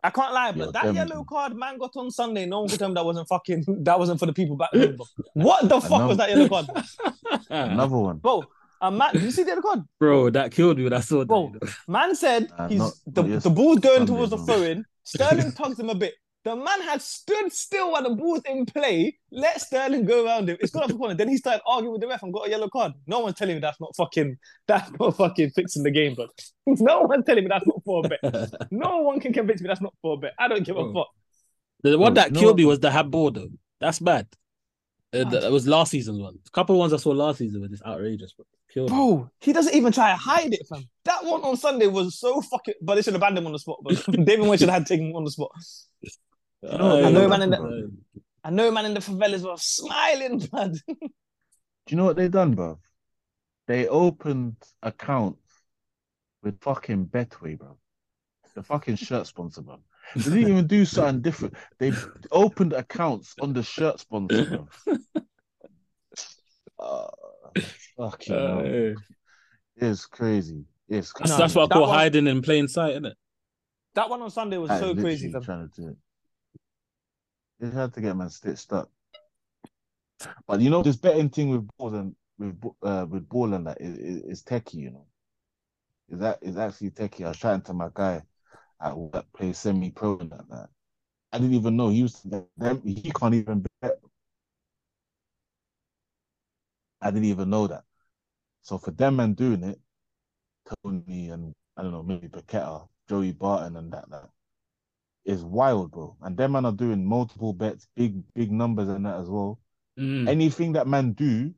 I 0.03 0.11
can't 0.11 0.31
lie, 0.33 0.51
but 0.51 0.59
Yeah, 0.59 0.65
that 0.65 0.73
definitely. 0.73 0.95
yellow 1.09 1.23
card 1.23 1.55
man 1.55 1.77
got 1.79 1.91
on 1.97 2.11
Sunday. 2.11 2.45
No 2.45 2.59
one 2.61 2.69
could 2.69 2.77
tell 2.79 2.87
me 2.89 2.93
that 2.93 3.05
wasn't 3.05 3.27
fucking. 3.27 3.65
That 3.83 3.97
wasn't 3.99 4.19
for 4.19 4.27
the 4.27 4.33
people 4.33 4.55
back 4.55 4.69
home. 4.73 4.95
bro. 4.95 5.05
What 5.33 5.67
the 5.67 5.81
fuck 5.81 6.07
was 6.07 6.17
that 6.17 6.29
yellow 6.29 6.47
card, 6.47 6.67
Another 7.49 7.97
one. 7.97 8.17
bro? 8.17 8.43
A 8.81 8.91
man, 8.91 9.13
did 9.13 9.23
you 9.23 9.31
see 9.31 9.43
the 9.43 9.49
yellow 9.49 9.61
card? 9.61 9.79
Bro, 9.99 10.31
that 10.31 10.51
killed 10.51 10.77
me 10.77 10.83
when 10.83 10.93
I 10.93 10.99
saw 10.99 11.19
that. 11.19 11.27
Bro, 11.27 11.51
you 11.53 11.59
know. 11.61 11.71
Man 11.87 12.15
said 12.15 12.49
Uh, 12.57 12.67
he's 12.67 12.79
not- 12.79 12.93
the, 13.07 13.23
not 13.23 13.43
the 13.43 13.49
ball's 13.49 13.79
going 13.79 13.97
Sunday, 13.99 14.13
towards 14.13 14.29
the 14.31 14.37
bro. 14.37 14.45
throw 14.45 14.61
in. 14.63 14.85
Sterling 15.03 15.51
tugs 15.57 15.79
him 15.79 15.89
a 15.89 15.95
bit. 15.95 16.13
The 16.43 16.55
man 16.55 16.81
had 16.81 17.01
stood 17.01 17.51
still 17.51 17.91
while 17.91 18.03
the 18.03 18.11
ball's 18.15 18.41
in 18.45 18.65
play. 18.65 19.17
Let 19.31 19.59
Sterling 19.59 20.05
go 20.05 20.25
around 20.25 20.49
him. 20.49 20.55
It's 20.61 20.71
gone 20.71 20.83
off 20.83 20.89
the 20.89 20.95
corner. 20.95 21.13
Then 21.13 21.27
he 21.27 21.35
started 21.35 21.61
arguing 21.67 21.91
with 21.93 22.01
the 22.01 22.07
ref 22.07 22.23
and 22.23 22.31
got 22.33 22.47
a 22.47 22.49
yellow 22.49 22.69
card. 22.69 22.93
No 23.05 23.19
one's 23.19 23.35
telling 23.35 23.55
me 23.55 23.59
that's 23.59 23.81
not 23.81 23.93
fucking 23.97 24.37
that's 24.67 24.89
not 24.97 25.17
fucking 25.17 25.49
fixing 25.49 25.83
the 25.83 25.91
game, 25.91 26.13
bro. 26.15 26.27
No 26.67 27.01
one's 27.01 27.25
telling 27.25 27.43
me 27.43 27.49
that's 27.49 27.65
not 27.67 27.81
for 27.83 28.03
a 28.05 28.09
bet. 28.09 28.51
No 28.71 29.01
one 29.01 29.19
can 29.19 29.33
convince 29.33 29.59
me 29.61 29.67
that's 29.67 29.81
not 29.81 29.93
for 30.01 30.13
a 30.13 30.17
bet. 30.17 30.33
I 30.39 30.47
don't 30.47 30.63
give 30.65 30.77
a 30.77 30.93
fuck. 30.93 31.07
the 31.83 31.97
one 31.97 32.13
Bro, 32.13 32.23
that 32.23 32.33
you 32.33 32.39
killed 32.39 32.51
what? 32.51 32.57
me 32.57 32.65
was 32.65 32.79
the 32.79 32.91
handball 32.91 33.31
though. 33.31 33.49
That's 33.81 33.99
bad. 33.99 34.27
Uh, 35.13 35.19
Mad. 35.23 35.31
that 35.31 35.51
was 35.51 35.67
last 35.67 35.91
season's 35.91 36.19
one. 36.19 36.35
A 36.45 36.49
couple 36.51 36.75
of 36.75 36.79
ones 36.79 36.93
I 36.93 36.97
saw 36.97 37.09
last 37.11 37.39
season 37.39 37.59
were 37.61 37.67
just 37.67 37.83
outrageous, 37.85 38.31
bro. 38.33 38.45
Killed 38.77 38.91
me. 38.91 38.95
Bro, 38.95 39.31
he 39.41 39.53
doesn't 39.53 39.73
even 39.73 39.91
try 39.91 40.11
to 40.11 40.17
hide 40.17 40.53
it, 40.53 40.67
fam. 40.69 40.83
That 41.05 41.25
one 41.25 41.41
on 41.41 41.57
Sunday 41.57 41.87
was 41.87 42.19
so 42.19 42.41
fucking. 42.41 42.75
But 42.81 42.95
they 42.95 43.01
should 43.01 43.13
have 43.13 43.21
banned 43.21 43.35
him 43.37 43.47
on 43.47 43.53
the 43.53 43.59
spot. 43.59 43.79
But 43.83 43.95
David 44.11 44.41
Moyes 44.45 44.59
should 44.59 44.69
have 44.69 44.81
had 44.81 44.85
taken 44.85 45.07
him 45.07 45.15
on 45.15 45.23
the 45.23 45.31
spot. 45.31 45.49
You 46.61 46.77
know 46.77 46.95
what 46.95 47.05
I 47.05 47.09
know, 47.09 47.21
they 47.21 47.27
man, 47.27 47.41
in 47.41 47.49
the- 47.49 47.57
bro? 47.57 47.87
I 48.43 48.49
know, 48.51 48.69
man, 48.71 48.85
in 48.85 48.93
the 48.93 48.99
favelas 48.99 49.41
were 49.43 49.57
smiling, 49.57 50.37
blood. 50.51 50.73
Do 50.87 50.95
you 51.89 51.97
know 51.97 52.05
what 52.05 52.17
they 52.17 52.27
done, 52.27 52.53
bro? 52.53 52.79
They 53.67 53.87
opened 53.87 54.57
accounts 54.83 55.41
with 56.43 56.61
fucking 56.61 57.07
Betway, 57.07 57.57
bro. 57.57 57.77
The 58.53 58.61
fucking 58.61 58.95
shirt 58.97 59.25
sponsor, 59.25 59.63
bro. 59.63 59.79
They 60.15 60.21
didn't 60.21 60.49
even 60.51 60.67
do 60.67 60.85
something 60.85 61.21
different. 61.21 61.55
They 61.79 61.91
opened 62.31 62.73
accounts 62.73 63.33
on 63.41 63.53
the 63.53 63.63
shirt 63.63 63.99
sponsor, 63.99 64.45
bro. 64.45 64.67
Uh, 66.79 67.07
fucking 67.97 68.33
hell. 68.35 68.59
Uh, 68.59 68.93
It's 69.75 70.05
crazy. 70.05 70.63
It's 70.89 71.11
That's, 71.13 71.31
No, 71.31 71.37
that's 71.37 71.55
what 71.55 71.63
I 71.63 71.67
that 71.67 71.73
call 71.73 71.81
one- 71.87 71.97
hiding 71.97 72.27
in 72.27 72.41
plain 72.41 72.67
sight, 72.67 72.91
isn't 72.91 73.05
it? 73.05 73.17
That 73.95 74.09
one 74.09 74.21
on 74.21 74.29
Sunday 74.31 74.57
was 74.57 74.69
I 74.69 74.79
so 74.79 74.93
crazy. 74.93 75.27
literally 75.27 75.31
fam. 75.33 75.41
Trying 75.43 75.69
to 75.69 75.81
do 75.81 75.87
it. 75.89 75.97
They 77.59 77.69
had 77.71 77.93
to 77.93 78.01
get 78.01 78.15
man 78.15 78.29
stitched 78.29 78.71
up. 78.71 78.91
But 80.47 80.61
you 80.61 80.69
know, 80.69 80.83
this 80.83 80.95
betting 80.97 81.29
thing 81.29 81.49
with 81.49 81.67
balls 81.77 81.93
and 81.93 82.15
with 82.37 82.55
uh, 82.83 83.05
with 83.09 83.27
ball 83.27 83.53
and 83.53 83.65
that 83.67 83.81
is, 83.81 83.97
is, 83.97 84.21
is 84.23 84.43
techie. 84.43 84.75
You 84.75 84.91
know, 84.91 85.05
is 86.09 86.19
that 86.19 86.39
is 86.41 86.57
actually 86.57 86.91
techie. 86.91 87.25
I 87.25 87.29
was 87.29 87.37
chatting 87.37 87.61
to 87.63 87.73
my 87.73 87.89
guy 87.93 88.21
at 88.81 88.95
work, 88.97 89.25
play 89.35 89.53
semi 89.53 89.89
pro 89.91 90.17
and 90.19 90.31
that, 90.31 90.47
that. 90.49 90.69
I 91.33 91.39
didn't 91.39 91.55
even 91.55 91.75
know 91.75 91.89
he 91.89 92.03
was. 92.03 92.21
Them, 92.21 92.81
he 92.85 93.11
can't 93.11 93.33
even 93.35 93.65
bet. 93.81 93.99
I 97.01 97.11
didn't 97.11 97.25
even 97.25 97.49
know 97.49 97.67
that. 97.67 97.83
So 98.61 98.77
for 98.77 98.91
them 98.91 99.17
man 99.17 99.33
doing 99.33 99.63
it, 99.63 99.79
Toney 100.83 101.29
and 101.29 101.53
I 101.75 101.83
don't 101.83 101.91
know 101.91 102.03
maybe 102.03 102.27
Paqueta, 102.27 102.87
Joey 103.07 103.31
Barton 103.31 103.77
and 103.77 103.91
that 103.93 104.09
that 104.09 104.29
is 105.25 105.43
wild, 105.43 105.91
bro. 105.91 106.17
And 106.21 106.35
them 106.37 106.53
man 106.53 106.65
are 106.65 106.71
doing 106.71 107.05
multiple 107.05 107.53
bets, 107.53 107.87
big 107.95 108.21
big 108.33 108.51
numbers 108.51 108.89
and 108.89 109.05
that 109.05 109.19
as 109.19 109.29
well. 109.29 109.59
Mm. 109.99 110.27
Anything 110.27 110.73
that 110.73 110.87
man 110.87 111.13
do, 111.13 111.53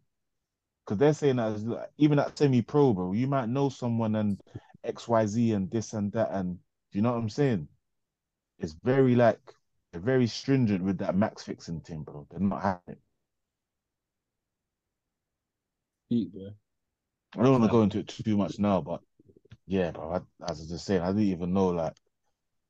because 0.85 0.97
they're 0.97 1.13
saying 1.13 1.37
that 1.37 1.53
as- 1.53 1.67
even 1.97 2.19
at 2.19 2.37
semi 2.37 2.61
pro, 2.61 2.93
bro, 2.93 3.13
you 3.13 3.27
might 3.27 3.49
know 3.49 3.69
someone 3.69 4.15
and 4.15 4.39
X 4.83 5.07
Y 5.07 5.25
Z 5.25 5.51
and 5.51 5.69
this 5.71 5.93
and 5.93 6.11
that 6.13 6.29
and 6.31 6.57
do 6.91 6.97
you 6.97 7.01
know 7.01 7.11
what 7.11 7.19
I'm 7.19 7.29
saying? 7.29 7.67
It's 8.57 8.75
very 8.83 9.15
like 9.15 9.39
they're 9.91 10.01
very 10.01 10.27
stringent 10.27 10.83
with 10.83 10.97
that 10.99 11.15
max 11.15 11.43
fixing 11.43 11.81
thing, 11.81 12.03
bro. 12.03 12.27
They're 12.29 12.39
not 12.39 12.61
having 12.61 12.81
it. 12.87 12.99
Bro. 16.09 17.41
I 17.41 17.43
don't 17.43 17.51
want 17.51 17.63
to 17.65 17.69
go 17.69 17.81
into 17.83 17.99
it 17.99 18.07
too 18.07 18.37
much 18.37 18.59
now, 18.59 18.81
but 18.81 19.01
yeah, 19.67 19.91
bro. 19.91 20.11
I, 20.11 20.15
as 20.51 20.59
I 20.59 20.61
was 20.61 20.69
just 20.69 20.85
saying, 20.85 21.01
I 21.01 21.07
didn't 21.07 21.23
even 21.23 21.53
know 21.53 21.67
like 21.67 21.93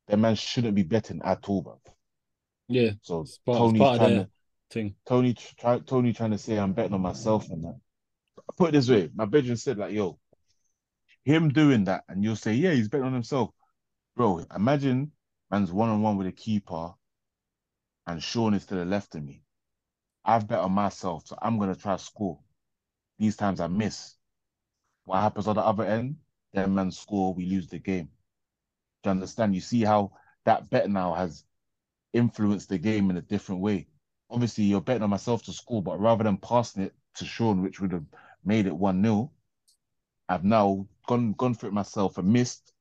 that 0.07 0.17
man 0.17 0.35
shouldn't 0.35 0.75
be 0.75 0.83
betting 0.83 1.21
at 1.23 1.47
all, 1.47 1.61
bro. 1.61 1.81
Yeah, 2.67 2.91
So 3.01 3.21
it's 3.21 3.39
part, 3.45 3.57
Toney's 3.57 3.79
part 3.81 3.97
trying 3.97 4.15
to 4.15 4.27
thing. 4.69 4.95
Toney 5.07 5.33
try, 5.33 5.79
Toney 5.79 6.13
trying 6.13 6.31
to 6.31 6.37
say 6.37 6.59
I'm 6.59 6.73
betting 6.73 6.93
on 6.93 7.01
myself 7.01 7.49
and 7.49 7.63
that. 7.63 7.79
Put 8.57 8.69
it 8.69 8.71
this 8.73 8.89
way, 8.89 9.09
my 9.15 9.25
bedroom 9.25 9.55
said 9.55 9.77
like, 9.77 9.93
yo, 9.93 10.19
him 11.23 11.49
doing 11.49 11.85
that, 11.85 12.03
and 12.09 12.23
you'll 12.23 12.35
say, 12.35 12.53
yeah, 12.53 12.71
he's 12.71 12.89
betting 12.89 13.07
on 13.07 13.13
himself, 13.13 13.51
bro. 14.15 14.45
Imagine 14.55 15.11
man's 15.49 15.71
one 15.71 15.89
on 15.89 16.01
one 16.01 16.17
with 16.17 16.27
a 16.27 16.31
keeper, 16.31 16.93
and 18.07 18.21
Sean 18.21 18.53
is 18.53 18.65
to 18.67 18.75
the 18.75 18.85
left 18.85 19.15
of 19.15 19.23
me. 19.23 19.43
I've 20.25 20.47
bet 20.47 20.59
on 20.59 20.73
myself, 20.73 21.27
so 21.27 21.37
I'm 21.41 21.57
gonna 21.57 21.75
try 21.75 21.95
to 21.95 22.03
score. 22.03 22.39
These 23.19 23.35
times 23.35 23.59
I 23.59 23.67
miss. 23.67 24.15
What 25.05 25.21
happens 25.21 25.47
on 25.47 25.55
the 25.55 25.61
other 25.61 25.83
end? 25.83 26.15
Them 26.53 26.75
men 26.75 26.91
score, 26.91 27.33
we 27.33 27.45
lose 27.45 27.67
the 27.67 27.79
game. 27.79 28.09
Do 29.03 29.09
you 29.09 29.11
understand? 29.11 29.53
You 29.53 29.61
see 29.61 29.81
how 29.81 30.13
that 30.45 30.69
bet 30.69 30.89
now 30.89 31.13
has 31.13 31.43
influenced 32.13 32.69
the 32.69 32.77
game 32.77 33.09
in 33.09 33.17
a 33.17 33.21
different 33.21 33.61
way. 33.61 33.87
Obviously, 34.29 34.63
you're 34.63 34.81
betting 34.81 35.03
on 35.03 35.09
myself 35.09 35.43
to 35.43 35.53
score, 35.53 35.83
but 35.83 35.99
rather 35.99 36.23
than 36.23 36.37
passing 36.37 36.83
it 36.83 36.95
to 37.15 37.25
Sean, 37.25 37.61
which 37.61 37.79
would 37.79 37.91
have 37.91 38.05
made 38.45 38.65
it 38.65 38.75
1 38.75 39.03
0, 39.03 39.31
I've 40.27 40.43
now 40.43 40.87
gone 41.07 41.33
gone 41.33 41.55
for 41.55 41.67
it 41.67 41.73
myself 41.73 42.17
and 42.17 42.31
missed, 42.31 42.73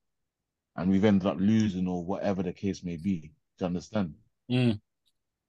and 0.77 0.91
we've 0.91 1.05
ended 1.05 1.27
up 1.27 1.39
losing 1.39 1.89
or 1.89 2.05
whatever 2.05 2.43
the 2.43 2.53
case 2.53 2.85
may 2.85 2.97
be. 2.97 3.33
Do 3.59 3.65
you 3.65 3.67
understand? 3.67 4.15
Mm. 4.51 4.81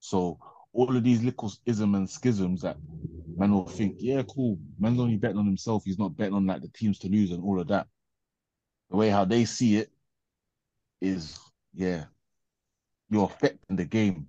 So 0.00 0.38
all 0.72 0.96
of 0.96 1.02
these 1.02 1.22
little 1.22 1.52
ism 1.66 1.94
and 1.94 2.08
schisms 2.08 2.62
that 2.62 2.76
man 3.36 3.52
will 3.52 3.66
think, 3.66 3.96
yeah, 3.98 4.22
cool. 4.28 4.58
Man's 4.78 5.00
only 5.00 5.16
betting 5.16 5.38
on 5.38 5.46
himself. 5.46 5.82
He's 5.84 5.98
not 5.98 6.16
betting 6.16 6.34
on 6.34 6.46
like 6.46 6.62
the 6.62 6.68
teams 6.68 6.98
to 7.00 7.08
lose 7.08 7.30
and 7.32 7.42
all 7.42 7.60
of 7.60 7.68
that. 7.68 7.86
The 8.90 8.96
way 8.96 9.08
how 9.08 9.24
they 9.24 9.44
see 9.44 9.76
it 9.76 9.90
is, 11.00 11.38
yeah, 11.74 12.04
you're 13.08 13.24
affecting 13.24 13.76
the 13.76 13.84
game. 13.84 14.26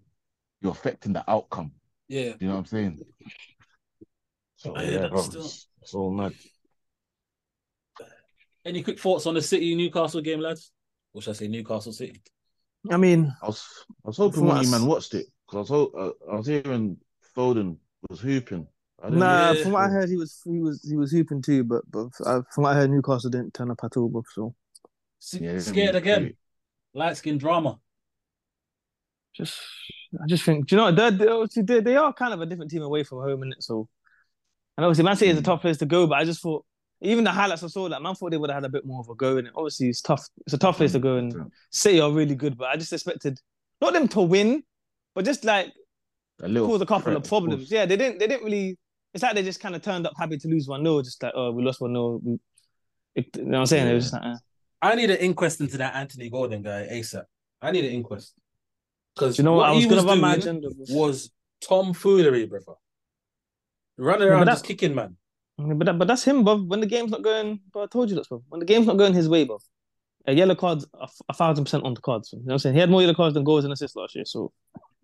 You're 0.62 0.72
affecting 0.72 1.14
the 1.14 1.30
outcome. 1.30 1.72
Yeah. 2.08 2.34
You 2.40 2.48
know 2.48 2.54
what 2.54 2.60
I'm 2.60 2.66
saying? 2.66 3.02
So 4.58 4.76
I 4.76 4.84
hear 4.84 4.94
yeah, 4.94 5.00
that 5.00 5.12
bro, 5.12 5.22
still. 5.22 5.42
it's, 5.42 5.68
it's 5.82 5.94
all 5.94 6.12
mad. 6.12 6.34
Any 8.64 8.84
quick 8.84 9.00
thoughts 9.00 9.26
on 9.26 9.34
the 9.34 9.42
City 9.42 9.74
Newcastle 9.74 10.22
game, 10.22 10.40
lads? 10.40 10.72
Or 11.14 11.22
should 11.22 11.32
I 11.32 11.34
say 11.34 11.48
Newcastle 11.48 11.92
City? 11.92 12.22
I 12.90 12.98
mean, 12.98 13.34
I 13.42 13.48
was 13.48 13.68
I 14.06 14.10
was 14.10 14.18
hoping 14.18 14.46
one 14.46 14.58
of 14.58 14.64
you 14.64 14.72
man 14.72 14.86
watched 14.86 15.14
it 15.14 15.28
because 15.52 15.70
I 15.70 15.74
was 15.76 15.90
uh, 15.96 16.32
I 16.32 16.36
was 16.36 16.48
hearing 16.48 16.98
Foden 17.36 17.78
was 18.10 18.22
hooping. 18.22 18.68
I 19.04 19.10
nah. 19.10 19.52
Yeah. 19.54 19.64
From 19.64 19.74
what 19.74 19.84
I 19.84 19.90
heard, 19.90 20.10
he 20.10 20.16
was 20.16 20.42
he 20.46 20.60
was 20.60 20.82
he 20.88 20.96
was 20.96 21.12
hooping 21.12 21.42
too, 21.42 21.64
but 21.64 21.84
but 21.92 22.10
uh, 22.26 22.42
from 22.54 22.64
what 22.64 22.72
I 22.72 22.76
heard, 22.76 22.92
Newcastle 22.92 23.30
didn't 23.30 23.54
turn 23.54 23.72
up 23.72 23.80
at 23.84 23.98
all. 23.98 24.10
But 24.10 24.24
so 24.32 24.56
Yeah, 25.34 25.60
Scared 25.60 25.96
again. 25.96 26.34
Light 26.94 27.18
skin 27.18 27.38
drama. 27.38 27.80
just 29.34 29.60
I 30.22 30.28
just 30.28 30.44
think, 30.44 30.68
do 30.68 30.76
you 30.76 30.78
know, 30.78 30.86
what, 30.92 30.96
they're, 30.98 31.12
they're, 31.12 31.48
they 31.64 31.80
they 31.80 31.96
are 31.96 32.12
kind 32.14 32.34
of 32.34 32.42
a 32.42 32.46
different 32.46 32.70
team 32.72 32.82
away 32.82 33.04
from 33.04 33.20
home, 33.20 33.44
and 33.44 33.56
so 33.60 33.88
and 34.78 34.86
obviously 34.86 35.04
Man 35.04 35.16
City 35.16 35.32
is 35.32 35.38
a 35.38 35.42
Mm. 35.42 35.46
tough 35.46 35.62
place 35.62 35.78
to 35.78 35.86
go. 35.86 36.08
But 36.08 36.20
I 36.20 36.26
just 36.26 36.42
thought 36.42 36.66
even 37.02 37.24
the 37.24 37.32
highlights 37.32 37.64
I 37.64 37.68
saw, 37.68 37.84
like 37.84 38.02
man 38.02 38.16
thought 38.16 38.32
they 38.32 38.38
would 38.38 38.50
have 38.50 38.64
had 38.64 38.66
a 38.66 38.70
bit 38.70 38.86
more 38.86 39.00
of 39.00 39.10
a 39.10 39.16
go 39.16 39.38
in 39.38 39.48
it. 39.48 39.54
Obviously, 39.56 39.90
it's 39.90 40.02
tough. 40.02 40.28
It's 40.46 40.54
a 40.54 40.58
tough 40.58 40.78
place 40.78 40.92
to 40.94 41.00
go, 41.00 41.16
and 41.18 41.52
City 41.72 42.02
are 42.02 42.12
really 42.12 42.36
good. 42.36 42.58
But 42.58 42.70
I 42.70 42.76
just 42.78 42.94
expected 42.94 43.40
not 43.80 43.94
them 43.94 44.08
to 44.10 44.22
win, 44.22 44.64
but 45.16 45.26
just 45.26 45.44
like 45.44 45.72
a 46.42 46.48
little 46.48 46.68
cause 46.68 46.82
a 46.82 46.86
couple 46.86 47.04
threat, 47.04 47.18
of 47.18 47.24
problems. 47.24 47.56
course. 47.64 47.72
Yeah, 47.72 47.86
they 47.86 47.98
didn't. 47.98 48.20
They 48.20 48.28
didn't 48.28 48.44
really. 48.46 48.78
It's 49.14 49.24
like 49.24 49.36
they 49.36 49.44
just 49.44 49.60
kind 49.60 49.76
of 49.76 49.82
turned 49.82 50.08
up 50.08 50.14
happy 50.18 50.38
to 50.38 50.48
lose 50.48 50.68
one 50.68 50.84
0 50.84 51.02
Just 51.02 51.22
like 51.22 51.34
oh, 51.36 51.52
we 51.52 51.64
lost 51.64 51.82
one 51.82 51.94
0 51.94 52.22
You 52.24 52.38
know 53.16 53.24
what 53.44 53.56
I'm 53.60 53.66
saying? 53.66 53.88
It 53.88 53.94
was 53.94 54.06
just 54.06 54.14
like, 54.14 54.24
uh, 54.24 54.38
I 54.82 54.96
need 54.96 55.10
an 55.10 55.18
inquest 55.18 55.60
into 55.62 55.78
that 55.78 55.96
Anthony 55.96 56.30
Gordon 56.30 56.62
guy 56.62 56.88
ASAP. 56.92 57.24
I 57.62 57.72
need 57.72 57.86
an 57.86 57.92
inquest. 57.92 58.34
Because 59.16 59.38
you 59.38 59.44
know 59.44 59.54
what? 59.54 59.70
I 59.70 59.72
was 59.72 59.84
he 59.84 59.90
gonna 59.90 60.04
run 60.04 60.22
my 60.22 60.38
doing 60.38 60.58
agenda. 60.58 60.70
was 60.90 61.30
tomfoolery, 61.62 62.46
brother. 62.46 62.74
Running 63.98 64.30
around 64.30 64.48
that- 64.48 64.54
just 64.54 64.66
kicking, 64.66 64.96
man. 64.96 65.18
But 65.58 65.86
that, 65.86 66.00
but 66.00 66.08
that's 66.08 66.24
him, 66.24 66.44
bro. 66.44 66.58
When 66.58 66.80
the 66.80 66.88
game's 66.88 67.12
not 67.12 67.22
going, 67.22 67.60
bro, 67.72 67.84
I 67.84 67.86
told 67.86 68.10
you 68.10 68.16
that, 68.16 68.28
bro. 68.28 68.42
When 68.50 68.60
the 68.60 68.66
game's 68.66 68.88
not 68.88 68.98
going 68.98 69.14
his 69.14 69.30
way, 69.30 69.44
bro, 69.44 69.60
a 70.26 70.34
yellow 70.34 70.56
card's 70.56 70.88
a, 71.00 71.08
a 71.30 71.34
thousand 71.34 71.66
percent 71.66 71.84
on 71.84 71.94
the 71.94 72.02
cards. 72.02 72.32
You 72.34 72.40
know 72.40 72.46
what 72.46 72.54
I'm 72.54 72.60
saying? 72.60 72.76
He 72.76 72.80
had 72.80 72.90
more 72.90 73.02
yellow 73.02 73.14
cards 73.14 73.36
than 73.36 73.44
goals 73.44 73.64
and 73.64 73.72
assists 73.72 73.96
last 73.96 74.16
year, 74.16 74.26
so 74.26 74.52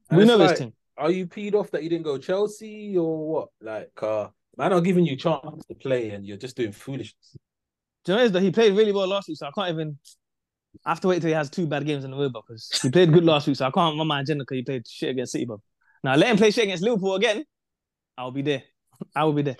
And 0.09 0.19
we 0.19 0.25
know 0.25 0.37
like, 0.37 0.51
his 0.51 0.59
team. 0.59 0.73
Are 0.97 1.11
you 1.11 1.27
peed 1.27 1.53
off 1.53 1.71
that 1.71 1.83
you 1.83 1.89
didn't 1.89 2.05
go 2.05 2.17
Chelsea 2.17 2.97
or 2.97 3.27
what? 3.27 3.49
Like, 3.61 3.91
uh, 4.01 4.29
man, 4.57 4.73
are 4.73 4.81
giving 4.81 5.05
you 5.05 5.15
chance 5.15 5.65
to 5.67 5.75
play 5.75 6.09
and 6.11 6.25
you're 6.25 6.37
just 6.37 6.57
doing 6.57 6.71
foolishness. 6.71 7.35
Do 8.03 8.13
you 8.13 8.17
know 8.17 8.27
that 8.29 8.41
he 8.41 8.51
played 8.51 8.73
really 8.73 8.91
well 8.91 9.07
last 9.07 9.27
week, 9.27 9.37
so 9.37 9.47
I 9.47 9.51
can't 9.51 9.73
even. 9.73 9.97
I 10.85 10.89
have 10.89 11.01
to 11.01 11.07
wait 11.07 11.21
till 11.21 11.29
he 11.29 11.33
has 11.33 11.49
two 11.49 11.65
bad 11.65 11.85
games 11.85 12.03
in 12.03 12.13
a 12.13 12.15
row, 12.15 12.29
bro, 12.29 12.41
because 12.47 12.69
he 12.81 12.89
played 12.89 13.11
good 13.11 13.25
last 13.25 13.47
week, 13.47 13.55
so 13.55 13.65
I 13.65 13.71
can't 13.71 13.97
run 13.97 14.07
my 14.07 14.21
agenda 14.21 14.43
because 14.43 14.55
he 14.57 14.63
played 14.63 14.87
shit 14.87 15.09
against 15.09 15.31
City, 15.31 15.45
bro. 15.45 15.61
Now 16.03 16.15
let 16.15 16.29
him 16.29 16.37
play 16.37 16.51
shit 16.51 16.65
against 16.65 16.83
Liverpool 16.83 17.15
again. 17.15 17.43
I'll 18.17 18.31
be 18.31 18.43
there. 18.43 18.63
I 19.15 19.23
will 19.23 19.33
be 19.33 19.41
there. 19.41 19.57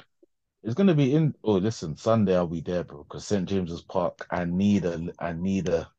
It's 0.63 0.75
gonna 0.75 0.93
be 0.93 1.13
in. 1.13 1.33
Oh, 1.43 1.53
listen, 1.53 1.97
Sunday 1.97 2.35
I'll 2.35 2.47
be 2.47 2.61
there, 2.61 2.83
bro. 2.83 3.03
Because 3.03 3.25
St 3.25 3.47
James's 3.47 3.81
Park, 3.81 4.25
I 4.31 4.45
need 4.45 4.85
a, 4.85 5.07
I 5.19 5.33
need 5.33 5.69
a, 5.69 5.89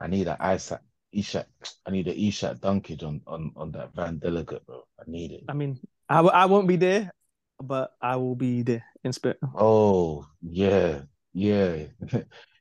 I 0.00 0.08
need 0.08 0.28
a 0.28 0.36
Isaac 0.44 0.80
Isak. 1.12 1.46
I 1.86 1.90
need 1.90 2.08
an 2.08 2.16
Isak 2.16 2.58
dunkage 2.58 3.02
on 3.04 3.20
on 3.26 3.52
on 3.56 3.72
that 3.72 3.94
Van 3.94 4.18
Delegate, 4.18 4.64
bro. 4.66 4.82
I 4.98 5.04
need 5.06 5.32
it. 5.32 5.44
I 5.48 5.52
mean, 5.54 5.78
I, 6.08 6.16
w- 6.16 6.34
I 6.34 6.46
won't 6.46 6.66
be 6.68 6.76
there, 6.76 7.12
but 7.60 7.92
I 8.00 8.16
will 8.16 8.34
be 8.34 8.62
there 8.62 8.84
in 9.04 9.12
spirit. 9.12 9.38
Oh 9.54 10.26
yeah, 10.40 11.02
yeah. 11.32 11.86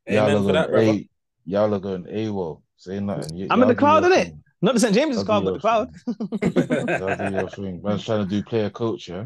y'all 0.07 0.29
are 0.29 0.41
going 0.41 0.53
that, 0.53 0.69
brother. 0.69 0.91
a, 0.91 1.09
y'all 1.45 1.73
are 1.73 1.79
going 1.79 2.03
AWOL. 2.03 2.61
Say 2.77 2.99
nothing. 2.99 3.35
Y- 3.35 3.47
I'm 3.49 3.61
in 3.61 3.67
the 3.67 3.75
cloud, 3.75 4.03
crowd, 4.03 4.11
your 4.11 4.11
innit? 4.11 4.23
thing. 4.25 4.43
Not 4.61 4.73
the 4.75 4.79
St 4.79 4.93
James's 4.93 5.27
Y'all 5.27 5.41
but 5.41 5.53
the 5.53 5.59
cloud. 5.59 5.89
crowd. 6.05 6.39
thing. 6.41 6.99
Y'all 6.99 7.31
your 7.31 7.49
thing. 7.49 7.81
Man's 7.83 8.05
trying 8.05 8.27
to 8.27 8.29
do 8.29 8.43
player 8.43 8.69
coach, 8.69 9.09
yeah. 9.09 9.25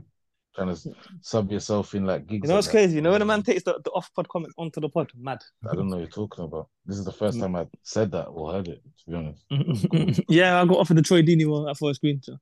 Trying 0.55 0.73
to 0.73 0.95
sub 1.21 1.51
yourself 1.51 1.93
in 1.95 2.05
like 2.05 2.27
gigs. 2.27 2.43
You 2.43 2.49
know 2.49 2.55
what's 2.55 2.67
that. 2.67 2.71
crazy? 2.71 2.95
You 2.95 3.01
know 3.01 3.11
when 3.11 3.21
a 3.21 3.25
man 3.25 3.43
takes 3.43 3.63
the, 3.63 3.79
the 3.83 3.91
off 3.91 4.09
pod 4.13 4.29
comment 4.29 4.53
onto 4.57 4.79
the 4.79 4.87
pod, 4.87 5.11
mad. 5.17 5.43
I 5.69 5.75
don't 5.75 5.89
know 5.89 5.97
what 5.97 6.01
you're 6.03 6.09
talking 6.09 6.45
about. 6.45 6.69
This 6.85 6.97
is 6.97 7.03
the 7.03 7.11
first 7.11 7.39
time 7.39 7.57
I 7.57 7.67
said 7.83 8.11
that 8.11 8.27
or 8.27 8.53
heard 8.53 8.69
it. 8.69 8.81
To 8.99 9.09
be 9.09 9.15
honest. 9.17 10.23
yeah, 10.29 10.61
I 10.61 10.65
got 10.65 10.77
offered 10.77 10.97
the 10.97 11.01
Troy 11.01 11.21
Deeney 11.23 11.45
one 11.45 11.67
at 11.67 11.77
first 11.77 11.99
screen. 11.99 12.21
So. 12.23 12.37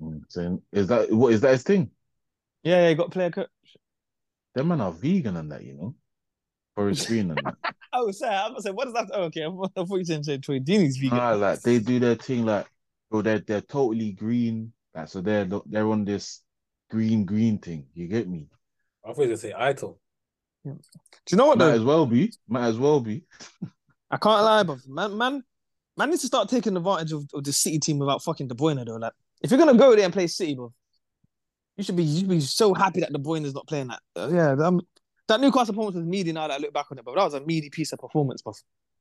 Mm, 0.00 0.22
saying 0.28 0.62
is 0.72 0.86
that 0.88 1.10
what 1.12 1.32
is 1.32 1.40
that 1.40 1.52
his 1.52 1.62
thing? 1.62 1.90
Yeah, 2.62 2.88
yeah, 2.88 2.94
got 2.94 3.10
player 3.10 3.30
coach. 3.30 3.48
Them 4.54 4.68
man 4.68 4.80
are 4.80 4.92
vegan 4.92 5.36
and 5.36 5.50
that, 5.52 5.64
you 5.64 5.74
know, 5.74 5.94
for 6.74 6.88
his 6.88 7.00
screen 7.02 7.30
and 7.30 7.40
that. 7.44 7.74
I 7.92 8.00
was 8.00 8.18
saying, 8.18 8.32
I 8.32 8.50
was 8.50 8.62
saying, 8.62 8.76
what 8.76 8.84
does 8.84 8.94
that? 8.94 9.10
Oh, 9.12 9.24
okay, 9.24 9.44
I 9.44 9.48
thought 9.48 9.96
you 9.96 10.04
said 10.04 10.24
say 10.24 10.38
Troy 10.38 10.60
Deeney's 10.60 10.96
vegan. 10.96 11.40
Like 11.40 11.62
they 11.62 11.78
do 11.78 11.98
their 11.98 12.14
thing, 12.14 12.44
like 12.44 12.66
bro, 13.10 13.22
they're 13.22 13.40
they're 13.40 13.60
totally 13.60 14.12
green. 14.12 14.72
Like 14.94 15.08
so, 15.08 15.20
they're 15.20 15.48
they're 15.66 15.88
on 15.88 16.04
this 16.04 16.42
green 16.90 17.24
green 17.24 17.58
thing. 17.58 17.86
You 17.94 18.06
get 18.08 18.28
me? 18.28 18.48
I 19.04 19.08
thought 19.08 19.16
you 19.16 19.20
were 19.22 19.26
going 19.26 19.30
to 19.30 19.36
say 19.38 19.52
Idol. 19.52 19.98
Do 20.64 20.72
you 21.30 21.36
know 21.36 21.46
what 21.46 21.58
Might 21.58 21.66
though? 21.66 21.72
as 21.74 21.82
well 21.84 22.06
be. 22.06 22.32
Might 22.48 22.66
as 22.66 22.78
well 22.78 23.00
be. 23.00 23.24
I 24.10 24.16
can't 24.16 24.42
lie, 24.44 24.62
but 24.62 24.78
man, 24.86 25.16
man, 25.16 25.42
man 25.96 26.10
needs 26.10 26.22
to 26.22 26.26
start 26.26 26.48
taking 26.48 26.76
advantage 26.76 27.12
of, 27.12 27.24
of 27.34 27.44
the 27.44 27.52
City 27.52 27.78
team 27.78 27.98
without 27.98 28.22
fucking 28.22 28.48
De 28.48 28.54
Bruyne 28.54 28.84
though. 28.84 28.96
Like, 28.96 29.12
if 29.42 29.50
you're 29.50 29.58
gonna 29.58 29.74
go 29.78 29.94
there 29.94 30.04
and 30.04 30.12
play 30.12 30.26
City, 30.26 30.54
bro, 30.54 30.72
you 31.76 31.84
should 31.84 31.96
be 31.96 32.04
you 32.04 32.20
should 32.20 32.28
be 32.28 32.40
so 32.40 32.74
happy 32.74 33.00
that 33.00 33.12
De 33.12 33.18
Bruyne 33.18 33.44
is 33.44 33.54
not 33.54 33.66
playing 33.66 33.88
that. 33.88 34.00
Uh, 34.16 34.28
yeah, 34.32 34.56
I'm, 34.58 34.80
that 35.28 35.40
Newcastle 35.40 35.74
performance 35.74 35.96
was 35.96 36.04
meaty 36.06 36.32
now 36.32 36.48
that 36.48 36.54
I 36.54 36.58
look 36.58 36.72
back 36.72 36.86
on 36.90 36.98
it, 36.98 37.04
but 37.04 37.14
that 37.14 37.24
was 37.24 37.34
a 37.34 37.40
meaty 37.40 37.70
piece 37.70 37.92
of 37.92 37.98
performance, 37.98 38.42
but 38.42 38.54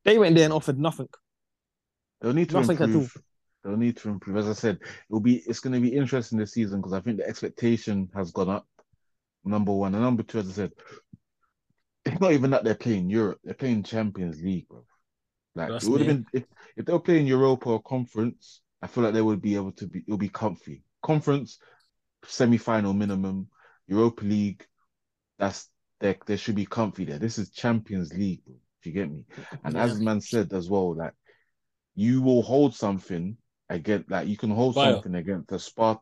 they 0.04 0.18
went 0.18 0.36
there 0.36 0.44
and 0.46 0.54
offered 0.54 0.78
nothing. 0.78 1.08
They'll 2.22 2.34
need 2.34 2.50
to 2.50 2.56
Nothing 2.60 2.76
at 2.78 2.82
all. 2.82 2.88
improve. 2.88 3.18
They'll 3.68 3.76
need 3.76 3.98
to 3.98 4.10
improve. 4.10 4.38
As 4.38 4.48
I 4.48 4.54
said, 4.54 4.80
it'll 5.10 5.20
be 5.20 5.44
it's 5.46 5.60
going 5.60 5.74
to 5.74 5.82
be 5.82 5.94
interesting 5.94 6.40
this 6.40 6.54
season 6.54 6.80
because 6.80 6.94
I 6.94 7.02
think 7.02 7.18
the 7.18 7.28
expectation 7.28 8.08
has 8.16 8.32
gone 8.32 8.50
up. 8.50 8.66
Number 9.44 9.74
one 9.74 9.94
and 9.94 10.04
number 10.04 10.24
two, 10.24 10.40
as 10.40 10.50
I 10.50 10.54
said, 10.54 10.72
it's 12.06 12.22
not 12.22 12.32
even 12.32 12.52
that 12.52 12.64
they're 12.64 12.76
playing 12.76 13.10
Europe; 13.10 13.40
they're 13.44 13.54
playing 13.54 13.84
Champions 13.84 14.42
League, 14.42 14.70
bro. 14.70 14.86
Like 15.54 15.84
it 15.84 15.84
would 15.84 16.00
have 16.00 16.08
been 16.08 16.26
if, 16.32 16.46
if 16.78 16.86
they 16.86 16.94
were 16.94 17.00
playing 17.00 17.28
Europa 17.28 17.70
or 17.70 17.82
Conference. 17.82 18.62
I 18.82 18.88
feel 18.88 19.04
like 19.04 19.14
they 19.14 19.22
would 19.22 19.42
be 19.42 19.56
able 19.56 19.74
to 19.74 19.88
be. 19.88 20.00
It'll 20.08 20.18
be 20.18 20.30
comfy. 20.30 20.84
Conference, 21.04 21.60
semi-final 22.26 22.94
minimum. 22.94 23.50
Europa 23.88 24.24
League, 24.24 24.66
that's 25.40 25.70
they 26.00 26.18
they 26.26 26.38
should 26.38 26.56
be 26.56 26.66
comfy 26.66 27.04
there. 27.04 27.20
This 27.20 27.38
is 27.38 27.50
Champions 27.50 28.14
League, 28.14 28.46
bro, 28.46 28.56
if 28.80 28.86
you 28.86 28.94
get 28.94 29.12
me. 29.12 29.26
And 29.66 29.76
Yeah. 29.76 29.84
as 29.84 30.00
man 30.00 30.22
said 30.22 30.54
as 30.54 30.70
well, 30.70 30.96
like 30.96 31.14
you 31.96 32.22
will 32.22 32.42
hold 32.42 32.74
something 32.74 33.36
against, 33.70 34.10
like 34.10 34.28
you 34.28 34.38
can 34.38 34.52
hold 34.52 34.76
Bio. 34.76 34.96
something 34.96 35.16
against 35.16 35.50
the 35.50 35.58
Spart. 35.58 36.00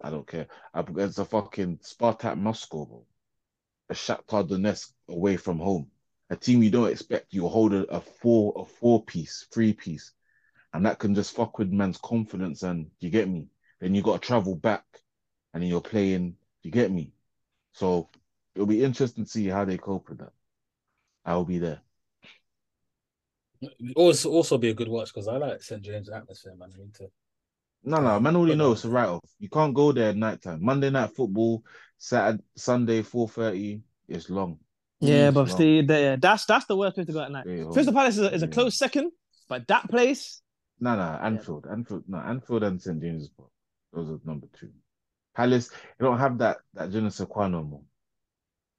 I 0.00 0.10
don't 0.10 0.26
care 0.26 0.46
against 0.74 1.18
a 1.18 1.24
fucking 1.24 1.78
Spartak 1.78 2.38
Moscow, 2.38 2.84
bro. 2.84 3.04
A 3.88 3.94
Shakhtar 3.94 4.48
Donetsk 4.48 4.92
away 5.08 5.36
from 5.36 5.58
home, 5.58 5.90
a 6.30 6.36
team 6.36 6.62
you 6.62 6.70
don't 6.70 6.90
expect. 6.90 7.32
You 7.32 7.48
hold 7.48 7.74
a, 7.74 7.84
a 7.92 8.00
four, 8.00 8.52
a 8.56 8.64
four 8.64 9.04
piece, 9.04 9.48
three 9.52 9.72
piece, 9.72 10.12
and 10.72 10.86
that 10.86 11.00
can 11.00 11.14
just 11.14 11.34
fuck 11.34 11.58
with 11.58 11.72
man's 11.72 11.98
confidence. 11.98 12.62
And 12.62 12.90
you 13.00 13.10
get 13.10 13.28
me. 13.28 13.48
Then 13.80 13.94
you 13.94 14.02
got 14.02 14.22
to 14.22 14.26
travel 14.26 14.54
back, 14.54 14.84
and 15.52 15.62
then 15.62 15.70
you're 15.70 15.80
playing. 15.80 16.36
You 16.62 16.70
get 16.70 16.92
me. 16.92 17.12
So 17.72 18.08
it'll 18.54 18.66
be 18.66 18.84
interesting 18.84 19.24
to 19.24 19.30
see 19.30 19.46
how 19.48 19.64
they 19.64 19.78
cope 19.78 20.08
with 20.08 20.18
that. 20.18 20.32
I'll 21.24 21.44
be 21.44 21.58
there. 21.58 21.80
Also, 23.94 24.30
also 24.30 24.56
be 24.58 24.70
a 24.70 24.74
good 24.74 24.88
watch 24.88 25.12
because 25.12 25.28
I 25.28 25.36
like 25.36 25.62
St 25.62 25.82
James 25.82 26.08
atmosphere, 26.08 26.54
man. 26.56 26.70
I 26.74 26.78
need 26.80 26.94
to. 26.94 27.10
No, 27.82 28.00
no, 28.00 28.20
man 28.20 28.36
already 28.36 28.52
But 28.52 28.58
know 28.58 28.72
it's 28.72 28.84
a 28.84 28.90
write 28.90 29.08
off. 29.08 29.20
You 29.38 29.48
can't 29.48 29.74
go 29.74 29.92
there 29.92 30.10
at 30.10 30.16
night 30.16 30.42
time. 30.42 30.62
Monday 30.62 30.90
night 30.90 31.14
football, 31.14 31.62
Saturday, 31.98 32.42
Sunday, 32.56 33.02
four 33.02 33.28
thirty. 33.28 33.80
It's 34.08 34.28
long. 34.28 34.58
Yeah, 35.00 35.28
It's 35.28 35.34
but 35.34 35.48
long. 35.48 35.58
see, 35.58 35.82
the, 35.82 36.18
that's 36.20 36.44
that's 36.44 36.66
the 36.66 36.76
worst 36.76 36.94
place 36.94 37.06
to 37.06 37.12
go 37.12 37.20
at 37.20 37.30
night. 37.30 37.44
Stay 37.44 37.60
home. 37.60 37.72
Crystal 37.72 37.94
Palace 37.94 38.18
is 38.18 38.24
a, 38.24 38.34
is 38.34 38.42
a 38.42 38.46
Yeah. 38.46 38.52
close 38.52 38.76
second, 38.76 39.12
but 39.48 39.66
that 39.68 39.88
place, 39.88 40.42
No, 40.78 40.96
no, 40.96 41.02
Anfield, 41.02 41.66
Anfield, 41.70 42.04
no, 42.08 42.18
Anfield 42.18 42.62
and 42.64 42.80
St 42.80 43.00
James's 43.00 43.28
Park. 43.28 43.50
Those 43.92 44.10
are 44.10 44.20
number 44.24 44.46
two. 44.58 44.70
Palace, 45.34 45.68
they 45.70 46.04
don't 46.04 46.18
have 46.18 46.38
that 46.38 46.58
that 46.74 46.90
je 46.90 47.00
ne 47.00 47.10
sais 47.10 47.26
quoi 47.28 47.48
no 47.48 47.62
more. 47.62 47.82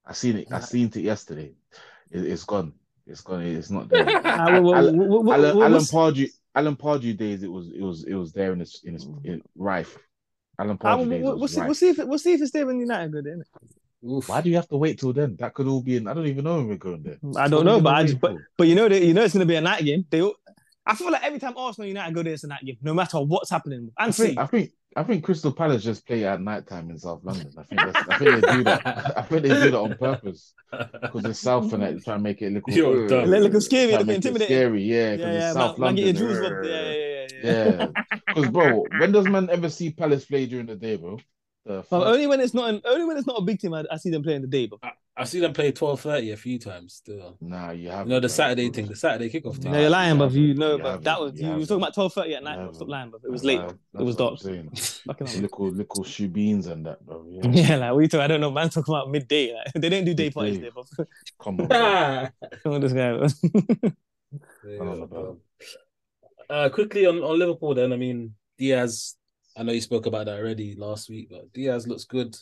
I 0.04 0.12
seen 0.12 0.36
it. 0.38 0.48
I 0.52 0.60
seen 0.60 0.88
it 0.88 0.96
yesterday. 0.96 1.54
It, 2.10 2.24
it's 2.24 2.44
gone. 2.44 2.72
It's 3.06 3.20
gone. 3.20 3.42
It's 3.42 3.70
not 3.70 3.88
there. 3.90 4.08
uh, 4.08 4.60
we- 4.60 4.60
we- 4.60 4.72
Alan- 4.74 4.96
we- 4.98 5.06
we- 5.08 5.18
we- 5.18 5.32
Alan, 5.32 5.56
we- 5.56 5.62
Alan 5.64 5.80
Pardew, 5.82 6.28
Alan 6.54 6.76
Pardew 6.76 7.16
days. 7.16 7.42
It 7.42 7.50
was, 7.50 7.68
it 7.70 7.80
was, 7.82 8.04
it 8.04 8.14
was 8.14 8.32
there 8.32 8.52
in 8.52 8.60
its, 8.60 8.82
in 8.84 8.94
its, 8.94 9.06
in 9.24 9.42
rife. 9.56 9.96
Alan 10.58 10.78
Pardew 10.78 10.98
we'll, 10.98 11.08
days. 11.08 11.22
we'll, 11.24 11.38
we'll 11.38 11.48
see. 11.48 11.60
rife. 11.60 11.66
We'll 11.68 11.74
see 11.74 11.88
if 11.88 11.98
it, 11.98 12.08
we'll 12.08 12.18
see 12.18 12.32
if 12.34 12.42
it's 12.42 12.50
there 12.52 12.66
when 12.66 12.78
United 12.80 13.12
go 13.12 13.22
there. 13.22 13.36
innit? 13.36 14.08
Oof. 14.10 14.28
Why 14.28 14.40
do 14.40 14.50
you 14.50 14.56
have 14.56 14.68
to 14.68 14.76
wait 14.76 14.98
till 14.98 15.12
then? 15.12 15.36
That 15.38 15.54
could 15.54 15.66
all 15.68 15.80
be 15.80 15.96
in. 15.96 16.08
I 16.08 16.14
don't 16.14 16.26
even 16.26 16.44
know 16.44 16.56
when 16.56 16.68
we're 16.68 16.76
going 16.76 17.02
there. 17.02 17.18
I 17.36 17.46
don't 17.48 17.64
know, 17.64 17.80
but 17.80 17.94
I 17.94 18.02
just, 18.04 18.20
but 18.20 18.36
but 18.58 18.66
you 18.66 18.74
know 18.74 18.88
that 18.88 19.00
you 19.02 19.14
know 19.14 19.22
it's 19.22 19.32
gonna 19.32 19.46
be 19.46 19.54
a 19.54 19.60
night 19.60 19.84
game. 19.84 20.04
They, 20.10 20.20
all- 20.22 20.34
I 20.84 20.96
feel 20.96 21.12
like 21.12 21.22
every 21.22 21.38
time 21.38 21.54
Arsenal 21.56 21.86
United 21.86 22.12
go 22.12 22.24
there, 22.24 22.32
it's 22.32 22.42
a 22.42 22.48
night 22.48 22.64
game, 22.64 22.76
no 22.82 22.92
matter 22.94 23.18
what's 23.20 23.50
happening. 23.50 23.90
I 23.96 24.06
And 24.06 24.14
think, 24.14 24.32
see, 24.32 24.38
I 24.38 24.46
think, 24.46 24.72
I 24.96 25.02
think 25.04 25.24
Crystal 25.24 25.52
Palace 25.52 25.82
just 25.82 26.06
play 26.06 26.24
at 26.24 26.40
night 26.40 26.66
time 26.66 26.90
in 26.90 26.98
South 26.98 27.20
London. 27.24 27.52
I 27.58 27.62
think, 27.62 27.80
that's, 27.80 28.08
I 28.08 28.18
think 28.18 28.40
they 28.40 28.52
do 28.52 28.64
that. 28.64 29.18
I 29.18 29.22
think 29.22 29.42
they 29.42 29.48
do 29.48 29.70
that 29.70 29.74
on 29.74 29.96
purpose 29.96 30.54
because 30.70 31.24
it's 31.24 31.38
South 31.38 31.72
and 31.72 31.82
that 31.82 32.04
try 32.04 32.14
and 32.14 32.22
make 32.22 32.42
it 32.42 32.52
look. 32.52 32.64
You're 32.68 33.08
dumb. 33.08 33.26
Look 33.26 33.62
scary, 33.62 33.92
look 33.92 34.00
and 34.00 34.08
make 34.08 34.14
it 34.14 34.26
intimidating. 34.26 34.56
Scary, 34.56 34.82
yeah. 34.82 35.16
Because 35.16 35.26
yeah, 35.26 35.32
it's 35.32 35.44
yeah, 35.44 35.52
South 35.52 35.78
man, 35.78 35.94
man, 35.94 36.04
London. 36.04 36.04
your 36.04 36.14
jewels. 36.14 36.66
Yeah, 36.66 36.72
yeah, 36.72 36.92
yeah, 36.92 37.26
yeah. 37.42 37.42
Yeah, 37.42 37.86
because 38.26 38.50
bro, 38.50 38.84
when 38.98 39.12
does 39.12 39.26
man 39.26 39.48
ever 39.50 39.68
see 39.68 39.90
Palace 39.90 40.24
play 40.24 40.46
during 40.46 40.66
the 40.66 40.76
day, 40.76 40.96
bro? 40.96 41.18
The 41.64 41.74
But 41.74 41.86
fuck? 41.86 42.06
only 42.06 42.26
when 42.26 42.40
it's 42.40 42.54
not, 42.54 42.70
an, 42.70 42.82
only 42.84 43.04
when 43.04 43.16
it's 43.16 43.26
not 43.26 43.38
a 43.38 43.42
big 43.42 43.60
team, 43.60 43.74
I, 43.74 43.84
I 43.90 43.96
see 43.96 44.10
them 44.10 44.22
playing 44.22 44.42
the 44.42 44.48
day. 44.48 44.66
But 44.66 44.80
I 45.14 45.24
see 45.24 45.40
them 45.40 45.52
play 45.52 45.72
twelve 45.72 46.00
thirty 46.00 46.30
a 46.30 46.36
few 46.38 46.58
times 46.58 46.94
still. 46.94 47.36
Nah, 47.40 47.70
you 47.72 47.90
have 47.90 48.06
You 48.06 48.14
know 48.14 48.20
the 48.20 48.30
Saturday 48.30 48.70
thing, 48.70 48.86
the 48.86 48.96
Saturday 48.96 49.28
kickoff 49.28 49.56
thing. 49.62 49.70
no, 49.72 49.78
you're 49.78 49.90
lying, 49.90 50.16
but 50.16 50.32
you 50.32 50.54
know, 50.54 50.76
You 50.76 50.82
but 50.82 51.04
that 51.04 51.20
was 51.20 51.34
You 51.38 51.46
you, 51.48 51.52
you 51.52 51.58
were 51.60 51.66
talking 51.66 51.82
about 51.82 51.94
twelve 51.94 52.14
thirty 52.14 52.34
at 52.34 52.42
night. 52.42 52.58
You. 52.66 52.72
Stop 52.72 52.88
lying, 52.88 53.10
but 53.10 53.20
it 53.22 53.30
was 53.30 53.44
late. 53.44 53.60
It 53.60 54.02
was 54.02 54.16
dark. 54.16 54.38
Saying. 54.40 54.70
Fucking 54.74 55.26
hell. 55.26 55.40
little 55.42 55.70
little 55.70 56.04
shoe 56.04 56.28
beans 56.28 56.66
and 56.66 56.86
that, 56.86 57.04
bro. 57.04 57.26
Yeah. 57.28 57.42
Yeah, 57.50 57.76
like 57.76 57.94
we 57.94 58.08
talk. 58.08 58.22
I 58.22 58.26
don't 58.26 58.40
know, 58.40 58.50
man. 58.50 58.70
Talking 58.70 58.94
about 58.94 59.10
midday. 59.10 59.52
Like, 59.54 59.72
they 59.74 59.90
don't 59.90 60.04
do 60.06 60.14
day 60.14 60.30
parties 60.30 60.58
Midday. 60.58 60.70
there, 60.74 60.84
but 60.96 61.08
Come 61.38 61.60
on. 61.60 62.30
Come 62.62 62.72
on, 62.72 62.80
this 62.80 62.92
guy. 62.94 63.10
Yeah, 64.66 64.78
Come 64.78 64.88
on, 64.88 65.06
bro. 65.08 65.38
Uh, 66.48 66.68
quickly 66.70 67.04
on, 67.04 67.18
on 67.22 67.38
Liverpool, 67.38 67.74
then 67.74 67.92
I 67.92 67.96
mean 67.96 68.34
Diaz. 68.56 69.16
I 69.54 69.62
know 69.62 69.72
you 69.72 69.82
spoke 69.82 70.06
about 70.06 70.24
that 70.26 70.38
already 70.38 70.74
last 70.74 71.10
week, 71.10 71.28
but 71.30 71.52
Diaz 71.52 71.86
looks 71.86 72.04
good. 72.04 72.34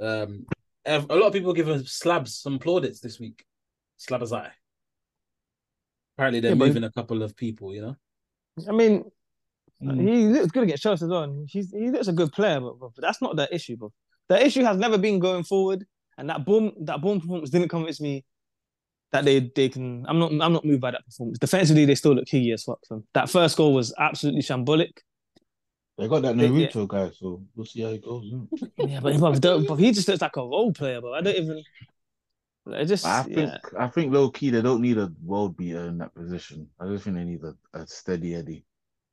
Um, 0.00 0.46
a 0.86 1.00
lot 1.16 1.26
of 1.28 1.32
people 1.32 1.52
give 1.52 1.68
him 1.68 1.84
slabs 1.84 2.34
some 2.34 2.58
plaudits 2.58 3.00
this 3.00 3.18
week. 3.20 3.44
Slab 3.96 4.22
as 4.22 4.32
I. 4.32 4.50
Apparently, 6.16 6.40
they're 6.40 6.52
Yeah, 6.52 6.56
but- 6.56 6.66
moving 6.68 6.84
a 6.84 6.92
couple 6.92 7.22
of 7.22 7.36
people. 7.36 7.74
You 7.74 7.80
know, 7.82 7.96
I 8.68 8.72
mean, 8.72 9.04
Mm. 9.82 10.00
he 10.08 10.26
looks 10.28 10.50
good 10.52 10.62
against 10.62 10.82
Chelsea 10.82 11.04
as 11.04 11.10
well. 11.10 11.44
He's 11.48 11.70
he 11.70 11.90
looks 11.90 12.08
a 12.08 12.12
good 12.12 12.32
player, 12.32 12.60
but, 12.60 12.78
but 12.80 12.94
that's 12.96 13.20
not 13.20 13.36
the 13.36 13.52
issue. 13.54 13.76
But 13.76 13.90
the 14.28 14.44
issue 14.46 14.62
has 14.64 14.78
never 14.78 14.96
been 14.96 15.18
going 15.18 15.44
forward, 15.44 15.86
and 16.16 16.30
that 16.30 16.46
boom 16.46 16.72
that 16.80 17.02
boom 17.02 17.20
performance 17.20 17.50
didn't 17.50 17.68
convince 17.68 18.00
me 18.00 18.24
that 19.12 19.24
they 19.26 19.40
they 19.54 19.68
can. 19.68 20.06
I'm 20.08 20.18
not 20.18 20.30
I'm 20.32 20.52
not 20.54 20.64
moved 20.64 20.80
by 20.80 20.92
that 20.92 21.04
performance. 21.04 21.38
Defensively, 21.38 21.84
they 21.84 21.94
still 21.94 22.14
look 22.14 22.28
hideous. 22.28 22.64
Fuck 22.64 22.80
them. 22.88 23.06
That 23.12 23.28
first 23.28 23.56
goal 23.58 23.74
was 23.74 23.92
absolutely 23.98 24.40
shambolic. 24.42 24.92
They 25.98 26.08
got 26.08 26.22
that 26.22 26.36
They- 26.36 26.48
Naruto 26.48 26.86
guy, 26.86 27.10
so 27.10 27.42
we'll 27.54 27.64
see 27.66 27.82
how 27.82 27.88
it 27.88 28.04
goes. 28.04 28.24
innit? 28.32 28.70
Yeah, 28.90 29.00
but, 29.00 29.18
but, 29.40 29.66
but 29.66 29.74
he 29.76 29.92
just 29.92 30.06
looks 30.08 30.20
like 30.20 30.36
a 30.36 30.40
role 30.42 30.72
player. 30.72 31.00
But 31.00 31.12
I 31.12 31.20
don't 31.22 31.36
even. 31.36 31.62
I 32.74 32.84
just 32.84 33.06
I 33.06 33.22
think 33.22 33.36
yeah. 33.38 33.58
I 33.78 33.86
think 33.86 34.12
low 34.12 34.28
key 34.28 34.50
they 34.50 34.60
don't 34.60 34.82
need 34.82 34.98
a 34.98 35.10
world 35.24 35.56
beater 35.56 35.86
in 35.86 35.98
that 35.98 36.12
position. 36.14 36.68
I 36.80 36.86
just 36.88 37.04
think 37.04 37.16
they 37.16 37.24
need 37.24 37.40
a, 37.44 37.54
a 37.78 37.86
steady 37.86 38.34
Eddie. 38.34 38.64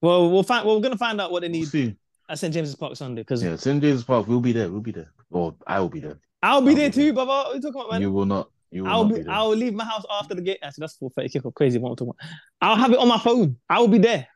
Well, 0.02 0.32
we'll 0.32 0.42
find. 0.44 0.66
Well, 0.66 0.76
we're 0.76 0.82
gonna 0.82 0.98
find 0.98 1.22
out 1.22 1.32
what 1.32 1.42
they 1.44 1.50
We'll 1.50 1.60
need 1.60 1.68
see. 1.68 1.96
at 2.28 2.40
St 2.40 2.52
James's 2.54 2.76
Park 2.76 2.96
Sunday 2.96 3.22
because 3.22 3.44
Yeah, 3.44 3.56
St 3.56 3.80
James's 3.80 4.04
Park, 4.04 4.28
we'll 4.28 4.40
be 4.42 4.54
there. 4.54 4.72
We'll 4.72 4.82
be 4.82 4.92
there. 4.92 5.12
Or 5.30 5.56
I 5.68 5.80
will 5.80 5.90
be 5.90 6.00
there. 6.00 6.20
I'll 6.42 6.62
be 6.62 6.70
I'll 6.72 6.76
there 6.76 6.90
be 6.90 6.96
there. 6.96 7.06
too, 7.10 7.14
brother. 7.14 7.28
What 7.30 7.48
are 7.48 7.56
you 7.56 7.62
talking 7.62 7.80
about, 7.82 7.92
man? 7.92 8.02
You 8.02 8.12
will 8.12 8.26
not. 8.26 8.50
You 8.72 8.84
will 8.84 8.90
I'll 8.92 9.04
not 9.04 9.10
be, 9.14 9.20
be 9.20 9.24
there. 9.26 9.34
I'll 9.36 9.50
leave 9.56 9.74
my 9.76 9.86
house 9.86 10.04
after 10.12 10.34
the 10.34 10.42
game. 10.42 10.58
Actually, 10.64 10.82
that's 10.82 10.96
four 10.96 11.12
thirty 11.12 11.30
kick 11.30 11.46
off. 11.46 11.54
Crazy. 11.54 11.78
What 11.78 11.92
I'm 11.92 11.96
talking 11.96 12.14
about. 12.20 12.30
I'll 12.60 12.76
have 12.76 12.92
it 12.92 12.98
on 12.98 13.08
my 13.08 13.20
phone. 13.20 13.58
I 13.70 13.80
will 13.80 13.88
be 13.88 14.00
there. 14.00 14.28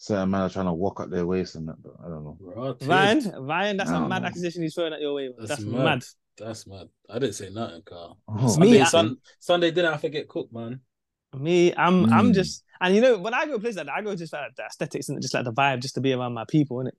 Certain 0.00 0.30
man 0.30 0.42
are 0.42 0.48
trying 0.48 0.66
to 0.66 0.72
walk 0.72 1.00
up 1.00 1.10
their 1.10 1.26
waist 1.26 1.56
and 1.56 1.68
that, 1.68 1.82
but 1.82 1.94
I 2.04 2.08
don't 2.08 2.24
know. 2.24 2.38
Rotted. 2.40 2.86
Ryan, 2.88 3.34
Ryan, 3.46 3.76
that's 3.76 3.90
a 3.90 4.08
mad 4.08 4.22
no. 4.22 4.28
accusation 4.28 4.62
he's 4.62 4.74
throwing 4.74 4.92
at 4.92 5.00
your 5.00 5.12
way. 5.14 5.28
That's 5.36 5.50
That's, 5.50 5.64
mad. 5.64 5.84
mad. 5.84 6.04
That's 6.38 6.66
mad. 6.68 6.88
I 7.10 7.18
didn't 7.18 7.34
say 7.34 7.50
nothing, 7.50 7.82
Carl. 7.82 8.18
Oh, 8.28 8.56
me, 8.60 8.78
Sunday, 8.78 8.80
I- 8.80 8.84
Sun, 8.84 9.16
Sunday 9.40 9.70
dinner, 9.72 9.92
I 9.92 9.96
forget 9.96 10.28
cook, 10.28 10.52
man. 10.52 10.80
Me, 11.36 11.74
I'm, 11.74 12.06
I'm 12.06 12.30
Mm. 12.30 12.34
just, 12.34 12.62
and 12.80 12.94
you 12.94 13.00
know, 13.00 13.18
when 13.18 13.34
I 13.34 13.46
go 13.46 13.58
places 13.58 13.76
like 13.78 13.86
that, 13.86 13.94
I 13.96 14.02
go 14.02 14.14
just 14.14 14.32
like 14.32 14.54
the 14.56 14.64
aesthetics 14.64 15.08
and 15.08 15.20
just 15.20 15.34
like 15.34 15.44
the 15.44 15.52
vibe, 15.52 15.82
just 15.82 15.96
to 15.96 16.00
be 16.00 16.12
around 16.12 16.32
my 16.32 16.44
people, 16.44 16.76
innit? 16.78 16.92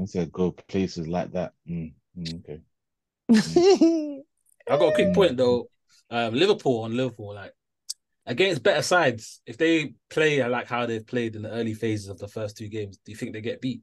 I 0.00 0.06
said 0.06 0.32
go 0.32 0.52
places 0.52 1.06
like 1.08 1.32
that. 1.32 1.52
Mm, 1.68 1.92
mm, 2.18 2.40
okay. 2.40 2.60
I 4.70 4.76
got 4.76 4.88
a 4.88 4.92
quick 4.92 5.08
Mm. 5.08 5.14
point 5.14 5.36
though. 5.36 5.68
Um, 6.10 6.34
Liverpool 6.34 6.82
on 6.82 6.96
Liverpool, 6.96 7.34
like 7.34 7.52
against 8.30 8.62
better 8.62 8.82
sides, 8.82 9.40
if 9.44 9.56
they 9.58 9.94
play 10.08 10.46
like 10.48 10.68
how 10.68 10.86
they've 10.86 11.06
played 11.06 11.34
in 11.36 11.42
the 11.42 11.50
early 11.50 11.74
phases 11.74 12.08
of 12.08 12.18
the 12.18 12.28
first 12.28 12.56
two 12.56 12.68
games, 12.68 12.98
do 13.04 13.10
you 13.12 13.16
think 13.16 13.32
they 13.32 13.40
get 13.40 13.60
beat? 13.60 13.82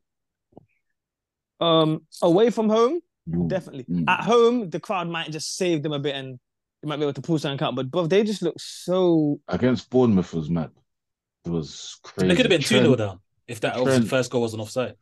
um, 1.59 2.01
away 2.21 2.49
from 2.51 2.69
home, 2.69 2.99
Mm. 3.27 3.47
definitely. 3.49 3.83
Mm. 3.85 4.05
At 4.07 4.21
home, 4.23 4.69
the 4.69 4.79
crowd 4.79 5.09
might 5.09 5.31
just 5.31 5.55
save 5.57 5.81
them 5.83 5.91
a 5.91 5.99
bit, 5.99 6.15
and 6.15 6.39
they 6.81 6.87
might 6.87 6.97
be 6.97 7.01
able 7.03 7.13
to 7.13 7.21
pull 7.21 7.39
something 7.39 7.65
out. 7.65 7.75
But 7.75 7.89
bro, 7.91 8.05
they 8.07 8.23
just 8.23 8.41
look 8.43 8.55
so. 8.59 9.39
Against 9.47 9.89
Bournemouth 9.89 10.33
was 10.33 10.49
mad. 10.49 10.69
It 11.45 11.49
was 11.49 11.99
crazy. 12.03 12.27
They 12.29 12.35
could 12.35 12.45
have 12.45 12.51
been 12.51 12.61
2 12.61 12.67
Trent- 12.75 12.85
0 12.85 12.95
down 12.95 13.19
if 13.47 13.59
that 13.61 13.75
Trent- 13.75 14.07
first 14.07 14.29
goal 14.31 14.41
wasn't 14.41 14.61
offside. 14.61 14.95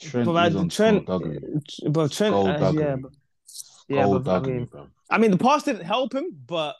Trent 0.00 0.26
But 0.26 0.48
is 0.48 0.56
on 0.56 0.68
Trent, 0.68 1.06
but 1.06 2.12
Trent, 2.12 2.34
uh, 2.34 2.72
yeah, 2.74 2.96
but, 2.96 3.12
yeah, 3.88 4.06
but 4.06 4.28
I 4.28 4.40
mean, 4.40 4.64
bro. 4.66 4.88
I 5.10 5.18
mean, 5.18 5.30
the 5.30 5.38
pass 5.38 5.62
didn't 5.62 5.84
help 5.84 6.12
him, 6.14 6.26
but 6.46 6.74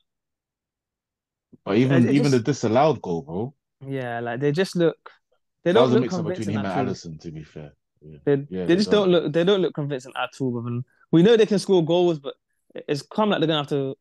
But 1.65 1.77
even 1.79 2.09
it 2.09 2.15
even 2.15 2.31
the 2.31 2.41
disallowed 2.41 3.01
goal, 3.03 3.23
bro. 3.23 3.55
yeah, 3.87 4.21
like 4.21 4.41
they 4.41 4.53
just 4.53 4.77
look. 4.77 4.97
They 5.65 5.73
That 5.73 5.81
don't 5.81 5.83
was 5.85 5.93
a 5.93 5.95
look 5.95 6.03
mix 6.03 6.15
up 6.15 6.25
between 6.27 6.35
convincing 6.37 6.55
him 6.55 6.59
and 6.61 6.67
at 6.69 6.79
all. 6.79 6.85
Alisson, 6.95 7.21
to 7.21 7.31
be 7.31 7.43
fair. 7.45 7.73
Yeah. 8.01 8.19
They, 8.25 8.33
Yeah, 8.33 8.47
they 8.61 8.67
they 8.67 8.77
just 8.77 8.91
don't. 8.91 9.11
don't 9.11 9.23
look. 9.25 9.33
They 9.33 9.45
don't 9.45 9.61
look 9.61 9.75
convincing 9.75 10.13
at 10.17 10.31
all. 10.41 10.51
Brother. 10.53 10.81
We 11.11 11.23
know 11.23 11.37
they 11.37 11.47
can 11.47 11.59
score 11.59 11.85
goals, 11.85 12.19
but 12.21 12.35
it's 12.87 13.03
come 13.03 13.31
like 13.31 13.41
they're 13.41 13.47
gonna 13.49 13.59
have 13.59 13.69
to 13.69 13.97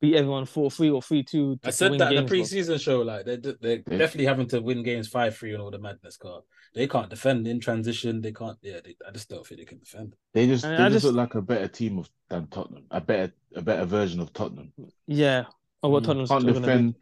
beat 0.00 0.16
everyone 0.16 0.46
four 0.46 0.70
three 0.70 0.90
or 0.90 1.00
three 1.02 1.22
two. 1.22 1.58
I 1.62 1.70
said 1.70 1.92
that 1.98 2.12
in 2.12 2.24
the 2.26 2.30
games, 2.30 2.50
bro. 2.50 2.60
preseason 2.74 2.80
show, 2.80 3.02
like 3.02 3.24
they're, 3.26 3.36
they're 3.36 3.82
Yeah. 3.90 3.98
definitely 3.98 4.24
having 4.26 4.48
to 4.48 4.60
win 4.60 4.82
games 4.82 5.08
five 5.08 5.36
three 5.36 5.52
and 5.52 5.62
all 5.62 5.70
the 5.70 5.78
madness. 5.78 6.16
Car 6.16 6.40
they 6.74 6.86
can't 6.86 7.10
defend 7.10 7.46
in 7.48 7.60
transition. 7.60 8.20
They 8.20 8.32
can't. 8.32 8.56
Yeah, 8.62 8.80
they, 8.84 8.96
I 9.06 9.10
just 9.10 9.28
don't 9.28 9.46
think 9.46 9.60
they 9.60 9.64
can 9.64 9.78
defend. 9.78 10.14
They 10.34 10.46
just 10.46 10.64
I- 10.64 10.70
they 10.70 10.74
I 10.84 10.88
just, 10.88 10.92
just- 11.02 11.04
look 11.06 11.16
like 11.16 11.34
a 11.34 11.42
better 11.42 11.68
team 11.68 11.98
of 11.98 12.08
than 12.28 12.46
Tottenham. 12.48 12.84
A 12.90 13.00
better 13.00 13.32
a 13.54 13.62
better 13.62 13.84
version 13.84 14.20
of 14.20 14.32
Tottenham. 14.32 14.72
Yeah. 15.06 15.44
Or 15.82 15.90
what 15.92 16.04
Mm, 16.04 16.04
Tottenham's 16.04 16.30
Can't 16.30 16.40
still 16.40 16.52
gonna 16.52 16.68
defend. 16.68 16.96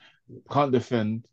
Can't 0.50 0.72
defend. 0.72 1.26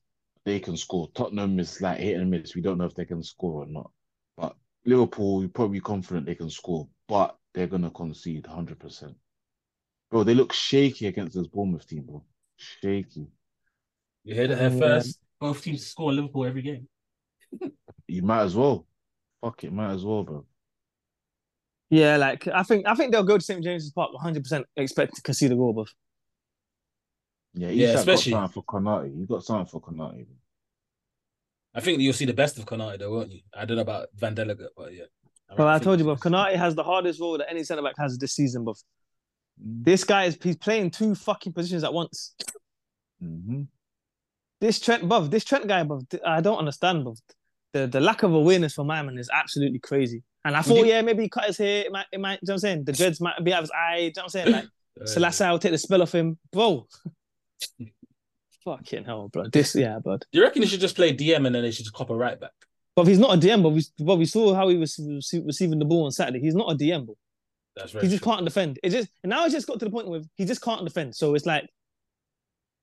They 0.46 0.60
can 0.60 0.78
score. 0.78 1.10
Tottenham 1.14 1.60
is 1.60 1.82
like 1.82 2.00
hit 2.00 2.18
and 2.20 2.30
miss. 2.30 2.56
We 2.56 2.62
don't 2.62 2.78
know 2.78 2.86
if 2.86 2.96
they 2.96 3.06
can 3.06 3.24
score 3.24 3.64
or 3.64 3.66
not. 3.66 3.92
But 4.38 4.56
Liverpool, 4.86 5.38
we're 5.40 5.48
probably 5.50 5.80
confident 5.82 6.26
they 6.26 6.36
can 6.36 6.50
score, 6.50 6.88
but 7.08 7.38
they're 7.54 7.68
gonna 7.68 7.90
concede 7.92 8.46
hundred 8.46 8.80
percent. 8.80 9.16
Bro, 10.12 10.24
they 10.24 10.36
look 10.36 10.54
shaky 10.54 11.08
against 11.08 11.36
this 11.36 11.48
Bournemouth 11.48 11.88
team, 11.88 12.04
bro. 12.04 12.24
Shaky. 12.58 13.28
You 14.24 14.36
heard 14.36 14.52
it 14.52 14.58
here 14.60 14.70
Yeah. 14.70 14.78
first. 14.80 15.20
Both 15.40 15.62
teams 15.64 15.86
score 15.88 16.14
Liverpool 16.14 16.46
every 16.46 16.62
game. 16.62 16.88
You 18.08 18.22
might 18.24 18.44
as 18.44 18.56
well. 18.56 18.88
Fuck 19.42 19.64
it, 19.64 19.74
might 19.74 19.94
as 19.94 20.04
well, 20.06 20.24
bro. 20.24 20.46
Yeah, 21.90 22.18
like 22.18 22.48
I 22.48 22.64
think 22.64 22.86
I 22.88 22.96
think 22.96 23.12
they'll 23.12 23.24
go 23.24 23.38
to 23.38 23.44
St 23.44 23.64
James's 23.64 23.92
Park 23.92 24.12
100 24.14 24.44
percent 24.44 24.66
expect 24.76 25.16
to 25.16 25.22
concede 25.22 25.52
a 25.52 25.56
goal, 25.56 25.74
but 25.74 25.88
Yeah, 27.56 27.70
Yeah, 27.70 27.88
especially- 27.94 28.32
got 28.34 28.52
something 28.52 28.62
for 28.62 28.64
Konate. 28.66 29.18
You 29.18 29.26
got 29.26 29.44
something 29.44 29.66
for 29.68 29.82
Konate. 29.82 30.28
I 31.74 31.82
think 31.82 32.00
you'll 32.00 32.14
see 32.14 32.26
the 32.26 32.34
best 32.34 32.58
of 32.58 32.66
Konate, 32.66 33.00
though, 33.00 33.12
won't 33.12 33.32
you? 33.32 33.42
I 33.56 33.66
don't 33.66 33.76
know 33.78 33.82
about 33.82 34.08
Van 34.16 34.34
Delegate, 34.34 34.70
but 34.78 34.94
yeah. 34.94 35.04
Well, 35.58 35.68
I 35.68 35.76
think 35.76 35.84
told 35.86 36.00
you, 36.00 36.06
but 36.06 36.16
see 36.22 36.30
the 36.30 36.36
best. 36.36 36.46
Konate 36.54 36.56
has 36.58 36.76
the 36.76 36.84
hardest 36.84 37.20
role 37.20 37.38
that 37.38 37.50
any 37.50 37.64
centre 37.64 37.84
back 37.84 37.96
has 37.98 38.18
this 38.18 38.34
season, 38.34 38.64
but 38.64 38.76
Mm. 39.62 39.86
this 39.86 40.04
guy 40.04 40.26
is 40.26 40.38
he's 40.44 40.58
playing 40.58 40.92
two 40.92 41.16
fucking 41.16 41.54
positions 41.54 41.84
at 41.86 41.94
once. 41.94 42.36
Mm-hmm. 43.24 43.62
This 44.60 44.80
Trent, 44.82 45.04
bruv, 45.04 45.30
this 45.30 45.46
Trent 45.46 45.68
guy, 45.68 45.84
bruv, 45.84 46.10
th- 46.10 46.24
I 46.26 46.42
don't 46.42 46.58
understand, 46.58 47.06
bruv. 47.06 47.18
The 47.74 47.88
the 47.88 48.00
lack 48.02 48.24
of 48.24 48.34
awareness 48.34 48.74
for 48.74 48.84
my 48.84 49.02
man 49.02 49.18
is 49.18 49.30
absolutely 49.34 49.80
crazy. 49.80 50.24
And 50.44 50.56
I 50.58 50.62
thought, 50.62 50.80
you- 50.80 50.86
yeah, 50.88 51.02
maybe 51.02 51.24
he 51.24 51.30
cut 51.30 51.46
his 51.46 51.58
hair. 51.58 51.86
It 51.86 51.92
might, 51.92 52.06
it 52.12 52.20
might, 52.20 52.40
you 52.42 52.48
know 52.48 52.52
what 52.52 52.54
I'm 52.56 52.60
saying? 52.60 52.84
The 52.84 52.94
dreads 52.94 53.20
might 53.22 53.42
be 53.44 53.52
out 53.54 53.60
of 53.60 53.64
his 53.64 53.72
eye. 53.72 53.98
You 53.98 54.04
know 54.08 54.12
what 54.16 54.24
I'm 54.24 54.30
saying? 54.30 54.52
Like, 54.52 54.66
Selassie 55.08 55.44
will 55.46 55.60
take 55.60 55.72
the 55.72 55.78
spell 55.78 56.02
off 56.02 56.14
him. 56.14 56.38
Bro. 56.52 56.88
Fucking 58.66 59.06
hell, 59.06 59.30
bro. 59.30 59.48
This, 59.48 59.76
yeah, 59.76 60.00
bud. 60.00 60.26
Do 60.32 60.40
you 60.40 60.44
reckon 60.44 60.64
he 60.64 60.68
should 60.68 60.80
just 60.80 60.96
play 60.96 61.16
DM 61.16 61.46
and 61.46 61.54
then 61.54 61.62
they 61.64 61.72
should 61.72 61.86
just 61.86 61.96
cop 61.96 62.10
a 62.10 62.16
right 62.16 62.40
back? 62.40 62.54
But 62.96 63.08
he's 63.08 63.20
not 63.20 63.36
a 63.36 63.40
DM, 63.40 63.62
but 63.62 63.70
we, 63.70 63.84
but 64.00 64.16
we 64.16 64.26
saw 64.26 64.56
how 64.56 64.70
he 64.70 64.78
was 64.78 65.00
receiving 65.46 65.80
the 65.80 65.86
ball 65.86 66.06
on 66.06 66.12
Saturday. 66.12 66.40
He's 66.40 66.56
not 66.56 66.72
a 66.72 66.76
DM, 66.76 67.06
bro. 67.06 67.16
That's 67.76 67.94
right. 67.94 68.04
he 68.04 68.10
just 68.10 68.24
true. 68.24 68.32
can't 68.32 68.46
defend. 68.46 68.80
It 68.84 68.90
just 68.90 69.10
and 69.22 69.30
now 69.30 69.44
it's 69.44 69.54
just 69.54 69.68
got 69.68 69.80
to 69.80 69.86
the 69.86 69.92
point 69.92 70.08
where 70.08 70.22
he 70.36 70.46
just 70.46 70.62
can't 70.62 70.84
defend. 70.84 71.16
So 71.16 71.36
it's 71.36 71.46
like, 71.46 71.68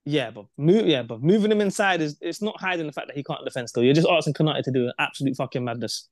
yeah, 0.04 0.30
but 0.30 0.46
move, 0.58 0.86
yeah, 0.86 1.02
but 1.02 1.22
moving 1.22 1.50
him 1.50 1.60
inside 1.60 2.02
is 2.02 2.18
it's 2.20 2.42
not 2.42 2.60
hiding 2.60 2.86
the 2.86 2.92
fact 2.92 3.06
that 3.06 3.16
he 3.16 3.24
can't 3.24 3.44
defend. 3.44 3.68
Still, 3.68 3.82
you're 3.82 3.94
just 3.94 4.08
asking 4.08 4.34
Konate 4.34 4.62
to 4.64 4.70
do 4.70 4.86
an 4.86 4.92
absolute 4.98 5.36
fucking 5.36 5.64
madness. 5.64 6.08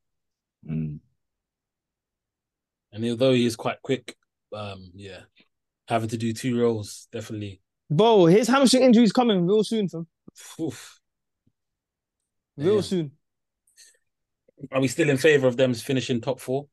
Mm. 0.66 1.00
And 2.92 3.04
although 3.04 3.32
he 3.32 3.44
is 3.44 3.56
quite 3.56 3.82
quick, 3.82 4.16
um, 4.54 4.90
yeah, 4.94 5.20
having 5.88 6.08
to 6.08 6.16
do 6.16 6.32
two 6.32 6.58
roles 6.58 7.06
definitely. 7.12 7.60
Bro, 7.90 8.26
his 8.26 8.46
hamstring 8.46 8.84
injury 8.84 9.04
is 9.04 9.12
coming 9.12 9.46
real 9.46 9.64
soon, 9.64 9.88
fam. 9.88 10.06
Oof. 10.60 11.00
Real 12.56 12.76
Yeah. 12.76 12.80
soon. 12.82 13.10
Are 14.70 14.80
we 14.80 14.88
still 14.88 15.08
in 15.10 15.16
favor 15.16 15.46
of 15.46 15.56
them 15.56 15.74
finishing 15.74 16.20
top 16.20 16.38
four? 16.38 16.68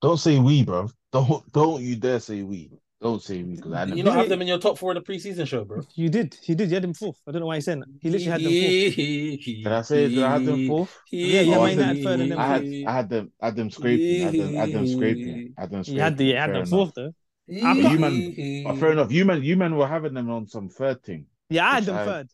Don't 0.00 0.18
say 0.18 0.38
we, 0.38 0.64
bro. 0.64 0.88
Don't 1.12 1.52
don't 1.52 1.82
you 1.82 1.96
dare 1.96 2.20
say 2.20 2.42
we. 2.42 2.70
Don't 3.00 3.22
say 3.22 3.42
we 3.42 3.56
because 3.56 3.72
I 3.72 3.84
you 3.86 4.02
not 4.02 4.16
have 4.16 4.28
them 4.28 4.40
in 4.40 4.48
your 4.48 4.58
top 4.58 4.78
four 4.78 4.90
in 4.92 4.94
the 4.96 5.02
preseason 5.02 5.46
show, 5.46 5.64
bro. 5.64 5.82
You 5.94 6.08
did, 6.08 6.36
he 6.42 6.54
did. 6.54 6.70
You 6.70 6.76
had 6.76 6.84
him 6.84 6.94
fourth. 6.94 7.20
I 7.28 7.32
don't 7.32 7.40
know 7.40 7.46
why 7.46 7.56
he's 7.56 7.66
saying 7.66 7.80
that. 7.80 7.88
He 8.00 8.08
literally 8.08 8.30
had 8.30 8.42
them 8.42 8.52
fourth. 8.52 8.96
Did 8.96 9.66
I 9.66 9.82
say 9.82 10.08
did 10.08 10.22
I 10.22 10.30
have 10.32 10.44
them 10.46 10.66
fourth? 10.66 10.98
Yeah, 11.10 11.40
yeah, 11.42 11.56
Oh, 11.56 11.60
Man 11.64 11.68
I 11.68 11.72
United 11.72 12.04
third 12.04 12.20
and 12.20 12.30
then 12.32 12.38
I 12.38 12.46
had 12.46 12.62
I 12.86 12.92
had 12.92 13.08
them 13.10 13.32
I 13.40 13.46
had 13.46 13.56
them 13.56 13.70
scraping. 13.70 14.22
I 14.22 14.24
had 14.24 14.34
them, 14.34 14.56
I 14.56 14.60
had 14.60 14.72
them 14.72 14.86
scraping. 14.86 15.54
I 15.56 15.60
had 15.60 15.70
them 15.70 15.82
You 15.86 16.00
had 16.00 16.16
the, 16.16 16.24
you 16.24 16.36
had 16.36 16.48
them 16.50 16.56
enough. 16.56 16.70
fourth 16.70 16.92
though. 16.94 17.12
I 17.48 17.72
You 17.74 17.98
man- 17.98 18.76
fair 18.78 18.92
enough. 18.92 19.12
You 19.12 19.24
man, 19.24 19.42
you 19.42 19.56
man 19.56 19.76
were 19.76 19.86
having 19.86 20.14
them 20.14 20.30
on 20.30 20.46
some 20.48 20.68
third 20.68 21.02
thing. 21.02 21.26
Yeah, 21.48 21.68
I 21.68 21.74
had 21.76 21.84
them 21.84 21.96
I- 21.96 22.04
third. 22.04 22.28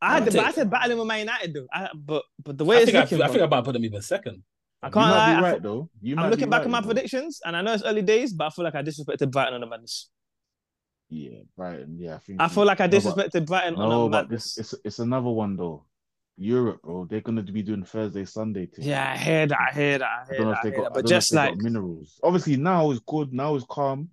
I 0.00 0.12
had 0.14 0.22
I 0.22 0.24
them, 0.26 0.34
but 0.34 0.40
I 0.42 0.46
take- 0.46 0.54
said 0.54 0.70
battling 0.70 0.98
with 0.98 1.06
Man 1.08 1.20
United 1.20 1.54
though. 1.54 1.66
I, 1.72 1.88
but 1.94 2.22
but 2.44 2.56
the 2.58 2.64
way 2.64 2.76
I 2.76 2.80
it's 2.80 2.90
think 2.90 2.96
I, 2.98 3.00
looking, 3.02 3.18
I 3.22 3.24
bro, 3.24 3.32
think 3.32 3.42
I'm 3.42 3.46
about 3.48 3.56
to 3.56 3.62
put 3.64 3.72
them 3.72 3.84
even 3.84 4.02
second. 4.02 4.42
I 4.82 4.86
can't 4.90 4.94
might 4.94 5.10
lie. 5.10 5.26
be 5.32 5.36
I 5.38 5.40
right 5.42 5.52
thought- 5.54 5.62
though. 5.62 5.90
You 6.02 6.14
might 6.16 6.22
I'm 6.22 6.28
be 6.28 6.36
looking 6.36 6.50
back 6.50 6.58
right, 6.60 6.66
at 6.66 6.70
my 6.70 6.78
you 6.78 6.82
know. 6.82 6.86
predictions, 6.88 7.40
and 7.44 7.56
I 7.56 7.62
know 7.62 7.72
it's 7.72 7.82
early 7.82 8.02
days, 8.02 8.32
but 8.32 8.46
I 8.46 8.50
feel 8.50 8.64
like 8.64 8.74
I 8.76 8.82
disrespected 8.82 9.30
Brighton 9.32 9.54
on 9.54 9.60
the 9.62 9.66
madness. 9.66 10.10
Yeah, 11.10 11.38
Brighton. 11.56 11.96
Yeah, 11.98 12.16
I 12.16 12.18
think. 12.18 12.40
I 12.40 12.48
feel 12.48 12.64
like 12.66 12.80
I 12.80 12.86
No, 12.86 12.90
but- 12.90 13.00
disrespected 13.32 13.46
Brighton 13.46 13.74
on 13.76 13.88
No, 13.88 14.06
a 14.06 14.10
but 14.10 14.24
madness. 14.24 14.54
this 14.54 14.72
it's 14.74 14.82
it's 14.84 14.98
another 14.98 15.30
one 15.30 15.56
though. 15.56 15.84
Europe, 16.36 16.80
bro. 16.82 17.04
They're 17.06 17.20
gonna 17.22 17.42
be 17.42 17.62
doing 17.62 17.82
Thursday, 17.82 18.24
Sunday 18.24 18.66
thing. 18.66 18.84
Yeah, 18.84 19.12
I 19.12 19.16
hear 19.16 19.46
that. 19.48 19.58
I 19.58 19.74
hear 19.74 19.98
that. 19.98 20.06
I 20.08 20.22
I 20.22 20.26
hear 20.28 20.36
don't 20.38 20.46
know 20.46 20.50
that. 20.52 20.58
if 20.58 20.64
I 20.66 20.70
they 20.70 20.76
got, 20.76 20.82
that. 20.84 20.88
But 20.90 20.94
don't 20.94 21.10
know 21.10 21.16
if 21.16 21.22
just 21.22 21.34
like, 21.34 21.56
minerals. 21.56 22.20
Obviously, 22.22 22.56
now 22.56 22.90
is 22.92 23.00
good. 23.00 23.32
Now 23.32 23.56
is 23.56 23.64
calm. 23.68 24.10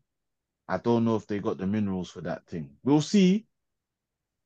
I 0.67 0.77
don't 0.77 1.05
know 1.05 1.15
if 1.15 1.27
they 1.27 1.39
got 1.39 1.57
the 1.57 1.67
minerals 1.67 2.09
for 2.09 2.21
that 2.21 2.47
thing. 2.47 2.71
We'll 2.83 3.01
see. 3.01 3.45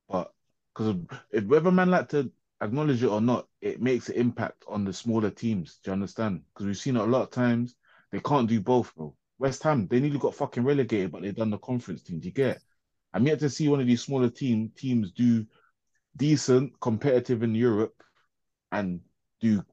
But 0.09 0.33
because 0.73 0.95
if 1.31 1.45
whether 1.45 1.71
man 1.71 1.91
like 1.91 2.09
to 2.09 2.31
acknowledge 2.61 3.03
it 3.03 3.07
or 3.07 3.21
not, 3.21 3.47
it 3.61 3.81
makes 3.81 4.09
an 4.09 4.15
impact 4.15 4.63
on 4.67 4.83
the 4.83 4.93
smaller 4.93 5.29
teams. 5.29 5.79
Do 5.83 5.91
you 5.91 5.93
understand? 5.93 6.41
Because 6.53 6.65
we've 6.65 6.77
seen 6.77 6.97
it 6.97 7.01
a 7.01 7.05
lot 7.05 7.23
of 7.23 7.31
times. 7.31 7.75
They 8.11 8.19
can't 8.19 8.49
do 8.49 8.59
both, 8.59 8.93
bro. 8.95 9.15
West 9.37 9.63
Ham, 9.63 9.87
they 9.87 9.99
nearly 9.99 10.17
got 10.17 10.35
fucking 10.35 10.63
relegated, 10.63 11.11
but 11.11 11.21
they've 11.21 11.35
done 11.35 11.51
the 11.51 11.57
conference 11.59 12.03
team. 12.03 12.19
Do 12.19 12.27
you 12.27 12.33
get? 12.33 12.59
I'm 13.13 13.25
yet 13.25 13.39
to 13.39 13.49
see 13.49 13.69
one 13.69 13.79
of 13.79 13.87
these 13.87 14.03
smaller 14.03 14.29
team 14.29 14.71
teams 14.75 15.11
do 15.11 15.45
decent, 16.17 16.79
competitive 16.81 17.43
in 17.43 17.55
Europe, 17.55 18.03
and 18.71 18.99
do 19.39 19.63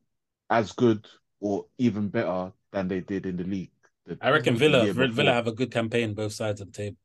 as 0.48 0.72
good 0.72 1.06
or 1.40 1.66
even 1.78 2.08
better 2.08 2.52
than 2.72 2.88
they 2.88 3.00
did 3.00 3.26
in 3.26 3.36
the 3.36 3.44
league. 3.44 3.72
The- 4.06 4.18
I 4.20 4.30
reckon 4.30 4.54
the 4.54 4.60
Villa 4.60 4.84
year 4.84 4.92
Villa 4.92 5.32
have 5.32 5.46
a 5.46 5.52
good 5.52 5.70
campaign 5.70 6.14
both 6.14 6.32
sides 6.32 6.60
of 6.60 6.72
the 6.72 6.72
table. 6.72 6.96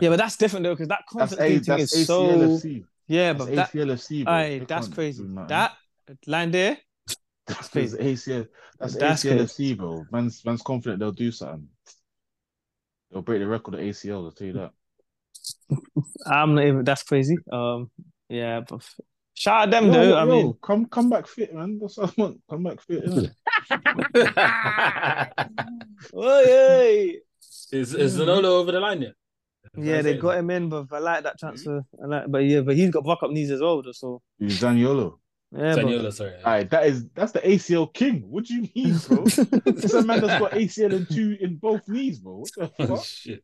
Yeah, 0.00 0.08
but 0.10 0.16
that's 0.16 0.36
different 0.36 0.64
though, 0.64 0.74
because 0.74 0.88
that 0.88 1.02
That's, 1.14 1.32
A, 1.32 1.36
thing 1.36 1.62
that's 1.62 1.92
is 1.92 2.06
so. 2.06 2.58
Yeah, 3.06 3.32
That's 3.34 3.44
but 3.44 3.54
that, 3.56 3.72
ACLFC, 3.72 4.24
bro. 4.24 4.32
aye, 4.32 4.62
that's 4.68 4.88
crazy. 4.88 5.24
That 5.48 5.72
line 6.26 6.50
there, 6.52 6.78
that's 7.46 7.68
crazy. 7.68 7.98
ACL. 7.98 8.46
That's, 8.78 8.96
That's 8.96 9.24
ACLFC, 9.24 9.76
bro. 9.76 10.04
Man's 10.10 10.44
man's 10.44 10.62
confident 10.62 11.00
they'll 11.00 11.12
do 11.12 11.30
something. 11.30 11.68
They'll 13.10 13.22
break 13.22 13.40
the 13.40 13.46
record 13.46 13.74
of 13.74 13.80
ACL. 13.80 14.24
I'll 14.24 14.32
tell 14.32 14.46
you 14.46 14.52
that. 14.54 14.70
I'm 16.26 16.54
not 16.54 16.64
even. 16.64 16.84
That's 16.84 17.02
crazy. 17.02 17.36
Um, 17.52 17.90
yeah, 18.28 18.60
but 18.66 18.80
shout 19.34 19.64
out 19.64 19.70
them 19.70 19.86
Yo, 19.86 19.92
though. 19.92 20.02
yo, 20.08 20.16
I 20.16 20.24
mean, 20.24 20.54
come 20.62 20.86
come 20.86 21.10
back 21.10 21.26
fit, 21.26 21.54
man. 21.54 21.78
That's 21.80 21.96
what 21.98 22.10
I 22.10 22.22
want. 22.22 22.40
Come 22.48 22.62
back 22.62 22.80
fit. 22.80 23.04
innit? 23.70 25.48
Oi, 26.14 26.44
oi. 26.44 27.12
is 27.72 27.94
is 27.94 28.18
Zaniolo 28.18 28.44
over 28.60 28.72
the 28.72 28.80
line 28.80 29.02
yet? 29.02 29.12
yeah, 29.76 30.02
they 30.02 30.16
got 30.16 30.38
him 30.38 30.50
in, 30.50 30.68
but 30.68 30.86
I 30.92 30.98
like 30.98 31.22
that 31.24 31.38
transfer. 31.38 31.84
I 32.02 32.06
like, 32.06 32.24
but 32.30 32.38
yeah, 32.38 32.60
but 32.60 32.76
he's 32.76 32.90
got 32.90 33.04
buck 33.04 33.22
up 33.22 33.30
knees 33.30 33.50
as 33.50 33.60
well. 33.60 33.82
Though, 33.82 33.92
so 33.92 34.22
Who's 34.38 34.60
Zaniolo? 34.60 35.18
yeah, 35.52 35.74
but- 35.74 35.84
Zaniolo, 35.84 36.12
sorry. 36.12 36.34
Aye, 36.44 36.64
that 36.64 36.86
is 36.86 37.08
that's 37.14 37.32
the 37.32 37.40
ACL 37.40 37.92
king. 37.92 38.24
What 38.28 38.44
do 38.44 38.54
you 38.54 38.68
mean, 38.74 38.98
bro? 39.08 39.24
This 39.64 39.84
is 39.84 39.94
a 39.94 40.02
man 40.02 40.20
that's 40.20 40.38
got 40.40 40.52
ACL 40.52 40.94
and 40.94 41.08
two 41.10 41.36
in 41.40 41.56
both 41.56 41.86
knees, 41.88 42.18
bro. 42.20 42.38
What 42.44 42.50
the 42.56 42.70
Oh, 42.78 42.96
fuck? 42.96 43.04
shit. 43.22 43.42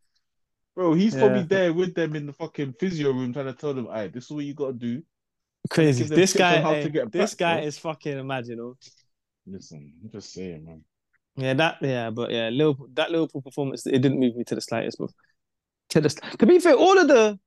Bro, 0.76 0.94
he's 0.94 1.14
probably 1.16 1.40
Yeah. 1.40 1.46
there 1.48 1.72
with 1.72 1.94
them 1.94 2.14
in 2.14 2.26
the 2.26 2.32
fucking 2.32 2.74
physio 2.78 3.10
room 3.12 3.32
trying 3.32 3.46
to 3.46 3.52
tell 3.54 3.74
them, 3.74 3.86
"Alright, 3.86 4.12
this 4.12 4.24
is 4.26 4.30
what 4.30 4.44
you 4.44 4.54
got 4.54 4.68
to 4.68 4.72
do." 4.74 5.02
crazy. 5.68 6.00
give 6.02 6.08
them 6.10 6.18
This 6.18 6.32
tips 6.32 6.40
on 6.42 6.52
guy, 6.54 6.60
how 6.62 6.70
to 6.72 6.76
eh, 6.78 6.88
get 6.88 7.12
this 7.12 7.32
back, 7.34 7.38
guy 7.38 7.56
bro. 7.58 7.66
is 7.66 7.78
fucking 7.78 8.18
imagine. 8.18 8.74
You 9.46 9.52
know? 9.52 9.56
Listen, 9.56 9.92
I'm 10.02 10.10
just 10.10 10.32
saying, 10.32 10.64
man. 10.64 10.84
Yeah, 11.36 11.54
that 11.54 11.78
yeah, 11.80 12.10
but 12.10 12.30
yeah, 12.30 12.48
Liverpool, 12.50 12.88
that 12.94 13.10
Liverpool 13.10 13.42
performance 13.42 13.86
it 13.86 14.00
didn't 14.00 14.20
move 14.20 14.36
me 14.36 14.44
to 14.44 14.54
the 14.54 14.60
slightest. 14.60 14.98
But 14.98 15.10
to 15.90 16.00
the 16.00 16.08
to 16.38 16.46
be 16.46 16.58
fair, 16.58 16.74
all 16.74 16.98
of 16.98 17.08
the, 17.08 17.38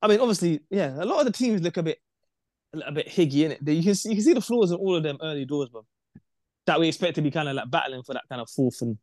I 0.00 0.08
mean, 0.08 0.20
obviously, 0.20 0.60
yeah, 0.70 0.94
a 1.00 1.04
lot 1.04 1.20
of 1.20 1.26
the 1.26 1.32
teams 1.32 1.62
look 1.62 1.76
a 1.76 1.82
bit 1.82 1.98
a 2.74 2.78
little 2.78 2.92
bit 2.92 3.08
higgy 3.08 3.44
in 3.44 3.52
it. 3.52 3.58
You 3.66 3.82
can 3.82 3.94
see, 3.94 4.10
you 4.10 4.16
can 4.16 4.24
see 4.24 4.32
the 4.32 4.40
flaws 4.40 4.70
in 4.70 4.78
all 4.78 4.96
of 4.96 5.02
them 5.02 5.18
early 5.22 5.44
doors, 5.44 5.68
but 5.72 5.84
that 6.66 6.80
we 6.80 6.88
expect 6.88 7.16
to 7.16 7.22
be 7.22 7.30
kind 7.30 7.48
of 7.48 7.54
like 7.54 7.70
battling 7.70 8.02
for 8.02 8.14
that 8.14 8.24
kind 8.28 8.40
of 8.40 8.48
fourth 8.50 8.80
and 8.82 8.98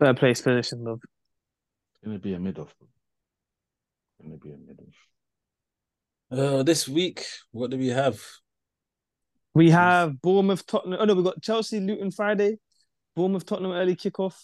third 0.00 0.16
place 0.16 0.40
position, 0.40 0.84
bro. 0.84 0.94
It's 0.94 2.04
gonna 2.04 2.18
be 2.18 2.34
a 2.34 2.38
mid 2.38 2.58
off, 2.58 2.74
bro. 2.78 2.88
It's 4.18 4.28
gonna 4.28 4.38
be 4.38 4.52
a 4.52 4.56
mid 4.56 4.80
off. 4.80 6.38
Uh, 6.38 6.62
this 6.62 6.88
week, 6.88 7.24
what 7.52 7.70
do 7.70 7.78
we 7.78 7.88
have? 7.88 8.20
We 9.56 9.70
have 9.70 10.20
Bournemouth, 10.20 10.66
Tottenham. 10.66 10.98
Oh 11.00 11.06
no, 11.06 11.14
we've 11.14 11.24
got 11.24 11.40
Chelsea, 11.40 11.80
Luton 11.80 12.10
Friday, 12.10 12.58
Bournemouth, 13.14 13.46
Tottenham 13.46 13.72
early 13.72 13.96
kickoff, 13.96 14.34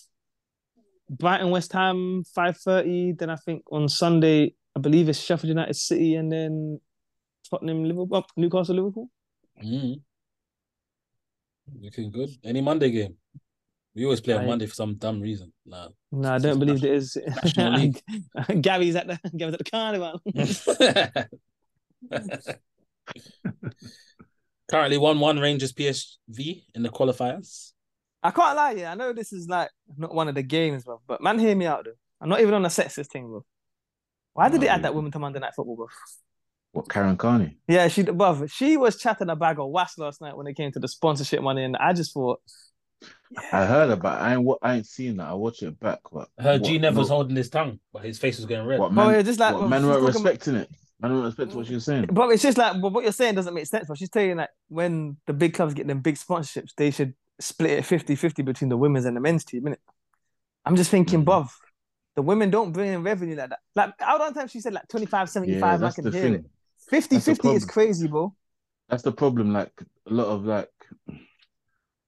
Brighton, 1.11 1.51
West 1.51 1.75
Ham 1.75 2.25
five 2.35 2.57
thirty. 2.57 3.13
Then 3.13 3.29
I 3.29 3.37
think 3.37 3.63
on 3.71 3.91
Sunday, 3.91 4.55
I 4.75 4.81
believe 4.81 5.11
it's 5.11 5.19
Sheffield 5.19 5.51
United, 5.51 5.77
City, 5.77 6.15
and 6.15 6.33
then 6.33 6.81
Tottenham, 7.51 7.85
Liverpool, 7.85 8.25
Newcastle, 8.39 8.75
Liverpool. 8.75 9.11
Mm. 9.63 10.01
Looking 11.79 12.11
good. 12.11 12.31
Any 12.43 12.63
Monday 12.63 12.91
game? 12.91 13.15
We 13.95 14.05
always 14.05 14.23
play 14.23 14.33
on 14.33 14.41
Right. 14.41 14.49
Monday 14.49 14.65
for 14.65 14.75
some 14.75 14.95
dumb 14.95 15.21
reason. 15.21 15.53
Nah. 15.67 15.89
No, 16.11 16.33
I 16.33 16.39
don't 16.39 16.59
believe 16.65 16.81
there 16.81 16.95
is. 16.95 17.19
Gary's 18.63 18.97
at 18.97 19.09
the 19.09 19.19
Gary's 19.37 19.53
at 19.53 19.59
the 19.59 19.71
carnival. 19.71 20.23
Currently, 24.73 24.97
one 24.97 25.21
one 25.21 25.39
Rangers 25.39 25.75
PSV 25.75 26.65
in 26.75 26.83
the 26.83 26.89
qualifiers. 26.89 27.73
I 28.23 28.31
can't 28.31 28.57
lie, 28.57 28.71
yeah. 28.73 28.93
I 28.93 28.95
know 28.95 29.13
this 29.13 29.31
is 29.31 29.47
like 29.47 29.69
not 29.99 30.15
one 30.15 30.29
of 30.29 30.35
the 30.35 30.43
games, 30.43 30.85
bro. 30.85 30.99
But 31.07 31.23
man, 31.23 31.39
hear 31.39 31.55
me 31.55 31.67
out 31.67 31.85
though. 31.85 31.93
I'm 32.23 32.31
not 32.31 32.41
even 32.41 32.55
on 32.55 32.65
a 32.65 32.69
sexist 32.69 33.09
thing, 33.09 33.27
bro. 33.29 33.45
Why 34.33 34.49
did 34.49 34.63
they 34.63 34.69
add 34.69 34.85
that 34.85 34.95
woman 34.95 35.13
to 35.13 35.19
Monday 35.19 35.41
Night 35.41 35.53
Football, 35.55 35.77
bro? 35.77 35.87
What 36.71 36.89
Karen 36.89 37.19
Carney? 37.19 37.59
Yeah, 37.69 37.89
she 37.89 38.01
above. 38.01 38.51
She 38.51 38.79
was 38.79 38.97
chatting 38.97 39.29
a 39.29 39.37
bag 39.37 39.59
of 39.59 39.69
was 39.69 39.93
last 39.99 40.23
night 40.23 40.35
when 40.35 40.47
it 40.47 40.57
came 40.57 40.73
to 40.73 40.79
the 40.81 40.89
sponsorship 40.89 41.43
money, 41.43 41.65
and 41.65 41.77
I 41.77 41.93
just 41.93 42.15
thought, 42.15 42.41
I 43.53 43.67
heard 43.67 43.91
about. 43.91 44.23
It. 44.23 44.25
I 44.25 44.35
ain't. 44.37 44.49
I 44.63 44.75
ain't 44.77 44.87
seen 44.87 45.19
that. 45.19 45.29
I 45.29 45.35
watch 45.35 45.63
it 45.63 45.79
back, 45.79 45.99
but 46.11 46.29
I 46.39 46.45
heard 46.45 46.61
what- 46.63 46.71
G 46.71 46.79
Nev 46.79 46.97
was 46.97 47.11
holding 47.11 47.37
his 47.37 47.51
tongue, 47.51 47.79
but 47.93 48.07
his 48.07 48.19
face 48.19 48.39
was 48.39 48.47
getting 48.47 48.65
red. 48.65 48.81
What 48.81 48.97
Oh, 48.97 49.11
yeah, 49.11 49.21
just 49.21 49.39
like- 49.39 49.53
what, 49.53 49.61
well, 49.61 49.69
man 49.69 49.83
she's 49.83 49.89
weren't 49.89 50.01
talking- 50.07 50.15
respecting 50.23 50.55
it. 50.55 50.71
Man 51.03 51.11
don't 51.11 51.25
respect 51.25 51.53
what 51.53 51.69
was 51.69 51.85
saying. 51.85 52.07
but 52.13 52.31
it's 52.31 52.43
just 52.43 52.57
like, 52.57 52.81
but 52.81 52.93
what 52.93 53.03
you're 53.03 53.13
saying 53.13 53.35
doesn't 53.35 53.53
make 53.53 53.67
sense. 53.67 53.87
But 53.89 53.99
she's 53.99 54.11
saying 54.13 54.37
that 54.37 54.51
when 54.69 55.17
the 55.27 55.33
big 55.33 55.53
clubs 55.55 55.75
get 55.75 55.89
them 55.89 56.01
big 56.01 56.15
sponsorships, 56.15 56.71
they 56.77 56.93
should 56.93 57.15
split 57.41 57.73
it 57.73 57.85
50-50 57.85 58.45
between 58.45 58.69
the 58.69 58.77
women's 58.77 59.05
and 59.05 59.17
the 59.17 59.21
men's 59.21 59.45
team, 59.45 59.65
innit? 59.65 59.79
I'm 60.65 60.77
just 60.77 60.91
thinking, 60.91 61.25
bruv, 61.25 61.51
the 62.15 62.23
women 62.23 62.51
don't 62.51 62.71
bring 62.71 62.93
in 62.93 63.03
revenue 63.03 63.35
like 63.35 63.51
that. 63.51 63.59
Like, 63.75 63.95
out 64.01 64.21
on 64.21 64.33
time 64.33 64.47
she 64.47 64.61
said 64.61 64.75
like 64.75 64.87
25, 64.89 65.29
75, 65.29 65.81
Yeah, 65.81 65.87
I 65.87 65.91
can 65.91 66.05
hear 66.05 66.23
thing. 66.23 66.35
it. 66.35 66.45
50 66.89 67.17
that's 67.17 67.25
50 67.27 67.49
is 67.49 67.65
crazy, 67.65 68.07
bro. 68.07 68.33
That's 68.89 69.03
the 69.03 69.13
problem. 69.13 69.53
Like 69.53 69.73
a 70.09 70.13
lot 70.13 70.27
of 70.27 70.45
like, 70.45 70.71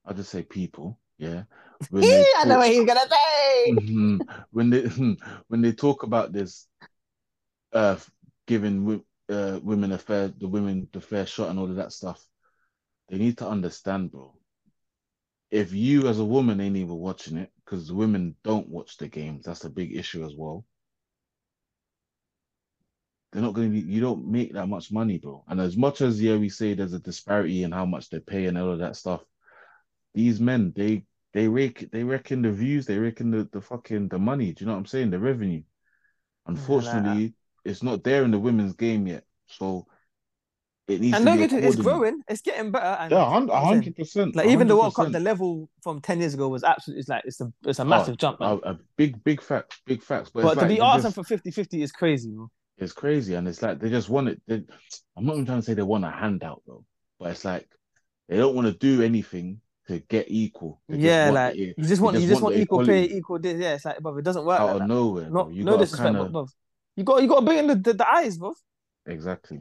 I'll 0.04 0.14
just 0.14 0.30
say 0.30 0.42
people. 0.42 1.00
Yeah. 1.18 1.44
When 1.90 2.02
they 2.02 2.24
I 2.38 2.44
know 2.44 2.58
what 2.58 2.68
he's 2.70 2.84
gonna 2.84 3.00
say. 3.10 3.72
When 4.50 4.70
they 4.70 4.82
when 5.48 5.62
they 5.62 5.72
talk 5.72 6.02
about 6.02 6.32
this, 6.32 6.66
uh, 7.72 7.96
giving 8.46 9.02
uh 9.28 9.58
women 9.62 9.92
a 9.92 9.98
fair 9.98 10.28
the 10.28 10.48
women 10.48 10.88
the 10.92 11.00
fair 11.00 11.26
shot 11.26 11.50
and 11.50 11.58
all 11.58 11.70
of 11.70 11.76
that 11.76 11.92
stuff, 11.92 12.24
they 13.08 13.18
need 13.18 13.38
to 13.38 13.48
understand, 13.48 14.10
bro. 14.10 14.34
If 15.50 15.72
you 15.72 16.08
as 16.08 16.18
a 16.18 16.24
woman 16.24 16.60
ain't 16.60 16.76
even 16.76 16.96
watching 16.96 17.36
it, 17.36 17.50
because 17.64 17.92
women 17.92 18.34
don't 18.42 18.68
watch 18.68 18.96
the 18.96 19.08
games, 19.08 19.44
that's 19.44 19.64
a 19.64 19.70
big 19.70 19.96
issue 19.96 20.24
as 20.24 20.34
well. 20.36 20.64
They're 23.32 23.42
not 23.42 23.54
going 23.54 23.72
to 23.72 23.80
be. 23.80 23.92
You 23.92 24.00
don't 24.00 24.28
make 24.28 24.52
that 24.54 24.68
much 24.68 24.92
money, 24.92 25.18
bro. 25.18 25.44
And 25.48 25.60
as 25.60 25.76
much 25.76 26.00
as 26.00 26.22
yeah, 26.22 26.36
we 26.36 26.48
say 26.48 26.74
there's 26.74 26.92
a 26.92 27.00
disparity 27.00 27.64
in 27.64 27.72
how 27.72 27.84
much 27.84 28.08
they 28.08 28.20
pay 28.20 28.46
and 28.46 28.56
all 28.56 28.72
of 28.72 28.78
that 28.78 28.96
stuff. 28.96 29.24
These 30.14 30.40
men, 30.40 30.72
they 30.76 31.04
they 31.32 31.48
rake 31.48 31.90
they 31.90 32.04
reckon 32.04 32.42
the 32.42 32.52
views, 32.52 32.86
they 32.86 32.98
reckon 32.98 33.32
the, 33.32 33.48
the 33.52 33.60
fucking 33.60 34.08
the 34.08 34.20
money. 34.20 34.52
Do 34.52 34.62
you 34.62 34.66
know 34.66 34.74
what 34.74 34.78
I'm 34.78 34.86
saying? 34.86 35.10
The 35.10 35.18
revenue. 35.18 35.62
Unfortunately, 36.46 37.34
it's 37.64 37.82
not 37.82 38.04
there 38.04 38.24
in 38.24 38.30
the 38.30 38.38
women's 38.38 38.74
game 38.74 39.06
yet. 39.06 39.24
So 39.46 39.86
it 40.86 41.00
needs 41.00 41.16
And 41.16 41.26
to 41.26 41.48
be 41.48 41.56
it's 41.66 41.76
growing, 41.76 42.20
it's 42.28 42.42
getting 42.42 42.70
better. 42.70 42.84
And 43.00 43.10
Yeah, 43.10 43.24
hundred 43.60 43.96
percent. 43.96 44.36
Like 44.36 44.48
even 44.48 44.68
the 44.68 44.76
World 44.76 44.94
Cup, 44.94 45.10
the 45.12 45.20
level 45.20 45.68
from 45.82 46.00
ten 46.00 46.20
years 46.20 46.34
ago 46.34 46.48
was 46.48 46.62
absolutely 46.62 47.00
it's 47.00 47.08
like 47.08 47.22
it's 47.24 47.40
a 47.40 47.50
it's 47.64 47.78
a 47.78 47.82
Oh, 47.82 47.86
massive 47.86 48.18
jump. 48.18 48.40
Man. 48.40 48.60
a, 48.64 48.70
a 48.72 48.78
big, 48.96 49.22
big 49.24 49.40
facts, 49.40 49.80
big 49.86 50.02
facts. 50.02 50.30
But, 50.32 50.42
but 50.42 50.54
to 50.54 50.60
like 50.60 50.68
be 50.68 50.80
asking 50.80 51.12
just- 51.12 51.28
for 51.28 51.38
50-50 51.38 51.82
is 51.82 51.92
crazy, 51.92 52.30
bro. 52.32 52.50
it's 52.76 52.92
crazy, 52.92 53.34
and 53.34 53.48
it's 53.48 53.62
like 53.62 53.80
they 53.80 53.88
just 53.88 54.08
want 54.10 54.28
it. 54.28 54.42
They, 54.46 54.62
I'm 55.16 55.24
not 55.24 55.34
even 55.34 55.46
trying 55.46 55.60
to 55.60 55.64
say 55.64 55.74
they 55.74 55.82
want 55.82 56.04
a 56.04 56.10
handout 56.10 56.62
though, 56.66 56.84
but 57.18 57.30
it's 57.30 57.44
like 57.46 57.66
they 58.28 58.36
don't 58.36 58.54
want 58.54 58.66
to 58.66 58.74
do 58.74 59.02
anything 59.02 59.60
to 59.86 60.00
get 60.00 60.26
equal. 60.28 60.82
They 60.88 60.98
Yeah, 60.98 61.30
like 61.30 61.54
the- 61.54 61.74
you 61.78 61.84
just 61.84 62.02
want 62.02 62.18
you 62.20 62.26
just 62.28 62.42
want 62.42 62.54
want 62.54 62.62
equal 62.62 62.84
pay, 62.84 63.04
equal 63.04 63.38
this. 63.38 63.58
Yeah, 63.58 63.74
it's 63.74 63.84
like, 63.86 64.02
but 64.02 64.16
it 64.16 64.24
doesn't 64.24 64.44
work. 64.44 64.60
out 64.60 64.66
Like 64.66 64.74
of 64.74 64.80
that. 64.80 64.88
nowhere. 64.88 65.30
No, 65.30 65.44
no 65.48 65.78
disrespect, 65.78 66.14
but 66.14 66.30
bro, 66.32 66.46
you 66.96 67.04
got 67.04 67.22
you 67.22 67.28
got 67.28 67.40
to 67.40 67.46
bring 67.46 67.58
in 67.58 67.66
the, 67.68 67.74
the, 67.76 67.92
the 67.94 68.08
eyes, 68.08 68.38
bro. 68.38 68.54
Exactly. 69.06 69.60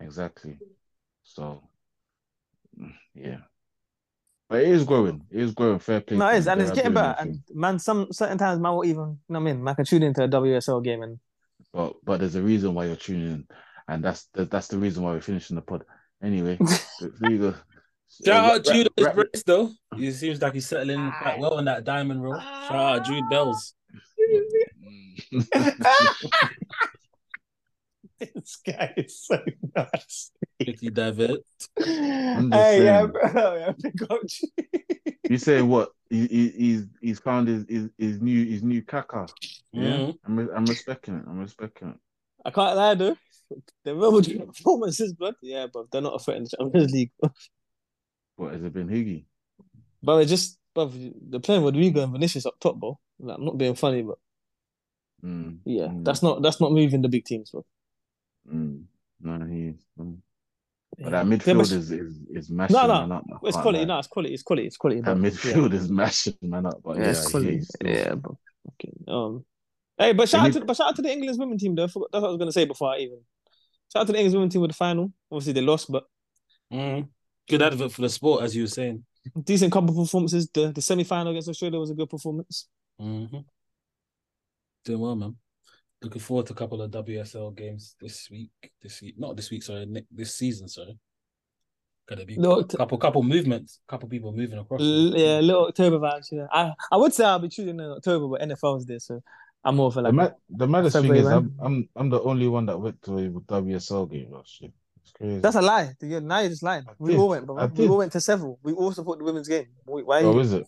Exactly. 0.00 0.58
So, 1.22 1.62
yeah. 3.14 3.38
But 4.48 4.60
it 4.62 4.68
is 4.68 4.84
growing. 4.84 5.22
It 5.30 5.40
is 5.40 5.52
growing. 5.52 5.78
Fair 5.78 6.00
play. 6.00 6.16
No, 6.18 6.28
it 6.28 6.36
is, 6.38 6.46
and 6.48 6.60
it's 6.60 6.70
getting 6.70 6.92
better. 6.92 7.16
And 7.18 7.40
man, 7.52 7.78
some 7.78 8.08
certain 8.12 8.36
times, 8.36 8.60
man, 8.60 8.72
will 8.74 8.84
even, 8.84 8.98
you 9.28 9.32
know 9.32 9.40
what 9.40 9.40
I 9.40 9.52
mean? 9.52 9.64
Man 9.64 9.74
can 9.74 9.84
tune 9.86 10.02
into 10.02 10.22
a 10.24 10.28
WSL 10.28 10.84
game 10.84 11.02
and 11.02 11.18
But 11.72 11.94
but 12.04 12.20
there's 12.20 12.34
a 12.34 12.42
reason 12.42 12.74
why 12.74 12.84
you're 12.86 12.96
tuning 12.96 13.30
in, 13.30 13.46
and 13.88 14.04
that's 14.04 14.28
the, 14.34 14.44
that's 14.44 14.68
the 14.68 14.76
reason 14.78 15.02
why 15.02 15.12
we're 15.12 15.20
finishing 15.22 15.56
the 15.56 15.62
pod. 15.62 15.84
Anyway, 16.22 16.58
there 17.00 17.30
you 17.30 17.38
go. 17.38 17.54
Shout 18.24 18.44
Uh, 18.44 18.54
out 18.56 18.64
Jude 18.64 18.88
ra- 19.00 19.12
his 19.12 19.16
ra- 19.16 19.40
though. 19.46 19.70
He 19.96 20.10
seems 20.12 20.40
like 20.42 20.54
he's 20.54 20.68
settling 20.68 21.10
quite 21.22 21.38
well 21.38 21.58
in 21.58 21.64
that 21.64 21.84
diamond 21.84 22.22
role. 22.22 22.38
Shout 22.38 22.74
out 22.74 23.04
Jude 23.06 23.24
Bells. 23.30 23.74
this 28.20 28.56
guy 28.66 28.92
is 28.96 29.18
so 29.24 29.38
nice. 29.76 30.30
Quickly 30.62 30.90
divert. 30.90 31.40
I'm 31.78 32.50
just 32.50 32.70
Hey, 32.70 32.78
yeah, 32.84 33.06
saying. 33.06 33.12
bro, 33.32 33.54
yeah, 33.56 33.72
big 33.80 34.02
up 34.10 34.20
you. 34.40 35.12
You 35.28 35.38
saying 35.38 35.68
what? 35.68 35.90
He, 36.10 36.26
he, 36.26 36.48
he's 36.50 36.86
he's 37.00 37.18
found 37.18 37.48
his, 37.48 37.64
his 37.68 37.88
his 37.98 38.20
new 38.20 38.44
his 38.44 38.62
new 38.62 38.82
Kaká. 38.82 39.28
Yeah, 39.72 39.80
Mhm. 39.82 40.18
I'm 40.26 40.36
re- 40.36 40.54
I'm 40.54 40.68
respecting 40.68 41.14
it. 41.16 41.24
I'm 41.26 41.38
respecting 41.38 41.88
it. 41.88 41.96
I 42.44 42.50
can't 42.50 42.76
lie, 42.76 42.94
though. 42.94 43.16
The 43.84 43.94
Real 43.94 44.12
Madrid 44.12 44.46
performances, 44.46 45.12
blood. 45.14 45.34
Yeah, 45.42 45.66
but 45.72 45.90
they're 45.90 46.02
not 46.02 46.14
a 46.14 46.18
threat 46.18 46.36
in 46.38 46.44
the 46.44 46.50
Champions 46.56 46.92
League. 46.92 47.10
What 48.36 48.52
has 48.52 48.62
it 48.62 48.72
been, 48.72 48.88
Higgy? 48.88 49.24
But 50.02 50.18
it's 50.18 50.30
just, 50.30 50.58
but 50.74 50.90
they're 50.94 51.40
playing 51.40 51.62
Rodrygo 51.62 52.02
and 52.02 52.12
Vinicius 52.12 52.46
up 52.46 52.58
top, 52.60 52.76
bro. 52.76 52.98
Like, 53.18 53.38
I'm 53.38 53.44
not 53.44 53.56
being 53.58 53.74
funny, 53.74 54.02
but 54.02 54.18
Mm, 55.24 55.58
yeah, 55.64 55.86
mm, 55.86 56.04
that's 56.04 56.22
not 56.22 56.42
that's 56.42 56.60
not 56.60 56.72
moving 56.72 57.00
the 57.02 57.08
big 57.08 57.24
teams, 57.24 57.50
bro. 57.50 57.64
mm. 58.52 58.84
No, 59.20 59.46
he 59.46 59.68
is. 59.68 59.76
Mm. 59.98 60.16
Yeah. 60.98 61.04
But 61.04 61.10
that 61.12 61.26
Yeah, 61.26 61.32
midfield 61.32 61.56
but- 61.56 61.72
is 61.72 61.90
is 61.90 62.18
is 62.30 62.50
mashing 62.50 62.76
No, 62.76 62.86
no, 62.86 63.06
man 63.06 63.12
up. 63.12 63.24
I 63.32 63.48
It's 63.48 63.56
quality. 63.56 63.78
lie. 63.80 63.84
No, 63.86 63.98
it's 63.98 64.08
quality. 64.08 64.34
It's 64.34 64.42
quality. 64.42 64.66
It's 64.66 64.76
quality. 64.76 65.00
That 65.00 65.14
but- 65.20 65.22
midfield 65.32 65.72
is 65.72 65.88
mashing 65.90 66.34
man 66.42 66.66
up. 66.66 66.80
But 66.84 66.96
Yeah, 66.98 67.02
yeah, 67.04 67.10
it's 67.10 67.30
quality. 67.30 67.56
is 67.56 67.68
still- 67.68 67.90
Yeah, 67.90 68.14
but 68.16 68.32
okay. 68.74 68.92
Um, 69.08 69.44
hey, 69.98 70.12
but 70.12 70.28
shout 70.28 70.42
They 70.42 70.48
out 70.48 70.52
to 70.52 70.58
need- 70.60 70.66
but 70.66 70.76
shout 70.76 70.88
out 70.88 70.96
to 70.96 71.02
the 71.02 71.10
England's 71.12 71.38
women 71.38 71.58
team 71.58 71.74
though. 71.74 71.88
Forgot- 71.88 72.10
That's 72.12 72.22
what 72.22 72.28
I 72.28 72.32
was 72.32 72.38
gonna 72.38 72.52
say 72.52 72.64
before 72.66 72.90
I 72.92 72.98
even. 72.98 73.18
Shout 73.92 74.02
out 74.02 74.06
to 74.08 74.12
the 74.12 74.18
England's 74.18 74.34
women 74.36 74.50
team 74.50 74.60
with 74.60 74.70
the 74.72 74.76
final. 74.76 75.12
Obviously 75.32 75.52
they 75.54 75.62
lost, 75.62 75.90
but 75.90 76.04
Mhm. 76.72 77.08
Good 77.48 77.62
advert 77.62 77.92
for 77.92 78.02
the 78.02 78.08
sport, 78.08 78.42
as 78.44 78.54
you 78.54 78.62
were 78.64 78.68
saying. 78.68 79.04
decent 79.42 79.72
couple 79.72 79.88
of 79.90 79.96
performances. 79.96 80.48
The 80.50 80.70
the 80.70 80.82
semi 80.82 81.02
final 81.04 81.30
against 81.30 81.48
Australia 81.48 81.78
was 81.80 81.90
a 81.90 81.94
good 81.94 82.10
performance. 82.10 82.68
hmm 82.98 83.24
Doing 84.84 85.00
well, 85.00 85.16
man. 85.16 85.36
Looking 86.02 86.20
forward 86.20 86.46
to 86.46 86.52
a 86.52 86.56
couple 86.56 86.82
of 86.82 86.90
WSL 86.90 87.56
games 87.56 87.96
this 88.00 88.28
week. 88.30 88.50
This 88.82 89.00
week, 89.00 89.14
not 89.18 89.36
this 89.36 89.50
week, 89.50 89.62
sorry, 89.62 89.86
this 90.10 90.34
season, 90.34 90.68
sorry. 90.68 90.98
Gonna 92.06 92.26
be 92.26 92.36
Little, 92.36 92.64
couple 92.64 92.98
couple 92.98 93.22
movements, 93.22 93.80
couple 93.88 94.06
people 94.10 94.30
moving 94.32 94.58
across. 94.58 94.82
l- 94.82 95.16
yeah, 95.16 95.40
little 95.40 95.68
October 95.68 95.98
vibes. 95.98 96.26
Yeah, 96.30 96.46
I 96.52 96.72
I 96.92 96.98
would 96.98 97.14
say 97.14 97.24
I'll 97.24 97.38
be 97.38 97.48
choosing 97.48 97.80
in 97.80 97.90
October, 97.90 98.28
but 98.28 98.46
NFL's 98.46 98.84
there, 98.84 98.98
so 98.98 99.22
I'm 99.64 99.76
more 99.76 99.90
for 99.90 100.02
The, 100.02 100.12
like. 100.12 100.14
ma- 100.14 100.30
the 100.50 100.66
maddest 100.66 100.96
thing 100.96 101.14
is, 101.14 101.24
man. 101.24 101.32
I'm, 101.32 101.54
I'm 101.62 101.88
I'm 101.96 102.10
the 102.10 102.20
only 102.20 102.46
one 102.46 102.66
that 102.66 102.76
went 102.78 103.00
to 103.04 103.16
a 103.16 103.30
WSL 103.30 104.10
game 104.10 104.30
last 104.30 104.60
year. 104.60 104.70
It's 105.00 105.12
crazy. 105.12 105.38
That's 105.38 105.56
a 105.56 105.62
lie. 105.62 105.94
You're, 106.02 106.20
now 106.20 106.40
you're 106.40 106.50
just 106.50 106.62
lying. 106.62 106.84
I 106.86 106.92
We 106.98 107.12
did. 107.12 107.20
all 107.20 107.30
went, 107.30 107.44
I 107.44 107.46
bro. 107.46 107.66
We 107.74 107.88
all 107.88 107.96
went 107.96 108.12
to 108.12 108.20
several. 108.20 108.58
We 108.62 108.74
all 108.74 108.92
support 108.92 109.18
the 109.18 109.24
women's 109.24 109.48
game. 109.48 109.68
Why 109.86 110.02
why 110.02 110.20
are 110.22 110.26
oh, 110.26 110.38
is 110.40 110.52
it? 110.52 110.66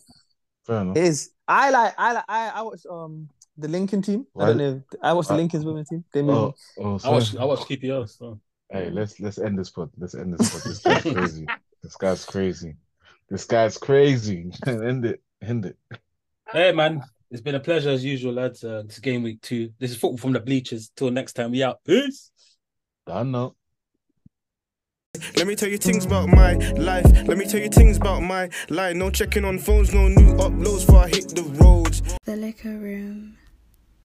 Fair 0.65 0.77
enough. 0.81 0.97
It 0.97 1.03
is. 1.03 1.29
I 1.47 1.69
like. 1.69 1.93
I 1.99 2.13
like. 2.13 2.25
I 2.27 2.49
I 2.49 2.61
watched 2.63 2.87
um 2.89 3.29
the 3.57 3.67
Lincoln 3.67 4.01
team. 4.01 4.25
I 4.39 4.45
don't 4.47 4.57
know. 4.57 4.81
I 5.01 5.13
watched 5.13 5.29
the 5.29 5.35
Lincoln's 5.35 5.65
women's 5.65 5.89
team. 5.89 6.03
They 6.13 6.21
made 6.21 6.33
Oh, 6.33 6.53
oh, 6.79 6.95
I 6.95 6.97
sorry. 6.97 7.13
watch 7.15 7.35
I 7.37 7.45
watch 7.45 7.59
QPR. 7.61 8.09
So. 8.09 8.39
Hey, 8.69 8.89
let's 8.89 9.19
let's 9.19 9.37
end 9.37 9.57
this 9.57 9.69
pod. 9.69 9.89
Let's 9.97 10.13
end 10.15 10.33
this 10.37 10.49
pod. 10.51 10.61
This 10.63 10.79
guy's 10.79 11.01
crazy. 11.13 11.45
This 11.83 11.95
guy's 11.95 12.25
crazy. 12.25 12.75
This 13.29 13.45
guy's 13.45 13.77
crazy. 13.77 14.51
end 14.67 15.05
it. 15.05 15.21
End 15.41 15.65
it. 15.65 15.77
Hey 16.51 16.71
man, 16.71 17.03
it's 17.31 17.41
been 17.41 17.55
a 17.55 17.59
pleasure 17.59 17.89
as 17.89 18.03
usual, 18.03 18.33
lads. 18.33 18.63
Uh, 18.63 18.83
this 18.85 18.95
is 18.95 18.99
game 18.99 19.23
week 19.23 19.41
two. 19.41 19.71
This 19.79 19.91
is 19.91 19.97
football 19.97 20.17
from 20.17 20.33
the 20.33 20.39
bleachers. 20.39 20.91
Till 20.95 21.11
next 21.11 21.33
time, 21.33 21.51
we 21.51 21.63
out. 21.63 21.83
Peace. 21.85 22.31
Done 23.05 23.31
now. 23.31 23.55
Let 25.35 25.47
me 25.47 25.55
tell 25.55 25.69
you 25.69 25.77
things 25.77 26.05
about 26.05 26.29
my 26.29 26.53
life. 26.75 27.05
Let 27.27 27.37
me 27.37 27.45
tell 27.45 27.59
you 27.59 27.69
things 27.69 27.97
about 27.97 28.21
my 28.21 28.49
life. 28.69 28.95
No 28.95 29.09
checking 29.09 29.45
on 29.45 29.57
phones, 29.57 29.91
no 29.93 30.07
new 30.09 30.35
uploads 30.35 30.85
before 30.85 31.03
I 31.03 31.07
hit 31.07 31.29
the 31.29 31.43
roads. 31.43 32.01
The 32.25 32.35
liquor 32.35 32.69
room. 32.77 33.35